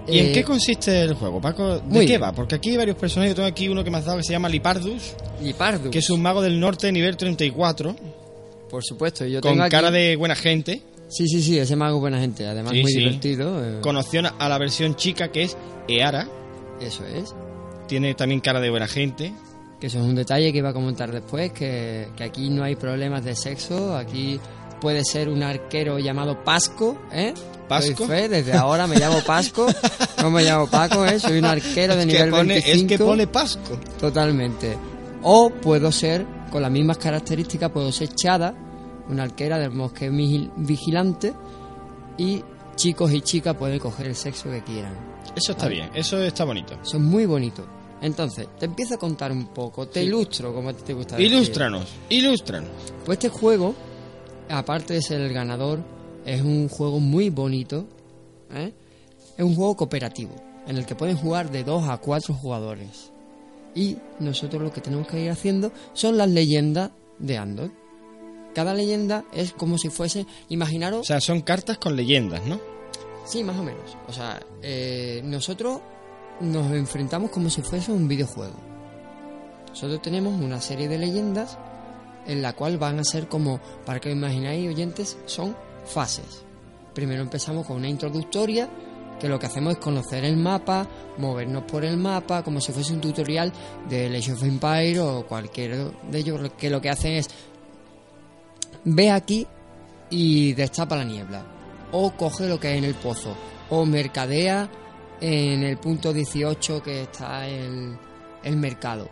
¿Y 0.08 0.20
en 0.20 0.26
Eh, 0.28 0.32
qué 0.32 0.44
consiste 0.44 1.02
el 1.02 1.16
juego, 1.16 1.42
Paco? 1.42 1.80
¿De 1.80 1.82
muy 1.82 2.06
qué 2.06 2.18
va? 2.18 2.32
Porque 2.32 2.56
aquí 2.56 2.70
hay 2.70 2.78
varios 2.78 2.96
personajes. 2.96 3.32
Yo 3.32 3.36
tengo 3.36 3.50
aquí 3.50 3.68
uno 3.68 3.84
que 3.84 3.92
me 3.92 3.98
has 3.98 4.06
dado 4.06 4.18
que 4.20 4.24
se 4.24 4.32
llama 4.32 4.48
Lipardus, 4.48 5.16
Lipardus, 5.42 5.92
que 5.92 6.00
es 6.00 6.10
un 6.10 6.22
mago 6.22 6.42
del 6.42 6.58
norte 6.60 6.90
nivel 6.94 7.18
34, 7.18 7.94
por 8.70 8.84
supuesto. 8.86 9.26
Yo 9.26 9.42
con 9.42 9.52
tengo 9.52 9.64
aquí- 9.64 9.72
cara 9.72 9.92
de 9.92 10.16
buena 10.16 10.36
gente. 10.36 10.82
Sí, 11.10 11.28
sí, 11.28 11.42
sí, 11.42 11.58
ese 11.58 11.76
mago 11.76 11.98
es 11.98 12.02
buena 12.02 12.20
gente. 12.20 12.46
Además, 12.48 12.74
Sí, 12.74 12.82
muy 12.82 12.92
sí. 12.92 13.00
divertido. 13.00 13.64
eh, 13.64 13.80
Con 13.82 13.96
opción 13.98 14.26
a 14.38 14.50
la 14.50 14.58
versión 14.58 14.96
chica 14.96 15.30
que 15.32 15.44
es 15.44 15.58
Eara. 15.88 16.28
Eso 16.82 17.06
es. 17.06 17.34
Tiene 17.88 18.14
también 18.14 18.42
cara 18.42 18.60
de 18.60 18.70
buena 18.70 18.88
gente. 18.88 19.34
Que 19.80 19.88
eso 19.88 20.00
es 20.00 20.06
un 20.06 20.16
detalle 20.16 20.52
que 20.52 20.58
iba 20.58 20.70
a 20.70 20.74
comentar 20.74 21.12
después. 21.12 21.52
Que, 21.54 22.08
que 22.16 22.24
aquí 22.24 22.50
no 22.50 22.64
hay 22.64 22.76
problemas 22.76 23.24
de 23.24 23.36
sexo. 23.36 23.96
Aquí 23.96 24.40
puede 24.82 25.04
ser 25.06 25.30
un 25.30 25.44
arquero 25.44 25.98
llamado 26.00 26.44
Pasco, 26.44 26.98
¿eh? 27.12 27.34
¿Pasco? 27.70 28.06
Fe, 28.06 28.28
desde 28.30 28.54
ahora 28.54 28.86
me 28.88 28.98
llamo 28.98 29.20
Pasco. 29.26 29.68
No 30.22 30.30
me 30.32 30.44
llamo 30.44 30.68
Paco, 30.68 31.06
¿eh? 31.06 31.20
Soy 31.20 31.38
un 31.40 31.46
arquero 31.46 31.96
de 31.96 32.02
Es 32.02 32.08
nivel 32.08 32.30
pone, 32.32 32.54
25. 32.56 32.76
es 32.76 32.84
que 32.88 32.98
pone 33.04 33.28
Pasco. 33.28 33.80
Totalmente. 34.00 34.78
O 35.24 35.50
puedo 35.50 35.92
ser, 35.92 36.26
con 36.52 36.62
las 36.62 36.72
mismas 36.72 36.98
características, 36.98 37.72
puedo 37.72 37.92
ser 37.92 38.10
Chada, 38.10 38.54
una 39.10 39.24
arquera 39.24 39.58
del 39.60 39.70
bosque 39.72 40.10
vigil- 40.12 40.52
vigilante, 40.58 41.34
y 42.18 42.44
chicos 42.76 43.12
y 43.14 43.22
chicas 43.22 43.56
pueden 43.56 43.80
coger 43.80 44.08
el 44.08 44.16
sexo 44.16 44.50
que 44.50 44.64
quieran. 44.64 44.94
Eso 45.36 45.52
está 45.52 45.68
bien, 45.68 45.90
eso 45.94 46.18
está 46.22 46.44
bonito. 46.46 46.78
Son 46.84 47.04
muy 47.06 47.26
bonitos. 47.26 47.66
Entonces, 48.02 48.48
te 48.60 48.66
empiezo 48.66 48.96
a 48.96 48.98
contar 48.98 49.32
un 49.32 49.48
poco, 49.48 49.88
te 49.88 50.04
ilustro 50.04 50.54
como 50.54 50.74
te 50.74 50.94
gusta 50.94 51.16
decir. 51.18 51.32
Ilústranos, 51.34 51.88
ilústranos. 52.10 52.70
Pues 53.06 53.18
este 53.18 53.30
juego, 53.30 53.74
aparte 54.50 54.94
de 54.94 55.02
ser 55.02 55.22
el 55.22 55.34
ganador, 55.34 55.80
es 56.26 56.42
un 56.42 56.70
juego 56.70 57.00
muy 57.00 57.30
bonito. 57.30 57.86
¿eh? 58.54 58.72
Es 59.38 59.44
un 59.44 59.56
juego 59.56 59.76
cooperativo, 59.76 60.36
en 60.68 60.78
el 60.78 60.86
que 60.86 60.96
pueden 60.96 61.18
jugar 61.18 61.50
de 61.52 61.64
2 61.64 61.88
a 61.90 61.98
4 61.98 62.34
jugadores. 62.36 63.12
Y 63.74 63.98
nosotros 64.20 64.62
lo 64.62 64.72
que 64.72 64.82
tenemos 64.82 65.08
que 65.08 65.20
ir 65.24 65.30
haciendo 65.32 65.72
son 65.94 66.18
las 66.18 66.30
leyendas 66.30 66.92
de 67.20 67.38
Andor. 67.38 67.72
Cada 68.54 68.74
leyenda 68.74 69.24
es 69.34 69.54
como 69.54 69.78
si 69.78 69.90
fuese, 69.90 70.26
imaginaros, 70.50 71.02
O 71.02 71.04
sea, 71.04 71.22
son 71.22 71.42
cartas 71.42 71.78
con 71.78 71.96
leyendas, 71.96 72.44
¿no? 72.46 72.60
Sí, 73.26 73.44
más 73.44 73.58
o 73.58 73.64
menos. 73.64 73.98
O 74.08 74.14
sea, 74.14 74.40
eh, 74.62 75.22
nosotros 75.24 75.82
nos 76.40 76.72
enfrentamos 76.72 77.30
como 77.30 77.50
si 77.50 77.62
fuese 77.62 77.92
un 77.92 78.08
videojuego. 78.08 78.56
Nosotros 79.70 80.02
tenemos 80.02 80.40
una 80.40 80.62
serie 80.62 80.88
de 80.88 80.98
leyendas 80.98 81.58
en 82.26 82.42
la 82.42 82.54
cual 82.54 82.78
van 82.78 83.00
a 83.00 83.04
ser 83.04 83.28
como, 83.28 83.60
para 83.86 84.00
que 84.00 84.10
os 84.10 84.16
imagináis 84.16 84.68
oyentes, 84.68 85.18
son 85.26 85.56
fases. 85.86 86.44
Primero 86.94 87.22
empezamos 87.22 87.66
con 87.66 87.78
una 87.78 87.90
introductoria, 87.90 88.70
que 89.20 89.30
lo 89.30 89.40
que 89.40 89.48
hacemos 89.48 89.74
es 89.74 89.80
conocer 89.80 90.24
el 90.26 90.38
mapa, 90.38 90.88
movernos 91.18 91.64
por 91.64 91.84
el 91.84 91.98
mapa, 91.98 92.44
como 92.44 92.62
si 92.62 92.72
fuese 92.72 92.94
un 92.94 93.02
tutorial 93.02 93.52
de 93.90 94.16
Age 94.16 94.34
of 94.34 94.44
Empire 94.44 95.00
o 95.00 95.26
cualquier 95.26 95.92
de 95.92 96.18
ellos, 96.18 96.52
que 96.58 96.70
lo 96.70 96.82
que 96.82 96.90
hacen 96.90 97.14
es, 97.14 97.28
ve 98.90 99.12
aquí 99.12 99.46
y 100.10 100.54
destapa 100.54 100.96
la 100.96 101.04
niebla, 101.04 101.46
o 101.92 102.12
coge 102.12 102.48
lo 102.48 102.60
que 102.60 102.70
hay 102.70 102.78
en 102.78 102.86
el 102.86 102.96
pozo, 102.96 103.36
o 103.70 103.86
mercadea 103.86 104.70
en 105.20 105.64
el 105.64 105.78
punto 105.78 106.14
18 106.14 106.82
que 106.82 107.04
está 107.04 107.48
el, 107.48 107.98
el 108.44 108.56
mercado. 108.56 109.10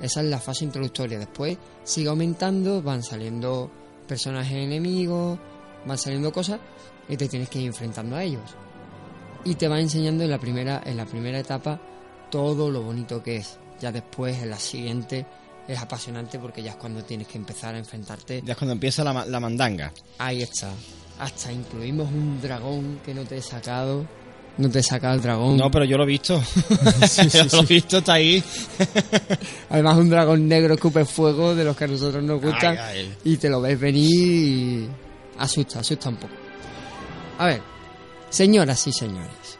Esa 0.00 0.20
es 0.20 0.26
la 0.26 0.38
fase 0.38 0.64
introductoria. 0.64 1.18
Después 1.18 1.56
sigue 1.84 2.08
aumentando, 2.08 2.82
van 2.82 3.02
saliendo 3.02 3.70
personajes 4.06 4.52
enemigos, 4.52 5.38
van 5.86 5.96
saliendo 5.96 6.30
cosas 6.32 6.60
y 7.08 7.16
te 7.16 7.28
tienes 7.28 7.48
que 7.48 7.60
ir 7.60 7.66
enfrentando 7.66 8.16
a 8.16 8.22
ellos. 8.22 8.54
Y 9.44 9.54
te 9.54 9.68
va 9.68 9.80
enseñando 9.80 10.24
en 10.24 10.30
la 10.30 10.38
primera, 10.38 10.82
en 10.84 10.96
la 10.96 11.06
primera 11.06 11.38
etapa 11.38 11.80
todo 12.30 12.70
lo 12.70 12.82
bonito 12.82 13.22
que 13.22 13.36
es. 13.36 13.58
Ya 13.80 13.92
después, 13.92 14.42
en 14.42 14.50
la 14.50 14.58
siguiente, 14.58 15.26
es 15.66 15.78
apasionante 15.78 16.38
porque 16.38 16.62
ya 16.62 16.72
es 16.72 16.76
cuando 16.76 17.02
tienes 17.04 17.26
que 17.26 17.38
empezar 17.38 17.74
a 17.74 17.78
enfrentarte. 17.78 18.42
Ya 18.44 18.52
es 18.52 18.58
cuando 18.58 18.72
empieza 18.72 19.02
la, 19.04 19.24
la 19.26 19.40
mandanga. 19.40 19.92
Ahí 20.18 20.42
está. 20.42 20.70
Hasta 21.18 21.52
incluimos 21.52 22.08
un 22.10 22.40
dragón 22.40 23.00
que 23.04 23.14
no 23.14 23.24
te 23.24 23.38
he 23.38 23.42
sacado. 23.42 24.04
No 24.56 24.70
te 24.70 24.78
he 24.80 24.82
sacado 24.82 25.14
el 25.14 25.20
dragón. 25.20 25.56
No, 25.56 25.70
pero 25.70 25.84
yo 25.84 25.96
lo 25.96 26.04
he 26.04 26.06
visto. 26.06 26.40
yo 27.32 27.44
lo 27.44 27.60
he 27.62 27.66
visto, 27.66 27.98
está 27.98 28.14
ahí. 28.14 28.42
Además, 29.70 29.96
un 29.96 30.10
dragón 30.10 30.46
negro 30.46 30.74
escupe 30.74 31.04
fuego 31.04 31.54
de 31.54 31.64
los 31.64 31.76
que 31.76 31.84
a 31.84 31.88
nosotros 31.88 32.22
nos 32.22 32.40
gustan. 32.40 32.78
Ay, 32.78 32.98
ay. 33.00 33.16
Y 33.24 33.36
te 33.36 33.48
lo 33.48 33.60
ves 33.60 33.78
venir 33.78 34.10
y. 34.10 34.88
Asusta, 35.38 35.80
asusta 35.80 36.08
un 36.08 36.16
poco. 36.16 36.34
A 37.38 37.46
ver, 37.46 37.62
señoras 38.30 38.86
y 38.86 38.92
señores, 38.92 39.58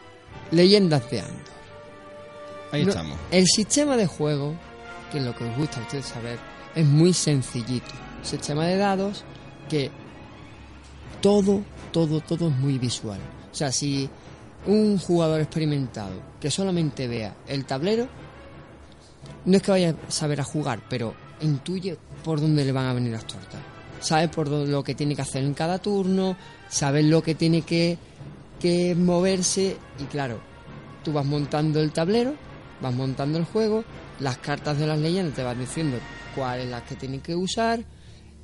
leyendas 0.51 1.09
de 1.11 1.19
Andor. 1.19 1.35
Ahí 2.71 2.83
No, 2.83 2.89
estamos. 2.89 3.17
El 3.31 3.45
sistema 3.47 3.97
de 3.97 4.07
juego, 4.07 4.55
que 5.11 5.19
es 5.19 5.23
lo 5.23 5.35
que 5.35 5.45
os 5.45 5.57
gusta 5.57 5.79
a 5.79 5.83
ustedes 5.83 6.05
saber, 6.05 6.39
es 6.75 6.85
muy 6.85 7.13
sencillito. 7.13 7.93
Sistema 8.21 8.65
de 8.65 8.77
dados 8.77 9.23
que 9.69 9.91
todo, 11.21 11.63
todo, 11.91 12.21
todo 12.21 12.49
es 12.49 12.55
muy 12.55 12.77
visual. 12.77 13.19
O 13.51 13.55
sea, 13.55 13.71
si 13.71 14.09
un 14.65 14.97
jugador 14.97 15.41
experimentado 15.41 16.21
que 16.39 16.51
solamente 16.51 17.07
vea 17.07 17.35
el 17.47 17.65
tablero, 17.65 18.07
no 19.45 19.57
es 19.57 19.63
que 19.63 19.71
vaya 19.71 19.95
a 20.07 20.11
saber 20.11 20.41
a 20.41 20.43
jugar, 20.43 20.81
pero 20.89 21.13
intuye 21.41 21.97
por 22.23 22.41
dónde 22.41 22.65
le 22.65 22.71
van 22.71 22.87
a 22.87 22.93
venir 22.93 23.13
las 23.13 23.25
tortas. 23.25 23.61
Sabe 23.99 24.27
por 24.27 24.47
lo 24.49 24.83
que 24.83 24.95
tiene 24.95 25.15
que 25.15 25.21
hacer 25.21 25.43
en 25.43 25.53
cada 25.53 25.79
turno, 25.79 26.35
sabe 26.67 27.03
lo 27.03 27.23
que 27.23 27.35
tiene 27.35 27.61
que, 27.61 27.97
que 28.59 28.95
moverse 28.95 29.77
y 29.99 30.03
claro, 30.05 30.39
tú 31.03 31.13
vas 31.13 31.25
montando 31.25 31.79
el 31.79 31.91
tablero, 31.91 32.33
vas 32.81 32.93
montando 32.93 33.37
el 33.37 33.45
juego, 33.45 33.83
las 34.19 34.37
cartas 34.37 34.77
de 34.77 34.87
las 34.87 34.99
leyendas 34.99 35.35
te 35.35 35.43
van 35.43 35.59
diciendo 35.59 35.97
cuáles 36.35 36.69
las 36.69 36.83
que 36.83 36.95
tienes 36.95 37.21
que 37.21 37.35
usar 37.35 37.83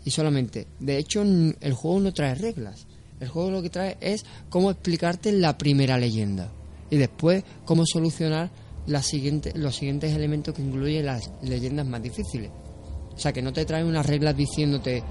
y 0.04 0.12
solamente, 0.12 0.68
de 0.80 0.98
hecho 0.98 1.22
el 1.22 1.74
juego 1.74 2.00
no 2.00 2.14
trae 2.14 2.36
reglas, 2.36 2.88
el 3.20 3.28
juego 3.28 3.52
lo 3.52 3.62
que 3.62 3.70
trae 3.70 3.98
es 4.02 4.26
cómo 4.50 4.72
explicarte 4.72 5.32
la 5.32 5.58
primera 5.58 5.98
leyenda 5.98 6.52
y 6.90 6.98
después 6.98 7.44
cómo 7.66 7.84
solucionar 7.86 8.50
la 8.88 9.04
siguiente, 9.04 9.54
los 9.56 9.76
siguientes 9.76 10.14
elementos 10.14 10.56
que 10.56 10.62
incluyen 10.62 11.06
las 11.06 11.32
leyendas 11.42 11.86
más 11.86 12.02
difíciles. 12.02 12.50
O 13.14 13.18
sea, 13.18 13.32
que 13.32 13.42
no 13.42 13.54
te 13.54 13.66
trae 13.66 13.84
unas 13.84 14.06
reglas 14.06 14.36
diciéndote, 14.36 15.04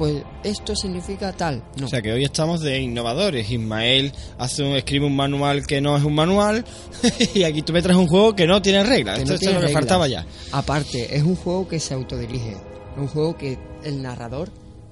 pues 0.00 0.22
esto 0.44 0.74
significa 0.74 1.30
tal. 1.34 1.62
No. 1.76 1.84
O 1.84 1.88
sea 1.90 2.00
que 2.00 2.10
hoy 2.10 2.24
estamos 2.24 2.62
de 2.62 2.80
innovadores. 2.80 3.50
Ismael 3.50 4.10
hace 4.38 4.62
un, 4.62 4.74
escribe 4.74 5.04
un 5.04 5.14
manual 5.14 5.66
que 5.66 5.82
no 5.82 5.94
es 5.94 6.02
un 6.02 6.14
manual 6.14 6.64
y 7.34 7.42
aquí 7.42 7.60
tú 7.60 7.74
me 7.74 7.82
traes 7.82 7.98
un 7.98 8.06
juego 8.06 8.34
que 8.34 8.46
no 8.46 8.62
tiene 8.62 8.82
reglas. 8.82 9.18
Esto, 9.18 9.28
no 9.28 9.34
esto 9.34 9.44
tiene 9.44 9.56
es 9.56 9.60
lo 9.60 9.66
que 9.66 9.74
faltaba 9.74 10.08
ya. 10.08 10.24
Aparte, 10.52 11.14
es 11.14 11.22
un 11.22 11.36
juego 11.36 11.68
que 11.68 11.78
se 11.78 11.92
autodirige. 11.92 12.52
Es 12.52 12.98
un 12.98 13.08
juego 13.08 13.36
que 13.36 13.58
el 13.84 14.00
narrador 14.00 14.48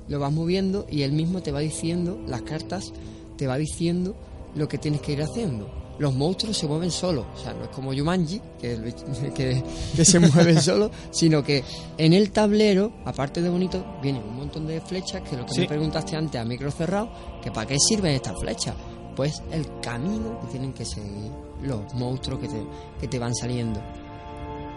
lo 0.09 0.19
vas 0.19 0.31
moviendo 0.31 0.87
y 0.91 1.05
él 1.05 1.13
mismo 1.13 1.41
te 1.41 1.53
va 1.53 1.61
diciendo, 1.61 2.21
las 2.27 2.43
cartas, 2.43 2.93
te 3.39 3.47
va 3.47 3.57
diciendo 3.57 4.15
lo 4.55 4.69
que 4.69 4.77
tienes 4.77 5.01
que 5.01 5.13
ir 5.13 5.23
haciendo. 5.23 5.71
Los 5.99 6.15
monstruos 6.15 6.57
se 6.57 6.67
mueven 6.69 6.91
solos, 6.93 7.27
o 7.35 7.39
sea, 7.39 7.53
no 7.55 7.65
es 7.65 7.71
como 7.71 7.93
Yumanji, 7.93 8.41
que, 8.61 8.79
que, 9.35 9.63
que 9.97 10.05
se 10.05 10.19
mueven 10.21 10.61
solos, 10.63 10.91
sino 11.11 11.43
que 11.43 11.65
en 11.97 12.13
el 12.13 12.31
tablero, 12.31 12.93
aparte 13.05 13.43
de 13.43 13.49
bonito, 13.49 13.85
vienen 14.03 14.23
un 14.23 14.37
montón 14.37 14.67
de 14.67 14.81
flechas, 14.81 15.23
que 15.29 15.37
lo 15.37 15.45
que 15.47 15.55
Sí. 15.55 15.61
me 15.63 15.67
preguntaste 15.69 16.15
antes 16.17 16.41
a 16.41 16.45
micro 16.45 16.71
cerrado, 16.71 17.11
que 17.43 17.51
para 17.51 17.67
qué 17.67 17.77
sirven 17.79 18.15
estas 18.15 18.39
flechas. 18.41 18.75
Pues 19.17 19.43
el 19.51 19.67
camino 19.81 20.39
que 20.41 20.47
tienen 20.47 20.73
que 20.73 20.85
seguir 20.85 21.33
los 21.63 21.93
monstruos 21.95 22.39
que 22.41 22.47
te, 22.47 22.63
que 23.01 23.09
te 23.09 23.19
van 23.19 23.35
saliendo. 23.35 23.81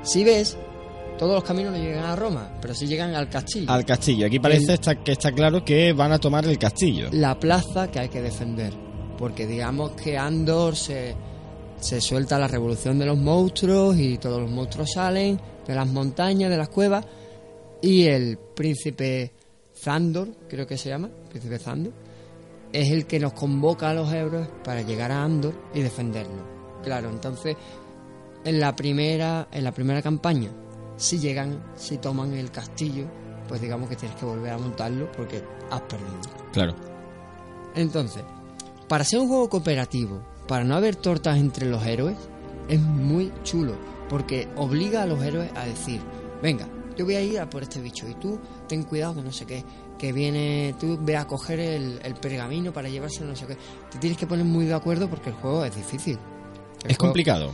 Si 0.01 0.23
ves, 0.23 0.57
todos 1.19 1.35
los 1.35 1.43
caminos 1.43 1.73
no 1.73 1.77
llegan 1.77 2.05
a 2.05 2.15
Roma, 2.15 2.51
pero 2.59 2.73
sí 2.73 2.87
llegan 2.87 3.13
al 3.13 3.29
castillo. 3.29 3.69
Al 3.71 3.85
castillo. 3.85 4.25
Aquí 4.25 4.39
parece 4.39 4.63
El- 4.65 4.69
está- 4.71 4.95
que 4.95 5.11
está 5.11 5.31
claro 5.31 5.63
que 5.63 5.93
van 5.93 6.11
a 6.11 6.17
tomar 6.17 6.43
el 6.45 6.57
castillo. 6.57 7.09
La 7.11 7.39
plaza 7.39 7.91
que 7.91 7.99
hay 7.99 8.09
que 8.09 8.21
defender. 8.23 8.73
Porque 9.21 9.45
digamos 9.47 9.91
que 9.91 10.17
Andor 10.17 10.75
se, 10.75 11.15
se 11.79 12.01
suelta 12.01 12.37
la 12.39 12.47
revolución 12.47 12.97
de 12.99 13.05
los 13.05 13.17
monstruos 13.17 13.95
y 13.97 14.17
todos 14.17 14.41
los 14.41 14.49
monstruos 14.51 14.91
salen 14.93 15.39
de 15.65 15.75
las 15.75 15.87
montañas, 15.87 16.49
de 16.49 16.57
las 16.57 16.69
cuevas. 16.69 17.05
Y 17.81 18.07
el 18.07 18.37
príncipe 18.37 19.31
Zandor, 19.75 20.27
creo 20.49 20.65
que 20.67 20.77
se 20.77 20.89
llama, 20.89 21.09
príncipe 21.29 21.59
Zandor, 21.59 21.93
es 22.73 22.89
el 22.91 23.05
que 23.05 23.19
nos 23.19 23.33
convoca 23.33 23.91
a 23.91 23.93
los 23.93 24.11
héroes 24.11 24.47
para 24.63 24.81
llegar 24.81 25.11
a 25.11 25.23
Andor 25.23 25.53
y 25.73 25.81
defenderlo. 25.81 26.43
Claro, 26.83 27.09
entonces 27.11 27.55
en 28.43 28.59
la 28.59 28.75
primera 28.75 29.47
en 29.51 29.63
la 29.63 29.71
primera 29.71 30.01
campaña 30.01 30.49
si 30.97 31.19
llegan 31.19 31.63
si 31.75 31.99
toman 31.99 32.33
el 32.33 32.49
castillo 32.49 33.05
pues 33.47 33.61
digamos 33.61 33.87
que 33.87 33.95
tienes 33.95 34.17
que 34.17 34.25
volver 34.25 34.51
a 34.53 34.57
montarlo 34.57 35.11
porque 35.11 35.43
has 35.69 35.81
perdido 35.81 36.17
Claro. 36.51 36.73
entonces 37.75 38.23
para 38.91 39.05
ser 39.05 39.19
un 39.19 39.29
juego 39.29 39.47
cooperativo 39.49 40.19
para 40.49 40.65
no 40.65 40.75
haber 40.75 40.97
tortas 40.97 41.37
entre 41.37 41.65
los 41.65 41.81
héroes 41.85 42.17
es 42.67 42.81
muy 42.81 43.31
chulo 43.43 43.73
porque 44.09 44.49
obliga 44.57 45.03
a 45.03 45.05
los 45.05 45.23
héroes 45.23 45.49
a 45.55 45.63
decir 45.65 46.01
venga 46.43 46.67
yo 46.97 47.05
voy 47.05 47.15
a 47.15 47.21
ir 47.21 47.39
a 47.39 47.49
por 47.49 47.63
este 47.63 47.79
bicho 47.79 48.05
y 48.09 48.15
tú 48.15 48.37
ten 48.67 48.83
cuidado 48.83 49.15
que 49.15 49.21
no 49.21 49.31
sé 49.31 49.45
qué 49.45 49.63
que 49.97 50.11
viene 50.11 50.75
tú 50.77 50.99
ve 51.01 51.15
a 51.15 51.25
coger 51.25 51.59
el, 51.61 51.99
el 52.03 52.15
pergamino 52.15 52.73
para 52.73 52.89
llevárselo 52.89 53.29
no 53.29 53.35
sé 53.37 53.45
qué 53.47 53.55
te 53.89 53.97
tienes 53.97 54.17
que 54.19 54.27
poner 54.27 54.43
muy 54.43 54.65
de 54.65 54.73
acuerdo 54.73 55.09
porque 55.09 55.29
el 55.29 55.35
juego 55.37 55.63
es 55.63 55.73
difícil 55.73 56.17
El 56.83 56.91
Es 56.91 56.97
juego- 56.97 57.11
complicado. 57.11 57.51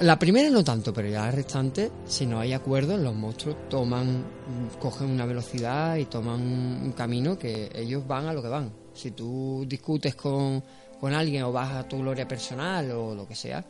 la 0.00 0.18
primera 0.18 0.50
no 0.50 0.62
tanto, 0.62 0.92
pero 0.92 1.08
ya 1.08 1.20
la 1.22 1.30
restante, 1.30 1.90
si 2.04 2.26
no 2.26 2.40
hay 2.40 2.52
acuerdo, 2.52 2.96
los 2.98 3.14
monstruos 3.14 3.56
toman, 3.70 4.24
cogen 4.80 5.08
una 5.08 5.24
velocidad 5.24 5.96
y 5.96 6.04
toman 6.06 6.40
un 6.42 6.92
camino 6.92 7.38
que 7.38 7.70
ellos 7.74 8.04
van 8.06 8.26
a 8.26 8.32
lo 8.32 8.42
que 8.42 8.48
van. 8.48 8.72
Si 8.94 9.10
tú 9.10 9.64
discutes 9.66 10.14
con, 10.14 10.62
con 11.00 11.12
alguien 11.12 11.42
o 11.42 11.52
vas 11.52 11.72
a 11.72 11.88
tu 11.88 11.98
gloria 11.98 12.26
personal 12.26 12.90
o 12.92 13.14
lo 13.14 13.26
que 13.26 13.34
sea, 13.34 13.64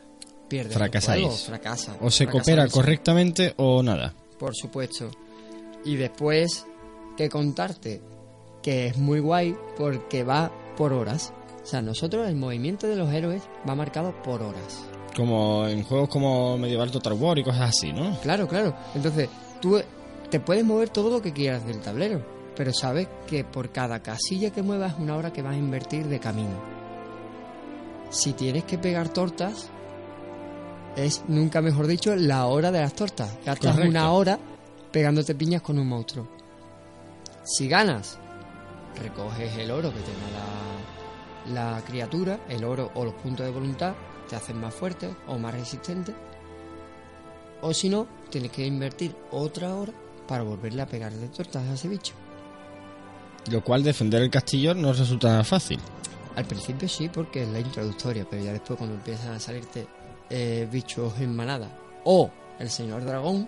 pierdes 0.47 0.73
Fracasáis. 0.75 1.23
juego, 1.23 1.37
fracasa. 1.37 1.97
O 2.01 2.09
se 2.11 2.27
coopera 2.27 2.67
correctamente 2.67 3.53
o 3.57 3.81
nada. 3.83 4.13
Por 4.37 4.55
supuesto. 4.55 5.09
Y 5.83 5.95
después, 5.95 6.65
que 7.17 7.29
contarte 7.29 8.01
que 8.61 8.87
es 8.87 8.97
muy 8.97 9.19
guay 9.19 9.55
porque 9.77 10.23
va 10.23 10.51
por 10.77 10.93
horas. 10.93 11.33
O 11.63 11.67
sea, 11.67 11.81
nosotros 11.81 12.27
el 12.27 12.35
movimiento 12.35 12.87
de 12.87 12.95
los 12.95 13.11
héroes 13.11 13.43
va 13.67 13.75
marcado 13.75 14.13
por 14.23 14.41
horas. 14.41 14.83
Como 15.15 15.67
en 15.67 15.83
juegos 15.83 16.09
como 16.09 16.57
Medieval 16.57 16.91
Total 16.91 17.13
War 17.13 17.39
y 17.39 17.43
cosas 17.43 17.69
así, 17.69 17.93
¿no? 17.93 18.19
Claro, 18.21 18.47
claro. 18.47 18.75
Entonces, 18.93 19.29
tú 19.61 19.79
te 20.29 20.39
puedes 20.39 20.65
mover 20.65 20.89
todo 20.89 21.09
lo 21.09 21.21
que 21.21 21.31
quieras 21.31 21.65
del 21.65 21.79
tablero, 21.79 22.21
pero 22.55 22.73
sabes 22.73 23.07
que 23.27 23.43
por 23.43 23.71
cada 23.71 24.01
casilla 24.01 24.51
que 24.51 24.61
muevas 24.61 24.93
es 24.93 24.99
una 24.99 25.15
hora 25.15 25.33
que 25.33 25.41
vas 25.41 25.55
a 25.55 25.59
invertir 25.59 26.07
de 26.07 26.19
camino. 26.19 26.55
Si 28.09 28.33
tienes 28.33 28.63
que 28.63 28.77
pegar 28.77 29.09
tortas, 29.09 29.69
es, 30.95 31.23
nunca 31.27 31.61
mejor 31.61 31.87
dicho, 31.87 32.15
la 32.15 32.45
hora 32.45 32.71
de 32.71 32.81
las 32.81 32.93
tortas. 32.93 33.37
Gastas 33.45 33.73
Correcto. 33.73 33.89
una 33.89 34.11
hora 34.11 34.39
pegándote 34.91 35.35
piñas 35.35 35.61
con 35.61 35.77
un 35.77 35.87
monstruo. 35.87 36.27
Si 37.43 37.67
ganas, 37.67 38.17
recoges 39.01 39.57
el 39.57 39.71
oro 39.71 39.93
que 39.93 39.99
tenga 39.99 41.51
la, 41.53 41.73
la 41.75 41.81
criatura, 41.81 42.39
el 42.47 42.63
oro 42.63 42.91
o 42.95 43.03
los 43.03 43.13
puntos 43.15 43.45
de 43.45 43.51
voluntad, 43.51 43.93
te 44.29 44.35
hacen 44.35 44.59
más 44.59 44.73
fuerte 44.73 45.13
o 45.27 45.37
más 45.37 45.53
resistente. 45.53 46.15
O 47.61 47.73
si 47.73 47.89
no, 47.89 48.07
tienes 48.29 48.51
que 48.51 48.65
invertir 48.65 49.15
otra 49.31 49.75
hora 49.75 49.93
para 50.27 50.43
volverle 50.43 50.81
a 50.81 50.87
pegar 50.87 51.11
de 51.11 51.27
tortas 51.27 51.67
a 51.67 51.73
ese 51.73 51.87
bicho. 51.87 52.13
Lo 53.51 53.63
cual 53.63 53.83
defender 53.83 54.21
el 54.23 54.29
castillo 54.29 54.73
no 54.73 54.91
resulta 54.93 55.43
fácil. 55.43 55.79
Al 56.35 56.45
principio 56.45 56.89
sí, 56.89 57.09
porque 57.09 57.43
es 57.43 57.49
la 57.49 57.59
introductoria, 57.59 58.25
pero 58.29 58.43
ya 58.43 58.51
después 58.51 58.77
cuando 58.77 58.95
empiezan 58.95 59.33
a 59.33 59.39
salirte 59.39 59.87
eh, 60.29 60.67
bichos 60.71 61.13
en 61.19 61.35
manada 61.35 61.69
o 62.03 62.29
el 62.59 62.69
señor 62.69 63.05
dragón, 63.05 63.47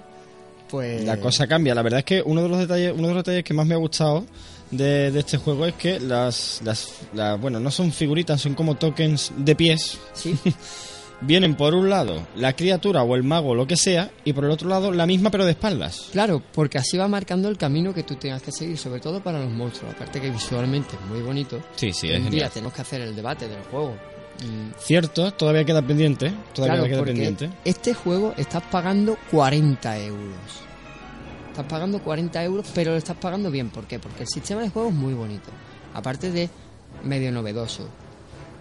pues... 0.70 1.04
La 1.04 1.18
cosa 1.20 1.48
cambia. 1.48 1.74
La 1.76 1.82
verdad 1.82 2.00
es 2.00 2.06
que 2.06 2.22
uno 2.22 2.44
de 2.44 2.50
los 2.50 2.60
detalles, 2.60 2.94
uno 2.96 3.08
de 3.10 3.14
los 3.14 3.24
detalles 3.24 3.44
que 3.44 3.54
más 3.54 3.66
me 3.66 3.74
ha 3.74 3.78
gustado 3.78 4.26
de, 4.72 5.12
de 5.12 5.20
este 5.20 5.38
juego 5.38 5.66
es 5.66 5.74
que 5.76 6.00
las, 6.00 6.62
las, 6.64 6.90
las- 7.14 7.40
bueno, 7.40 7.60
no 7.60 7.72
son 7.72 7.92
figuritas, 7.92 8.40
son 8.42 8.54
como 8.54 8.76
tokens 8.76 9.32
de 9.38 9.56
pies. 9.56 9.98
Sí, 10.14 10.38
Vienen 11.20 11.56
por 11.56 11.74
un 11.74 11.90
lado 11.90 12.28
la 12.36 12.54
criatura 12.54 13.02
o 13.02 13.16
el 13.16 13.24
mago 13.24 13.50
o 13.50 13.56
lo 13.56 13.66
que 13.66 13.76
sea, 13.76 14.12
y 14.24 14.34
por 14.34 14.46
el 14.46 14.52
otro 14.52 14.70
lado 14.70 14.92
la 14.92 15.08
misma 15.08 15.32
pero 15.32 15.46
de 15.46 15.52
espaldas. 15.52 16.10
claro, 16.12 16.44
porque 16.54 16.78
así 16.78 16.96
va 16.98 17.08
marcando 17.08 17.50
el 17.50 17.58
camino 17.58 17.92
que 17.94 18.04
tú 18.04 18.16
tengas 18.16 18.42
que 18.44 18.52
seguir, 18.52 18.78
sobre 18.78 19.00
todo 19.00 19.20
para 19.22 19.40
los 19.40 19.50
monstruos. 19.52 19.96
Aparte 19.96 20.22
que 20.22 20.30
visualmente 20.30 20.96
es 20.96 21.02
muy 21.10 21.22
bonito. 21.22 21.60
Sí, 21.76 21.92
sí, 21.92 22.12
Un 22.12 22.30
día 22.30 22.50
tenemos 22.50 22.74
que 22.74 22.82
hacer 22.82 23.02
el 23.02 23.16
debate 23.16 23.48
del 23.48 23.64
juego. 23.64 23.96
Mm, 24.44 24.78
Cierto, 24.80 25.34
todavía 25.34 25.66
queda 25.66 25.82
pendiente. 25.82 26.32
Todavía 26.54 26.76
Claro, 26.76 26.88
queda 26.88 26.98
porque 27.00 27.12
pendiente. 27.14 27.50
este 27.66 27.96
juego 27.96 28.36
estás 28.38 28.62
pagando 28.72 29.18
40 29.32 29.98
euros. 30.00 30.38
Estás 31.50 31.66
pagando 31.66 31.98
40 32.00 32.44
euros, 32.44 32.68
pero 32.76 32.92
lo 32.92 32.98
estás 32.98 33.18
pagando 33.18 33.50
bien. 33.50 33.72
¿Por 33.72 33.86
qué? 33.86 33.98
Porque 33.98 34.22
el 34.22 34.28
sistema 34.30 34.62
de 34.62 34.70
juego 34.70 34.90
es 34.90 34.94
muy 34.94 35.16
bonito. 35.16 35.50
Aparte 35.96 36.30
de 36.32 36.48
medio 37.04 37.32
novedoso. 37.32 37.90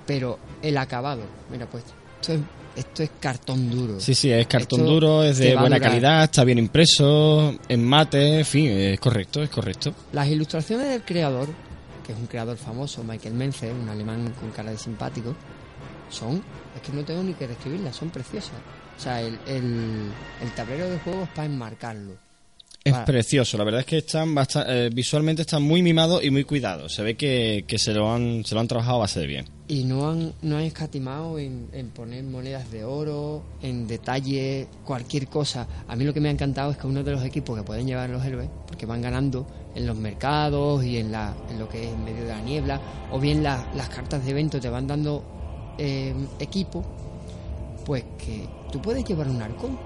Pero 0.06 0.38
el 0.62 0.78
acabado, 0.78 1.20
mira 1.50 1.66
pues, 1.66 1.84
esto 2.30 2.32
es, 2.34 2.40
esto 2.84 3.02
es 3.02 3.10
cartón 3.20 3.70
duro. 3.70 4.00
Sí, 4.00 4.14
sí, 4.14 4.30
es 4.30 4.46
cartón 4.46 4.80
Esto 4.80 4.92
duro, 4.92 5.22
es 5.24 5.38
de 5.38 5.56
buena 5.56 5.80
calidad, 5.80 6.24
está 6.24 6.44
bien 6.44 6.58
impreso, 6.58 7.54
en 7.68 7.84
mate, 7.84 8.38
en 8.40 8.44
fin, 8.44 8.66
es 8.70 9.00
correcto, 9.00 9.42
es 9.42 9.50
correcto. 9.50 9.94
Las 10.12 10.28
ilustraciones 10.28 10.88
del 10.88 11.02
creador, 11.02 11.48
que 12.06 12.12
es 12.12 12.18
un 12.18 12.26
creador 12.26 12.56
famoso, 12.56 13.02
Michael 13.04 13.34
Menzer, 13.34 13.72
un 13.72 13.88
alemán 13.88 14.32
con 14.40 14.50
cara 14.50 14.70
de 14.70 14.78
simpático, 14.78 15.34
son, 16.10 16.42
es 16.74 16.82
que 16.82 16.92
no 16.96 17.04
tengo 17.04 17.22
ni 17.22 17.32
que 17.34 17.46
describirlas, 17.48 17.96
son 17.96 18.10
preciosas. 18.10 18.52
O 18.96 19.00
sea, 19.00 19.20
el, 19.20 19.38
el, 19.46 20.10
el 20.42 20.50
tablero 20.54 20.88
de 20.88 20.98
juego 20.98 21.24
es 21.24 21.28
para 21.30 21.46
enmarcarlo. 21.46 22.12
Es 22.84 22.92
Para- 22.92 23.04
precioso, 23.04 23.58
la 23.58 23.64
verdad 23.64 23.80
es 23.80 23.86
que 23.86 23.98
están 23.98 24.34
basta- 24.34 24.64
eh, 24.68 24.90
visualmente 24.92 25.42
están 25.42 25.62
muy 25.62 25.82
mimados 25.82 26.22
y 26.24 26.30
muy 26.30 26.44
cuidados. 26.44 26.94
Se 26.94 27.02
ve 27.02 27.16
que, 27.16 27.64
que 27.66 27.78
se, 27.78 27.92
lo 27.92 28.12
han, 28.12 28.44
se 28.44 28.54
lo 28.54 28.60
han 28.60 28.68
trabajado 28.68 28.96
a 28.96 29.00
base 29.00 29.20
de 29.20 29.26
bien. 29.26 29.44
Y 29.68 29.82
no 29.82 30.08
han, 30.08 30.32
no 30.42 30.58
han 30.58 30.62
escatimado 30.62 31.40
en, 31.40 31.68
en 31.72 31.90
poner 31.90 32.22
monedas 32.22 32.70
de 32.70 32.84
oro, 32.84 33.42
en 33.62 33.88
detalle, 33.88 34.68
cualquier 34.84 35.26
cosa. 35.26 35.66
A 35.88 35.96
mí 35.96 36.04
lo 36.04 36.14
que 36.14 36.20
me 36.20 36.28
ha 36.28 36.30
encantado 36.32 36.70
es 36.70 36.76
que 36.76 36.86
uno 36.86 37.02
de 37.02 37.10
los 37.10 37.24
equipos 37.24 37.56
que 37.58 37.64
pueden 37.64 37.84
llevar 37.84 38.08
los 38.10 38.24
héroes, 38.24 38.48
porque 38.68 38.86
van 38.86 39.02
ganando 39.02 39.44
en 39.74 39.84
los 39.84 39.96
mercados 39.96 40.84
y 40.84 40.98
en, 40.98 41.10
la, 41.10 41.34
en 41.50 41.58
lo 41.58 41.68
que 41.68 41.82
es 41.84 41.92
en 41.92 42.04
medio 42.04 42.22
de 42.22 42.28
la 42.28 42.40
niebla, 42.42 42.80
o 43.10 43.18
bien 43.18 43.42
la- 43.42 43.66
las 43.74 43.88
cartas 43.88 44.24
de 44.24 44.30
evento 44.30 44.60
te 44.60 44.68
van 44.70 44.86
dando 44.86 45.24
eh, 45.78 46.14
equipo, 46.38 46.84
pues 47.84 48.04
que 48.24 48.46
tú 48.70 48.80
puedes 48.80 49.04
llevar 49.04 49.28
un 49.28 49.42
halcón 49.42 49.76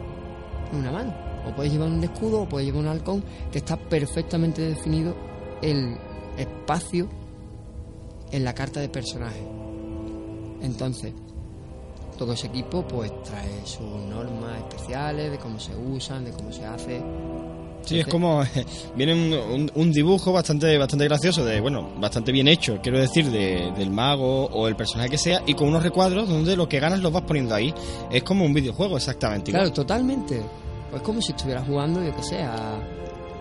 en 0.73 0.79
una 0.79 0.93
mano, 0.93 1.15
o 1.49 1.57
puedes 1.57 1.73
llevar 1.73 1.89
un 1.89 2.05
escudo, 2.05 2.43
o 2.43 2.47
puedes 2.49 2.67
llevar 2.67 2.83
un 2.83 2.89
halcón, 2.89 3.25
que 3.51 3.57
está 3.59 3.79
perfectamente 3.79 4.61
definido 4.61 5.17
el 5.63 5.97
espacio 6.37 7.09
en 8.31 8.45
la 8.45 8.55
carta 8.55 8.79
de 8.81 8.91
personaje. 8.91 9.41
Entonces, 10.63 11.13
todo 12.19 12.33
ese 12.35 12.49
equipo 12.49 12.87
pues 12.87 13.11
trae 13.23 13.65
sus 13.65 13.81
normas 13.81 14.59
especiales 14.69 15.31
de 15.31 15.39
cómo 15.39 15.59
se 15.59 15.75
usan, 15.77 16.25
de 16.25 16.33
cómo 16.33 16.53
se 16.53 16.65
hace. 16.67 17.03
Sí, 17.83 17.99
es 17.99 18.07
como 18.09 18.43
viene 18.95 19.15
un, 19.15 19.33
un- 19.33 19.73
un 19.75 19.91
dibujo 19.93 20.33
bastante 20.33 20.77
bastante 20.77 21.07
gracioso 21.07 21.47
de 21.47 21.61
bueno, 21.63 21.89
bastante 21.99 22.31
bien 22.31 22.47
hecho, 22.47 22.79
quiero 22.83 22.99
decir, 22.99 23.31
de- 23.31 23.73
del 23.75 23.91
mago 23.91 24.45
o 24.47 24.69
el 24.69 24.77
personaje 24.77 25.09
que 25.09 25.17
sea 25.19 25.43
y 25.47 25.55
con 25.55 25.69
unos 25.69 25.83
recuadros 25.83 26.29
donde 26.29 26.57
lo 26.57 26.69
que 26.69 26.79
ganas 26.79 27.01
los 27.01 27.11
vas 27.11 27.23
poniendo 27.23 27.55
ahí. 27.55 27.73
Es 28.11 28.23
como 28.23 28.45
un 28.45 28.53
videojuego 28.53 28.99
exactamente. 28.99 29.51
Claro, 29.51 29.73
totalmente. 29.73 30.43
Pues 30.91 31.01
como 31.03 31.23
si 31.23 31.33
estuvieras 31.33 31.67
jugando, 31.67 32.05
yo 32.05 32.15
que 32.15 32.23
sé, 32.23 32.43
a, 32.43 32.75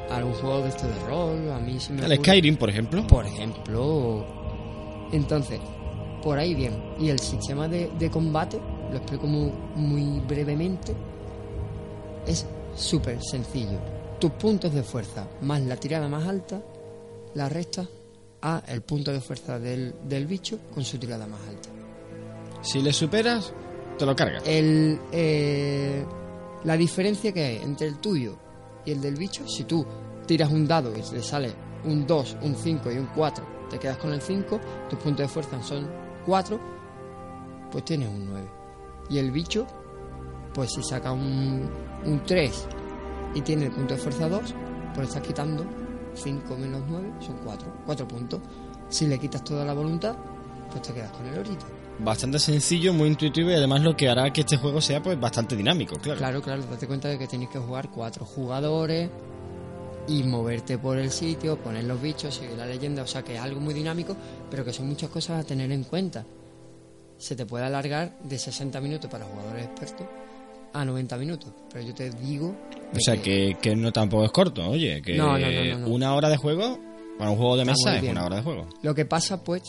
a 0.09 0.15
algún 0.15 0.33
juego 0.35 0.61
de 0.61 0.69
esto 0.69 0.87
de 0.87 0.99
rol, 1.05 1.51
a 1.51 1.59
mí 1.59 1.77
se 1.79 1.91
me 1.91 2.05
El 2.05 2.11
ocurre- 2.13 2.17
Skyrim, 2.23 2.55
por 2.55 2.69
ejemplo. 2.69 3.05
por 3.07 3.25
ejemplo. 3.25 4.25
Entonces, 5.11 5.59
por 6.21 6.37
ahí 6.37 6.53
bien. 6.55 6.95
Y 6.99 7.09
el 7.09 7.19
sistema 7.19 7.67
de, 7.67 7.89
de 7.97 8.09
combate, 8.09 8.59
lo 8.91 8.97
explico 8.97 9.27
muy, 9.27 9.51
muy 9.75 10.19
brevemente, 10.21 10.95
es 12.25 12.45
súper 12.75 13.21
sencillo. 13.23 13.79
Tus 14.19 14.31
puntos 14.31 14.73
de 14.73 14.83
fuerza 14.83 15.27
más 15.41 15.61
la 15.61 15.77
tirada 15.77 16.07
más 16.07 16.27
alta, 16.27 16.61
la 17.33 17.49
resta 17.49 17.87
a 18.41 18.63
el 18.67 18.81
punto 18.81 19.11
de 19.11 19.21
fuerza 19.21 19.59
del, 19.59 19.93
del 20.03 20.25
bicho 20.25 20.59
con 20.73 20.83
su 20.83 20.97
tirada 20.97 21.27
más 21.27 21.41
alta. 21.47 21.69
Si 22.61 22.81
le 22.81 22.91
superas, 22.91 23.53
te 23.97 24.05
lo 24.05 24.15
cargas. 24.15 24.43
El, 24.45 24.99
eh, 25.11 26.05
la 26.63 26.75
diferencia 26.75 27.31
que 27.31 27.43
hay 27.43 27.55
entre 27.57 27.87
el 27.87 27.99
tuyo 27.99 28.37
y 28.85 28.91
el 28.91 29.01
del 29.01 29.15
bicho, 29.15 29.47
si 29.47 29.63
tú 29.63 29.85
tiras 30.25 30.51
un 30.51 30.67
dado 30.67 30.91
y 30.95 31.01
te 31.01 31.21
sale 31.21 31.53
un 31.85 32.05
2, 32.05 32.37
un 32.41 32.55
5 32.55 32.91
y 32.91 32.97
un 32.97 33.07
4, 33.15 33.67
te 33.69 33.79
quedas 33.79 33.97
con 33.97 34.11
el 34.11 34.21
5, 34.21 34.59
tus 34.89 34.99
puntos 34.99 35.25
de 35.25 35.27
fuerza 35.27 35.61
son 35.63 35.87
4, 36.25 36.59
pues 37.71 37.85
tienes 37.85 38.09
un 38.09 38.29
9. 38.29 38.47
Y 39.09 39.17
el 39.17 39.31
bicho, 39.31 39.65
pues 40.53 40.71
si 40.73 40.83
saca 40.83 41.11
un, 41.11 41.69
un 42.05 42.23
3 42.25 42.67
y 43.35 43.41
tiene 43.41 43.65
el 43.65 43.71
punto 43.71 43.95
de 43.95 43.99
fuerza 43.99 44.29
2, 44.29 44.53
pues 44.93 45.07
estás 45.07 45.23
quitando 45.23 45.65
5 46.13 46.55
menos 46.57 46.83
9, 46.87 47.13
son 47.19 47.37
4, 47.43 47.73
4 47.85 48.07
puntos. 48.07 48.39
Si 48.89 49.07
le 49.07 49.19
quitas 49.19 49.43
toda 49.43 49.65
la 49.65 49.73
voluntad, 49.73 50.15
pues 50.71 50.81
te 50.81 50.93
quedas 50.93 51.11
con 51.11 51.25
el 51.27 51.39
orito. 51.39 51.65
Bastante 51.99 52.39
sencillo, 52.39 52.93
muy 52.93 53.09
intuitivo 53.09 53.49
y 53.49 53.53
además 53.53 53.81
lo 53.81 53.95
que 53.95 54.07
hará 54.07 54.31
que 54.31 54.41
este 54.41 54.57
juego 54.57 54.79
sea 54.79 55.03
pues 55.03 55.19
bastante 55.19 55.55
dinámico, 55.55 55.97
claro. 55.97 56.17
Claro, 56.17 56.41
claro, 56.41 56.63
date 56.63 56.87
cuenta 56.87 57.09
de 57.09 57.19
que 57.19 57.27
tenéis 57.27 57.49
que 57.49 57.59
jugar 57.59 57.89
cuatro 57.89 58.25
jugadores 58.25 59.09
y 60.07 60.23
moverte 60.23 60.77
por 60.77 60.97
el 60.97 61.11
sitio, 61.11 61.57
poner 61.57 61.83
los 61.83 62.01
bichos, 62.01 62.35
seguir 62.35 62.57
la 62.57 62.65
leyenda, 62.65 63.03
o 63.03 63.07
sea 63.07 63.23
que 63.23 63.35
es 63.35 63.41
algo 63.41 63.59
muy 63.59 63.73
dinámico, 63.73 64.15
pero 64.49 64.65
que 64.65 64.73
son 64.73 64.87
muchas 64.87 65.09
cosas 65.09 65.43
a 65.43 65.47
tener 65.47 65.71
en 65.71 65.83
cuenta. 65.83 66.25
Se 67.17 67.35
te 67.35 67.45
puede 67.45 67.65
alargar 67.65 68.17
de 68.23 68.39
60 68.39 68.79
minutos 68.81 69.09
para 69.09 69.25
jugadores 69.25 69.65
expertos 69.65 70.07
a 70.73 70.85
90 70.85 71.17
minutos, 71.17 71.51
pero 71.71 71.85
yo 71.85 71.93
te 71.93 72.09
digo... 72.11 72.55
O 72.93 72.99
sea 72.99 73.21
que, 73.21 73.57
que 73.61 73.75
no 73.75 73.91
tampoco 73.91 74.25
es 74.25 74.31
corto, 74.31 74.67
oye, 74.69 75.01
que 75.01 75.15
No, 75.15 75.37
no, 75.37 75.49
no, 75.49 75.87
una 75.87 76.15
hora 76.15 76.29
de 76.29 76.37
juego 76.37 76.79
para 77.17 77.31
un 77.31 77.37
juego 77.37 77.57
de 77.57 77.65
mesa 77.65 77.97
es 77.97 78.03
una 78.03 78.25
hora 78.25 78.37
de 78.37 78.43
juego. 78.43 78.67
Lo 78.81 78.95
que 78.95 79.05
pasa, 79.05 79.43
pues, 79.43 79.61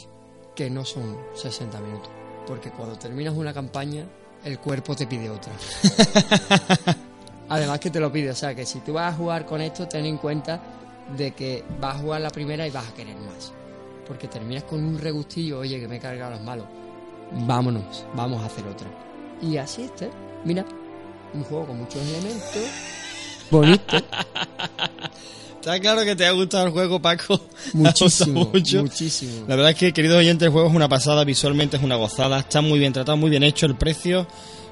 que 0.54 0.70
no 0.70 0.84
son 0.84 1.16
60 1.34 1.80
minutos, 1.80 2.10
porque 2.46 2.70
cuando 2.70 2.96
terminas 2.96 3.34
una 3.34 3.52
campaña, 3.52 4.04
el 4.44 4.58
cuerpo 4.58 4.94
te 4.94 5.06
pide 5.06 5.28
otra. 5.28 5.52
Además 7.50 7.80
que 7.80 7.90
te 7.90 7.98
lo 7.98 8.12
pide, 8.12 8.30
o 8.30 8.34
sea 8.34 8.54
que 8.54 8.64
si 8.64 8.78
tú 8.78 8.92
vas 8.92 9.12
a 9.12 9.16
jugar 9.16 9.44
con 9.44 9.60
esto, 9.60 9.86
ten 9.88 10.06
en 10.06 10.18
cuenta 10.18 10.60
de 11.16 11.32
que 11.32 11.64
vas 11.80 11.96
a 11.96 11.98
jugar 11.98 12.20
la 12.20 12.30
primera 12.30 12.66
y 12.66 12.70
vas 12.70 12.88
a 12.88 12.94
querer 12.94 13.16
más. 13.16 13.52
Porque 14.06 14.28
terminas 14.28 14.62
con 14.64 14.82
un 14.82 14.98
regustillo, 14.98 15.58
oye, 15.58 15.80
que 15.80 15.88
me 15.88 15.96
he 15.96 16.00
cargado 16.00 16.30
los 16.30 16.40
malos. 16.42 16.66
Vámonos, 17.32 18.06
vamos 18.14 18.40
a 18.42 18.46
hacer 18.46 18.64
otra. 18.66 18.86
Y 19.42 19.56
así 19.56 19.82
está, 19.82 20.06
mira, 20.44 20.64
un 21.34 21.42
juego 21.42 21.66
con 21.66 21.78
muchos 21.78 22.00
elementos, 22.00 22.62
bonito, 23.50 23.96
Está 25.60 25.78
claro 25.78 26.04
que 26.04 26.16
te 26.16 26.24
ha 26.24 26.30
gustado 26.30 26.66
el 26.66 26.72
juego, 26.72 27.02
Paco. 27.02 27.38
Muchísimo, 27.74 28.48
mucho. 28.50 28.80
muchísimo. 28.80 29.44
La 29.46 29.56
verdad 29.56 29.72
es 29.72 29.76
que, 29.76 29.92
queridos 29.92 30.16
oyentes, 30.16 30.46
el 30.46 30.52
juego 30.52 30.68
es 30.68 30.74
una 30.74 30.88
pasada, 30.88 31.22
visualmente 31.22 31.76
es 31.76 31.82
una 31.82 31.96
gozada, 31.96 32.38
está 32.38 32.62
muy 32.62 32.78
bien 32.78 32.94
tratado, 32.94 33.18
muy 33.18 33.28
bien 33.28 33.42
hecho, 33.42 33.66
el 33.66 33.74
precio 33.74 34.26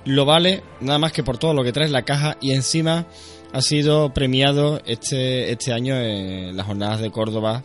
lo 0.05 0.25
vale, 0.25 0.63
nada 0.81 0.99
más 0.99 1.13
que 1.13 1.23
por 1.23 1.39
todo 1.39 1.55
lo 1.55 1.65
que 1.65 1.73
trae 1.73 1.89
la 1.89 2.05
caja 2.05 2.37
y 2.41 2.53
encima 2.53 3.07
ha 3.53 3.63
sido 3.63 4.13
premiado 4.13 4.81
este, 4.87 5.53
este 5.53 5.73
año 5.73 5.97
en 5.97 6.57
las 6.57 6.67
jornadas 6.67 7.01
de 7.01 7.11
Córdoba 7.11 7.65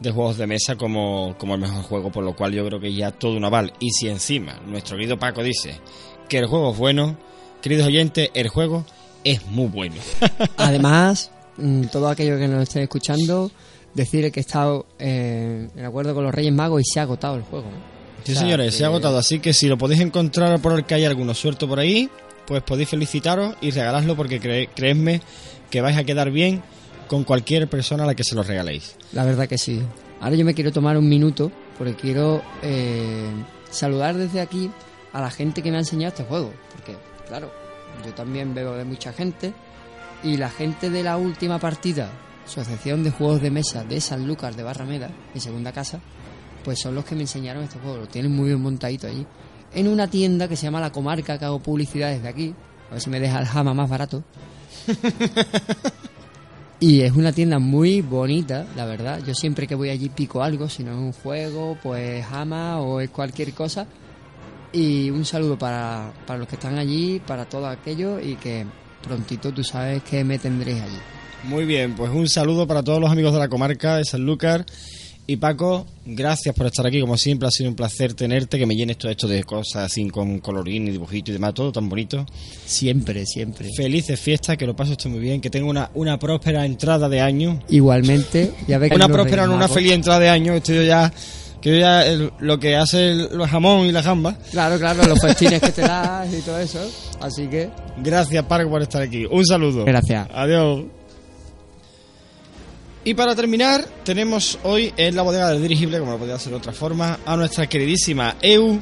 de 0.00 0.10
juegos 0.10 0.36
de 0.36 0.46
mesa 0.46 0.76
como, 0.76 1.36
como 1.38 1.54
el 1.54 1.60
mejor 1.60 1.82
juego, 1.82 2.10
por 2.10 2.24
lo 2.24 2.34
cual 2.34 2.52
yo 2.52 2.66
creo 2.66 2.80
que 2.80 2.92
ya 2.92 3.12
todo 3.12 3.36
un 3.36 3.44
aval. 3.44 3.72
Y 3.78 3.90
si 3.90 4.08
encima 4.08 4.60
nuestro 4.66 4.96
querido 4.96 5.18
Paco 5.18 5.42
dice 5.42 5.80
que 6.28 6.38
el 6.38 6.46
juego 6.46 6.72
es 6.72 6.78
bueno, 6.78 7.16
queridos 7.60 7.86
oyentes, 7.86 8.30
el 8.34 8.48
juego 8.48 8.84
es 9.24 9.46
muy 9.46 9.68
bueno. 9.68 9.96
Además, 10.56 11.30
mm, 11.56 11.84
todo 11.84 12.08
aquello 12.08 12.36
que 12.36 12.48
nos 12.48 12.64
estén 12.64 12.82
escuchando, 12.82 13.50
decir 13.94 14.30
que 14.32 14.40
he 14.40 14.42
estado 14.42 14.86
eh, 14.98 15.68
en 15.74 15.84
acuerdo 15.84 16.14
con 16.14 16.24
los 16.24 16.34
Reyes 16.34 16.52
Magos 16.52 16.82
y 16.82 16.84
se 16.84 17.00
ha 17.00 17.04
agotado 17.04 17.36
el 17.36 17.42
juego. 17.42 17.68
Sí, 18.24 18.32
O 18.32 18.34
sea, 18.34 18.42
señores, 18.42 18.66
que- 18.72 18.78
se 18.78 18.84
ha 18.84 18.88
agotado, 18.88 19.18
así 19.18 19.38
que 19.40 19.52
si 19.52 19.68
lo 19.68 19.76
podéis 19.78 20.00
encontrar 20.00 20.60
por 20.60 20.72
el 20.78 20.84
que 20.84 20.94
hay 20.94 21.04
alguno 21.04 21.34
suelto 21.34 21.66
por 21.68 21.78
ahí, 21.78 22.08
pues 22.46 22.62
podéis 22.62 22.88
felicitaros 22.88 23.54
y 23.60 23.70
regalarlo 23.70 24.16
porque 24.16 24.40
cre- 24.40 24.68
creedme 24.74 25.20
que 25.70 25.80
vais 25.80 25.96
a 25.96 26.04
quedar 26.04 26.30
bien 26.30 26.62
con 27.08 27.24
cualquier 27.24 27.68
persona 27.68 28.04
a 28.04 28.06
la 28.06 28.14
que 28.14 28.24
se 28.24 28.34
lo 28.34 28.42
regaléis. 28.42 28.96
La 29.12 29.24
verdad 29.24 29.48
que 29.48 29.58
sí. 29.58 29.80
Ahora 30.20 30.36
yo 30.36 30.44
me 30.44 30.54
quiero 30.54 30.72
tomar 30.72 30.96
un 30.96 31.08
minuto 31.08 31.50
porque 31.78 31.94
quiero 31.94 32.42
eh, 32.62 33.26
saludar 33.70 34.16
desde 34.16 34.40
aquí 34.40 34.70
a 35.12 35.20
la 35.20 35.30
gente 35.30 35.62
que 35.62 35.70
me 35.70 35.76
ha 35.76 35.80
enseñado 35.80 36.08
este 36.10 36.24
juego. 36.24 36.52
Porque, 36.74 36.96
claro, 37.28 37.52
yo 38.04 38.12
también 38.14 38.54
veo 38.54 38.74
de 38.74 38.84
mucha 38.84 39.12
gente 39.12 39.52
y 40.22 40.36
la 40.36 40.48
gente 40.50 40.90
de 40.90 41.02
la 41.02 41.16
última 41.16 41.58
partida, 41.58 42.10
Asociación 42.46 43.02
de 43.04 43.10
Juegos 43.10 43.40
de 43.42 43.50
Mesa 43.50 43.84
de 43.84 44.00
San 44.00 44.26
Lucas 44.26 44.56
de 44.56 44.62
Barrameda, 44.62 45.10
mi 45.34 45.40
segunda 45.40 45.72
casa, 45.72 46.00
pues 46.64 46.80
son 46.80 46.94
los 46.94 47.04
que 47.04 47.14
me 47.14 47.22
enseñaron 47.22 47.64
estos 47.64 47.80
juegos. 47.82 48.00
Lo 48.00 48.06
tienen 48.06 48.32
muy 48.32 48.48
bien 48.48 48.60
montadito 48.60 49.06
allí. 49.06 49.26
En 49.74 49.88
una 49.88 50.08
tienda 50.08 50.48
que 50.48 50.56
se 50.56 50.64
llama 50.64 50.80
La 50.80 50.92
Comarca, 50.92 51.38
que 51.38 51.44
hago 51.44 51.58
publicidad 51.58 52.10
desde 52.10 52.28
aquí. 52.28 52.54
A 52.90 52.94
ver 52.94 53.00
si 53.00 53.10
me 53.10 53.20
deja 53.20 53.38
el 53.40 53.46
jama 53.46 53.72
más 53.74 53.88
barato. 53.88 54.22
y 56.80 57.00
es 57.00 57.12
una 57.12 57.32
tienda 57.32 57.58
muy 57.58 58.02
bonita, 58.02 58.66
la 58.76 58.84
verdad. 58.84 59.20
Yo 59.26 59.34
siempre 59.34 59.66
que 59.66 59.74
voy 59.74 59.90
allí 59.90 60.08
pico 60.08 60.42
algo, 60.42 60.68
si 60.68 60.82
no 60.82 60.92
es 60.92 60.98
un 60.98 61.12
juego, 61.12 61.78
pues 61.82 62.24
jama 62.26 62.80
o 62.80 63.00
es 63.00 63.10
cualquier 63.10 63.52
cosa. 63.54 63.86
Y 64.72 65.10
un 65.10 65.24
saludo 65.24 65.58
para, 65.58 66.12
para 66.26 66.38
los 66.38 66.48
que 66.48 66.56
están 66.56 66.78
allí, 66.78 67.20
para 67.26 67.44
todo 67.44 67.66
aquello 67.66 68.20
y 68.20 68.36
que 68.36 68.66
prontito 69.02 69.52
tú 69.52 69.62
sabes 69.62 70.02
que 70.02 70.24
me 70.24 70.38
tendréis 70.38 70.80
allí. 70.82 70.98
Muy 71.44 71.64
bien, 71.64 71.94
pues 71.96 72.10
un 72.10 72.28
saludo 72.28 72.66
para 72.66 72.82
todos 72.82 73.00
los 73.00 73.10
amigos 73.10 73.32
de 73.32 73.40
la 73.40 73.48
comarca 73.48 73.96
de 73.96 74.04
Sanlúcar. 74.04 74.64
Y 75.24 75.36
Paco, 75.36 75.86
gracias 76.04 76.52
por 76.54 76.66
estar 76.66 76.84
aquí, 76.86 77.00
como 77.00 77.16
siempre, 77.16 77.46
ha 77.46 77.50
sido 77.50 77.70
un 77.70 77.76
placer 77.76 78.12
tenerte, 78.12 78.58
que 78.58 78.66
me 78.66 78.74
llenes 78.74 78.98
todo 78.98 79.10
esto 79.10 79.28
de 79.28 79.44
cosas 79.44 79.84
así 79.86 80.08
con 80.10 80.40
colorín 80.40 80.88
y 80.88 80.90
dibujito 80.90 81.30
y 81.30 81.34
demás, 81.34 81.54
todo 81.54 81.70
tan 81.70 81.88
bonito. 81.88 82.26
Siempre, 82.66 83.24
siempre. 83.24 83.68
Felices 83.76 84.18
fiestas, 84.18 84.56
que 84.56 84.66
lo 84.66 84.74
paso 84.74 84.92
esto 84.92 85.08
muy 85.08 85.20
bien, 85.20 85.40
que 85.40 85.48
tenga 85.48 85.66
una, 85.70 85.90
una 85.94 86.18
próspera 86.18 86.66
entrada 86.66 87.08
de 87.08 87.20
año. 87.20 87.60
Igualmente, 87.68 88.52
ya 88.66 88.78
ves 88.78 88.90
que 88.90 88.96
Una 88.96 89.08
próspera, 89.08 89.46
no 89.46 89.54
una 89.54 89.68
feliz 89.68 89.92
entrada 89.92 90.18
de 90.18 90.28
año, 90.28 90.54
esto 90.54 90.72
yo 90.72 90.82
ya... 90.82 91.12
Que 91.60 91.70
yo 91.70 91.76
ya 91.76 92.04
el- 92.04 92.32
lo 92.40 92.58
que 92.58 92.74
hace 92.74 93.12
el, 93.12 93.28
el 93.40 93.46
jamón 93.46 93.86
y 93.86 93.92
la 93.92 94.02
gamba. 94.02 94.36
Claro, 94.50 94.76
claro, 94.80 95.06
los 95.06 95.20
festines 95.20 95.60
que 95.60 95.70
te 95.70 95.82
das 95.82 96.28
y 96.34 96.40
todo 96.42 96.58
eso. 96.58 96.80
Así 97.20 97.46
que, 97.46 97.70
Gracias, 98.02 98.44
Paco, 98.46 98.68
por 98.68 98.82
estar 98.82 99.00
aquí. 99.00 99.26
Un 99.30 99.46
saludo. 99.46 99.84
Gracias. 99.84 100.26
Adiós. 100.34 100.82
Y 103.04 103.14
para 103.14 103.34
terminar, 103.34 103.84
tenemos 104.04 104.58
hoy 104.62 104.92
en 104.96 105.16
la 105.16 105.22
bodega 105.22 105.50
del 105.50 105.60
dirigible, 105.62 105.98
como 105.98 106.12
no 106.12 106.18
podía 106.18 106.38
ser 106.38 106.50
de 106.52 106.58
otra 106.58 106.72
forma, 106.72 107.18
a 107.26 107.36
nuestra 107.36 107.66
queridísima 107.68 108.36
EU, 108.42 108.78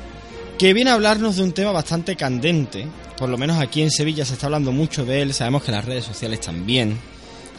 que 0.59 0.75
viene 0.75 0.91
a 0.91 0.95
hablarnos 0.95 1.37
de 1.37 1.43
un 1.43 1.53
tema 1.53 1.73
bastante 1.73 2.17
candente. 2.17 2.87
Por 3.17 3.31
lo 3.31 3.39
menos 3.39 3.59
aquí 3.59 3.81
en 3.81 3.91
Sevilla 3.91 4.25
se 4.27 4.35
está 4.35 4.47
hablando 4.47 4.73
mucho 4.73 5.07
de 5.07 5.23
él, 5.23 5.33
sabemos 5.33 5.63
que 5.63 5.71
en 5.71 5.77
las 5.77 5.85
redes 5.87 6.05
sociales 6.05 6.41
también. 6.41 6.99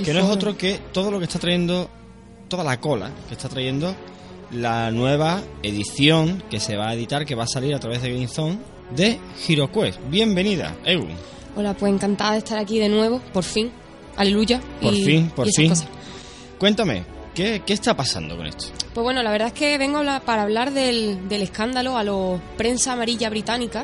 Que 0.04 0.14
no 0.14 0.20
es 0.20 0.26
otro 0.26 0.56
que 0.58 0.80
todo 0.92 1.10
lo 1.10 1.18
que 1.18 1.26
está 1.26 1.40
trayendo, 1.40 1.90
toda 2.48 2.64
la 2.64 2.80
cola 2.80 3.12
que 3.28 3.34
está 3.36 3.50
trayendo 3.50 3.96
la 4.52 4.92
nueva 4.92 5.42
edición 5.64 6.44
que 6.50 6.60
se 6.60 6.76
va 6.76 6.90
a 6.90 6.94
editar, 6.94 7.26
que 7.26 7.36
va 7.36 7.44
a 7.46 7.48
salir 7.48 7.74
a 7.74 7.80
través 7.80 8.02
de 8.04 8.12
GameZone, 8.14 8.58
de 8.96 9.20
HeroQuest. 9.48 10.00
Bienvenida, 10.10 10.76
EU. 10.86 11.06
Hola, 11.56 11.74
pues 11.76 11.92
encantada 11.94 12.34
de 12.34 12.38
estar 12.40 12.58
aquí 12.60 12.78
de 12.80 12.90
nuevo, 12.90 13.20
por 13.34 13.44
fin. 13.44 13.72
Aleluya. 14.18 14.60
Por 14.82 14.94
y- 14.94 15.04
fin, 15.04 15.30
por 15.36 15.48
y 15.48 15.50
esas 15.50 15.58
fin. 15.62 15.70
cosas. 15.70 15.88
Cuéntame, 16.62 17.04
¿qué, 17.34 17.64
¿qué 17.66 17.74
está 17.74 17.98
pasando 17.98 18.38
con 18.38 18.46
esto? 18.46 18.66
Pues 18.94 19.04
bueno, 19.04 19.24
la 19.24 19.32
verdad 19.32 19.48
es 19.48 19.54
que 19.56 19.80
vengo 19.80 19.98
hablar- 19.98 20.22
para 20.22 20.44
hablar 20.44 20.72
del, 20.72 21.28
del 21.28 21.42
escándalo 21.42 21.98
a 21.98 22.04
la 22.04 22.40
prensa 22.56 22.94
amarilla 22.94 23.32
británica, 23.32 23.84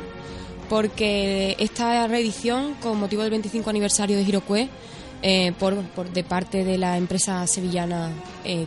porque 0.70 1.56
esta 1.58 2.06
reedición, 2.06 2.76
con 2.76 3.00
motivo 3.00 3.24
del 3.24 3.32
25 3.32 3.68
aniversario 3.72 4.16
de 4.16 4.24
HeroQuest, 4.24 4.70
eh, 5.24 5.54
por, 5.58 5.76
por- 5.88 6.12
de 6.12 6.24
parte 6.24 6.64
de 6.64 6.78
la 6.78 6.98
empresa 6.98 7.48
sevillana 7.48 8.12
eh, 8.44 8.64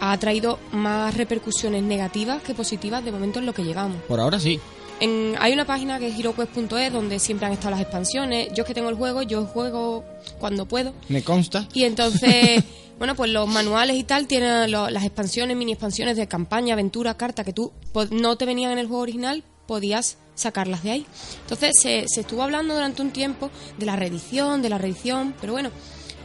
ha 0.00 0.18
traído 0.18 0.58
más 0.72 1.16
repercusiones 1.16 1.84
negativas 1.84 2.42
que 2.42 2.54
positivas 2.54 3.04
de 3.04 3.12
momento 3.12 3.38
en 3.38 3.46
lo 3.46 3.54
que 3.54 3.62
llevamos. 3.62 3.98
Por 4.08 4.18
ahora 4.18 4.40
sí. 4.40 4.58
En- 5.00 5.34
hay 5.40 5.52
una 5.52 5.64
página 5.64 5.98
que 5.98 6.08
es 6.08 6.18
heroquest.es 6.18 6.92
donde 6.92 7.18
siempre 7.18 7.46
han 7.46 7.52
estado 7.52 7.70
las 7.72 7.80
expansiones. 7.80 8.48
Yo 8.54 8.62
es 8.62 8.66
que 8.66 8.74
tengo 8.74 8.88
el 8.88 8.94
juego, 8.94 9.22
yo 9.22 9.44
juego 9.46 10.04
cuando 10.38 10.66
puedo. 10.66 10.94
Me 11.08 11.22
consta. 11.22 11.66
Y 11.74 11.84
entonces, 11.84 12.62
bueno, 12.98 13.14
pues 13.14 13.30
los 13.30 13.48
manuales 13.48 13.96
y 13.96 14.04
tal 14.04 14.26
tienen 14.26 14.70
lo- 14.70 14.90
las 14.90 15.04
expansiones, 15.04 15.56
mini 15.56 15.72
expansiones 15.72 16.16
de 16.16 16.26
campaña, 16.28 16.74
aventura, 16.74 17.16
carta, 17.16 17.44
que 17.44 17.52
tú 17.52 17.72
no 18.10 18.36
te 18.36 18.44
venían 18.46 18.72
en 18.72 18.78
el 18.78 18.86
juego 18.86 19.02
original, 19.02 19.42
podías 19.66 20.18
sacarlas 20.34 20.82
de 20.82 20.90
ahí. 20.92 21.06
Entonces 21.42 21.72
se, 21.80 22.04
se 22.08 22.20
estuvo 22.20 22.42
hablando 22.42 22.74
durante 22.74 23.02
un 23.02 23.10
tiempo 23.10 23.50
de 23.78 23.86
la 23.86 23.96
reedición, 23.96 24.62
de 24.62 24.68
la 24.68 24.78
reedición, 24.78 25.34
pero 25.40 25.52
bueno, 25.54 25.70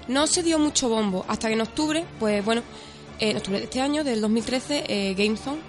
no 0.08 0.26
se 0.28 0.41
dio 0.44 0.58
mucho 0.60 0.90
bombo 0.90 1.26
hasta 1.28 1.48
que 1.48 1.54
en 1.54 1.62
octubre, 1.62 2.06
pues 2.20 2.44
bueno, 2.46 2.62
en 3.20 3.38
octubre 3.38 3.60
de 3.60 3.66
este 3.66 3.82
año, 3.82 4.04
del 4.04 4.22
2013, 4.22 4.84
eh, 4.88 5.14
GameZone 5.16 5.60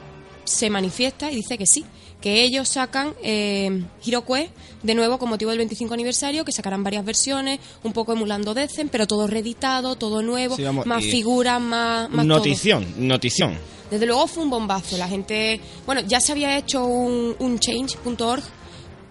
se 0.45 0.71
manifiesta 0.71 1.31
y 1.31 1.37
dice 1.37 1.59
que 1.59 1.67
sí, 1.67 1.85
que 2.21 2.43
ellos 2.43 2.69
sacan 2.69 3.15
eh, 3.23 3.83
HeroQuest 4.05 4.51
de 4.83 4.95
nuevo 4.95 5.19
con 5.19 5.29
motivo 5.29 5.51
del 5.51 5.59
25 5.59 5.95
aniversario, 5.95 6.45
que 6.45 6.53
sacarán 6.53 6.83
varias 6.85 7.05
versiones, 7.05 7.61
un 7.83 7.93
poco 7.93 8.13
emulando 8.13 8.55
Decen, 8.55 8.89
pero 8.89 9.07
todo 9.07 9.27
reeditado, 9.27 9.97
todo 9.97 10.23
nuevo, 10.23 10.57
Sí, 10.57 10.63
vamos, 10.63 10.87
más 10.87 11.03
figuras, 11.05 11.61
más, 11.61 12.09
más 12.11 12.27
todo. 12.27 12.37
Notición, 12.39 12.87
notición. 12.97 13.59
Desde 13.91 14.07
luego 14.07 14.27
fue 14.27 14.45
un 14.45 14.51
bombazo. 14.51 14.97
La 14.97 15.09
gente, 15.09 15.61
bueno, 15.85 16.01
ya 16.03 16.21
se 16.21 16.33
había 16.33 16.57
hecho 16.57 16.85
un, 16.85 17.35
un 17.41 17.59
change.org 17.59 18.43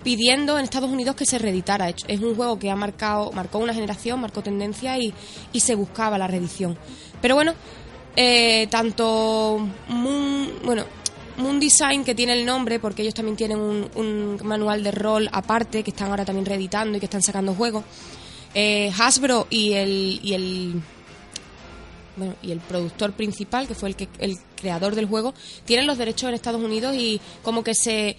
pidiendo 0.03 0.57
en 0.57 0.63
Estados 0.63 0.89
Unidos 0.89 1.15
que 1.15 1.25
se 1.25 1.37
reeditara. 1.37 1.89
Es- 1.89 2.05
Es 2.07 2.21
un 2.21 2.35
juego 2.35 2.57
que 2.57 2.69
ha 2.71 2.75
marcado, 2.75 3.31
marcó 3.33 3.57
una 3.59 3.73
generación, 3.73 4.19
marcó 4.21 4.41
tendencia 4.41 4.97
y, 4.97 5.13
y 5.51 5.59
se 5.59 5.75
buscaba 5.75 6.17
la 6.17 6.27
reedición. 6.27 6.77
Pero 7.21 7.35
bueno, 7.35 7.53
eh, 8.15 8.67
tanto 8.71 9.59
Moon, 9.89 10.49
bueno, 10.63 10.85
Moon 11.39 11.59
Design, 11.59 12.03
que 12.03 12.13
tiene 12.15 12.33
el 12.33 12.45
nombre, 12.45 12.79
porque 12.79 13.01
ellos 13.01 13.13
también 13.13 13.35
tienen 13.35 13.57
un, 13.59 13.89
un 13.95 14.39
manual 14.43 14.83
de 14.83 14.91
rol 14.91 15.29
aparte, 15.31 15.83
que 15.83 15.91
están 15.91 16.09
ahora 16.09 16.25
también 16.25 16.45
reeditando 16.45 16.97
y 16.97 16.99
que 16.99 17.05
están 17.05 17.21
sacando 17.23 17.53
juegos. 17.53 17.83
Eh, 18.53 18.91
Hasbro 18.97 19.47
y 19.49 19.73
el, 19.73 20.19
y 20.23 20.33
el 20.33 20.81
bueno, 22.17 22.35
y 22.41 22.51
el 22.51 22.59
productor 22.59 23.13
principal, 23.13 23.67
que 23.67 23.75
fue 23.75 23.89
el, 23.89 23.95
que, 23.95 24.09
el 24.19 24.37
creador 24.55 24.95
del 24.95 25.05
juego, 25.05 25.33
tienen 25.65 25.87
los 25.87 25.97
derechos 25.97 26.27
en 26.29 26.35
Estados 26.35 26.61
Unidos 26.61 26.95
y 26.95 27.21
como 27.43 27.63
que 27.63 27.73
se, 27.73 28.17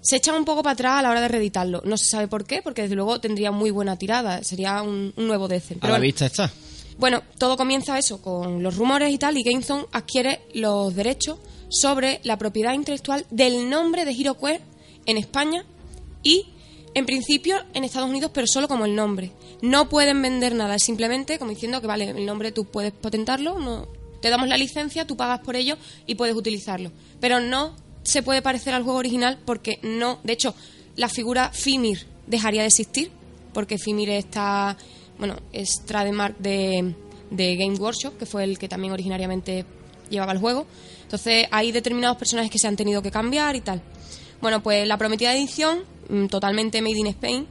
se 0.00 0.16
echan 0.16 0.36
un 0.36 0.44
poco 0.44 0.62
para 0.62 0.74
atrás 0.74 0.92
a 0.98 1.02
la 1.02 1.10
hora 1.10 1.20
de 1.20 1.28
reeditarlo. 1.28 1.82
No 1.84 1.96
se 1.96 2.04
sabe 2.06 2.28
por 2.28 2.44
qué, 2.44 2.62
porque 2.62 2.82
desde 2.82 2.94
luego 2.94 3.20
tendría 3.20 3.50
muy 3.50 3.70
buena 3.70 3.96
tirada, 3.96 4.44
sería 4.44 4.82
un, 4.82 5.12
un 5.16 5.26
nuevo 5.26 5.48
Decen. 5.48 5.78
A 5.78 5.80
Pero 5.80 5.92
la 5.94 5.98
bueno, 5.98 6.02
vista 6.04 6.26
está. 6.26 6.50
bueno, 6.98 7.22
todo 7.38 7.56
comienza 7.56 7.98
eso, 7.98 8.22
con 8.22 8.62
los 8.62 8.76
rumores 8.76 9.10
y 9.12 9.18
tal, 9.18 9.36
y 9.36 9.42
GameZone 9.42 9.86
adquiere 9.92 10.42
los 10.54 10.94
derechos 10.94 11.38
sobre 11.74 12.20
la 12.22 12.38
propiedad 12.38 12.72
intelectual 12.72 13.26
del 13.30 13.68
nombre 13.68 14.04
de 14.04 14.12
HeroQuest 14.12 14.62
en 15.06 15.16
España 15.16 15.64
y, 16.22 16.46
en 16.94 17.04
principio, 17.04 17.56
en 17.74 17.84
Estados 17.84 18.08
Unidos, 18.08 18.30
pero 18.32 18.46
solo 18.46 18.68
como 18.68 18.84
el 18.84 18.94
nombre. 18.94 19.32
No 19.60 19.88
pueden 19.88 20.22
vender 20.22 20.54
nada, 20.54 20.76
es 20.76 20.84
simplemente 20.84 21.38
como 21.38 21.50
diciendo 21.50 21.80
que, 21.80 21.86
vale, 21.86 22.10
el 22.10 22.24
nombre 22.24 22.52
tú 22.52 22.64
puedes 22.64 22.92
patentarlo, 22.92 23.58
no, 23.58 23.88
te 24.22 24.30
damos 24.30 24.48
la 24.48 24.56
licencia, 24.56 25.06
tú 25.06 25.16
pagas 25.16 25.40
por 25.40 25.56
ello 25.56 25.76
y 26.06 26.14
puedes 26.14 26.36
utilizarlo. 26.36 26.92
Pero 27.20 27.40
no 27.40 27.74
se 28.04 28.22
puede 28.22 28.40
parecer 28.40 28.72
al 28.74 28.84
juego 28.84 28.98
original 28.98 29.38
porque 29.44 29.78
no, 29.82 30.20
de 30.22 30.32
hecho, 30.32 30.54
la 30.96 31.08
figura 31.08 31.50
Fimir 31.50 32.06
dejaría 32.26 32.60
de 32.60 32.68
existir 32.68 33.10
porque 33.52 33.78
Fimir 33.78 34.10
está, 34.10 34.76
bueno, 35.18 35.36
es 35.52 35.82
trademark 35.84 36.38
de, 36.38 36.94
de 37.30 37.56
Game 37.56 37.76
Workshop, 37.76 38.16
que 38.16 38.26
fue 38.26 38.44
el 38.44 38.58
que 38.58 38.68
también 38.68 38.92
originariamente 38.92 39.64
llevaba 40.10 40.32
el 40.32 40.38
juego. 40.38 40.66
Entonces 41.02 41.46
hay 41.50 41.72
determinados 41.72 42.16
personajes 42.16 42.50
que 42.50 42.58
se 42.58 42.66
han 42.66 42.76
tenido 42.76 43.02
que 43.02 43.10
cambiar 43.10 43.56
y 43.56 43.60
tal. 43.60 43.82
Bueno, 44.40 44.62
pues 44.62 44.86
la 44.86 44.98
prometida 44.98 45.34
edición, 45.34 45.84
mm, 46.08 46.26
totalmente 46.26 46.82
made 46.82 46.98
in 46.98 47.06
Spain, 47.08 47.46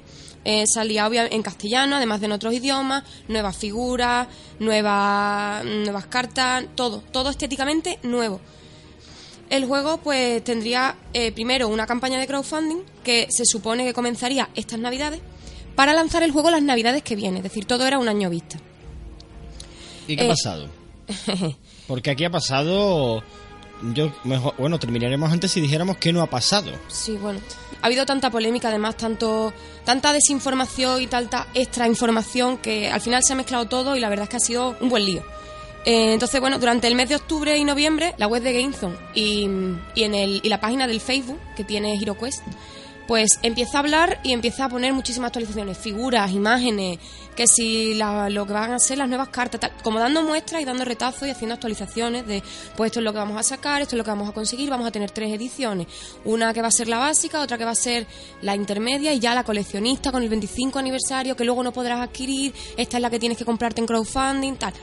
eh, 0.45 0.65
salía 0.67 1.07
obvia- 1.07 1.27
en 1.31 1.41
castellano, 1.41 1.95
además 1.95 2.19
de 2.19 2.25
en 2.25 2.33
otros 2.33 2.53
idiomas, 2.53 3.03
nuevas 3.29 3.55
figuras, 3.55 4.27
nuevas, 4.59 5.63
nuevas 5.63 6.05
cartas, 6.07 6.65
todo, 6.75 6.99
todo 7.11 7.29
estéticamente 7.29 7.99
nuevo. 8.03 8.41
El 9.49 9.65
juego 9.65 9.97
pues 9.97 10.43
tendría 10.43 10.95
eh, 11.13 11.31
primero 11.31 11.67
una 11.69 11.85
campaña 11.85 12.19
de 12.19 12.27
crowdfunding 12.27 12.79
que 13.03 13.27
se 13.29 13.45
supone 13.45 13.85
que 13.85 13.93
comenzaría 13.93 14.49
estas 14.55 14.79
navidades 14.79 15.21
para 15.75 15.93
lanzar 15.93 16.23
el 16.23 16.31
juego 16.31 16.49
las 16.51 16.61
navidades 16.63 17.03
que 17.03 17.15
vienen, 17.15 17.37
es 17.37 17.43
decir, 17.43 17.65
todo 17.65 17.85
era 17.87 17.97
un 17.97 18.07
año 18.07 18.29
vista. 18.29 18.57
¿Y 20.07 20.15
qué 20.15 20.23
ha 20.23 20.25
Eh. 20.25 20.29
pasado? 20.29 20.67
Porque 21.87 22.11
aquí 22.11 22.25
ha 22.25 22.29
pasado. 22.29 23.23
Yo 23.93 24.13
mejor, 24.23 24.53
bueno, 24.57 24.79
terminaremos 24.79 25.31
antes 25.31 25.51
si 25.51 25.59
dijéramos 25.59 25.97
que 25.97 26.13
no 26.13 26.21
ha 26.21 26.27
pasado. 26.27 26.71
Sí, 26.87 27.17
bueno. 27.17 27.39
Ha 27.81 27.87
habido 27.87 28.05
tanta 28.05 28.29
polémica, 28.29 28.69
además, 28.69 28.95
tanto 28.95 29.53
tanta 29.83 30.13
desinformación 30.13 31.01
y 31.01 31.07
tanta 31.07 31.47
extra 31.53 31.87
información 31.87 32.57
que 32.57 32.89
al 32.89 33.01
final 33.01 33.23
se 33.23 33.33
ha 33.33 33.35
mezclado 33.35 33.65
todo 33.65 33.95
y 33.97 33.99
la 33.99 34.07
verdad 34.07 34.23
es 34.23 34.29
que 34.29 34.37
ha 34.37 34.39
sido 34.39 34.77
un 34.79 34.89
buen 34.89 35.05
lío. 35.05 35.23
Eh, 35.85 36.13
entonces, 36.13 36.39
bueno, 36.39 36.59
durante 36.59 36.87
el 36.87 36.95
mes 36.95 37.09
de 37.09 37.15
octubre 37.17 37.57
y 37.57 37.65
noviembre, 37.65 38.15
la 38.17 38.27
web 38.27 38.41
de 38.41 38.53
GameZone 38.53 38.95
y, 39.13 39.49
y, 39.95 40.03
en 40.03 40.15
el, 40.15 40.39
y 40.41 40.47
la 40.47 40.61
página 40.61 40.87
del 40.87 41.01
Facebook 41.01 41.39
que 41.57 41.65
tiene 41.65 41.97
HeroQuest, 41.99 42.41
pues 43.07 43.39
empieza 43.43 43.77
a 43.77 43.79
hablar 43.81 44.19
y 44.23 44.31
empieza 44.33 44.65
a 44.65 44.69
poner 44.69 44.93
muchísimas 44.93 45.27
actualizaciones, 45.27 45.77
figuras, 45.77 46.31
imágenes, 46.31 46.99
que 47.35 47.47
si 47.47 47.95
la- 47.95 48.29
lo 48.29 48.45
que 48.45 48.53
van 48.53 48.71
a 48.71 48.79
ser 48.79 48.97
las 48.99 49.09
nuevas 49.09 49.29
cartas, 49.29 49.59
tal, 49.59 49.71
como 49.83 49.99
dando 49.99 50.21
muestras 50.23 50.61
y 50.61 50.65
dando 50.65 50.85
retazos 50.85 51.27
y 51.27 51.31
haciendo 51.31 51.55
actualizaciones 51.55 52.25
de, 52.27 52.43
pues 52.77 52.87
esto 52.89 52.99
es 52.99 53.03
lo 53.03 53.11
que 53.11 53.17
vamos 53.19 53.37
a 53.37 53.43
sacar, 53.43 53.81
esto 53.81 53.95
es 53.95 53.97
lo 53.97 54.03
que 54.03 54.11
vamos 54.11 54.29
a 54.29 54.33
conseguir, 54.33 54.69
vamos 54.69 54.87
a 54.87 54.91
tener 54.91 55.11
tres 55.11 55.33
ediciones, 55.33 55.87
una 56.25 56.53
que 56.53 56.61
va 56.61 56.67
a 56.67 56.71
ser 56.71 56.87
la 56.87 56.99
básica, 56.99 57.41
otra 57.41 57.57
que 57.57 57.65
va 57.65 57.71
a 57.71 57.75
ser 57.75 58.05
la 58.41 58.55
intermedia 58.55 59.13
y 59.13 59.19
ya 59.19 59.33
la 59.35 59.43
coleccionista 59.43 60.11
con 60.11 60.23
el 60.23 60.29
25 60.29 60.77
aniversario 60.79 61.35
que 61.35 61.43
luego 61.43 61.63
no 61.63 61.71
podrás 61.73 61.99
adquirir, 62.01 62.53
esta 62.77 62.97
es 62.97 63.01
la 63.01 63.09
que 63.09 63.19
tienes 63.19 63.37
que 63.37 63.45
comprarte 63.45 63.81
en 63.81 63.87
crowdfunding, 63.87 64.55
tal. 64.55 64.73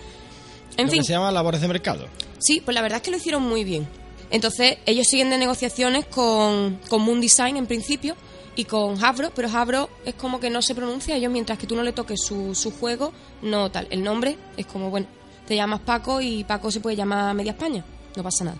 En 0.76 0.86
lo 0.86 0.90
fin, 0.92 1.00
que 1.02 1.06
se 1.06 1.12
llama 1.12 1.30
labores 1.30 1.60
de 1.60 1.68
mercado. 1.68 2.06
Sí, 2.38 2.60
pues 2.64 2.74
la 2.74 2.82
verdad 2.82 2.96
es 2.96 3.02
que 3.02 3.10
lo 3.10 3.16
hicieron 3.16 3.42
muy 3.42 3.64
bien. 3.64 3.86
Entonces, 4.30 4.78
ellos 4.86 5.06
siguen 5.08 5.30
de 5.30 5.38
negociaciones 5.38 6.06
con, 6.06 6.80
con 6.88 7.02
Moon 7.02 7.20
Design 7.20 7.56
en 7.56 7.66
principio 7.66 8.16
y 8.56 8.64
con 8.64 9.02
Hasbro, 9.02 9.32
pero 9.34 9.48
Hasbro 9.48 9.90
es 10.04 10.14
como 10.14 10.40
que 10.40 10.50
no 10.50 10.62
se 10.62 10.74
pronuncia 10.74 11.16
ellos 11.16 11.32
mientras 11.32 11.58
que 11.58 11.66
tú 11.66 11.76
no 11.76 11.82
le 11.82 11.92
toques 11.92 12.20
su, 12.20 12.54
su 12.54 12.70
juego, 12.70 13.12
no 13.42 13.70
tal. 13.70 13.88
El 13.90 14.02
nombre 14.02 14.36
es 14.56 14.66
como, 14.66 14.90
bueno, 14.90 15.06
te 15.46 15.56
llamas 15.56 15.80
Paco 15.80 16.20
y 16.20 16.44
Paco 16.44 16.70
se 16.70 16.80
puede 16.80 16.96
llamar 16.96 17.34
Media 17.34 17.52
España, 17.52 17.84
no 18.16 18.22
pasa 18.22 18.44
nada. 18.44 18.58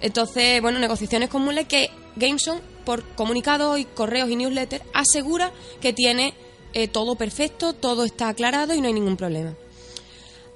Entonces, 0.00 0.60
bueno, 0.60 0.78
negociaciones 0.78 1.28
con 1.30 1.42
Moonlight 1.42 1.66
que 1.66 1.90
Gameson, 2.16 2.60
por 2.84 3.02
comunicados 3.14 3.78
y 3.78 3.84
correos 3.86 4.30
y 4.30 4.36
newsletters, 4.36 4.84
asegura 4.92 5.52
que 5.80 5.92
tiene 5.92 6.34
eh, 6.74 6.86
todo 6.88 7.16
perfecto, 7.16 7.72
todo 7.72 8.04
está 8.04 8.28
aclarado 8.28 8.74
y 8.74 8.80
no 8.80 8.86
hay 8.86 8.92
ningún 8.92 9.16
problema. 9.16 9.54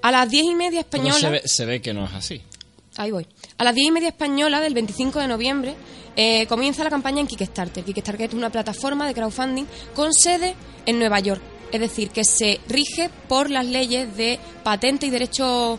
A 0.02 0.10
las 0.10 0.30
diez 0.30 0.44
y 0.44 0.54
media 0.54 0.80
española... 0.80 1.18
se 1.18 1.30
ve, 1.30 1.42
se 1.44 1.64
ve 1.64 1.82
que 1.82 1.92
no 1.92 2.04
es 2.04 2.12
así. 2.12 2.42
Ahí 2.96 3.10
voy. 3.10 3.26
A 3.60 3.64
las 3.64 3.74
10 3.74 3.88
y 3.88 3.90
media 3.90 4.08
española 4.08 4.58
del 4.60 4.72
25 4.72 5.18
de 5.20 5.28
noviembre 5.28 5.74
eh, 6.16 6.46
comienza 6.46 6.82
la 6.82 6.88
campaña 6.88 7.20
en 7.20 7.26
Kickstarter. 7.26 7.84
Kickstarter 7.84 8.28
es 8.30 8.34
una 8.34 8.48
plataforma 8.50 9.06
de 9.06 9.12
crowdfunding 9.12 9.66
con 9.94 10.14
sede 10.14 10.54
en 10.86 10.98
Nueva 10.98 11.20
York. 11.20 11.42
Es 11.70 11.78
decir, 11.78 12.08
que 12.08 12.24
se 12.24 12.58
rige 12.68 13.10
por 13.28 13.50
las 13.50 13.66
leyes 13.66 14.16
de 14.16 14.40
patente 14.64 15.06
y 15.06 15.10
derecho 15.10 15.78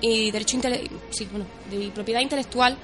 y 0.00 0.30
derecho 0.30 0.56
intele- 0.56 0.88
sí, 1.10 1.26
bueno, 1.30 1.44
de 1.70 1.88
propiedad 1.90 2.20
intelectual 2.20 2.76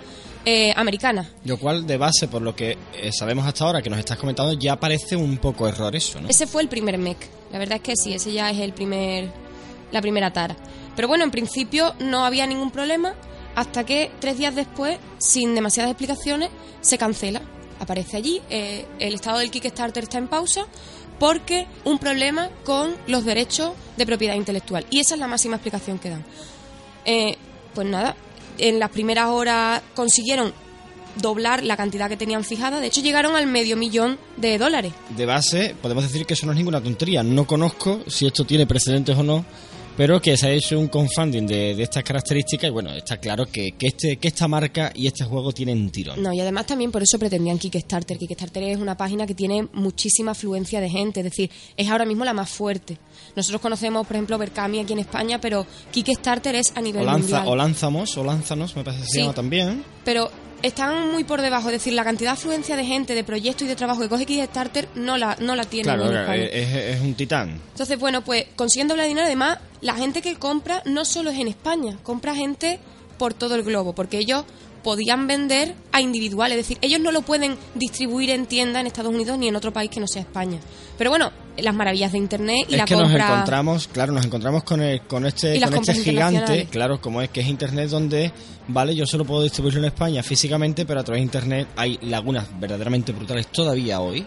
eh, 0.44 0.72
americana. 0.76 1.30
Lo 1.44 1.56
cual, 1.56 1.86
de 1.86 1.96
base, 1.96 2.26
por 2.28 2.42
lo 2.42 2.54
que 2.56 2.76
eh, 2.94 3.10
sabemos 3.12 3.46
hasta 3.46 3.64
ahora 3.64 3.82
que 3.82 3.88
nos 3.90 3.98
estás 4.00 4.18
comentando, 4.18 4.52
ya 4.52 4.74
parece 4.80 5.14
un 5.16 5.38
poco 5.38 5.68
error 5.68 5.94
eso, 5.94 6.20
¿no? 6.20 6.28
Ese 6.28 6.46
fue 6.46 6.62
el 6.62 6.68
primer 6.68 6.98
MEC. 6.98 7.18
La 7.52 7.58
verdad 7.58 7.76
es 7.76 7.82
que 7.82 7.92
sí, 7.96 8.12
ese 8.12 8.32
ya 8.32 8.50
es 8.50 8.58
el 8.58 8.72
primer, 8.72 9.30
la 9.92 10.00
primera 10.02 10.32
tara. 10.32 10.56
Pero 10.96 11.06
bueno, 11.08 11.22
en 11.24 11.30
principio 11.30 11.94
no 12.00 12.24
había 12.24 12.46
ningún 12.46 12.70
problema 12.70 13.14
hasta 13.58 13.84
que 13.84 14.12
tres 14.20 14.38
días 14.38 14.54
después, 14.54 14.98
sin 15.18 15.52
demasiadas 15.56 15.90
explicaciones, 15.90 16.48
se 16.80 16.96
cancela. 16.96 17.42
Aparece 17.80 18.16
allí, 18.16 18.40
eh, 18.50 18.86
el 19.00 19.14
estado 19.14 19.38
del 19.38 19.50
Kickstarter 19.50 20.04
está 20.04 20.18
en 20.18 20.28
pausa 20.28 20.66
porque 21.18 21.66
un 21.84 21.98
problema 21.98 22.50
con 22.64 22.94
los 23.08 23.24
derechos 23.24 23.72
de 23.96 24.06
propiedad 24.06 24.36
intelectual. 24.36 24.86
Y 24.90 25.00
esa 25.00 25.14
es 25.14 25.20
la 25.20 25.26
máxima 25.26 25.56
explicación 25.56 25.98
que 25.98 26.10
dan. 26.10 26.24
Eh, 27.04 27.36
pues 27.74 27.84
nada, 27.88 28.14
en 28.58 28.78
las 28.78 28.90
primeras 28.90 29.26
horas 29.26 29.82
consiguieron 29.92 30.52
doblar 31.16 31.64
la 31.64 31.76
cantidad 31.76 32.08
que 32.08 32.16
tenían 32.16 32.44
fijada. 32.44 32.78
De 32.78 32.86
hecho, 32.86 33.00
llegaron 33.00 33.34
al 33.34 33.48
medio 33.48 33.76
millón 33.76 34.20
de 34.36 34.56
dólares. 34.58 34.92
De 35.16 35.26
base, 35.26 35.74
podemos 35.82 36.04
decir 36.04 36.26
que 36.26 36.34
eso 36.34 36.46
no 36.46 36.52
es 36.52 36.58
ninguna 36.58 36.80
tontería. 36.80 37.24
No 37.24 37.44
conozco 37.44 38.04
si 38.06 38.24
esto 38.24 38.44
tiene 38.44 38.68
precedentes 38.68 39.16
o 39.16 39.24
no, 39.24 39.44
pero 39.98 40.22
que 40.22 40.36
se 40.36 40.46
ha 40.46 40.50
hecho 40.52 40.78
un 40.78 40.86
confunding 40.88 41.44
de, 41.46 41.74
de 41.74 41.82
estas 41.82 42.02
características 42.04 42.68
y 42.68 42.72
bueno, 42.72 42.90
está 42.94 43.18
claro 43.18 43.44
que, 43.46 43.72
que, 43.72 43.88
este, 43.88 44.16
que 44.16 44.28
esta 44.28 44.46
marca 44.48 44.92
y 44.94 45.08
este 45.08 45.24
juego 45.24 45.52
tienen 45.52 45.90
tirón. 45.90 46.22
No, 46.22 46.32
y 46.32 46.40
además 46.40 46.66
también 46.66 46.90
por 46.92 47.02
eso 47.02 47.18
pretendían 47.18 47.58
Kickstarter. 47.58 48.16
Kickstarter 48.16 48.62
es 48.62 48.78
una 48.78 48.96
página 48.96 49.26
que 49.26 49.34
tiene 49.34 49.66
muchísima 49.72 50.30
afluencia 50.30 50.80
de 50.80 50.88
gente, 50.88 51.20
es 51.20 51.24
decir, 51.24 51.50
es 51.76 51.88
ahora 51.90 52.04
mismo 52.06 52.24
la 52.24 52.32
más 52.32 52.48
fuerte. 52.48 52.96
Nosotros 53.34 53.60
conocemos, 53.60 54.06
por 54.06 54.14
ejemplo, 54.16 54.38
Berkami 54.38 54.78
aquí 54.78 54.92
en 54.92 55.00
España, 55.00 55.40
pero 55.40 55.66
Kickstarter 55.90 56.54
es 56.54 56.72
a 56.76 56.80
nivel 56.80 57.02
O, 57.02 57.04
lanza, 57.06 57.18
mundial. 57.40 57.48
o 57.48 57.56
Lánzamos, 57.56 58.16
o 58.16 58.24
Lánzanos, 58.24 58.76
me 58.76 58.84
parece 58.84 59.02
que 59.02 59.08
se 59.08 59.12
Sí. 59.14 59.20
llama 59.22 59.34
también. 59.34 59.84
Pero 60.04 60.30
están 60.62 61.12
muy 61.12 61.24
por 61.24 61.40
debajo, 61.40 61.68
es 61.68 61.72
decir, 61.74 61.92
la 61.92 62.04
cantidad 62.04 62.30
de 62.30 62.34
afluencia 62.34 62.76
de 62.76 62.84
gente, 62.84 63.14
de 63.14 63.24
proyectos 63.24 63.62
y 63.64 63.68
de 63.68 63.76
trabajo 63.76 64.00
que 64.00 64.08
coge 64.08 64.26
Kickstarter 64.26 64.88
no 64.94 65.16
la, 65.16 65.36
no 65.40 65.54
la 65.54 65.64
tiene 65.64 65.84
Claro, 65.84 66.04
en 66.04 66.08
claro, 66.10 66.32
España. 66.32 66.44
es, 66.46 66.96
es 66.96 67.00
un 67.00 67.14
titán. 67.14 67.60
Entonces, 67.72 67.98
bueno, 67.98 68.22
pues 68.22 68.46
consiguiendo 68.56 68.94
doble 68.94 69.06
dinero, 69.08 69.26
además, 69.26 69.58
la 69.80 69.94
gente 69.94 70.22
que 70.22 70.34
compra 70.36 70.82
no 70.84 71.04
solo 71.04 71.30
es 71.30 71.38
en 71.38 71.48
España, 71.48 71.96
compra 72.02 72.34
gente 72.34 72.80
por 73.18 73.34
todo 73.34 73.54
el 73.54 73.62
globo, 73.62 73.94
porque 73.94 74.18
ellos 74.18 74.44
podían 74.88 75.26
vender 75.26 75.74
a 75.92 76.00
individuales, 76.00 76.56
es 76.56 76.66
decir, 76.66 76.78
ellos 76.80 76.98
no 76.98 77.12
lo 77.12 77.20
pueden 77.20 77.58
distribuir 77.74 78.30
en 78.30 78.46
tiendas 78.46 78.80
en 78.80 78.86
Estados 78.86 79.14
Unidos 79.14 79.36
ni 79.36 79.46
en 79.46 79.54
otro 79.54 79.70
país 79.70 79.90
que 79.90 80.00
no 80.00 80.06
sea 80.06 80.22
España. 80.22 80.58
Pero 80.96 81.10
bueno, 81.10 81.30
las 81.58 81.74
maravillas 81.74 82.12
de 82.12 82.16
Internet 82.16 82.64
y 82.70 82.72
es 82.72 82.78
la 82.78 82.86
que 82.86 82.94
nos 82.94 83.10
compra... 83.10 83.26
encontramos, 83.26 83.86
claro, 83.88 84.14
nos 84.14 84.24
encontramos 84.24 84.64
con, 84.64 84.80
el, 84.80 85.02
con 85.02 85.26
este, 85.26 85.60
con 85.60 85.74
este 85.74 85.92
gigante, 85.92 86.68
claro, 86.70 87.02
como 87.02 87.20
es 87.20 87.28
que 87.28 87.40
es 87.42 87.48
Internet 87.48 87.90
donde, 87.90 88.32
vale, 88.68 88.96
yo 88.96 89.04
solo 89.04 89.26
puedo 89.26 89.42
distribuirlo 89.42 89.80
en 89.80 89.88
España 89.88 90.22
físicamente, 90.22 90.86
pero 90.86 91.00
a 91.00 91.04
través 91.04 91.20
de 91.20 91.24
Internet 91.24 91.68
hay 91.76 91.98
lagunas 92.00 92.46
verdaderamente 92.58 93.12
brutales 93.12 93.48
todavía 93.48 94.00
hoy, 94.00 94.24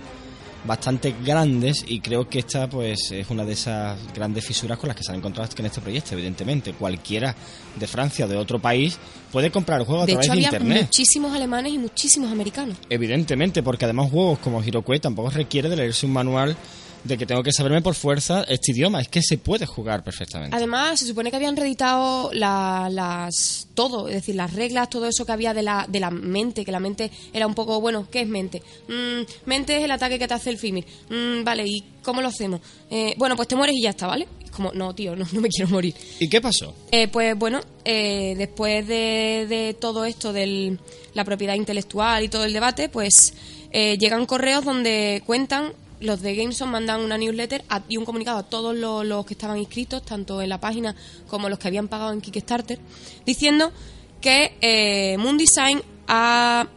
bastante 0.66 1.16
grandes, 1.24 1.84
y 1.88 2.00
creo 2.00 2.28
que 2.30 2.40
esta 2.40 2.70
pues 2.70 3.12
es 3.12 3.30
una 3.30 3.44
de 3.44 3.54
esas 3.54 3.98
grandes 4.14 4.46
fisuras 4.46 4.78
con 4.78 4.88
las 4.88 4.96
que 4.96 5.04
se 5.04 5.12
han 5.12 5.18
encontrado 5.18 5.50
en 5.58 5.66
este 5.66 5.82
proyecto, 5.82 6.14
evidentemente. 6.14 6.74
Cualquiera 6.74 7.36
de 7.76 7.88
Francia 7.88 8.26
o 8.26 8.28
de 8.28 8.38
otro 8.38 8.60
país 8.60 8.98
puede 9.32 9.52
comprar 9.52 9.80
el 9.80 9.86
juego 9.86 10.04
a 10.04 10.06
De 10.06 10.14
través 10.14 10.28
hecho, 10.28 10.34
de 10.34 10.46
había 10.46 10.58
Internet. 10.58 10.84
muchísimos 10.84 11.34
alemanes 11.34 11.74
y 11.74 11.78
muchísimos 11.78 12.32
americanos. 12.32 12.78
Evidentemente, 12.90 13.64
porque 13.64 13.86
además 13.86 14.10
juegos 14.12 14.40
como 14.40 14.62
HeroQuest 14.62 15.04
tampoco 15.04 15.30
requiere 15.30 15.70
de 15.70 15.76
leerse 15.76 16.06
un 16.06 16.14
manual 16.14 16.56
de 17.04 17.18
que 17.18 17.26
tengo 17.26 17.42
que 17.44 17.52
saberme 17.52 17.82
por 17.82 17.96
fuerza 17.96 18.44
este 18.48 18.72
idioma. 18.74 19.02
Es 19.02 19.08
que 19.08 19.22
se 19.22 19.38
puede 19.38 19.66
jugar 19.66 20.04
perfectamente. 20.04 20.56
Además, 20.56 21.00
se 21.00 21.08
supone 21.08 21.30
que 21.32 21.36
habían 21.38 21.56
reeditado 21.58 22.32
la- 22.34 22.90
las 22.92 23.68
todo, 23.74 24.08
es 24.08 24.16
decir, 24.16 24.36
las 24.36 24.54
reglas, 24.54 24.90
todo 24.90 25.08
eso 25.08 25.26
que 25.26 25.32
había 25.32 25.54
de 25.54 25.64
la, 25.64 25.86
de 25.90 26.00
la 26.00 26.12
mente, 26.12 26.64
que 26.66 26.72
la 26.72 26.80
mente 26.80 27.10
era 27.34 27.48
un 27.48 27.56
poco, 27.56 27.82
bueno, 27.82 28.08
¿qué 28.12 28.22
es 28.22 28.28
mente? 28.28 28.62
Mm, 28.88 29.22
mente 29.46 29.78
es 29.78 29.84
el 29.84 29.92
ataque 29.92 30.20
que 30.20 30.28
te 30.28 30.34
hace 30.34 30.50
el 30.52 30.58
Fimir. 30.58 30.86
Mm, 31.10 31.44
vale, 31.44 31.64
¿y 31.66 31.84
cómo 32.04 32.22
lo 32.22 32.28
hacemos? 32.28 32.62
Eh, 32.90 33.16
bueno, 33.18 33.36
pues 33.36 33.48
te 33.48 33.56
mueres 33.56 33.76
y 33.76 33.82
ya 33.82 33.92
está, 33.92 34.08
¿vale? 34.08 34.28
Es 34.44 34.52
como, 34.52 34.72
no, 34.74 34.94
tío, 34.94 35.16
no, 35.16 35.26
no 35.32 35.42
me 35.42 35.50
quiero 35.50 35.70
morir. 35.72 35.96
¿Y 36.20 36.28
qué 36.30 36.40
pasó? 36.42 36.76
Eh, 36.92 37.08
pues 37.08 37.36
bueno, 37.38 37.62
eh, 37.86 38.36
después 38.38 38.86
de, 38.88 39.48
de 39.50 39.76
todo 39.80 40.06
esto 40.06 40.34
de 40.34 40.78
la 41.14 41.24
propiedad 41.26 41.56
intelectual 41.56 42.24
y 42.24 42.30
todo 42.30 42.44
el 42.46 42.54
debate, 42.54 42.90
pues 42.90 43.34
eh, 43.72 43.98
llegan 43.98 44.26
correos 44.26 44.64
donde 44.66 45.24
cuentan, 45.26 45.72
los 46.02 46.22
de 46.22 46.36
Gameson 46.36 46.70
mandan 46.70 47.02
una 47.02 47.18
newsletter 47.18 47.64
y 47.88 47.98
un 47.98 48.06
comunicado 48.06 48.40
a 48.40 48.44
todos 48.44 48.76
los, 48.76 49.06
los 49.06 49.26
que 49.26 49.36
estaban 49.36 49.58
inscritos, 49.58 50.04
tanto 50.04 50.42
en 50.42 50.50
la 50.50 50.60
página 50.60 50.96
como 51.28 51.48
los 51.48 51.60
que 51.60 51.68
habían 51.68 51.88
pagado 51.88 52.12
en 52.12 52.22
Kickstarter, 52.22 52.80
diciendo 53.26 53.72
que 54.20 54.58
eh, 54.62 55.18
Moon 55.18 55.38
Design 55.38 55.82
ha 56.08 56.68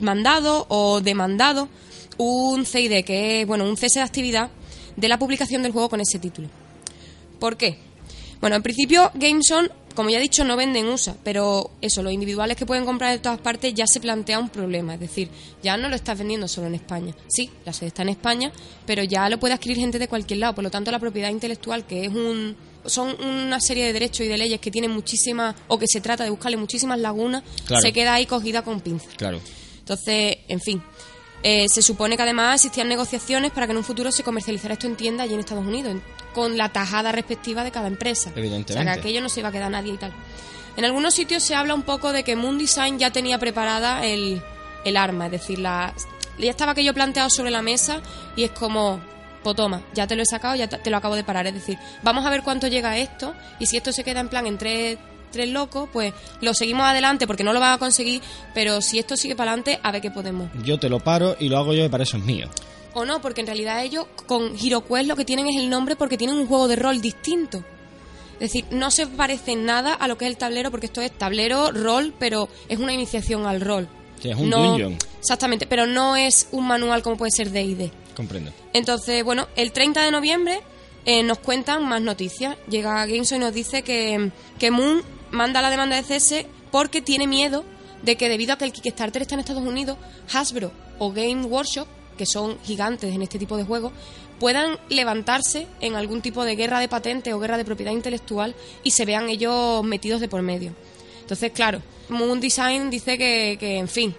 mandado 0.00 0.66
o 0.68 1.00
demandado 1.00 1.68
un 2.18 2.64
CID, 2.64 3.04
que 3.04 3.40
es 3.40 3.46
bueno, 3.46 3.64
un 3.64 3.76
cese 3.76 4.00
de 4.00 4.04
actividad 4.04 4.50
de 4.96 5.08
la 5.08 5.18
publicación 5.18 5.62
del 5.62 5.72
juego 5.72 5.88
con 5.88 6.00
ese 6.00 6.18
título. 6.18 6.48
¿Por 7.38 7.56
qué? 7.56 7.78
Bueno, 8.40 8.56
en 8.56 8.62
principio 8.62 9.10
Gameson, 9.14 9.70
como 9.96 10.10
ya 10.10 10.18
he 10.18 10.20
dicho, 10.20 10.44
no 10.44 10.56
vende 10.56 10.78
en 10.78 10.86
USA, 10.86 11.16
pero 11.24 11.70
eso, 11.80 12.02
los 12.02 12.12
individuales 12.12 12.56
que 12.56 12.64
pueden 12.66 12.84
comprar 12.84 13.10
de 13.10 13.18
todas 13.18 13.40
partes 13.40 13.74
ya 13.74 13.86
se 13.88 13.98
plantea 13.98 14.38
un 14.38 14.48
problema, 14.50 14.94
es 14.94 15.00
decir, 15.00 15.28
ya 15.62 15.76
no 15.76 15.88
lo 15.88 15.96
estás 15.96 16.16
vendiendo 16.18 16.46
solo 16.46 16.68
en 16.68 16.76
España. 16.76 17.14
Sí, 17.26 17.50
la 17.64 17.72
sede 17.72 17.88
está 17.88 18.02
en 18.02 18.10
España, 18.10 18.52
pero 18.86 19.02
ya 19.02 19.28
lo 19.28 19.40
puede 19.40 19.54
adquirir 19.54 19.78
gente 19.78 19.98
de 19.98 20.06
cualquier 20.06 20.38
lado, 20.38 20.54
por 20.54 20.62
lo 20.62 20.70
tanto 20.70 20.92
la 20.92 21.00
propiedad 21.00 21.30
intelectual, 21.30 21.84
que 21.84 22.04
es 22.04 22.12
un 22.14 22.54
son 22.84 23.20
una 23.20 23.60
serie 23.60 23.84
de 23.86 23.92
derechos 23.92 24.20
y 24.26 24.28
de 24.28 24.38
leyes 24.38 24.60
que 24.60 24.70
tienen 24.70 24.92
muchísimas 24.92 25.56
o 25.66 25.76
que 25.76 25.86
se 25.88 26.00
trata 26.00 26.22
de 26.22 26.30
buscarle 26.30 26.56
muchísimas 26.56 27.00
lagunas, 27.00 27.42
Claro. 27.66 27.82
se 27.82 27.92
queda 27.92 28.14
ahí 28.14 28.26
cogida 28.26 28.62
con 28.62 28.80
pinzas. 28.80 29.12
Claro. 29.16 29.40
Entonces, 29.80 30.38
en 30.46 30.60
fin. 30.60 30.82
Eh, 31.48 31.66
se 31.68 31.80
supone 31.80 32.16
que 32.16 32.22
además 32.24 32.56
existían 32.56 32.88
negociaciones 32.88 33.52
para 33.52 33.66
que 33.66 33.70
en 33.72 33.76
un 33.78 33.84
futuro 33.84 34.10
se 34.10 34.24
comercializara 34.24 34.72
esto 34.74 34.88
en 34.88 34.96
tiendas 34.96 35.24
allí 35.26 35.34
en 35.34 35.40
Estados 35.40 35.64
Unidos, 35.64 35.92
en- 35.92 36.02
con 36.34 36.56
la 36.58 36.70
tajada 36.70 37.12
respectiva 37.12 37.62
de 37.62 37.70
cada 37.70 37.86
empresa. 37.86 38.30
Evidentemente. 38.34 38.72
O 38.72 38.82
sea, 38.82 38.94
que 38.94 39.00
aquello 39.00 39.20
no 39.20 39.28
se 39.28 39.40
iba 39.40 39.50
a 39.50 39.52
quedar 39.52 39.70
nadie 39.70 39.92
y 39.94 39.96
tal. 39.96 40.12
En 40.76 40.84
algunos 40.84 41.14
sitios 41.14 41.44
se 41.44 41.54
habla 41.54 41.72
un 41.74 41.82
poco 41.82 42.12
de 42.12 42.24
que 42.24 42.34
Moon 42.34 42.58
Design 42.58 42.98
ya 42.98 43.10
tenía 43.12 43.38
preparada 43.38 44.04
el, 44.04 44.42
el 44.84 44.96
arma, 44.96 45.26
es 45.26 45.32
decir, 45.32 45.58
la, 45.60 45.94
ya 46.38 46.50
estaba 46.50 46.72
aquello 46.72 46.92
planteado 46.92 47.30
sobre 47.30 47.50
la 47.52 47.62
mesa 47.62 48.02
y 48.34 48.42
es 48.42 48.50
como, 48.50 49.00
pues 49.44 49.54
toma, 49.56 49.82
ya 49.94 50.06
te 50.08 50.16
lo 50.16 50.22
he 50.22 50.26
sacado, 50.26 50.56
ya 50.56 50.68
te, 50.68 50.78
te 50.78 50.90
lo 50.90 50.96
acabo 50.96 51.14
de 51.14 51.22
parar. 51.24 51.46
Es 51.46 51.54
decir, 51.54 51.78
vamos 52.02 52.26
a 52.26 52.30
ver 52.30 52.42
cuánto 52.42 52.66
llega 52.66 52.98
esto 52.98 53.34
y 53.60 53.66
si 53.66 53.76
esto 53.76 53.92
se 53.92 54.02
queda 54.04 54.18
en 54.20 54.28
plan 54.28 54.46
en 54.48 54.58
tres, 54.58 54.98
tres 55.36 55.50
locos, 55.50 55.88
pues 55.92 56.12
lo 56.40 56.54
seguimos 56.54 56.84
adelante 56.86 57.26
porque 57.26 57.44
no 57.44 57.52
lo 57.52 57.60
van 57.60 57.72
a 57.74 57.78
conseguir, 57.78 58.20
pero 58.54 58.80
si 58.80 58.98
esto 58.98 59.16
sigue 59.16 59.36
para 59.36 59.52
adelante, 59.52 59.78
a 59.82 59.92
ver 59.92 60.00
qué 60.02 60.10
podemos. 60.10 60.50
Yo 60.64 60.78
te 60.78 60.88
lo 60.88 61.00
paro 61.00 61.36
y 61.38 61.48
lo 61.48 61.58
hago 61.58 61.72
yo 61.74 61.84
y 61.84 61.88
para 61.88 62.02
eso 62.04 62.16
es 62.16 62.24
mío. 62.24 62.48
O 62.94 63.04
no, 63.04 63.20
porque 63.20 63.42
en 63.42 63.46
realidad 63.46 63.84
ellos 63.84 64.06
con 64.26 64.56
HeroQuest 64.58 65.06
lo 65.08 65.16
que 65.16 65.24
tienen 65.26 65.46
es 65.48 65.56
el 65.56 65.68
nombre 65.68 65.96
porque 65.96 66.16
tienen 66.16 66.36
un 66.36 66.46
juego 66.46 66.66
de 66.66 66.76
rol 66.76 67.00
distinto. 67.00 67.58
Es 68.34 68.52
decir, 68.52 68.64
no 68.70 68.90
se 68.90 69.06
parece 69.06 69.54
nada 69.56 69.94
a 69.94 70.08
lo 70.08 70.18
que 70.18 70.24
es 70.26 70.30
el 70.30 70.36
tablero 70.36 70.70
porque 70.70 70.86
esto 70.86 71.00
es 71.00 71.10
tablero, 71.12 71.72
rol, 71.72 72.12
pero 72.18 72.48
es 72.68 72.78
una 72.78 72.92
iniciación 72.92 73.46
al 73.46 73.60
rol. 73.60 73.88
Sí, 74.20 74.30
es 74.30 74.36
un 74.36 74.48
No- 74.50 74.62
dungeon. 74.70 74.96
Exactamente, 75.20 75.66
pero 75.66 75.86
no 75.86 76.16
es 76.16 76.48
un 76.52 76.66
manual 76.66 77.02
como 77.02 77.16
puede 77.16 77.30
ser 77.32 77.50
D&D. 77.50 77.90
Comprendo. 78.14 78.50
Entonces, 78.72 79.22
bueno, 79.24 79.46
el 79.56 79.72
30 79.72 80.02
de 80.02 80.10
noviembre 80.10 80.60
eh, 81.04 81.22
nos 81.22 81.38
cuentan 81.38 81.86
más 81.86 82.00
noticias. 82.00 82.56
Llega 82.68 83.04
Gameso 83.06 83.36
y 83.36 83.38
nos 83.38 83.52
dice 83.52 83.82
que, 83.82 84.30
que 84.58 84.70
Moon 84.70 85.02
manda 85.30 85.62
la 85.62 85.70
demanda 85.70 85.96
de 85.96 86.02
cese 86.02 86.46
porque 86.70 87.00
tiene 87.00 87.26
miedo 87.26 87.64
de 88.02 88.16
que 88.16 88.28
debido 88.28 88.52
a 88.52 88.58
que 88.58 88.64
el 88.64 88.72
Kickstarter 88.72 89.22
está 89.22 89.34
en 89.34 89.40
Estados 89.40 89.64
Unidos, 89.64 89.98
Hasbro 90.32 90.72
o 90.98 91.12
Game 91.12 91.44
Workshop, 91.44 91.86
que 92.16 92.26
son 92.26 92.58
gigantes 92.62 93.14
en 93.14 93.22
este 93.22 93.38
tipo 93.38 93.56
de 93.56 93.64
juegos, 93.64 93.92
puedan 94.38 94.78
levantarse 94.88 95.66
en 95.80 95.94
algún 95.94 96.20
tipo 96.20 96.44
de 96.44 96.56
guerra 96.56 96.80
de 96.80 96.88
patente 96.88 97.32
o 97.32 97.38
guerra 97.38 97.56
de 97.56 97.64
propiedad 97.64 97.92
intelectual 97.92 98.54
y 98.82 98.90
se 98.90 99.04
vean 99.04 99.28
ellos 99.28 99.82
metidos 99.84 100.20
de 100.20 100.28
por 100.28 100.42
medio. 100.42 100.74
Entonces, 101.20 101.52
claro, 101.52 101.82
Moon 102.08 102.40
Design 102.40 102.90
dice 102.90 103.18
que, 103.18 103.56
que, 103.58 103.78
en 103.78 103.88
fin, 103.88 104.14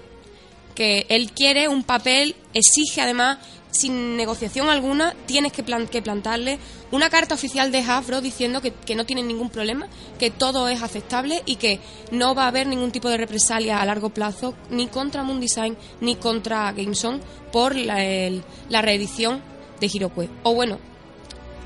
que 0.76 1.06
él 1.10 1.32
quiere 1.32 1.68
un 1.68 1.84
papel, 1.84 2.36
exige 2.54 3.02
además, 3.02 3.38
sin 3.78 4.18
negociación 4.18 4.70
alguna, 4.70 5.14
tienes 5.26 5.52
que, 5.54 5.64
plan- 5.64 5.88
que 5.88 6.02
plantarle 6.02 6.60
una 6.92 7.10
carta 7.10 7.36
oficial 7.36 7.72
de 7.72 7.80
Hasbro 7.80 8.22
diciendo 8.22 8.62
que, 8.62 8.96
no 8.96 9.06
tienen 9.06 9.28
ningún 9.28 9.50
problema, 9.50 9.88
que 10.20 10.32
todo 10.32 10.68
es 10.70 10.82
aceptable 10.82 11.44
y 11.46 11.56
que 11.58 11.80
no 12.12 12.36
va 12.36 12.44
a 12.44 12.48
haber 12.50 12.68
ningún 12.68 12.92
tipo 12.92 13.10
de 13.10 13.18
represalia 13.18 13.82
a 13.82 13.86
largo 13.86 14.10
plazo 14.10 14.54
ni 14.70 14.88
contra 14.88 15.24
Moon 15.24 15.40
Design 15.40 15.78
ni 16.02 16.16
contra 16.16 16.72
GameZone 16.72 17.20
por 17.52 17.76
la, 17.76 18.04
el- 18.04 18.44
la 18.70 18.82
reedición 18.82 19.42
de 19.80 19.88
HeroQuest. 19.88 20.32
O 20.44 20.54
bueno, 20.54 20.80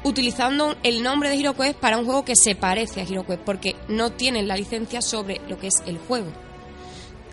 utilizando 0.03 0.75
el 0.83 1.03
nombre 1.03 1.29
de 1.29 1.35
HeroQuest 1.35 1.77
para 1.79 1.97
un 1.97 2.05
juego 2.05 2.25
que 2.25 2.35
se 2.35 2.55
parece 2.55 3.01
a 3.01 3.03
HeroQuest, 3.03 3.43
porque 3.43 3.75
no 3.87 4.11
tienen 4.11 4.47
la 4.47 4.55
licencia 4.57 5.01
sobre 5.01 5.39
lo 5.47 5.57
que 5.59 5.67
es 5.67 5.81
el 5.85 5.97
juego. 5.97 6.27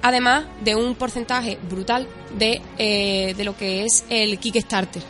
Además 0.02 0.44
de 0.62 0.74
un 0.76 0.94
porcentaje 0.94 1.58
brutal 1.68 2.06
de, 2.36 2.60
eh, 2.78 3.34
de 3.36 3.44
lo 3.44 3.56
que 3.56 3.84
es 3.84 4.04
el 4.08 4.38
Kickstarter 4.38 5.02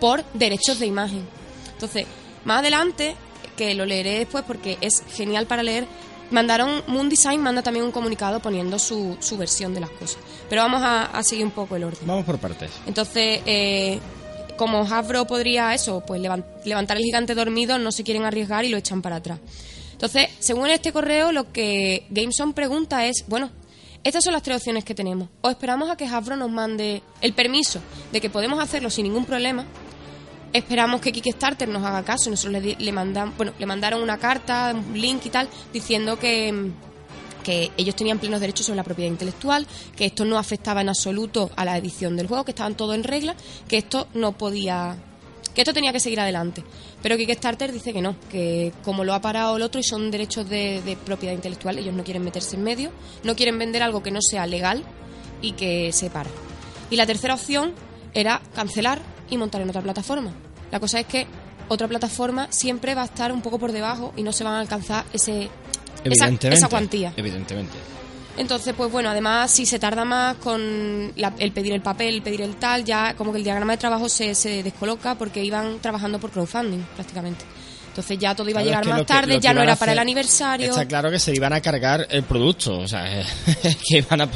por 0.00 0.24
derechos 0.32 0.78
de 0.78 0.86
imagen. 0.86 1.26
Entonces, 1.72 2.06
más 2.44 2.60
adelante, 2.60 3.14
que 3.56 3.74
lo 3.74 3.84
leeré 3.84 4.18
después 4.18 4.44
porque 4.46 4.78
es 4.80 5.02
genial 5.14 5.46
para 5.46 5.62
leer, 5.62 5.86
mandaron, 6.30 6.82
Moon 6.86 7.08
Design 7.10 7.40
manda 7.42 7.60
también 7.62 7.84
un 7.84 7.92
comunicado 7.92 8.40
poniendo 8.40 8.78
su, 8.78 9.16
su 9.20 9.36
versión 9.36 9.74
de 9.74 9.80
las 9.80 9.90
cosas. 9.90 10.18
Pero 10.48 10.62
vamos 10.62 10.80
a, 10.82 11.04
a 11.06 11.22
seguir 11.22 11.44
un 11.44 11.50
poco 11.50 11.76
el 11.76 11.84
orden. 11.84 12.06
Vamos 12.06 12.24
por 12.24 12.38
partes. 12.38 12.70
Entonces, 12.86 13.40
eh, 13.44 13.98
como 14.56 14.82
Hasbro 14.82 15.26
podría 15.26 15.74
eso, 15.74 16.02
pues 16.06 16.20
levan- 16.20 16.44
levantar 16.64 16.96
el 16.96 17.02
gigante 17.02 17.34
dormido, 17.34 17.78
no 17.78 17.92
se 17.92 18.04
quieren 18.04 18.24
arriesgar 18.24 18.64
y 18.64 18.68
lo 18.70 18.78
echan 18.78 19.02
para 19.02 19.16
atrás. 19.16 19.38
Entonces, 19.92 20.28
según 20.38 20.68
este 20.70 20.92
correo, 20.92 21.30
lo 21.30 21.52
que 21.52 22.06
Gameson 22.08 22.54
pregunta 22.54 23.04
es, 23.06 23.24
bueno, 23.26 23.50
estas 24.02 24.24
son 24.24 24.32
las 24.32 24.42
tres 24.42 24.56
opciones 24.56 24.84
que 24.84 24.94
tenemos. 24.94 25.28
O 25.42 25.50
esperamos 25.50 25.90
a 25.90 25.96
que 25.96 26.06
Hasbro 26.06 26.36
nos 26.36 26.50
mande 26.50 27.02
el 27.20 27.32
permiso 27.34 27.80
de 28.12 28.20
que 28.20 28.30
podemos 28.30 28.62
hacerlo 28.62 28.88
sin 28.90 29.04
ningún 29.04 29.26
problema. 29.26 29.66
Esperamos 30.52 31.00
que 31.00 31.12
Kickstarter 31.12 31.68
nos 31.68 31.84
haga 31.84 32.02
caso 32.02 32.28
nosotros 32.30 32.62
le, 32.62 32.74
le 32.76 32.92
bueno, 32.92 33.52
le 33.58 33.66
mandaron 33.66 34.02
una 34.02 34.18
carta, 34.18 34.74
un 34.74 35.00
link 35.00 35.26
y 35.26 35.30
tal, 35.30 35.48
diciendo 35.72 36.18
que, 36.18 36.52
mm, 36.52 36.72
que 37.44 37.70
ellos 37.76 37.94
tenían 37.94 38.18
plenos 38.18 38.40
derechos 38.40 38.66
sobre 38.66 38.78
la 38.78 38.84
propiedad 38.84 39.10
intelectual, 39.10 39.66
que 39.94 40.06
esto 40.06 40.24
no 40.24 40.38
afectaba 40.38 40.80
en 40.80 40.88
absoluto 40.88 41.50
a 41.54 41.64
la 41.64 41.76
edición 41.76 42.16
del 42.16 42.26
juego, 42.26 42.44
que 42.44 42.50
estaban 42.50 42.74
todo 42.74 42.94
en 42.94 43.04
regla, 43.04 43.36
que 43.68 43.78
esto 43.78 44.08
no 44.14 44.32
podía 44.32 44.96
que 45.54 45.62
esto 45.62 45.72
tenía 45.72 45.92
que 45.92 46.00
seguir 46.00 46.20
adelante. 46.20 46.62
Pero 47.02 47.16
Kickstarter 47.16 47.72
dice 47.72 47.92
que 47.92 48.02
no, 48.02 48.16
que 48.30 48.72
como 48.84 49.04
lo 49.04 49.14
ha 49.14 49.20
parado 49.20 49.56
el 49.56 49.62
otro 49.62 49.80
y 49.80 49.84
son 49.84 50.10
derechos 50.10 50.48
de, 50.48 50.82
de 50.82 50.96
propiedad 50.96 51.34
intelectual, 51.34 51.78
ellos 51.78 51.94
no 51.94 52.04
quieren 52.04 52.22
meterse 52.22 52.56
en 52.56 52.62
medio, 52.62 52.90
no 53.24 53.34
quieren 53.36 53.58
vender 53.58 53.82
algo 53.82 54.02
que 54.02 54.10
no 54.10 54.20
sea 54.20 54.46
legal 54.46 54.84
y 55.40 55.52
que 55.52 55.92
se 55.92 56.10
para. 56.10 56.30
Y 56.90 56.96
la 56.96 57.06
tercera 57.06 57.34
opción 57.34 57.72
era 58.12 58.42
cancelar 58.54 59.00
y 59.30 59.36
montar 59.38 59.62
en 59.62 59.70
otra 59.70 59.80
plataforma. 59.80 60.32
La 60.70 60.80
cosa 60.80 61.00
es 61.00 61.06
que 61.06 61.26
otra 61.68 61.88
plataforma 61.88 62.48
siempre 62.50 62.94
va 62.94 63.02
a 63.02 63.06
estar 63.06 63.32
un 63.32 63.42
poco 63.42 63.58
por 63.58 63.72
debajo 63.72 64.12
y 64.16 64.22
no 64.22 64.32
se 64.32 64.44
van 64.44 64.54
a 64.54 64.60
alcanzar 64.60 65.04
ese, 65.12 65.48
esa 66.04 66.68
cuantía. 66.68 67.12
Evidentemente. 67.16 67.76
Entonces, 68.40 68.74
pues 68.76 68.90
bueno, 68.90 69.10
además, 69.10 69.50
si 69.50 69.66
se 69.66 69.78
tarda 69.78 70.04
más 70.04 70.36
con 70.36 71.12
la- 71.16 71.34
el 71.38 71.52
pedir 71.52 71.72
el 71.72 71.82
papel, 71.82 72.14
el 72.16 72.22
pedir 72.22 72.40
el 72.42 72.56
tal, 72.56 72.84
ya 72.84 73.14
como 73.14 73.32
que 73.32 73.38
el 73.38 73.44
diagrama 73.44 73.72
de 73.72 73.78
trabajo 73.78 74.08
se, 74.08 74.34
se 74.34 74.62
descoloca 74.62 75.14
porque 75.16 75.44
iban 75.44 75.78
trabajando 75.80 76.18
por 76.18 76.30
crowdfunding 76.30 76.80
prácticamente. 76.94 77.44
Entonces 77.88 78.18
ya 78.20 78.34
todo 78.36 78.48
iba 78.48 78.60
a 78.60 78.62
llegar 78.64 78.82
es 78.82 78.86
que 78.86 78.90
más 78.92 79.00
que- 79.00 79.06
tarde, 79.06 79.40
ya 79.40 79.52
no 79.52 79.62
era 79.62 79.74
para 79.76 79.92
el 79.92 79.98
aniversario. 79.98 80.70
Está 80.70 80.86
claro 80.86 81.10
que 81.10 81.18
se 81.18 81.34
iban 81.34 81.52
a 81.52 81.60
cargar 81.60 82.06
el 82.08 82.22
producto, 82.22 82.78
o 82.78 82.86
sea, 82.88 83.04
que 83.88 83.98
iban 83.98 84.20
a... 84.20 84.28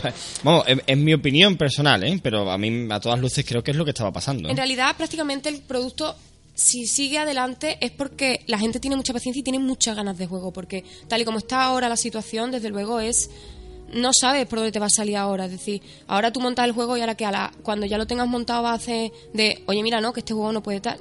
Vamos, 0.42 0.64
en 0.66 1.04
mi 1.04 1.14
opinión 1.14 1.56
personal, 1.56 2.02
¿eh? 2.02 2.18
Pero 2.22 2.50
a 2.50 2.58
mí, 2.58 2.88
a 2.90 2.98
todas 3.00 3.18
luces, 3.20 3.44
creo 3.46 3.62
que 3.62 3.70
es 3.70 3.76
lo 3.76 3.84
que 3.84 3.92
estaba 3.92 4.12
pasando. 4.12 4.48
¿eh? 4.48 4.50
En 4.50 4.56
realidad, 4.56 4.96
prácticamente 4.96 5.48
el 5.48 5.60
producto, 5.62 6.16
si 6.52 6.86
sigue 6.88 7.18
adelante, 7.18 7.78
es 7.80 7.92
porque 7.92 8.42
la 8.48 8.58
gente 8.58 8.80
tiene 8.80 8.96
mucha 8.96 9.12
paciencia 9.12 9.38
y 9.40 9.44
tiene 9.44 9.60
muchas 9.60 9.94
ganas 9.96 10.18
de 10.18 10.26
juego. 10.26 10.52
Porque 10.52 10.84
tal 11.08 11.20
y 11.20 11.24
como 11.24 11.38
está 11.38 11.62
ahora 11.62 11.88
la 11.88 11.96
situación, 11.96 12.50
desde 12.50 12.70
luego 12.70 12.98
es. 13.00 13.30
No 13.92 14.10
sabes 14.12 14.46
por 14.46 14.58
dónde 14.58 14.72
te 14.72 14.78
va 14.80 14.86
a 14.86 14.90
salir 14.90 15.16
ahora. 15.16 15.44
Es 15.44 15.52
decir, 15.52 15.80
ahora 16.08 16.32
tú 16.32 16.40
montas 16.40 16.64
el 16.66 16.72
juego 16.72 16.96
y 16.96 17.00
ahora 17.00 17.14
que 17.16 17.24
a 17.26 17.30
la, 17.30 17.52
cuando 17.62 17.86
ya 17.86 17.98
lo 17.98 18.06
tengas 18.06 18.26
montado 18.26 18.62
va 18.62 18.70
a 18.72 18.74
hacer 18.74 19.12
de, 19.32 19.62
oye, 19.66 19.82
mira, 19.82 20.00
no, 20.00 20.12
que 20.12 20.20
este 20.20 20.34
juego 20.34 20.50
no 20.52 20.62
puede 20.62 20.80
tal. 20.80 20.98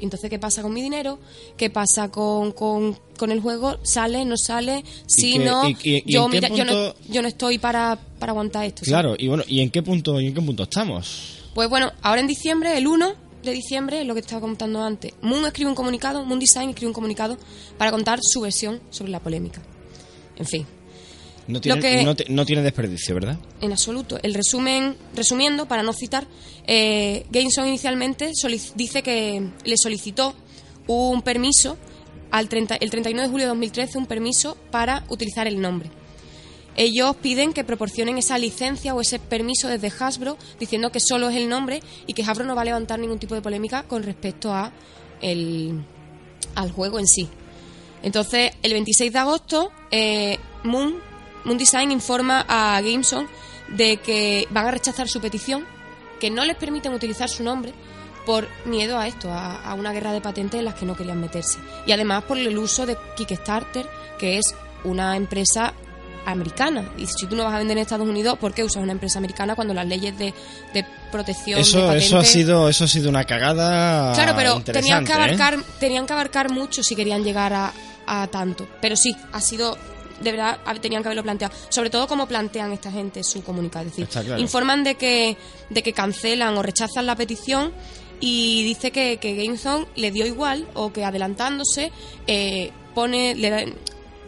Entonces, 0.00 0.28
¿qué 0.28 0.38
pasa 0.38 0.60
con 0.60 0.72
mi 0.74 0.82
dinero? 0.82 1.18
¿Qué 1.56 1.70
pasa 1.70 2.10
con, 2.10 2.52
con, 2.52 2.98
con 3.16 3.30
el 3.30 3.40
juego? 3.40 3.78
¿Sale? 3.84 4.24
¿No 4.24 4.36
sale? 4.36 4.84
Si 5.06 5.38
no, 5.38 5.68
y- 5.68 5.76
y- 5.82 6.02
y 6.04 6.12
yo, 6.12 6.64
no, 6.64 6.72
punto- 6.72 6.96
yo 7.08 7.22
no 7.22 7.28
estoy 7.28 7.58
para, 7.58 7.98
para 8.18 8.32
aguantar 8.32 8.64
esto. 8.66 8.82
Claro, 8.84 9.14
y 9.16 9.28
bueno, 9.28 9.44
¿y 9.46 9.60
en 9.60 9.70
qué 9.70 9.82
punto, 9.82 10.20
y 10.20 10.26
en 10.26 10.34
qué 10.34 10.42
punto 10.42 10.64
estamos? 10.64 11.38
Pues 11.54 11.70
bueno, 11.70 11.92
ahora 12.02 12.20
en 12.20 12.26
diciembre, 12.26 12.76
el 12.76 12.86
1 12.88 13.14
de 13.44 13.52
diciembre, 13.52 14.00
es 14.00 14.06
lo 14.06 14.14
que 14.14 14.20
estaba 14.20 14.40
contando 14.40 14.82
antes, 14.82 15.12
Moon 15.22 15.46
escribe 15.46 15.70
un 15.70 15.76
comunicado, 15.76 16.24
Moon 16.24 16.40
Design 16.40 16.70
escribe 16.70 16.88
un 16.88 16.94
comunicado 16.94 17.38
para 17.78 17.90
contar 17.92 18.18
su 18.20 18.40
versión 18.40 18.80
sobre 18.90 19.10
la 19.12 19.20
polémica. 19.20 19.62
En 20.36 20.44
fin, 20.46 20.66
No 21.46 21.60
tiene, 21.60 21.80
que- 21.80 22.04
no, 22.04 22.14
te- 22.16 22.26
no 22.30 22.46
tiene 22.46 22.62
desperdicio, 22.62 23.14
¿verdad? 23.14 23.38
en 23.60 23.72
absoluto. 23.72 24.18
El 24.22 24.34
resumen, 24.34 24.96
resumiendo, 25.14 25.66
para 25.66 25.82
no 25.82 25.92
citar, 25.92 26.26
eh, 26.66 27.26
Gameson 27.30 27.66
inicialmente 27.68 28.32
dice 28.74 29.02
que 29.02 29.50
le 29.64 29.76
solicitó 29.76 30.34
un 30.86 31.22
permiso 31.22 31.76
al 32.30 32.48
30 32.48 32.76
el 32.76 32.90
31 32.90 33.22
de 33.22 33.28
julio 33.28 33.44
de 33.46 33.48
2013, 33.50 33.98
un 33.98 34.06
permiso 34.06 34.56
para 34.70 35.04
utilizar 35.08 35.46
el 35.46 35.60
nombre. 35.60 35.90
Ellos 36.76 37.14
piden 37.16 37.52
que 37.52 37.62
proporcionen 37.62 38.18
esa 38.18 38.36
licencia 38.36 38.94
o 38.94 39.00
ese 39.00 39.18
permiso 39.20 39.68
desde 39.68 39.92
Hasbro, 39.96 40.36
diciendo 40.58 40.90
que 40.90 40.98
solo 40.98 41.28
es 41.28 41.36
el 41.36 41.48
nombre 41.48 41.80
y 42.06 42.14
que 42.14 42.22
Hasbro 42.24 42.44
no 42.44 42.56
va 42.56 42.62
a 42.62 42.64
levantar 42.64 42.98
ningún 42.98 43.18
tipo 43.20 43.34
de 43.36 43.42
polémica 43.42 43.84
con 43.84 44.02
respecto 44.02 44.52
a 44.52 44.72
el, 45.20 45.84
al 46.56 46.72
juego 46.72 46.98
en 46.98 47.06
sí. 47.06 47.28
Entonces, 48.02 48.50
el 48.62 48.72
26 48.72 49.12
de 49.12 49.18
agosto, 49.18 49.70
eh, 49.92 50.38
Moon, 50.64 50.96
Moon 51.44 51.58
Design 51.58 51.90
informa 51.90 52.44
a 52.48 52.80
Gameson 52.80 53.26
de 53.68 53.98
que 53.98 54.46
van 54.50 54.66
a 54.66 54.70
rechazar 54.70 55.08
su 55.08 55.20
petición, 55.20 55.64
que 56.20 56.30
no 56.30 56.44
les 56.44 56.56
permiten 56.56 56.92
utilizar 56.92 57.28
su 57.28 57.42
nombre 57.42 57.72
por 58.26 58.48
miedo 58.64 58.98
a 58.98 59.06
esto, 59.06 59.30
a, 59.30 59.56
a 59.62 59.74
una 59.74 59.92
guerra 59.92 60.12
de 60.12 60.20
patentes 60.20 60.58
en 60.58 60.64
las 60.64 60.74
que 60.74 60.86
no 60.86 60.96
querían 60.96 61.20
meterse. 61.20 61.58
Y 61.86 61.92
además 61.92 62.24
por 62.24 62.38
el 62.38 62.56
uso 62.56 62.86
de 62.86 62.96
Kickstarter, 63.16 63.86
que 64.18 64.38
es 64.38 64.54
una 64.84 65.16
empresa 65.16 65.74
americana. 66.26 66.90
Y 66.96 67.06
si 67.06 67.26
tú 67.26 67.36
no 67.36 67.44
vas 67.44 67.54
a 67.54 67.58
vender 67.58 67.76
en 67.76 67.82
Estados 67.82 68.08
Unidos, 68.08 68.38
¿por 68.38 68.54
qué 68.54 68.64
usas 68.64 68.82
una 68.82 68.92
empresa 68.92 69.18
americana 69.18 69.54
cuando 69.54 69.74
las 69.74 69.86
leyes 69.86 70.16
de, 70.16 70.32
de 70.72 70.86
protección 71.12 71.56
de 71.56 71.62
Eso, 71.62 71.80
patentes... 71.80 72.06
eso 72.06 72.18
ha 72.18 72.24
sido, 72.24 72.68
eso 72.68 72.84
ha 72.84 72.88
sido 72.88 73.10
una 73.10 73.24
cagada. 73.24 74.14
Claro, 74.14 74.32
pero 74.34 74.60
tenían 74.62 75.04
que 75.04 75.12
¿eh? 75.12 75.16
abarcar, 75.16 75.58
tenían 75.78 76.06
que 76.06 76.12
abarcar 76.14 76.50
mucho 76.50 76.82
si 76.82 76.96
querían 76.96 77.22
llegar 77.24 77.52
a, 77.52 77.72
a 78.06 78.26
tanto. 78.28 78.66
Pero 78.80 78.96
sí, 78.96 79.14
ha 79.32 79.40
sido 79.40 79.76
de 80.20 80.30
verdad 80.32 80.58
tenían 80.80 81.02
que 81.02 81.08
haberlo 81.08 81.22
planteado. 81.22 81.54
Sobre 81.68 81.90
todo 81.90 82.06
como 82.06 82.26
plantean 82.26 82.72
esta 82.72 82.90
gente 82.90 83.22
su 83.24 83.42
comunicado. 83.42 83.86
Es 83.86 83.92
decir, 83.96 84.06
claro. 84.08 84.38
informan 84.38 84.84
de 84.84 84.94
que, 84.96 85.36
de 85.70 85.82
que 85.82 85.92
cancelan 85.92 86.56
o 86.56 86.62
rechazan 86.62 87.06
la 87.06 87.16
petición 87.16 87.72
y 88.20 88.62
dice 88.64 88.90
que, 88.90 89.18
que 89.18 89.34
GameZone 89.34 89.86
le 89.96 90.10
dio 90.10 90.24
igual 90.26 90.66
o 90.74 90.92
que 90.92 91.04
adelantándose 91.04 91.90
eh, 92.26 92.70
pone 92.94 93.34
le 93.34 93.50
da- 93.50 93.64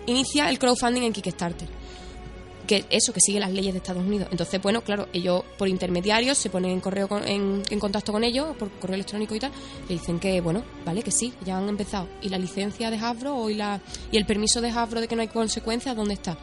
inicia 0.07 0.49
el 0.51 0.59
crowdfunding 0.59 1.03
en 1.03 1.13
Kickstarter 1.13 1.69
que 2.67 2.85
eso, 2.91 3.13
que 3.13 3.21
sigue 3.21 3.41
las 3.41 3.51
leyes 3.53 3.73
de 3.73 3.79
Estados 3.79 4.05
Unidos. 4.05 4.29
Entonces, 4.31 4.61
bueno, 4.61 4.83
claro, 4.83 5.09
ellos 5.13 5.43
por 5.57 5.69
intermediarios 5.69 6.37
se 6.39 6.51
ponen 6.51 6.73
en 6.73 6.81
correo 6.81 7.09
con- 7.09 7.27
en, 7.27 7.63
contacto 7.79 8.13
con 8.13 8.25
ellos, 8.25 8.57
por 8.57 8.71
correo 8.73 8.95
electrónico 8.95 9.35
y 9.35 9.41
tal, 9.41 9.53
le 9.89 9.95
dicen 9.95 10.19
que, 10.19 10.41
bueno, 10.41 10.63
vale, 10.85 11.03
que 11.03 11.11
sí, 11.11 11.33
ya 11.45 11.59
han 11.59 11.69
empezado. 11.69 12.09
¿Y 12.23 12.29
la 12.29 12.39
licencia 12.39 12.91
de 12.91 12.97
Hasbro 12.99 13.49
y, 13.51 13.55
la, 13.55 13.81
y 14.13 14.17
el 14.17 14.27
permiso 14.27 14.61
de 14.61 14.71
Hasbro 14.71 15.01
de 15.01 15.09
que 15.09 15.17
no 15.17 15.23
hay 15.23 15.29
consecuencias, 15.29 15.95
dónde 15.97 16.15
está? 16.15 16.37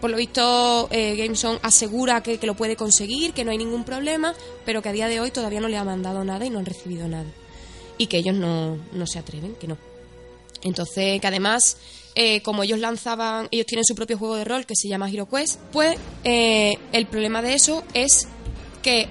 Por 0.00 0.10
lo 0.10 0.16
visto, 0.16 0.88
eh, 0.90 1.14
Gameson 1.16 1.58
asegura 1.62 2.22
que, 2.24 2.38
que 2.38 2.46
lo 2.46 2.54
puede 2.56 2.74
conseguir, 2.74 3.32
que 3.34 3.44
no 3.44 3.52
hay 3.52 3.58
ningún 3.58 3.84
problema, 3.84 4.34
pero 4.64 4.82
que 4.82 4.88
a 4.88 4.92
día 4.92 5.06
de 5.06 5.20
hoy 5.20 5.30
todavía 5.30 5.60
no 5.60 5.68
le 5.68 5.76
ha 5.76 5.84
mandado 5.84 6.24
nada 6.24 6.44
y 6.44 6.50
no 6.50 6.58
han 6.58 6.66
recibido 6.66 7.06
nada. 7.06 7.26
Y 7.98 8.08
que 8.08 8.16
ellos 8.18 8.34
no, 8.34 8.78
no 8.92 9.06
se 9.06 9.20
atreven, 9.20 9.54
que 9.54 9.68
no. 9.68 9.78
Entonces, 10.62 11.20
que 11.20 11.26
además, 11.26 11.76
eh, 12.14 12.42
como 12.42 12.62
ellos 12.62 12.78
lanzaban, 12.78 13.48
ellos 13.50 13.66
tienen 13.66 13.84
su 13.84 13.94
propio 13.94 14.18
juego 14.18 14.36
de 14.36 14.44
rol 14.44 14.66
que 14.66 14.74
se 14.76 14.88
llama 14.88 15.08
HeroQuest, 15.10 15.58
pues 15.72 15.96
eh, 16.24 16.78
el 16.92 17.06
problema 17.06 17.42
de 17.42 17.54
eso 17.54 17.84
es 17.94 18.28
que 18.82 19.08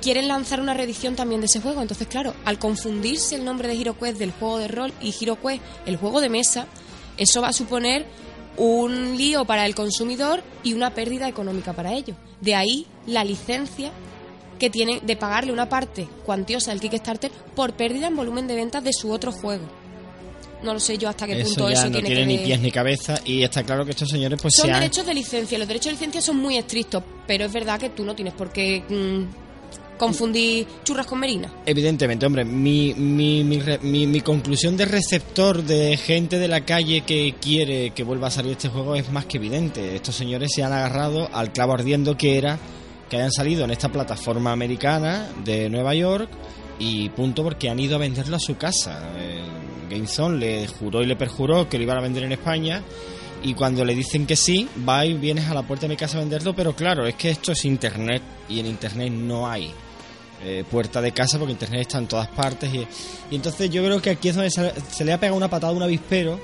quieren 0.00 0.28
lanzar 0.28 0.60
una 0.60 0.74
reedición 0.74 1.16
también 1.16 1.40
de 1.40 1.46
ese 1.46 1.60
juego. 1.60 1.82
Entonces, 1.82 2.06
claro, 2.06 2.34
al 2.44 2.58
confundirse 2.58 3.36
el 3.36 3.44
nombre 3.44 3.68
de 3.68 3.74
HeroQuest 3.74 4.18
del 4.18 4.32
juego 4.32 4.58
de 4.58 4.68
rol 4.68 4.92
y 5.00 5.12
HeroQuest 5.12 5.62
el 5.86 5.96
juego 5.96 6.20
de 6.20 6.28
mesa, 6.28 6.66
eso 7.16 7.42
va 7.42 7.48
a 7.48 7.52
suponer 7.52 8.06
un 8.56 9.16
lío 9.16 9.44
para 9.44 9.66
el 9.66 9.74
consumidor 9.74 10.42
y 10.62 10.74
una 10.74 10.94
pérdida 10.94 11.28
económica 11.28 11.72
para 11.72 11.92
ellos. 11.92 12.16
De 12.40 12.54
ahí 12.54 12.86
la 13.06 13.24
licencia 13.24 13.90
que 14.58 14.70
tienen 14.70 15.04
de 15.04 15.16
pagarle 15.16 15.52
una 15.52 15.68
parte 15.68 16.08
cuantiosa 16.24 16.70
del 16.70 16.80
Kickstarter 16.80 17.30
por 17.56 17.74
pérdida 17.74 18.06
en 18.06 18.16
volumen 18.16 18.46
de 18.46 18.54
ventas 18.54 18.84
de 18.84 18.92
su 18.92 19.10
otro 19.10 19.32
juego. 19.32 19.64
No 20.64 20.74
lo 20.74 20.80
sé 20.80 20.98
yo 20.98 21.08
hasta 21.08 21.26
qué 21.26 21.40
Eso 21.40 21.48
punto 21.50 21.68
ya 21.68 21.74
eso 21.74 21.84
no 21.84 21.90
tiene, 21.92 22.08
tiene 22.08 22.20
que 22.22 22.26
ni 22.26 22.38
pies 22.38 22.60
ni 22.60 22.70
cabeza 22.72 23.20
y 23.24 23.42
está 23.42 23.62
claro 23.62 23.84
que 23.84 23.92
estos 23.92 24.08
señores 24.08 24.38
pues 24.42 24.54
Son 24.56 24.66
se 24.66 24.72
han... 24.72 24.80
derechos 24.80 25.06
de 25.06 25.14
licencia, 25.14 25.58
los 25.58 25.68
derechos 25.68 25.86
de 25.86 25.92
licencia 25.92 26.20
son 26.20 26.38
muy 26.38 26.56
estrictos, 26.56 27.02
pero 27.26 27.44
es 27.44 27.52
verdad 27.52 27.78
que 27.78 27.90
tú 27.90 28.04
no 28.04 28.14
tienes 28.14 28.34
por 28.34 28.50
qué 28.50 28.82
mm, 28.88 29.98
confundir 29.98 30.66
churras 30.82 31.06
con 31.06 31.20
merinas. 31.20 31.52
Evidentemente, 31.66 32.26
hombre, 32.26 32.44
mi, 32.44 32.94
mi, 32.94 33.44
mi, 33.44 33.60
re- 33.60 33.78
mi- 33.78 34.06
mi 34.08 34.20
conclusión 34.22 34.76
de 34.76 34.84
receptor 34.86 35.62
de 35.62 35.96
gente 35.96 36.38
de 36.38 36.48
la 36.48 36.62
calle 36.64 37.02
que 37.02 37.34
quiere 37.40 37.90
que 37.90 38.02
vuelva 38.02 38.26
a 38.28 38.30
salir 38.30 38.52
este 38.52 38.68
juego 38.68 38.96
es 38.96 39.10
más 39.10 39.26
que 39.26 39.36
evidente. 39.36 39.94
Estos 39.94 40.16
señores 40.16 40.50
se 40.54 40.62
han 40.64 40.72
agarrado 40.72 41.28
al 41.32 41.52
clavo 41.52 41.74
ardiendo 41.74 42.16
que 42.16 42.36
era 42.38 42.58
que 43.08 43.16
hayan 43.18 43.30
salido 43.32 43.64
en 43.64 43.70
esta 43.70 43.88
plataforma 43.90 44.50
americana 44.50 45.28
de 45.44 45.68
Nueva 45.70 45.94
York 45.94 46.28
y 46.80 47.08
punto 47.10 47.44
porque 47.44 47.68
han 47.70 47.78
ido 47.78 47.94
a 47.94 47.98
venderlo 47.98 48.34
a 48.36 48.40
su 48.40 48.56
casa. 48.56 49.12
Eh, 49.16 49.42
GameZone 49.88 50.38
le 50.38 50.66
juró 50.66 51.02
y 51.02 51.06
le 51.06 51.16
perjuró 51.16 51.68
que 51.68 51.78
lo 51.78 51.84
iban 51.84 51.98
a 51.98 52.00
vender 52.00 52.24
en 52.24 52.32
España 52.32 52.82
y 53.42 53.54
cuando 53.54 53.84
le 53.84 53.94
dicen 53.94 54.26
que 54.26 54.36
sí, 54.36 54.68
va 54.88 55.04
y 55.04 55.14
vienes 55.14 55.48
a 55.48 55.54
la 55.54 55.62
puerta 55.62 55.82
de 55.82 55.90
mi 55.90 55.96
casa 55.96 56.16
a 56.16 56.20
venderlo, 56.20 56.54
pero 56.54 56.74
claro, 56.74 57.06
es 57.06 57.14
que 57.14 57.30
esto 57.30 57.52
es 57.52 57.64
internet 57.66 58.22
y 58.48 58.58
en 58.60 58.66
internet 58.66 59.12
no 59.12 59.46
hay 59.46 59.70
eh, 60.42 60.64
puerta 60.70 61.00
de 61.00 61.12
casa 61.12 61.38
porque 61.38 61.52
internet 61.52 61.82
está 61.82 61.98
en 61.98 62.06
todas 62.06 62.28
partes 62.28 62.72
y, 62.72 62.86
y 63.30 63.36
entonces 63.36 63.68
yo 63.70 63.84
creo 63.84 64.00
que 64.00 64.10
aquí 64.10 64.28
es 64.28 64.34
donde 64.34 64.50
se, 64.50 64.72
se 64.90 65.04
le 65.04 65.12
ha 65.12 65.20
pegado 65.20 65.36
una 65.36 65.48
patada 65.48 65.72
a 65.72 65.76
un 65.76 65.82
avispero 65.82 66.40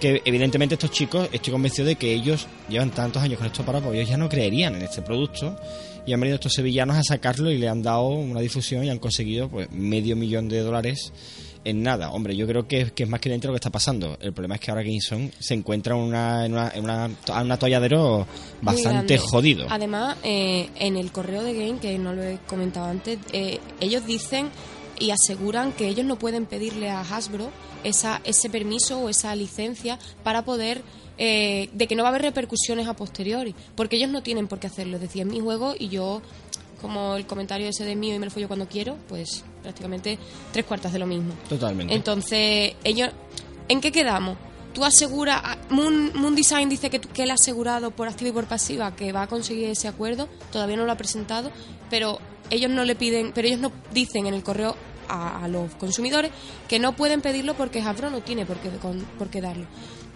que 0.00 0.22
evidentemente 0.24 0.76
estos 0.76 0.90
chicos 0.92 1.28
estoy 1.32 1.52
convencido 1.52 1.86
de 1.86 1.96
que 1.96 2.12
ellos 2.12 2.46
llevan 2.68 2.90
tantos 2.90 3.22
años 3.22 3.38
con 3.38 3.46
esto 3.46 3.64
para 3.64 3.78
ellos 3.78 4.08
ya 4.08 4.16
no 4.16 4.28
creerían 4.28 4.76
en 4.76 4.82
este 4.82 5.02
producto 5.02 5.56
y 6.06 6.12
han 6.12 6.20
venido 6.20 6.36
estos 6.36 6.54
sevillanos 6.54 6.96
a 6.96 7.02
sacarlo 7.02 7.50
y 7.50 7.58
le 7.58 7.68
han 7.68 7.82
dado 7.82 8.08
una 8.08 8.40
difusión 8.40 8.84
y 8.84 8.90
han 8.90 8.98
conseguido 8.98 9.48
pues 9.48 9.70
medio 9.72 10.16
millón 10.16 10.48
de 10.48 10.60
dólares 10.60 11.12
en 11.64 11.82
nada. 11.82 12.10
Hombre, 12.10 12.36
yo 12.36 12.46
creo 12.46 12.66
que, 12.66 12.90
que 12.92 13.04
es 13.04 13.08
más 13.08 13.20
que 13.20 13.30
dentro 13.30 13.50
lo 13.50 13.54
que 13.54 13.58
está 13.58 13.70
pasando. 13.70 14.18
El 14.20 14.32
problema 14.32 14.56
es 14.56 14.60
que 14.60 14.70
ahora 14.70 14.82
GameZone 14.82 15.32
se 15.38 15.54
encuentra 15.54 15.94
en 15.94 16.02
una, 16.02 16.46
en 16.46 16.52
una, 16.52 16.70
en 16.74 16.84
una, 16.84 17.04
en 17.06 17.42
un 17.44 17.52
atolladero 17.52 18.26
Muy 18.60 18.74
bastante 18.74 19.18
jodido. 19.18 19.66
Además, 19.68 20.16
eh, 20.22 20.70
en 20.76 20.96
el 20.96 21.12
correo 21.12 21.42
de 21.42 21.54
Game, 21.54 21.78
que 21.80 21.98
no 21.98 22.12
lo 22.14 22.22
he 22.22 22.38
comentado 22.46 22.86
antes, 22.86 23.18
eh, 23.32 23.60
ellos 23.80 24.06
dicen 24.06 24.50
y 24.98 25.10
aseguran 25.10 25.72
que 25.72 25.88
ellos 25.88 26.04
no 26.04 26.18
pueden 26.18 26.46
pedirle 26.46 26.90
a 26.90 27.00
Hasbro 27.00 27.50
esa, 27.84 28.20
ese 28.24 28.50
permiso 28.50 28.98
o 28.98 29.08
esa 29.08 29.34
licencia 29.34 29.98
para 30.24 30.44
poder 30.44 30.82
eh, 31.20 31.68
de 31.72 31.88
que 31.88 31.96
no 31.96 32.04
va 32.04 32.10
a 32.10 32.12
haber 32.12 32.22
repercusiones 32.22 32.86
a 32.86 32.94
posteriori, 32.94 33.52
porque 33.74 33.96
ellos 33.96 34.10
no 34.10 34.22
tienen 34.22 34.46
por 34.46 34.60
qué 34.60 34.68
hacerlo. 34.68 34.96
Es 34.96 35.02
decir, 35.02 35.22
es 35.22 35.28
mi 35.28 35.40
juego 35.40 35.74
y 35.76 35.88
yo, 35.88 36.22
como 36.80 37.16
el 37.16 37.26
comentario 37.26 37.68
ese 37.68 37.84
de 37.84 37.96
mío 37.96 38.14
y 38.14 38.18
me 38.18 38.26
lo 38.26 38.30
follo 38.30 38.46
cuando 38.48 38.66
quiero, 38.68 38.96
pues 39.08 39.44
prácticamente 39.62 40.18
tres 40.52 40.64
cuartas 40.64 40.92
de 40.92 40.98
lo 40.98 41.06
mismo. 41.06 41.34
Totalmente. 41.48 41.94
Entonces, 41.94 42.74
ellos, 42.84 43.10
¿en 43.68 43.80
qué 43.80 43.92
quedamos? 43.92 44.36
Tú 44.72 44.84
aseguras, 44.84 45.40
ah, 45.42 45.56
Moon, 45.70 46.12
Moon 46.14 46.34
Design 46.34 46.68
dice 46.68 46.90
que, 46.90 47.00
que 47.00 47.22
él 47.24 47.30
ha 47.30 47.34
asegurado 47.34 47.90
por 47.90 48.06
activa 48.08 48.30
y 48.30 48.32
por 48.32 48.44
pasiva 48.46 48.94
que 48.94 49.12
va 49.12 49.22
a 49.22 49.26
conseguir 49.26 49.68
ese 49.70 49.88
acuerdo, 49.88 50.28
todavía 50.52 50.76
no 50.76 50.84
lo 50.84 50.92
ha 50.92 50.96
presentado, 50.96 51.50
pero 51.90 52.18
ellos 52.50 52.70
no 52.70 52.84
le 52.84 52.94
piden, 52.94 53.32
pero 53.34 53.48
ellos 53.48 53.60
no 53.60 53.72
dicen 53.92 54.26
en 54.26 54.34
el 54.34 54.42
correo 54.42 54.76
a, 55.08 55.42
a 55.44 55.48
los 55.48 55.74
consumidores 55.76 56.30
que 56.68 56.78
no 56.78 56.92
pueden 56.94 57.22
pedirlo 57.22 57.54
porque 57.54 57.80
Hasbro 57.80 58.10
no 58.10 58.20
tiene 58.20 58.44
por 58.46 58.58
qué, 58.58 58.68
con- 58.80 59.00
por 59.18 59.28
qué 59.30 59.40
darlo. 59.40 59.66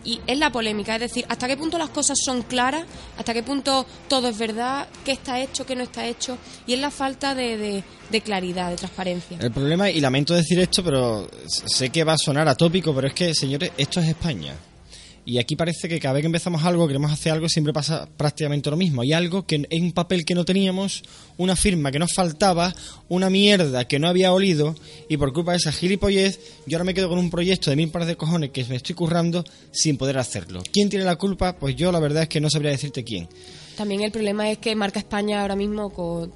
Y 0.04 0.20
es 0.26 0.36
la 0.38 0.50
polémica, 0.50 0.94
es 0.96 1.00
decir, 1.02 1.24
hasta 1.28 1.46
qué 1.46 1.56
punto 1.56 1.78
las 1.78 1.90
cosas 1.90 2.18
son 2.24 2.42
claras, 2.42 2.84
hasta 3.16 3.32
qué 3.32 3.42
punto 3.44 3.86
todo 4.08 4.28
es 4.28 4.36
verdad, 4.36 4.88
qué 5.04 5.12
está 5.12 5.40
hecho, 5.40 5.64
qué 5.64 5.76
no 5.76 5.84
está 5.84 6.06
hecho, 6.06 6.36
y 6.66 6.72
es 6.74 6.80
la 6.80 6.90
falta 6.90 7.34
de, 7.36 7.56
de- 8.10 8.20
claridad, 8.20 8.70
de 8.70 8.76
transparencia. 8.76 9.38
El 9.40 9.52
problema, 9.52 9.88
y 9.90 10.00
lamento 10.00 10.34
decir 10.34 10.58
esto, 10.60 10.82
pero 10.82 11.30
sé 11.46 11.90
que 11.90 12.02
va 12.04 12.14
a 12.14 12.18
sonar 12.18 12.48
atópico, 12.48 12.92
pero 12.94 13.06
es 13.08 13.14
que, 13.14 13.32
señores, 13.34 13.70
esto 13.78 14.00
es 14.00 14.08
España. 14.08 14.54
Y 15.24 15.38
aquí 15.38 15.54
parece 15.54 15.88
que 15.88 16.00
cada 16.00 16.14
vez 16.14 16.22
que 16.22 16.26
empezamos 16.26 16.64
algo, 16.64 16.88
queremos 16.88 17.12
hacer 17.12 17.32
algo, 17.32 17.48
siempre 17.48 17.72
pasa 17.72 18.08
prácticamente 18.16 18.70
lo 18.70 18.76
mismo. 18.76 19.02
Hay 19.02 19.12
algo 19.12 19.46
que 19.46 19.66
es 19.70 19.80
un 19.80 19.92
papel 19.92 20.24
que 20.24 20.34
no 20.34 20.44
teníamos, 20.44 21.02
una 21.36 21.54
firma 21.54 21.92
que 21.92 22.00
nos 22.00 22.12
faltaba, 22.12 22.74
una 23.08 23.30
mierda 23.30 23.86
que 23.86 24.00
no 24.00 24.08
había 24.08 24.32
olido, 24.32 24.74
y 25.08 25.16
por 25.16 25.32
culpa 25.32 25.52
de 25.52 25.58
esa 25.58 25.70
gilipollez, 25.70 26.40
yo 26.66 26.76
ahora 26.76 26.84
me 26.84 26.94
quedo 26.94 27.08
con 27.08 27.18
un 27.18 27.30
proyecto 27.30 27.70
de 27.70 27.76
mil 27.76 27.90
pares 27.90 28.08
de 28.08 28.16
cojones 28.16 28.50
que 28.50 28.64
me 28.64 28.76
estoy 28.76 28.96
currando 28.96 29.44
sin 29.70 29.96
poder 29.96 30.18
hacerlo. 30.18 30.62
¿Quién 30.72 30.90
tiene 30.90 31.04
la 31.04 31.16
culpa? 31.16 31.54
Pues 31.56 31.76
yo 31.76 31.92
la 31.92 32.00
verdad 32.00 32.24
es 32.24 32.28
que 32.28 32.40
no 32.40 32.50
sabría 32.50 32.72
decirte 32.72 33.04
quién. 33.04 33.28
También 33.76 34.02
el 34.02 34.10
problema 34.10 34.50
es 34.50 34.58
que 34.58 34.74
Marca 34.74 34.98
España 34.98 35.40
ahora 35.40 35.56
mismo, 35.56 35.90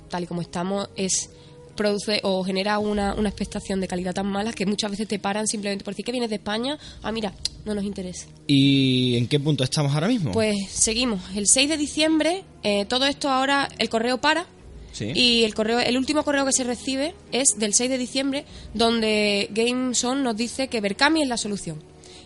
tal 0.08 0.22
y 0.22 0.26
como 0.26 0.42
estamos, 0.42 0.88
es 0.96 1.28
produce 1.76 2.20
o 2.22 2.42
genera 2.42 2.78
una, 2.78 3.14
una 3.14 3.28
expectación 3.28 3.80
de 3.80 3.88
calidad 3.88 4.14
tan 4.14 4.26
mala 4.26 4.52
que 4.52 4.66
muchas 4.66 4.90
veces 4.90 5.06
te 5.06 5.18
paran 5.18 5.46
simplemente 5.46 5.84
por 5.84 5.92
decir 5.92 6.04
que 6.04 6.12
vienes 6.12 6.30
de 6.30 6.36
España. 6.36 6.78
Ah, 7.02 7.12
mira, 7.12 7.32
no 7.64 7.74
nos 7.74 7.84
interesa. 7.84 8.26
¿Y 8.46 9.16
en 9.16 9.26
qué 9.28 9.38
punto 9.38 9.64
estamos 9.64 9.92
ahora 9.92 10.08
mismo? 10.08 10.32
Pues 10.32 10.56
seguimos. 10.70 11.20
El 11.34 11.46
6 11.46 11.68
de 11.68 11.76
diciembre, 11.76 12.44
eh, 12.62 12.84
todo 12.86 13.06
esto 13.06 13.28
ahora, 13.28 13.68
el 13.78 13.88
correo 13.88 14.18
para. 14.18 14.46
Sí. 14.92 15.12
Y 15.14 15.44
el 15.44 15.54
correo, 15.54 15.78
el 15.78 15.98
último 15.98 16.22
correo 16.22 16.46
que 16.46 16.52
se 16.52 16.64
recibe 16.64 17.14
es 17.32 17.58
del 17.58 17.74
6 17.74 17.90
de 17.90 17.98
diciembre, 17.98 18.44
donde 18.72 19.48
GameZone 19.50 20.22
nos 20.22 20.36
dice 20.36 20.68
que 20.68 20.80
Berkami 20.80 21.22
es 21.22 21.28
la 21.28 21.36
solución. 21.36 21.82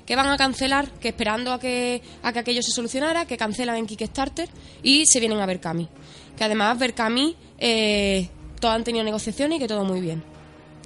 Que 0.06 0.14
van 0.14 0.28
a 0.28 0.36
cancelar, 0.36 0.90
que 1.00 1.08
esperando 1.08 1.52
a 1.52 1.58
que, 1.58 2.02
a 2.22 2.32
que 2.32 2.38
aquello 2.38 2.62
se 2.62 2.70
solucionara, 2.70 3.26
que 3.26 3.36
cancelan 3.36 3.76
en 3.76 3.86
Kickstarter 3.86 4.48
y 4.82 5.06
se 5.06 5.20
vienen 5.20 5.40
a 5.40 5.46
Berkami. 5.46 5.88
Que 6.36 6.44
además 6.44 6.78
Berkami, 6.78 7.36
eh, 7.58 8.28
todos 8.60 8.74
han 8.74 8.84
tenido 8.84 9.04
negociaciones 9.04 9.56
y 9.56 9.60
que 9.60 9.68
todo 9.68 9.84
muy 9.84 10.00
bien. 10.00 10.22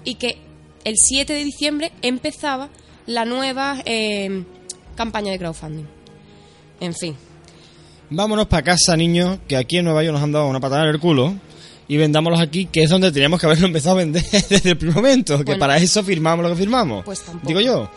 Y 0.05 0.14
que 0.14 0.38
el 0.84 0.94
7 0.96 1.32
de 1.32 1.44
diciembre 1.44 1.92
empezaba 2.02 2.68
la 3.06 3.24
nueva 3.24 3.82
eh, 3.84 4.44
campaña 4.96 5.32
de 5.32 5.38
crowdfunding. 5.38 5.86
En 6.80 6.94
fin, 6.94 7.16
Vámonos 8.10 8.46
para 8.46 8.62
casa, 8.62 8.96
niños, 8.96 9.38
que 9.48 9.56
aquí 9.56 9.78
en 9.78 9.86
Nueva 9.86 10.02
York 10.02 10.14
nos 10.14 10.22
han 10.22 10.32
dado 10.32 10.46
una 10.46 10.60
patada 10.60 10.82
en 10.84 10.90
el 10.90 11.01
culo. 11.01 11.34
Y 11.88 11.96
vendámoslos 11.96 12.40
aquí, 12.40 12.66
que 12.66 12.82
es 12.82 12.90
donde 12.90 13.12
teníamos 13.12 13.40
que 13.40 13.46
haberlo 13.46 13.66
empezado 13.66 13.96
a 13.96 13.98
vender 13.98 14.22
desde 14.48 14.70
el 14.70 14.78
primer 14.78 14.96
momento. 14.96 15.38
que 15.38 15.44
Bueno. 15.44 15.60
para 15.60 15.76
eso 15.78 16.02
firmamos 16.02 16.44
lo 16.44 16.51
que 16.51 16.56
firmamos. 16.56 17.05
Pues 17.05 17.20
tampoco. 17.20 17.48
Digo 17.48 17.60
yo. 17.60 17.90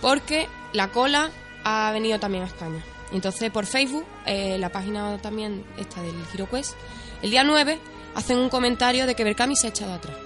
porque 0.00 0.46
la 0.72 0.88
cola 0.88 1.30
ha 1.64 1.90
venido 1.92 2.18
también 2.18 2.44
a 2.44 2.46
España. 2.46 2.84
Entonces, 3.12 3.50
por 3.50 3.66
Facebook, 3.66 4.04
eh, 4.26 4.58
la 4.58 4.70
página 4.70 5.18
también 5.18 5.64
esta 5.78 6.02
del 6.02 6.14
HeroQuest, 6.32 6.74
el 7.22 7.30
día 7.30 7.44
9 7.44 7.78
hacen 8.14 8.38
un 8.38 8.48
comentario 8.48 9.06
de 9.06 9.14
que 9.14 9.24
Berkami 9.24 9.56
se 9.56 9.66
ha 9.66 9.70
echado 9.70 9.94
atrás. 9.94 10.16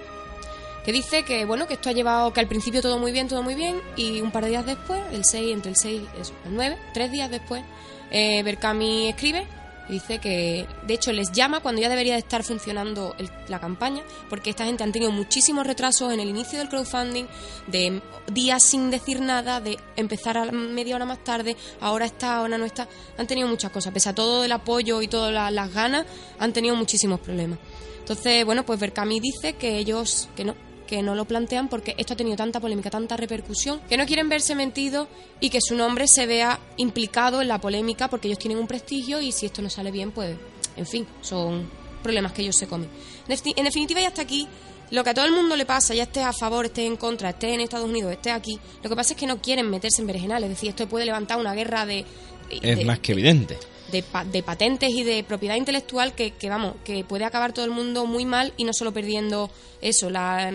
Que 0.84 0.92
dice 0.92 1.22
que, 1.22 1.44
bueno, 1.44 1.66
que 1.66 1.74
esto 1.74 1.90
ha 1.90 1.92
llevado, 1.92 2.32
que 2.32 2.40
al 2.40 2.48
principio 2.48 2.80
todo 2.80 2.98
muy 2.98 3.12
bien, 3.12 3.28
todo 3.28 3.42
muy 3.42 3.54
bien, 3.54 3.80
y 3.96 4.20
un 4.20 4.30
par 4.30 4.44
de 4.44 4.50
días 4.50 4.66
después, 4.66 5.00
el 5.12 5.24
6, 5.24 5.52
entre 5.54 5.70
el 5.70 5.76
6 5.76 6.02
y 6.02 6.48
el 6.48 6.54
9, 6.54 6.78
tres 6.94 7.10
días 7.10 7.30
después, 7.30 7.62
eh, 8.10 8.42
Berkami 8.42 9.08
escribe 9.08 9.46
dice 9.88 10.18
que, 10.18 10.66
de 10.86 10.94
hecho, 10.94 11.12
les 11.12 11.32
llama 11.32 11.60
cuando 11.60 11.80
ya 11.80 11.88
debería 11.88 12.14
de 12.14 12.18
estar 12.20 12.44
funcionando 12.44 13.14
el- 13.18 13.30
la 13.48 13.58
campaña, 13.60 14.02
porque 14.28 14.50
esta 14.50 14.64
gente 14.64 14.84
han 14.84 14.92
tenido 14.92 15.10
muchísimos 15.10 15.66
retrasos 15.66 16.12
en 16.12 16.20
el 16.20 16.28
inicio 16.28 16.58
del 16.58 16.68
crowdfunding, 16.68 17.24
de 17.66 18.02
días 18.32 18.62
sin 18.62 18.90
decir 18.90 19.20
nada, 19.20 19.60
de 19.60 19.78
empezar 19.96 20.36
a 20.36 20.44
media 20.52 20.96
hora 20.96 21.04
más 21.06 21.22
tarde, 21.24 21.56
ahora 21.80 22.06
está, 22.06 22.36
ahora 22.36 22.58
no 22.58 22.64
está. 22.64 22.88
Han 23.16 23.26
tenido 23.26 23.48
muchas 23.48 23.70
cosas, 23.70 23.92
pese 23.92 24.08
a 24.10 24.14
todo 24.14 24.44
el 24.44 24.52
apoyo 24.52 25.00
y 25.02 25.08
todas 25.08 25.32
la- 25.32 25.50
las 25.50 25.72
ganas, 25.72 26.04
han 26.38 26.52
tenido 26.52 26.76
muchísimos 26.76 27.20
problemas. 27.20 27.58
Entonces, 27.98 28.44
bueno, 28.44 28.64
pues 28.64 28.80
Berkami 28.80 29.20
dice 29.20 29.54
que 29.54 29.76
ellos, 29.78 30.28
que 30.34 30.44
no, 30.44 30.54
que 30.88 31.02
no 31.02 31.14
lo 31.14 31.24
plantean 31.26 31.68
porque 31.68 31.94
esto 31.98 32.14
ha 32.14 32.16
tenido 32.16 32.36
tanta 32.36 32.58
polémica, 32.58 32.90
tanta 32.90 33.16
repercusión, 33.16 33.80
que 33.88 33.96
no 33.96 34.06
quieren 34.06 34.28
verse 34.28 34.54
mentidos 34.56 35.06
y 35.38 35.50
que 35.50 35.60
su 35.60 35.76
nombre 35.76 36.06
se 36.08 36.26
vea 36.26 36.58
implicado 36.78 37.40
en 37.42 37.46
la 37.48 37.60
polémica 37.60 38.08
porque 38.08 38.26
ellos 38.26 38.38
tienen 38.40 38.58
un 38.58 38.66
prestigio 38.66 39.20
y 39.20 39.30
si 39.30 39.46
esto 39.46 39.62
no 39.62 39.70
sale 39.70 39.90
bien, 39.92 40.10
pues, 40.10 40.36
en 40.76 40.86
fin, 40.86 41.06
son 41.20 41.68
problemas 42.02 42.32
que 42.32 42.42
ellos 42.42 42.56
se 42.56 42.66
comen. 42.66 42.88
En 43.28 43.36
defini- 43.36 43.54
En 43.56 43.64
definitiva, 43.64 44.00
y 44.00 44.04
hasta 44.06 44.22
aquí, 44.22 44.48
lo 44.90 45.04
que 45.04 45.10
a 45.10 45.14
todo 45.14 45.26
el 45.26 45.32
mundo 45.32 45.54
le 45.56 45.66
pasa, 45.66 45.94
ya 45.94 46.04
esté 46.04 46.22
a 46.22 46.32
favor, 46.32 46.64
esté 46.64 46.86
en 46.86 46.96
contra, 46.96 47.30
esté 47.30 47.52
en 47.52 47.60
Estados 47.60 47.86
Unidos, 47.88 48.10
esté 48.12 48.30
aquí, 48.30 48.58
lo 48.82 48.88
que 48.88 48.96
pasa 48.96 49.12
es 49.12 49.18
que 49.20 49.26
no 49.26 49.42
quieren 49.42 49.68
meterse 49.68 50.00
en 50.00 50.06
berenjenales, 50.06 50.48
es 50.50 50.56
decir, 50.56 50.70
esto 50.70 50.88
puede 50.88 51.04
levantar 51.04 51.38
una 51.38 51.52
guerra 51.54 51.84
de... 51.84 52.06
Es 52.50 52.86
más 52.86 52.98
que 53.00 53.12
evidente. 53.12 53.58
De, 53.92 54.02
pa- 54.02 54.24
de 54.24 54.42
patentes 54.42 54.90
y 54.90 55.02
de 55.04 55.22
propiedad 55.24 55.56
intelectual 55.56 56.14
que, 56.14 56.32
que, 56.32 56.48
vamos 56.48 56.74
que 56.84 57.04
puede 57.04 57.24
acabar 57.24 57.52
todo 57.52 57.64
el 57.64 57.70
mundo 57.70 58.06
muy 58.06 58.24
mal 58.24 58.52
y 58.56 58.64
no 58.64 58.72
solo 58.72 58.92
perdiendo 58.92 59.50
eso 59.80 60.10
la, 60.10 60.48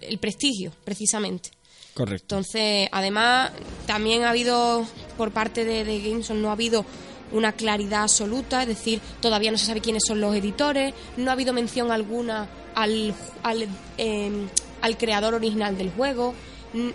el 0.00 0.18
prestigio 0.18 0.72
precisamente 0.84 1.50
Correcto. 1.94 2.36
entonces 2.36 2.88
además 2.92 3.50
también 3.86 4.24
ha 4.24 4.30
habido 4.30 4.84
por 5.16 5.30
parte 5.32 5.64
de, 5.64 5.84
de 5.84 6.00
Gameson 6.00 6.40
no 6.42 6.48
ha 6.50 6.52
habido 6.52 6.84
una 7.32 7.52
claridad 7.52 8.02
absoluta 8.02 8.62
es 8.62 8.68
decir 8.68 9.00
todavía 9.20 9.50
no 9.50 9.58
se 9.58 9.66
sabe 9.66 9.80
quiénes 9.80 10.02
son 10.06 10.20
los 10.20 10.34
editores 10.36 10.94
no 11.16 11.30
ha 11.30 11.34
habido 11.34 11.52
mención 11.52 11.90
alguna 11.90 12.48
al 12.74 13.14
al, 13.42 13.68
em, 13.98 14.48
al 14.82 14.98
creador 14.98 15.34
original 15.34 15.76
del 15.78 15.90
juego 15.90 16.34
Mm, 16.76 16.90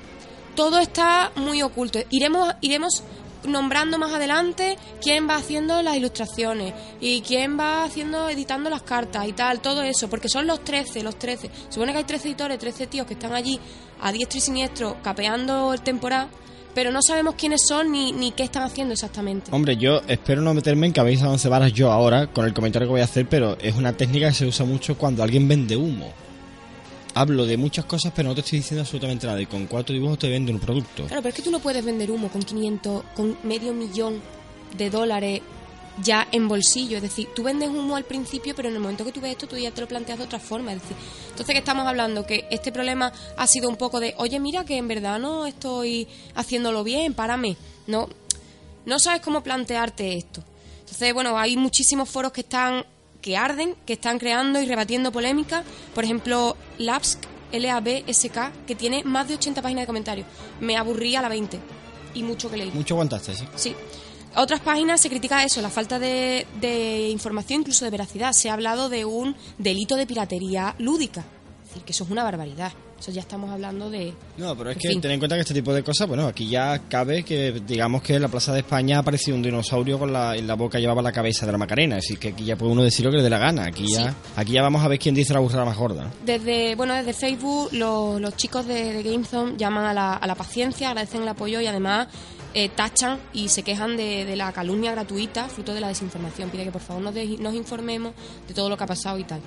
todo 0.56 0.78
está 0.80 1.32
muy 1.38 1.62
oculto. 1.62 2.00
Iremos, 2.10 2.54
iremos 2.60 3.02
nombrando 3.44 3.98
más 3.98 4.14
adelante 4.14 4.78
quién 5.02 5.28
va 5.30 5.36
haciendo 5.36 5.82
las 5.82 5.96
ilustraciones 5.96 6.74
y 7.00 7.22
quién 7.22 7.60
va 7.60 7.84
haciendo, 7.84 8.30
editando 8.30 8.70
las 8.70 8.82
cartas 8.82 9.28
y 9.28 9.34
tal, 9.34 9.62
todo 9.62 9.82
eso, 9.82 10.10
porque 10.10 10.30
son 10.30 10.48
los 10.48 10.64
13, 10.64 11.04
los 11.04 11.18
13. 11.18 11.50
Supone 11.70 11.92
que 11.92 12.00
hay 12.00 12.04
13 12.04 12.28
editores, 12.28 12.60
13 12.60 12.88
tíos 12.88 13.08
que 13.08 13.14
están 13.14 13.34
allí 13.34 13.60
a 14.02 14.12
diestro 14.12 14.38
y 14.38 14.42
siniestro 14.42 14.98
capeando 15.02 15.74
el 15.74 15.82
temporada 15.82 16.30
pero 16.74 16.92
no 16.92 17.02
sabemos 17.02 17.36
quiénes 17.36 17.62
son 17.68 17.92
ni, 17.92 18.12
ni 18.12 18.32
qué 18.32 18.44
están 18.44 18.64
haciendo 18.64 18.94
exactamente. 18.94 19.50
Hombre, 19.52 19.76
yo 19.76 20.02
espero 20.08 20.42
no 20.42 20.54
meterme 20.54 20.88
en 20.88 20.94
cabeza 20.94 21.30
once 21.30 21.50
varas 21.50 21.74
yo 21.74 21.92
ahora 21.92 22.28
con 22.28 22.46
el 22.46 22.54
comentario 22.54 22.88
que 22.88 22.92
voy 22.92 23.02
a 23.02 23.06
hacer, 23.06 23.28
pero 23.28 23.58
es 23.60 23.76
una 23.76 23.94
técnica 23.94 24.30
que 24.30 24.36
se 24.36 24.46
usa 24.46 24.66
mucho 24.66 24.98
cuando 24.98 25.24
alguien 25.24 25.48
vende 25.48 25.76
humo. 25.76 26.14
Hablo 27.14 27.46
de 27.46 27.58
muchas 27.58 27.86
cosas, 27.86 28.14
pero 28.16 28.30
no 28.30 28.36
te 28.36 28.42
estoy 28.42 28.60
diciendo 28.60 28.82
absolutamente 28.82 29.28
nada. 29.28 29.42
Y 29.42 29.46
con 29.46 29.66
cuatro 29.66 29.94
dibujos 29.94 30.20
te 30.20 30.30
vende 30.30 30.52
un 30.52 30.60
producto. 30.60 31.06
Claro, 31.06 31.22
pero 31.22 31.30
es 31.30 31.36
que 31.36 31.42
tú 31.42 31.52
no 31.52 31.60
puedes 31.60 31.84
vender 31.84 32.12
humo 32.12 32.30
con 32.30 32.42
500, 32.42 33.04
con 33.16 33.38
medio 33.44 33.74
millón 33.74 34.22
de 34.78 34.90
dólares 34.90 35.42
ya 36.04 36.28
en 36.32 36.48
bolsillo. 36.48 36.98
Es 36.98 37.04
decir, 37.04 37.30
tú 37.36 37.44
vendes 37.44 37.70
humo 37.70 37.96
al 37.96 38.06
principio, 38.06 38.56
pero 38.56 38.70
en 38.70 38.76
el 38.76 38.82
momento 38.82 39.04
que 39.04 39.12
tú 39.12 39.22
ves 39.22 39.32
esto, 39.32 39.48
tú 39.48 39.58
ya 39.58 39.72
te 39.72 39.82
lo 39.82 39.88
planteas 39.88 40.20
de 40.20 40.26
otra 40.26 40.40
forma. 40.40 40.74
Es 40.74 40.82
decir, 40.82 40.98
entonces 41.30 41.54
que 41.54 41.60
estamos 41.60 41.88
hablando 41.88 42.26
que 42.26 42.48
este 42.52 42.72
problema 42.72 43.12
ha 43.38 43.48
sido 43.48 43.70
un 43.70 43.76
poco 43.76 44.00
de, 44.00 44.14
oye, 44.18 44.40
mira 44.40 44.66
que 44.66 44.78
en 44.78 44.88
verdad 44.88 45.20
no 45.20 45.46
estoy 45.46 46.08
haciéndolo 46.36 46.84
bien, 46.84 47.14
párame. 47.14 47.58
No, 47.88 48.08
no 48.86 49.00
sabes 49.00 49.22
cómo 49.22 49.42
plantearte 49.42 50.18
esto. 50.18 50.44
Entonces, 50.80 51.14
bueno, 51.14 51.38
hay 51.38 51.58
muchísimos 51.58 52.10
foros 52.10 52.32
que 52.32 52.42
están 52.42 52.86
que 53.22 53.38
arden, 53.38 53.76
que 53.86 53.94
están 53.94 54.20
creando 54.20 54.62
y 54.62 54.66
rebatiendo 54.66 55.12
polémica. 55.12 55.64
Por 55.94 56.04
ejemplo, 56.04 56.56
Labsk, 56.78 57.20
L-A-B-S-K, 57.52 58.52
que 58.68 58.76
tiene 58.76 59.04
más 59.04 59.28
de 59.28 59.36
80 59.36 59.62
páginas 59.62 59.84
de 59.84 59.88
comentarios. 59.88 60.28
Me 60.60 60.78
aburría 60.78 61.20
a 61.20 61.22
la 61.22 61.30
20 61.30 61.60
y 62.14 62.24
mucho 62.24 62.50
que 62.50 62.58
leí. 62.58 62.72
Mucho 62.72 62.96
aguantaste, 62.96 63.36
sí. 63.36 63.46
Sí. 63.56 63.76
Otras 64.36 64.60
páginas 64.60 65.02
se 65.02 65.10
critica 65.10 65.44
eso, 65.44 65.62
la 65.62 65.70
falta 65.70 65.98
de, 65.98 66.46
de 66.62 67.10
información, 67.10 67.62
incluso 67.62 67.86
de 67.86 67.92
veracidad. 67.92 68.34
Se 68.34 68.50
ha 68.50 68.54
hablado 68.54 68.90
de 68.90 69.06
un 69.06 69.36
delito 69.58 69.96
de 69.96 70.06
piratería 70.06 70.76
lúdica. 70.78 71.22
Es 71.64 71.70
decir, 71.70 71.84
que 71.84 71.92
eso 71.92 72.04
es 72.04 72.12
una 72.12 72.24
barbaridad. 72.24 72.72
Eso 73.00 73.12
ya 73.12 73.22
estamos 73.22 73.50
hablando 73.50 73.90
de... 73.90 74.14
No, 74.38 74.58
pero 74.58 74.72
es 74.72 74.76
En 74.76 74.82
que 74.82 74.90
fin. 74.90 75.00
ten 75.02 75.12
en 75.12 75.20
cuenta 75.20 75.36
que 75.36 75.42
este 75.42 75.54
tipo 75.54 75.74
de 75.74 75.82
cosas, 75.84 76.06
bueno, 76.06 76.28
aquí 76.28 76.50
ya 76.50 76.80
cabe 76.90 77.24
que 77.24 77.54
digamos 77.66 78.02
que 78.02 78.16
en 78.16 78.22
la 78.22 78.28
Plaza 78.28 78.52
de 78.52 78.60
España 78.60 78.98
ha 78.98 79.00
aparecido 79.00 79.38
un 79.38 79.42
dinosaurio 79.42 79.98
con 79.98 80.12
la, 80.12 80.36
en 80.36 80.46
la 80.46 80.56
boca 80.56 80.80
llevaba 80.80 81.02
la 81.02 81.14
cabeza 81.14 81.46
de 81.46 81.54
la 81.54 81.58
Macarena, 81.58 81.96
así 81.96 82.18
que 82.18 82.30
aquí 82.30 82.44
ya 82.44 82.58
puede 82.58 82.74
uno 82.74 82.84
decir 82.84 83.06
lo 83.06 83.12
que 83.12 83.18
le 83.18 83.24
dé 83.24 83.30
la 83.30 83.38
gana. 83.40 83.64
Aquí 83.68 83.88
ya, 83.88 84.10
Sí. 84.12 84.16
aquí 84.36 84.52
ya 84.52 84.62
vamos 84.62 84.84
a 84.84 84.90
ver 84.90 85.00
quién 85.00 85.16
dice 85.16 85.34
la 85.34 85.40
burrada 85.40 85.64
más 85.64 85.78
gorda. 85.78 86.12
Desde, 86.26 86.76
bueno, 86.76 86.94
desde 86.94 87.14
Facebook 87.14 87.70
los, 87.72 88.20
los 88.20 88.36
chicos 88.36 88.68
de, 88.68 88.92
de 88.92 89.02
GameZone 89.04 89.56
llaman 89.58 89.86
a 89.86 89.94
la, 89.94 90.14
a 90.16 90.28
la 90.28 90.36
paciencia, 90.36 90.90
agradecen 90.90 91.22
el 91.22 91.28
apoyo 91.30 91.62
y 91.62 91.68
además 91.68 92.10
eh, 92.54 92.68
tachan 92.68 93.18
y 93.32 93.48
se 93.48 93.64
quejan 93.64 93.96
de, 93.96 94.26
de 94.26 94.36
la 94.36 94.52
calumnia 94.52 94.92
gratuita 94.92 95.48
fruto 95.48 95.74
de 95.74 95.80
la 95.80 95.88
desinformación. 95.88 96.50
Pide 96.50 96.66
que 96.66 96.72
por 96.72 96.82
favor 96.82 97.02
nos, 97.02 97.14
de- 97.14 97.38
nos 97.40 97.54
informemos 97.56 98.14
de 98.46 98.54
todo 98.54 98.68
lo 98.70 98.76
que 98.78 98.84
ha 98.84 98.88
pasado 98.88 99.18
y 99.18 99.24
tal. 99.24 99.40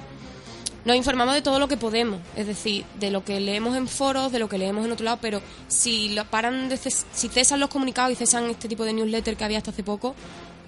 Nos 0.84 0.96
informamos 0.96 1.34
de 1.34 1.42
todo 1.42 1.59
lo 1.60 1.68
que 1.68 1.76
podemos, 1.76 2.20
es 2.36 2.46
decir, 2.46 2.84
de 2.98 3.10
lo 3.10 3.24
que 3.24 3.38
leemos 3.38 3.76
en 3.76 3.86
foros, 3.86 4.32
de 4.32 4.38
lo 4.40 4.48
que 4.48 4.59
leemos 4.59 4.84
en 4.84 4.90
otro 4.92 5.04
lado, 5.04 5.18
pero 5.20 5.40
si 5.68 6.09
lo 6.10 6.24
paran 6.24 6.68
de 6.68 6.76
ces- 6.76 7.06
si 7.12 7.28
cesan 7.28 7.60
los 7.60 7.70
comunicados 7.70 8.12
y 8.12 8.16
cesan 8.16 8.50
este 8.50 8.68
tipo 8.68 8.84
de 8.84 8.92
newsletter 8.92 9.36
que 9.36 9.44
había 9.44 9.59
hasta 9.59 9.70
hace 9.70 9.84
poco, 9.84 10.14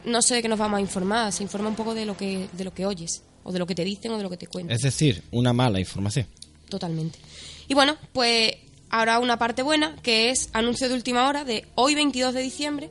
no 0.05 0.23
sé 0.23 0.37
de 0.37 0.43
qué 0.43 0.49
nos 0.49 0.59
vamos 0.59 0.79
a 0.79 0.81
informar, 0.81 1.33
se 1.33 1.43
informa 1.43 1.69
un 1.69 1.75
poco 1.75 1.95
de 1.95 2.07
lo 2.07 2.17
que 2.17 2.49
de 2.53 2.63
lo 2.65 2.73
que 2.73 2.87
oyes 2.87 3.23
o 3.43 3.51
de 3.53 3.59
lo 3.59 3.67
que 3.67 3.75
te 3.75 3.83
dicen 3.85 4.13
o 4.13 4.17
de 4.17 4.23
lo 4.23 4.31
que 4.31 4.37
te 4.37 4.47
cuentan. 4.47 4.75
Es 4.77 4.83
decir, 4.83 5.23
una 5.33 5.53
mala 5.53 5.81
información. 5.81 6.27
Totalmente. 6.69 7.19
Y 7.67 7.75
bueno, 7.75 7.97
pues 8.13 8.53
ahora 8.91 9.19
una 9.19 9.37
parte 9.39 9.63
buena, 9.63 9.97
que 10.03 10.31
es 10.31 10.49
anuncio 10.53 10.89
de 10.89 10.95
última 10.95 11.29
hora 11.29 11.45
de 11.45 11.67
hoy 11.75 11.95
22 11.97 12.35
de 12.35 12.41
diciembre. 12.43 12.91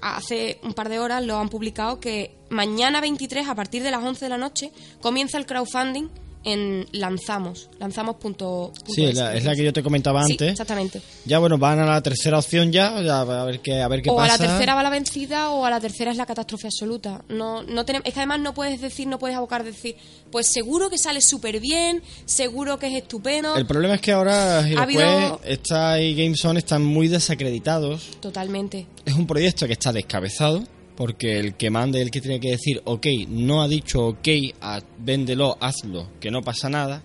Hace 0.00 0.58
un 0.62 0.74
par 0.74 0.88
de 0.88 0.98
horas 0.98 1.24
lo 1.24 1.38
han 1.38 1.48
publicado 1.48 1.98
que 2.00 2.34
mañana 2.50 3.00
23, 3.00 3.48
a 3.48 3.54
partir 3.54 3.82
de 3.82 3.90
las 3.90 4.02
11 4.02 4.24
de 4.24 4.28
la 4.28 4.36
noche, 4.38 4.70
comienza 5.00 5.38
el 5.38 5.46
crowdfunding 5.46 6.08
en 6.44 6.86
Lanzamos. 6.92 7.68
Lanzamos.es. 7.78 8.94
Sí, 8.94 9.04
es 9.04 9.14
la, 9.16 9.34
es 9.34 9.44
la 9.44 9.54
que 9.56 9.64
yo 9.64 9.72
te 9.72 9.82
comentaba 9.82 10.24
Sí, 10.24 10.32
antes. 10.32 10.52
exactamente. 10.52 11.00
Ya 11.24 11.38
bueno, 11.38 11.58
van 11.58 11.78
a 11.80 11.86
la 11.86 12.02
tercera 12.02 12.38
opción 12.38 12.70
ya, 12.72 13.00
ya 13.02 13.20
a 13.22 13.44
ver 13.44 13.60
qué, 13.60 13.80
a 13.80 13.88
ver 13.88 14.02
qué 14.02 14.10
o 14.10 14.16
pasa. 14.16 14.34
a 14.34 14.38
la 14.38 14.46
tercera 14.46 14.74
va 14.74 14.82
la 14.82 14.90
vencida 14.90 15.50
o 15.50 15.64
a 15.64 15.70
la 15.70 15.80
tercera 15.80 16.10
es 16.10 16.16
la 16.16 16.26
catástrofe 16.26 16.66
absoluta. 16.68 17.22
No, 17.28 17.62
no 17.62 17.84
tenemos, 17.84 18.06
es 18.06 18.14
que 18.14 18.20
además 18.20 18.40
no 18.40 18.54
puedes 18.54 18.80
decir, 18.80 19.06
no 19.06 19.18
puedes 19.18 19.36
abocar 19.36 19.64
decir, 19.64 19.96
pues 20.30 20.48
seguro 20.52 20.90
que 20.90 20.98
sale 20.98 21.20
súper 21.20 21.60
bien, 21.60 22.02
seguro 22.26 22.78
que 22.78 22.86
es 22.88 22.94
estupendo. 23.02 23.56
El 23.56 23.66
problema 23.66 23.94
es 23.94 24.00
que 24.00 24.12
ahora 24.12 24.58
Ha 24.60 24.82
habido- 24.82 25.40
está 25.44 26.00
y 26.00 26.14
GameZone 26.14 26.58
están 26.58 26.84
muy 26.84 27.08
desacreditados. 27.08 28.10
Totalmente. 28.20 28.86
Es 29.04 29.14
un 29.14 29.26
proyecto 29.26 29.66
que 29.66 29.72
está 29.74 29.92
descabezado 29.92 30.64
porque 30.96 31.38
el 31.38 31.54
que 31.54 31.70
manda 31.70 31.98
y 31.98 32.02
el 32.02 32.10
que 32.10 32.20
tiene 32.20 32.40
que 32.40 32.50
decir 32.50 32.80
ok 32.84 33.06
no 33.28 33.62
ha 33.62 33.68
dicho 33.68 34.06
ok, 34.06 34.28
a, 34.60 34.80
véndelo, 34.98 35.56
hazlo, 35.60 36.08
que 36.20 36.30
no 36.30 36.42
pasa 36.42 36.68
nada. 36.68 37.02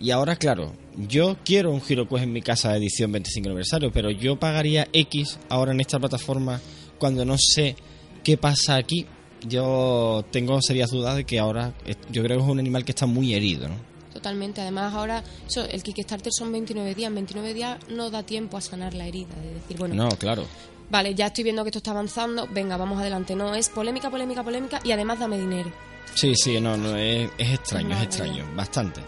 Y 0.00 0.10
ahora, 0.10 0.34
claro, 0.34 0.72
yo 0.96 1.36
quiero 1.44 1.70
un 1.70 1.80
HeroQuest 1.80 2.24
en 2.24 2.32
mi 2.32 2.42
casa 2.42 2.72
de 2.72 2.78
edición 2.78 3.12
25 3.12 3.48
aniversario, 3.48 3.92
pero 3.92 4.10
yo 4.10 4.34
pagaría 4.36 4.88
X 4.92 5.38
ahora 5.48 5.70
en 5.72 5.80
esta 5.80 6.00
plataforma 6.00 6.60
cuando 6.98 7.24
no 7.24 7.36
sé 7.38 7.76
qué 8.24 8.36
pasa 8.36 8.76
aquí. 8.76 9.06
Yo 9.46 10.24
tengo 10.30 10.60
serias 10.60 10.90
dudas 10.90 11.16
de 11.16 11.24
que 11.24 11.38
ahora 11.38 11.74
eh, 11.86 11.94
yo 12.10 12.22
creo 12.22 12.38
que 12.38 12.44
es 12.44 12.50
un 12.50 12.58
animal 12.58 12.84
que 12.84 12.92
está 12.92 13.06
muy 13.06 13.34
herido, 13.34 13.68
¿no? 13.68 13.76
Totalmente. 14.12 14.60
Además, 14.60 14.94
ahora 14.94 15.24
eso, 15.48 15.64
el 15.64 15.82
Kickstarter 15.82 16.32
son 16.32 16.52
29 16.52 16.94
días. 16.94 17.08
En 17.08 17.14
29 17.14 17.54
días 17.54 17.78
no 17.88 18.10
da 18.10 18.22
tiempo 18.22 18.56
a 18.56 18.60
sanar 18.60 18.94
la 18.94 19.06
herida. 19.06 19.34
De 19.42 19.54
decir, 19.54 19.76
bueno, 19.78 19.94
No, 19.94 20.08
claro. 20.10 20.46
Vale, 20.92 21.14
ya 21.16 21.26
estoy 21.26 21.42
viendo 21.42 21.64
que 21.64 21.70
esto 21.70 21.78
está 21.78 21.90
avanzando. 21.90 22.46
Venga, 22.48 22.76
vamos 22.76 23.00
adelante. 23.00 23.34
No, 23.34 23.54
es 23.56 23.68
polémica, 23.68 24.08
polémica, 24.10 24.44
polémica. 24.44 24.78
Y 24.84 24.92
además 24.92 25.18
dame 25.18 25.38
dinero. 25.40 25.72
Sí, 26.14 26.34
sí, 26.36 26.60
no, 26.60 26.76
no, 26.76 26.94
es, 26.96 27.28
es 27.38 27.50
extraño, 27.54 27.96
es 27.96 28.02
extraño, 28.02 28.44
bastante. 28.54 29.00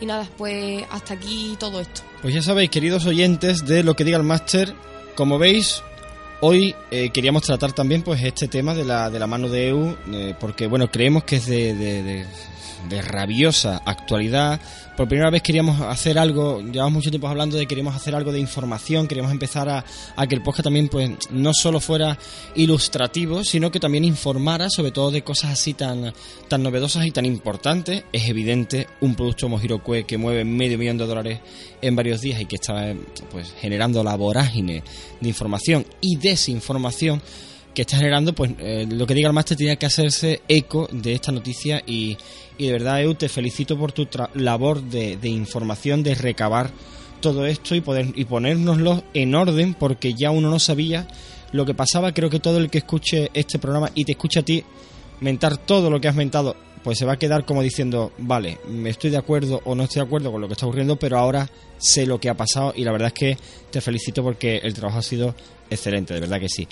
Y 0.00 0.06
nada, 0.06 0.28
pues 0.36 0.84
hasta 0.90 1.14
aquí 1.14 1.56
todo 1.58 1.80
esto. 1.80 2.02
Pues 2.22 2.34
ya 2.34 2.42
sabéis, 2.42 2.68
queridos 2.70 3.06
oyentes 3.06 3.64
de 3.64 3.82
lo 3.82 3.96
que 3.96 4.04
diga 4.04 4.18
el 4.18 4.22
máster, 4.22 4.74
como 5.14 5.38
veis, 5.38 5.82
hoy 6.42 6.74
eh, 6.90 7.08
queríamos 7.10 7.42
tratar 7.44 7.72
también 7.72 8.02
pues 8.02 8.22
este 8.22 8.46
tema 8.48 8.74
de 8.74 8.84
la, 8.84 9.08
de 9.08 9.18
la 9.18 9.26
mano 9.26 9.48
de 9.48 9.68
EU, 9.68 9.96
eh, 10.12 10.34
porque 10.38 10.66
bueno, 10.66 10.90
creemos 10.90 11.24
que 11.24 11.36
es 11.36 11.46
de, 11.46 11.74
de- 11.74 12.02
de- 12.02 12.26
de 12.88 13.02
rabiosa 13.02 13.82
actualidad. 13.84 14.60
Por 14.96 15.08
primera 15.08 15.30
vez 15.30 15.42
queríamos 15.42 15.80
hacer 15.80 16.18
algo, 16.18 16.60
llevamos 16.60 16.94
mucho 16.94 17.10
tiempo 17.10 17.28
hablando 17.28 17.56
de 17.56 17.64
que 17.64 17.68
queríamos 17.68 17.94
hacer 17.94 18.14
algo 18.14 18.32
de 18.32 18.40
información, 18.40 19.06
queríamos 19.06 19.32
empezar 19.32 19.68
a, 19.68 19.84
que 20.26 20.34
el 20.34 20.42
podcast 20.42 20.64
también 20.64 20.88
pues 20.88 21.10
no 21.30 21.52
solo 21.52 21.80
fuera 21.80 22.18
ilustrativo, 22.54 23.44
sino 23.44 23.70
que 23.70 23.80
también 23.80 24.04
informara 24.04 24.70
sobre 24.70 24.92
todo 24.92 25.10
de 25.10 25.22
cosas 25.22 25.52
así 25.52 25.74
tan, 25.74 26.12
tan 26.48 26.62
novedosas 26.62 27.04
y 27.06 27.10
tan 27.10 27.26
importantes. 27.26 28.04
Es 28.12 28.28
evidente, 28.28 28.86
un 29.00 29.14
producto 29.14 29.46
como 29.46 29.60
Hirokue 29.60 30.04
que 30.04 30.16
mueve 30.16 30.44
medio 30.44 30.78
millón 30.78 30.98
de 30.98 31.06
dólares 31.06 31.40
en 31.82 31.94
varios 31.94 32.20
días 32.20 32.40
y 32.40 32.46
que 32.46 32.56
está 32.56 32.94
pues 33.30 33.52
generando 33.60 34.02
la 34.02 34.16
vorágine 34.16 34.82
de 35.20 35.28
información 35.28 35.84
y 36.00 36.16
desinformación 36.16 37.20
que 37.76 37.82
está 37.82 37.98
generando, 37.98 38.32
pues 38.32 38.52
eh, 38.58 38.86
lo 38.90 39.06
que 39.06 39.12
diga 39.12 39.28
el 39.28 39.34
máster 39.34 39.54
tenía 39.58 39.76
que 39.76 39.84
hacerse 39.84 40.40
eco 40.48 40.88
de 40.90 41.12
esta 41.12 41.30
noticia 41.30 41.82
y, 41.86 42.16
y 42.56 42.66
de 42.66 42.72
verdad, 42.72 43.02
Eu, 43.02 43.14
te 43.14 43.28
felicito 43.28 43.76
por 43.78 43.92
tu 43.92 44.06
tra- 44.06 44.30
labor 44.32 44.80
de, 44.80 45.18
información, 45.28 46.02
de 46.02 46.14
recabar 46.14 46.70
todo 47.20 47.44
esto 47.44 47.74
y 47.74 47.82
poder 47.82 48.14
y 48.16 48.24
ponérnoslo 48.24 49.04
en 49.12 49.34
orden 49.34 49.74
porque 49.74 50.14
ya 50.14 50.30
uno 50.30 50.48
no 50.48 50.58
sabía 50.58 51.06
lo 51.52 51.66
que 51.66 51.74
pasaba. 51.74 52.12
Creo 52.14 52.30
que 52.30 52.40
todo 52.40 52.56
el 52.56 52.70
que 52.70 52.78
escuche 52.78 53.30
este 53.34 53.58
programa 53.58 53.90
y 53.94 54.06
te 54.06 54.12
escuche 54.12 54.40
a 54.40 54.42
ti 54.42 54.64
mentar 55.20 55.58
todo 55.58 55.90
lo 55.90 56.00
que 56.00 56.08
has 56.08 56.14
mentado, 56.14 56.56
pues 56.82 56.96
se 56.98 57.04
va 57.04 57.12
a 57.12 57.18
quedar 57.18 57.44
como 57.44 57.62
diciendo, 57.62 58.10
vale, 58.16 58.58
me 58.70 58.88
estoy 58.88 59.10
de 59.10 59.18
acuerdo 59.18 59.60
o 59.66 59.74
no 59.74 59.84
estoy 59.84 60.00
de 60.00 60.06
acuerdo 60.06 60.32
con 60.32 60.40
lo 60.40 60.46
que 60.48 60.54
está 60.54 60.64
ocurriendo, 60.64 60.96
pero 60.96 61.18
ahora 61.18 61.50
sé 61.76 62.06
lo 62.06 62.18
que 62.18 62.30
ha 62.30 62.34
pasado 62.34 62.72
y 62.74 62.84
la 62.84 62.92
verdad 62.92 63.08
es 63.08 63.12
que 63.14 63.36
te 63.70 63.82
felicito 63.82 64.22
porque 64.22 64.56
el 64.64 64.72
trabajo 64.72 64.98
ha 64.98 65.02
sido 65.02 65.34
excelente, 65.68 66.14
de 66.14 66.20
verdad 66.20 66.40
que 66.40 66.48
sí. 66.48 66.66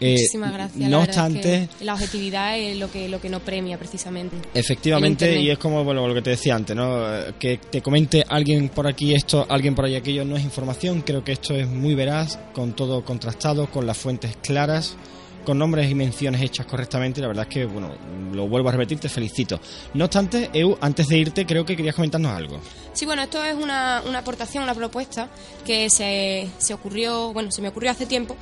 Eh, 0.00 0.12
Muchísimas 0.12 0.52
gracias. 0.52 0.88
No 0.88 0.96
la 0.98 1.02
es 1.02 1.08
obstante, 1.08 1.68
que 1.78 1.84
la 1.84 1.92
objetividad 1.94 2.58
es 2.58 2.78
lo 2.78 2.90
que, 2.90 3.08
lo 3.08 3.20
que 3.20 3.28
no 3.28 3.40
premia 3.40 3.78
precisamente. 3.78 4.36
Efectivamente, 4.54 5.38
y 5.38 5.50
es 5.50 5.58
como 5.58 5.84
bueno, 5.84 6.08
lo 6.08 6.14
que 6.14 6.22
te 6.22 6.30
decía 6.30 6.54
antes, 6.54 6.74
¿no? 6.74 7.14
Eh, 7.14 7.34
Que 7.38 7.58
te 7.58 7.82
comente 7.82 8.24
alguien 8.26 8.70
por 8.70 8.86
aquí 8.86 9.14
esto, 9.14 9.46
alguien 9.48 9.74
por 9.74 9.84
ahí 9.84 9.96
aquello, 9.96 10.24
no 10.24 10.36
es 10.36 10.42
información. 10.44 11.02
Creo 11.02 11.22
que 11.22 11.32
esto 11.32 11.54
es 11.54 11.68
muy 11.68 11.94
veraz, 11.94 12.38
con 12.54 12.72
todo 12.72 13.04
contrastado, 13.04 13.70
con 13.70 13.86
las 13.86 13.98
fuentes 13.98 14.36
claras, 14.42 14.96
con 15.44 15.58
nombres 15.58 15.90
y 15.90 15.94
menciones 15.94 16.40
hechas 16.40 16.64
correctamente. 16.64 17.20
La 17.20 17.28
verdad 17.28 17.46
es 17.48 17.54
que, 17.54 17.64
bueno, 17.66 17.90
lo 18.32 18.48
vuelvo 18.48 18.70
a 18.70 18.72
repetir, 18.72 18.98
te 18.98 19.08
felicito. 19.10 19.60
No 19.94 20.06
obstante, 20.06 20.48
Eu, 20.54 20.78
antes 20.80 21.08
de 21.08 21.18
irte, 21.18 21.44
creo 21.44 21.64
que 21.66 21.76
querías 21.76 21.94
comentarnos 21.94 22.32
algo. 22.32 22.58
Sí, 22.94 23.04
bueno, 23.04 23.22
esto 23.22 23.42
es 23.44 23.54
una, 23.54 24.02
una 24.06 24.18
aportación, 24.20 24.64
una 24.64 24.74
propuesta 24.74 25.28
que 25.66 25.90
se, 25.90 26.48
se 26.58 26.72
ocurrió, 26.74 27.32
bueno, 27.32 27.50
se 27.50 27.60
me 27.62 27.68
ocurrió 27.68 27.90
hace 27.90 28.06
tiempo 28.06 28.36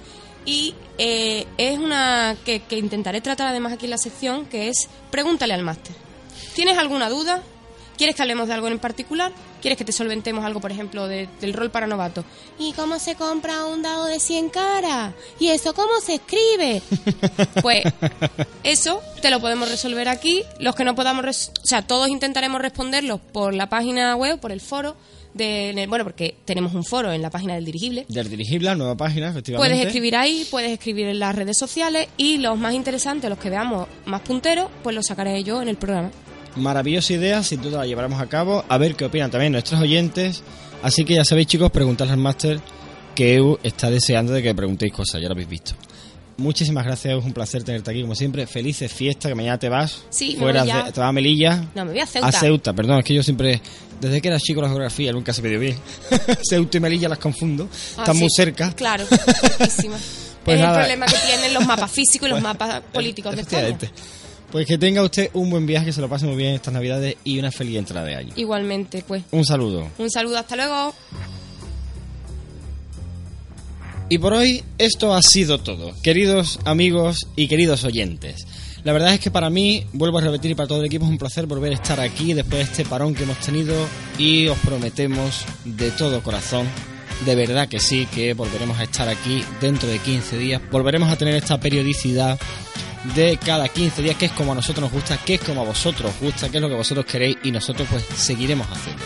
y 0.49 0.75
eh, 0.97 1.47
es 1.59 1.79
una 1.79 2.37
que, 2.45 2.61
que 2.61 2.79
intentaré 2.79 3.21
tratar 3.21 3.49
además 3.49 3.75
aquí 3.75 3.85
en 3.85 3.91
la 3.91 3.99
sección, 3.99 4.47
que 4.47 4.69
es 4.69 4.89
pregúntale 5.11 5.53
al 5.53 5.63
máster. 5.63 5.95
¿Tienes 6.55 6.79
alguna 6.79 7.09
duda? 7.11 7.43
¿Quieres 7.99 8.15
que 8.17 8.23
hablemos 8.23 8.47
de 8.49 8.55
algo 8.55 8.69
en 8.69 8.79
particular? 8.79 9.33
¿Quieres 9.61 9.77
que 9.77 9.85
te 9.85 9.91
solventemos 9.93 10.45
algo, 10.45 10.61
por 10.61 10.71
ejemplo, 10.71 11.09
de- 11.09 11.29
del 11.41 11.53
rol 11.53 11.71
para 11.71 11.87
novato? 11.89 12.25
¿Y 12.59 12.73
cómo 12.75 12.99
se 13.01 13.17
compra 13.17 13.65
un 13.67 13.83
dado 13.83 14.07
de 14.07 14.21
100 14.21 14.51
caras? 14.51 15.15
¿Y 15.41 15.49
eso 15.49 15.75
cómo 15.75 16.01
se 16.01 16.15
escribe? 16.15 16.81
Pues 17.63 17.83
eso 18.63 19.01
te 19.21 19.31
lo 19.31 19.41
podemos 19.41 19.69
resolver 19.69 20.09
aquí. 20.09 20.43
Los 20.61 20.75
que 20.77 20.85
no 20.85 20.95
podamos, 20.95 21.51
o 21.63 21.67
sea, 21.67 21.83
todos 21.83 22.09
intentaremos 22.09 22.61
responderlos 22.61 23.21
por 23.33 23.53
la 23.53 23.69
página 23.69 24.15
web, 24.17 24.39
por 24.41 24.53
el 24.53 24.61
foro. 24.61 24.97
De, 25.39 25.87
bueno, 25.89 26.05
porque 26.05 26.35
tenemos 26.45 26.75
un 26.75 26.85
foro 26.85 27.13
en 27.13 27.23
la 27.23 27.31
página 27.31 27.55
del 27.55 27.65
dirigible. 27.65 28.05
Del 28.09 28.29
dirigible, 28.29 28.75
nueva 28.75 28.97
página, 28.97 29.31
efectivamente. 29.31 29.71
Puedes 29.71 29.87
escribir 29.87 30.17
ahí, 30.17 30.47
puedes 30.51 30.73
escribir 30.73 31.07
en 31.07 31.19
las 31.19 31.35
redes 31.35 31.57
sociales 31.57 32.09
y 32.17 32.39
los 32.39 32.59
más 32.59 32.75
interesantes, 32.75 33.31
los 33.31 33.39
que 33.39 33.49
veamos 33.49 33.89
más 34.05 34.21
punteros, 34.21 34.69
pues 34.83 34.95
los 34.95 35.07
sacaré 35.07 35.43
yo 35.45 35.63
en 35.63 35.69
el 35.69 35.77
programa. 35.77 36.11
Maravillosa 36.57 37.13
idea, 37.13 37.43
sin 37.43 37.63
duda 37.63 37.79
la 37.79 37.87
llevaremos 37.87 38.21
a 38.21 38.27
cabo. 38.27 38.65
A 38.69 38.79
ver 38.79 38.97
qué 38.97 39.05
opinan 39.05 39.31
también 39.31 39.53
nuestros 39.53 39.81
oyentes. 39.81 40.43
Así 40.83 41.05
que 41.05 41.15
ya 41.15 41.25
sabéis, 41.25 41.47
chicos, 41.47 41.71
preguntadle 41.71 42.13
al 42.13 42.19
máster 42.19 42.61
que 43.15 43.35
EU 43.35 43.59
está 43.63 43.91
deseando 43.91 44.33
de 44.33 44.43
que 44.43 44.55
preguntéis 44.55 44.93
cosas, 44.93 45.21
ya 45.21 45.29
lo 45.29 45.33
habéis 45.33 45.49
visto. 45.49 45.73
Muchísimas 46.39 46.85
gracias, 46.85 47.19
es 47.19 47.25
un 47.25 47.33
placer 47.33 47.65
tenerte 47.65 47.91
aquí 47.91 48.01
como 48.01 48.15
siempre. 48.15 48.47
Felices 48.47 48.93
fiestas, 48.93 49.29
que 49.29 49.35
mañana 49.35 49.59
te 49.59 49.69
vas. 49.69 50.03
Sí, 50.09 50.35
me 50.35 50.39
fuera 50.43 50.61
voy 50.61 50.69
ya. 50.69 50.83
de- 50.85 50.93
te 50.93 51.01
vas 51.01 51.09
a 51.09 51.13
Melilla. 51.13 51.65
No, 51.75 51.85
me 51.85 51.91
voy 51.91 52.01
a 52.01 52.07
Ceuta. 52.07 52.29
A 52.29 52.33
Ceuta, 52.33 52.73
perdón, 52.73 53.01
es 53.01 53.05
que 53.05 53.15
yo 53.15 53.23
siempre, 53.25 53.61
desde 54.01 54.21
que 54.23 54.29
era 54.29 54.39
chico 54.39 54.63
la 54.63 54.69
geografía 54.69 55.11
nunca 55.13 55.33
se 55.33 55.43
me 55.43 55.49
dio 55.49 55.59
bien. 55.59 55.77
Ceuta 56.49 56.77
y 56.77 56.81
Melilla 56.81 57.09
las 57.09 57.19
confundo, 57.19 57.69
Ah, 57.97 58.03
están 58.03 58.15
sí, 58.15 58.21
muy 58.21 58.31
cerca. 58.31 58.73
Claro. 58.75 59.05
Pues 60.45 60.61
es 60.61 60.63
nada. 60.65 60.77
el 60.79 60.85
problema 60.87 61.05
que 61.07 61.17
tienen 61.27 61.53
los 61.53 61.67
mapas 61.67 61.91
físicos 61.91 62.27
y 62.29 62.31
los 62.31 62.41
mapas 62.43 62.81
políticos 62.93 63.35
de 63.37 63.43
España. 63.43 63.77
Pues 64.51 64.67
que 64.67 64.79
tenga 64.79 65.03
usted 65.03 65.29
un 65.35 65.51
buen 65.51 65.67
viaje, 65.67 65.87
que 65.87 65.93
se 65.93 66.01
lo 66.01 66.09
pase 66.09 66.25
muy 66.25 66.37
bien 66.37 66.55
estas 66.55 66.73
navidades 66.73 67.17
y 67.25 67.39
una 67.39 67.51
feliz 67.51 67.77
entrada 67.77 68.07
de 68.07 68.15
año. 68.15 68.33
Igualmente, 68.37 69.05
pues. 69.07 69.25
Un 69.33 69.45
saludo. 69.45 69.89
Un 69.99 70.11
saludo, 70.11 70.39
hasta 70.39 70.57
luego. 70.57 70.95
Y 74.11 74.17
por 74.19 74.33
hoy 74.33 74.65
esto 74.79 75.15
ha 75.15 75.21
sido 75.21 75.59
todo, 75.59 75.93
queridos 76.03 76.61
amigos 76.65 77.27
y 77.37 77.47
queridos 77.47 77.85
oyentes. 77.85 78.47
La 78.83 78.95
verdad 78.95 79.13
es 79.13 79.21
que 79.21 79.31
para 79.31 79.51
mí, 79.51 79.85
vuelvo 79.93 80.17
a 80.17 80.23
repetir 80.23 80.53
y 80.53 80.55
para 80.55 80.67
todo 80.67 80.81
el 80.81 80.87
equipo, 80.87 81.05
es 81.05 81.11
un 81.11 81.19
placer 81.19 81.45
volver 81.47 81.73
a 81.73 81.75
estar 81.75 82.01
aquí 82.01 82.33
después 82.33 82.57
de 82.57 82.73
este 82.73 82.85
parón 82.87 83.15
que 83.15 83.25
hemos 83.25 83.39
tenido 83.39 83.75
y 84.17 84.47
os 84.47 84.57
prometemos 84.61 85.45
de 85.67 85.91
todo 85.91 86.23
corazón, 86.23 86.67
de 87.27 87.35
verdad 87.35 87.69
que 87.69 87.81
sí, 87.81 88.07
que 88.07 88.33
volveremos 88.33 88.79
a 88.79 88.85
estar 88.85 89.11
aquí 89.11 89.45
dentro 89.61 89.87
de 89.87 89.99
15 89.99 90.39
días. 90.39 90.63
Volveremos 90.71 91.11
a 91.11 91.17
tener 91.17 91.35
esta 91.35 91.61
periodicidad 91.61 92.39
de 93.15 93.37
cada 93.37 93.69
15 93.69 94.01
días, 94.01 94.17
que 94.17 94.27
es 94.27 94.33
como 94.33 94.53
a 94.53 94.55
nosotros 94.55 94.85
nos 94.85 94.93
gusta, 94.93 95.19
que 95.19 95.35
es 95.35 95.41
como 95.43 95.61
a 95.61 95.65
vosotros 95.65 96.13
os 96.15 96.21
gusta, 96.21 96.49
que 96.49 96.57
es 96.57 96.63
lo 96.63 96.71
que 96.71 96.77
vosotros 96.77 97.05
queréis 97.05 97.37
y 97.45 97.51
nosotros 97.51 97.87
pues 97.91 98.05
seguiremos 98.17 98.69
haciendo. 98.71 99.03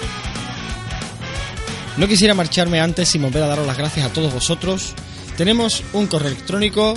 No 1.97 2.09
quisiera 2.09 2.35
marcharme 2.35 2.81
antes 2.81 3.09
sin 3.09 3.23
volver 3.23 3.43
a 3.43 3.49
daros 3.49 3.67
las 3.67 3.77
gracias 3.77 4.07
a 4.07 4.13
todos 4.13 4.33
vosotros. 4.33 4.95
Tenemos 5.37 5.83
un 5.93 6.07
correo 6.07 6.29
electrónico 6.29 6.95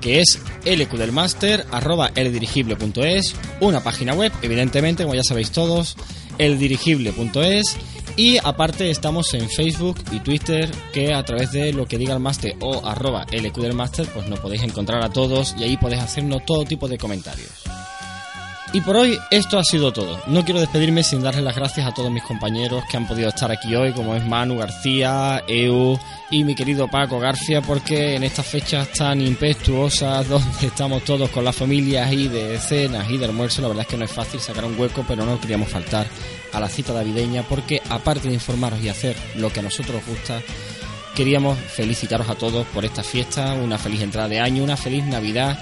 que 0.00 0.20
es 0.20 0.38
lqdelmaster 0.64 1.66
arroba 1.72 2.12
eldirigible.es, 2.14 3.34
una 3.60 3.82
página 3.82 4.14
web, 4.14 4.32
evidentemente, 4.42 5.02
como 5.02 5.16
ya 5.16 5.24
sabéis 5.24 5.50
todos, 5.50 5.96
eldirigible.es 6.38 7.76
y 8.16 8.38
aparte 8.38 8.90
estamos 8.90 9.34
en 9.34 9.50
Facebook 9.50 9.96
y 10.10 10.20
Twitter 10.20 10.70
que 10.92 11.12
a 11.12 11.24
través 11.24 11.52
de 11.52 11.72
lo 11.72 11.86
que 11.86 11.98
diga 11.98 12.14
el 12.14 12.20
máster 12.20 12.56
o 12.60 12.86
arroba 12.86 13.26
lqdelmaster 13.30 14.06
pues 14.08 14.26
nos 14.26 14.40
podéis 14.40 14.62
encontrar 14.62 15.04
a 15.04 15.10
todos 15.10 15.54
y 15.58 15.64
ahí 15.64 15.76
podéis 15.76 16.02
hacernos 16.02 16.46
todo 16.46 16.64
tipo 16.64 16.88
de 16.88 16.98
comentarios. 16.98 17.50
Y 18.72 18.80
por 18.80 18.96
hoy 18.96 19.18
esto 19.30 19.58
ha 19.58 19.64
sido 19.64 19.92
todo. 19.92 20.20
No 20.26 20.44
quiero 20.44 20.60
despedirme 20.60 21.02
sin 21.02 21.22
darles 21.22 21.44
las 21.44 21.54
gracias 21.54 21.86
a 21.86 21.94
todos 21.94 22.10
mis 22.10 22.22
compañeros 22.22 22.84
que 22.90 22.96
han 22.96 23.06
podido 23.06 23.28
estar 23.28 23.50
aquí 23.50 23.74
hoy, 23.74 23.92
como 23.92 24.14
es 24.14 24.24
Manu 24.26 24.58
García, 24.58 25.42
Eu 25.46 25.98
y 26.30 26.44
mi 26.44 26.54
querido 26.54 26.88
Paco 26.88 27.18
García, 27.18 27.62
porque 27.62 28.16
en 28.16 28.24
estas 28.24 28.46
fechas 28.46 28.88
tan 28.92 29.20
impetuosas, 29.20 30.28
donde 30.28 30.66
estamos 30.66 31.04
todos 31.04 31.30
con 31.30 31.44
las 31.44 31.54
familias 31.54 32.12
y 32.12 32.28
de 32.28 32.58
cenas 32.58 33.08
y 33.08 33.16
de 33.16 33.24
almuerzo, 33.24 33.62
la 33.62 33.68
verdad 33.68 33.82
es 33.82 33.88
que 33.88 33.96
no 33.96 34.04
es 34.04 34.12
fácil 34.12 34.40
sacar 34.40 34.64
un 34.64 34.78
hueco, 34.78 35.04
pero 35.06 35.24
no 35.24 35.40
queríamos 35.40 35.68
faltar 35.68 36.06
a 36.52 36.60
la 36.60 36.68
cita 36.68 36.92
navideña, 36.92 37.44
porque 37.44 37.80
aparte 37.88 38.28
de 38.28 38.34
informaros 38.34 38.80
y 38.82 38.88
hacer 38.88 39.16
lo 39.36 39.50
que 39.50 39.60
a 39.60 39.62
nosotros 39.62 40.02
os 40.02 40.06
gusta, 40.06 40.42
queríamos 41.14 41.58
felicitaros 41.58 42.28
a 42.28 42.34
todos 42.34 42.66
por 42.66 42.84
esta 42.84 43.02
fiesta, 43.02 43.54
una 43.54 43.78
feliz 43.78 44.02
entrada 44.02 44.28
de 44.28 44.40
año, 44.40 44.64
una 44.64 44.76
feliz 44.76 45.04
Navidad 45.04 45.56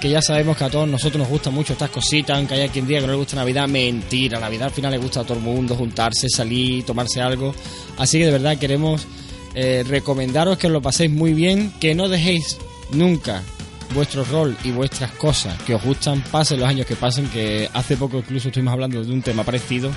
que 0.00 0.10
ya 0.10 0.20
sabemos 0.20 0.56
que 0.56 0.64
a 0.64 0.70
todos 0.70 0.88
nosotros 0.88 1.18
nos 1.20 1.28
gustan 1.28 1.54
mucho 1.54 1.72
estas 1.72 1.90
cositas, 1.90 2.36
aunque 2.36 2.54
haya 2.54 2.68
quien 2.68 2.86
diga 2.86 3.00
que 3.00 3.06
no 3.06 3.12
le 3.12 3.18
gusta 3.18 3.36
Navidad, 3.36 3.66
mentira, 3.68 4.38
Navidad 4.38 4.68
al 4.68 4.74
final 4.74 4.92
le 4.92 4.98
gusta 4.98 5.20
a 5.20 5.24
todo 5.24 5.38
el 5.38 5.44
mundo 5.44 5.74
juntarse, 5.74 6.28
salir, 6.28 6.84
tomarse 6.84 7.20
algo, 7.20 7.54
así 7.98 8.18
que 8.18 8.26
de 8.26 8.32
verdad 8.32 8.58
queremos 8.58 9.06
eh, 9.54 9.84
recomendaros 9.86 10.58
que 10.58 10.66
os 10.66 10.72
lo 10.72 10.82
paséis 10.82 11.10
muy 11.10 11.32
bien, 11.32 11.72
que 11.80 11.94
no 11.94 12.08
dejéis 12.08 12.58
nunca 12.90 13.42
vuestro 13.94 14.24
rol 14.24 14.56
y 14.64 14.70
vuestras 14.70 15.12
cosas 15.12 15.60
que 15.62 15.74
os 15.74 15.82
gustan, 15.82 16.22
pasen 16.30 16.60
los 16.60 16.68
años 16.68 16.86
que 16.86 16.96
pasen, 16.96 17.28
que 17.28 17.68
hace 17.72 17.96
poco 17.96 18.18
incluso 18.18 18.48
estuvimos 18.48 18.72
hablando 18.72 19.02
de 19.02 19.12
un 19.12 19.22
tema 19.22 19.44
parecido, 19.44 19.90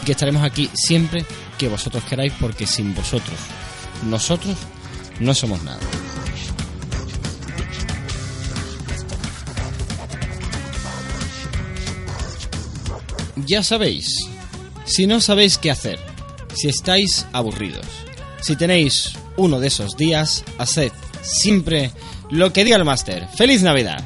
y 0.00 0.06
que 0.06 0.12
estaremos 0.12 0.42
aquí 0.42 0.70
siempre 0.72 1.24
que 1.58 1.68
vosotros 1.68 2.04
queráis, 2.04 2.32
porque 2.40 2.66
sin 2.66 2.94
vosotros, 2.94 3.38
nosotros 4.08 4.56
no 5.20 5.34
somos 5.34 5.62
nada. 5.62 5.80
Ya 13.46 13.62
sabéis, 13.62 14.26
si 14.86 15.06
no 15.06 15.20
sabéis 15.20 15.58
qué 15.58 15.70
hacer, 15.70 15.98
si 16.54 16.68
estáis 16.68 17.26
aburridos, 17.32 17.86
si 18.40 18.56
tenéis 18.56 19.12
uno 19.36 19.60
de 19.60 19.66
esos 19.68 19.96
días, 19.96 20.44
haced 20.58 20.92
siempre 21.20 21.90
lo 22.30 22.52
que 22.52 22.64
diga 22.64 22.76
el 22.76 22.84
máster. 22.84 23.26
¡Feliz 23.36 23.62
Navidad! 23.62 24.02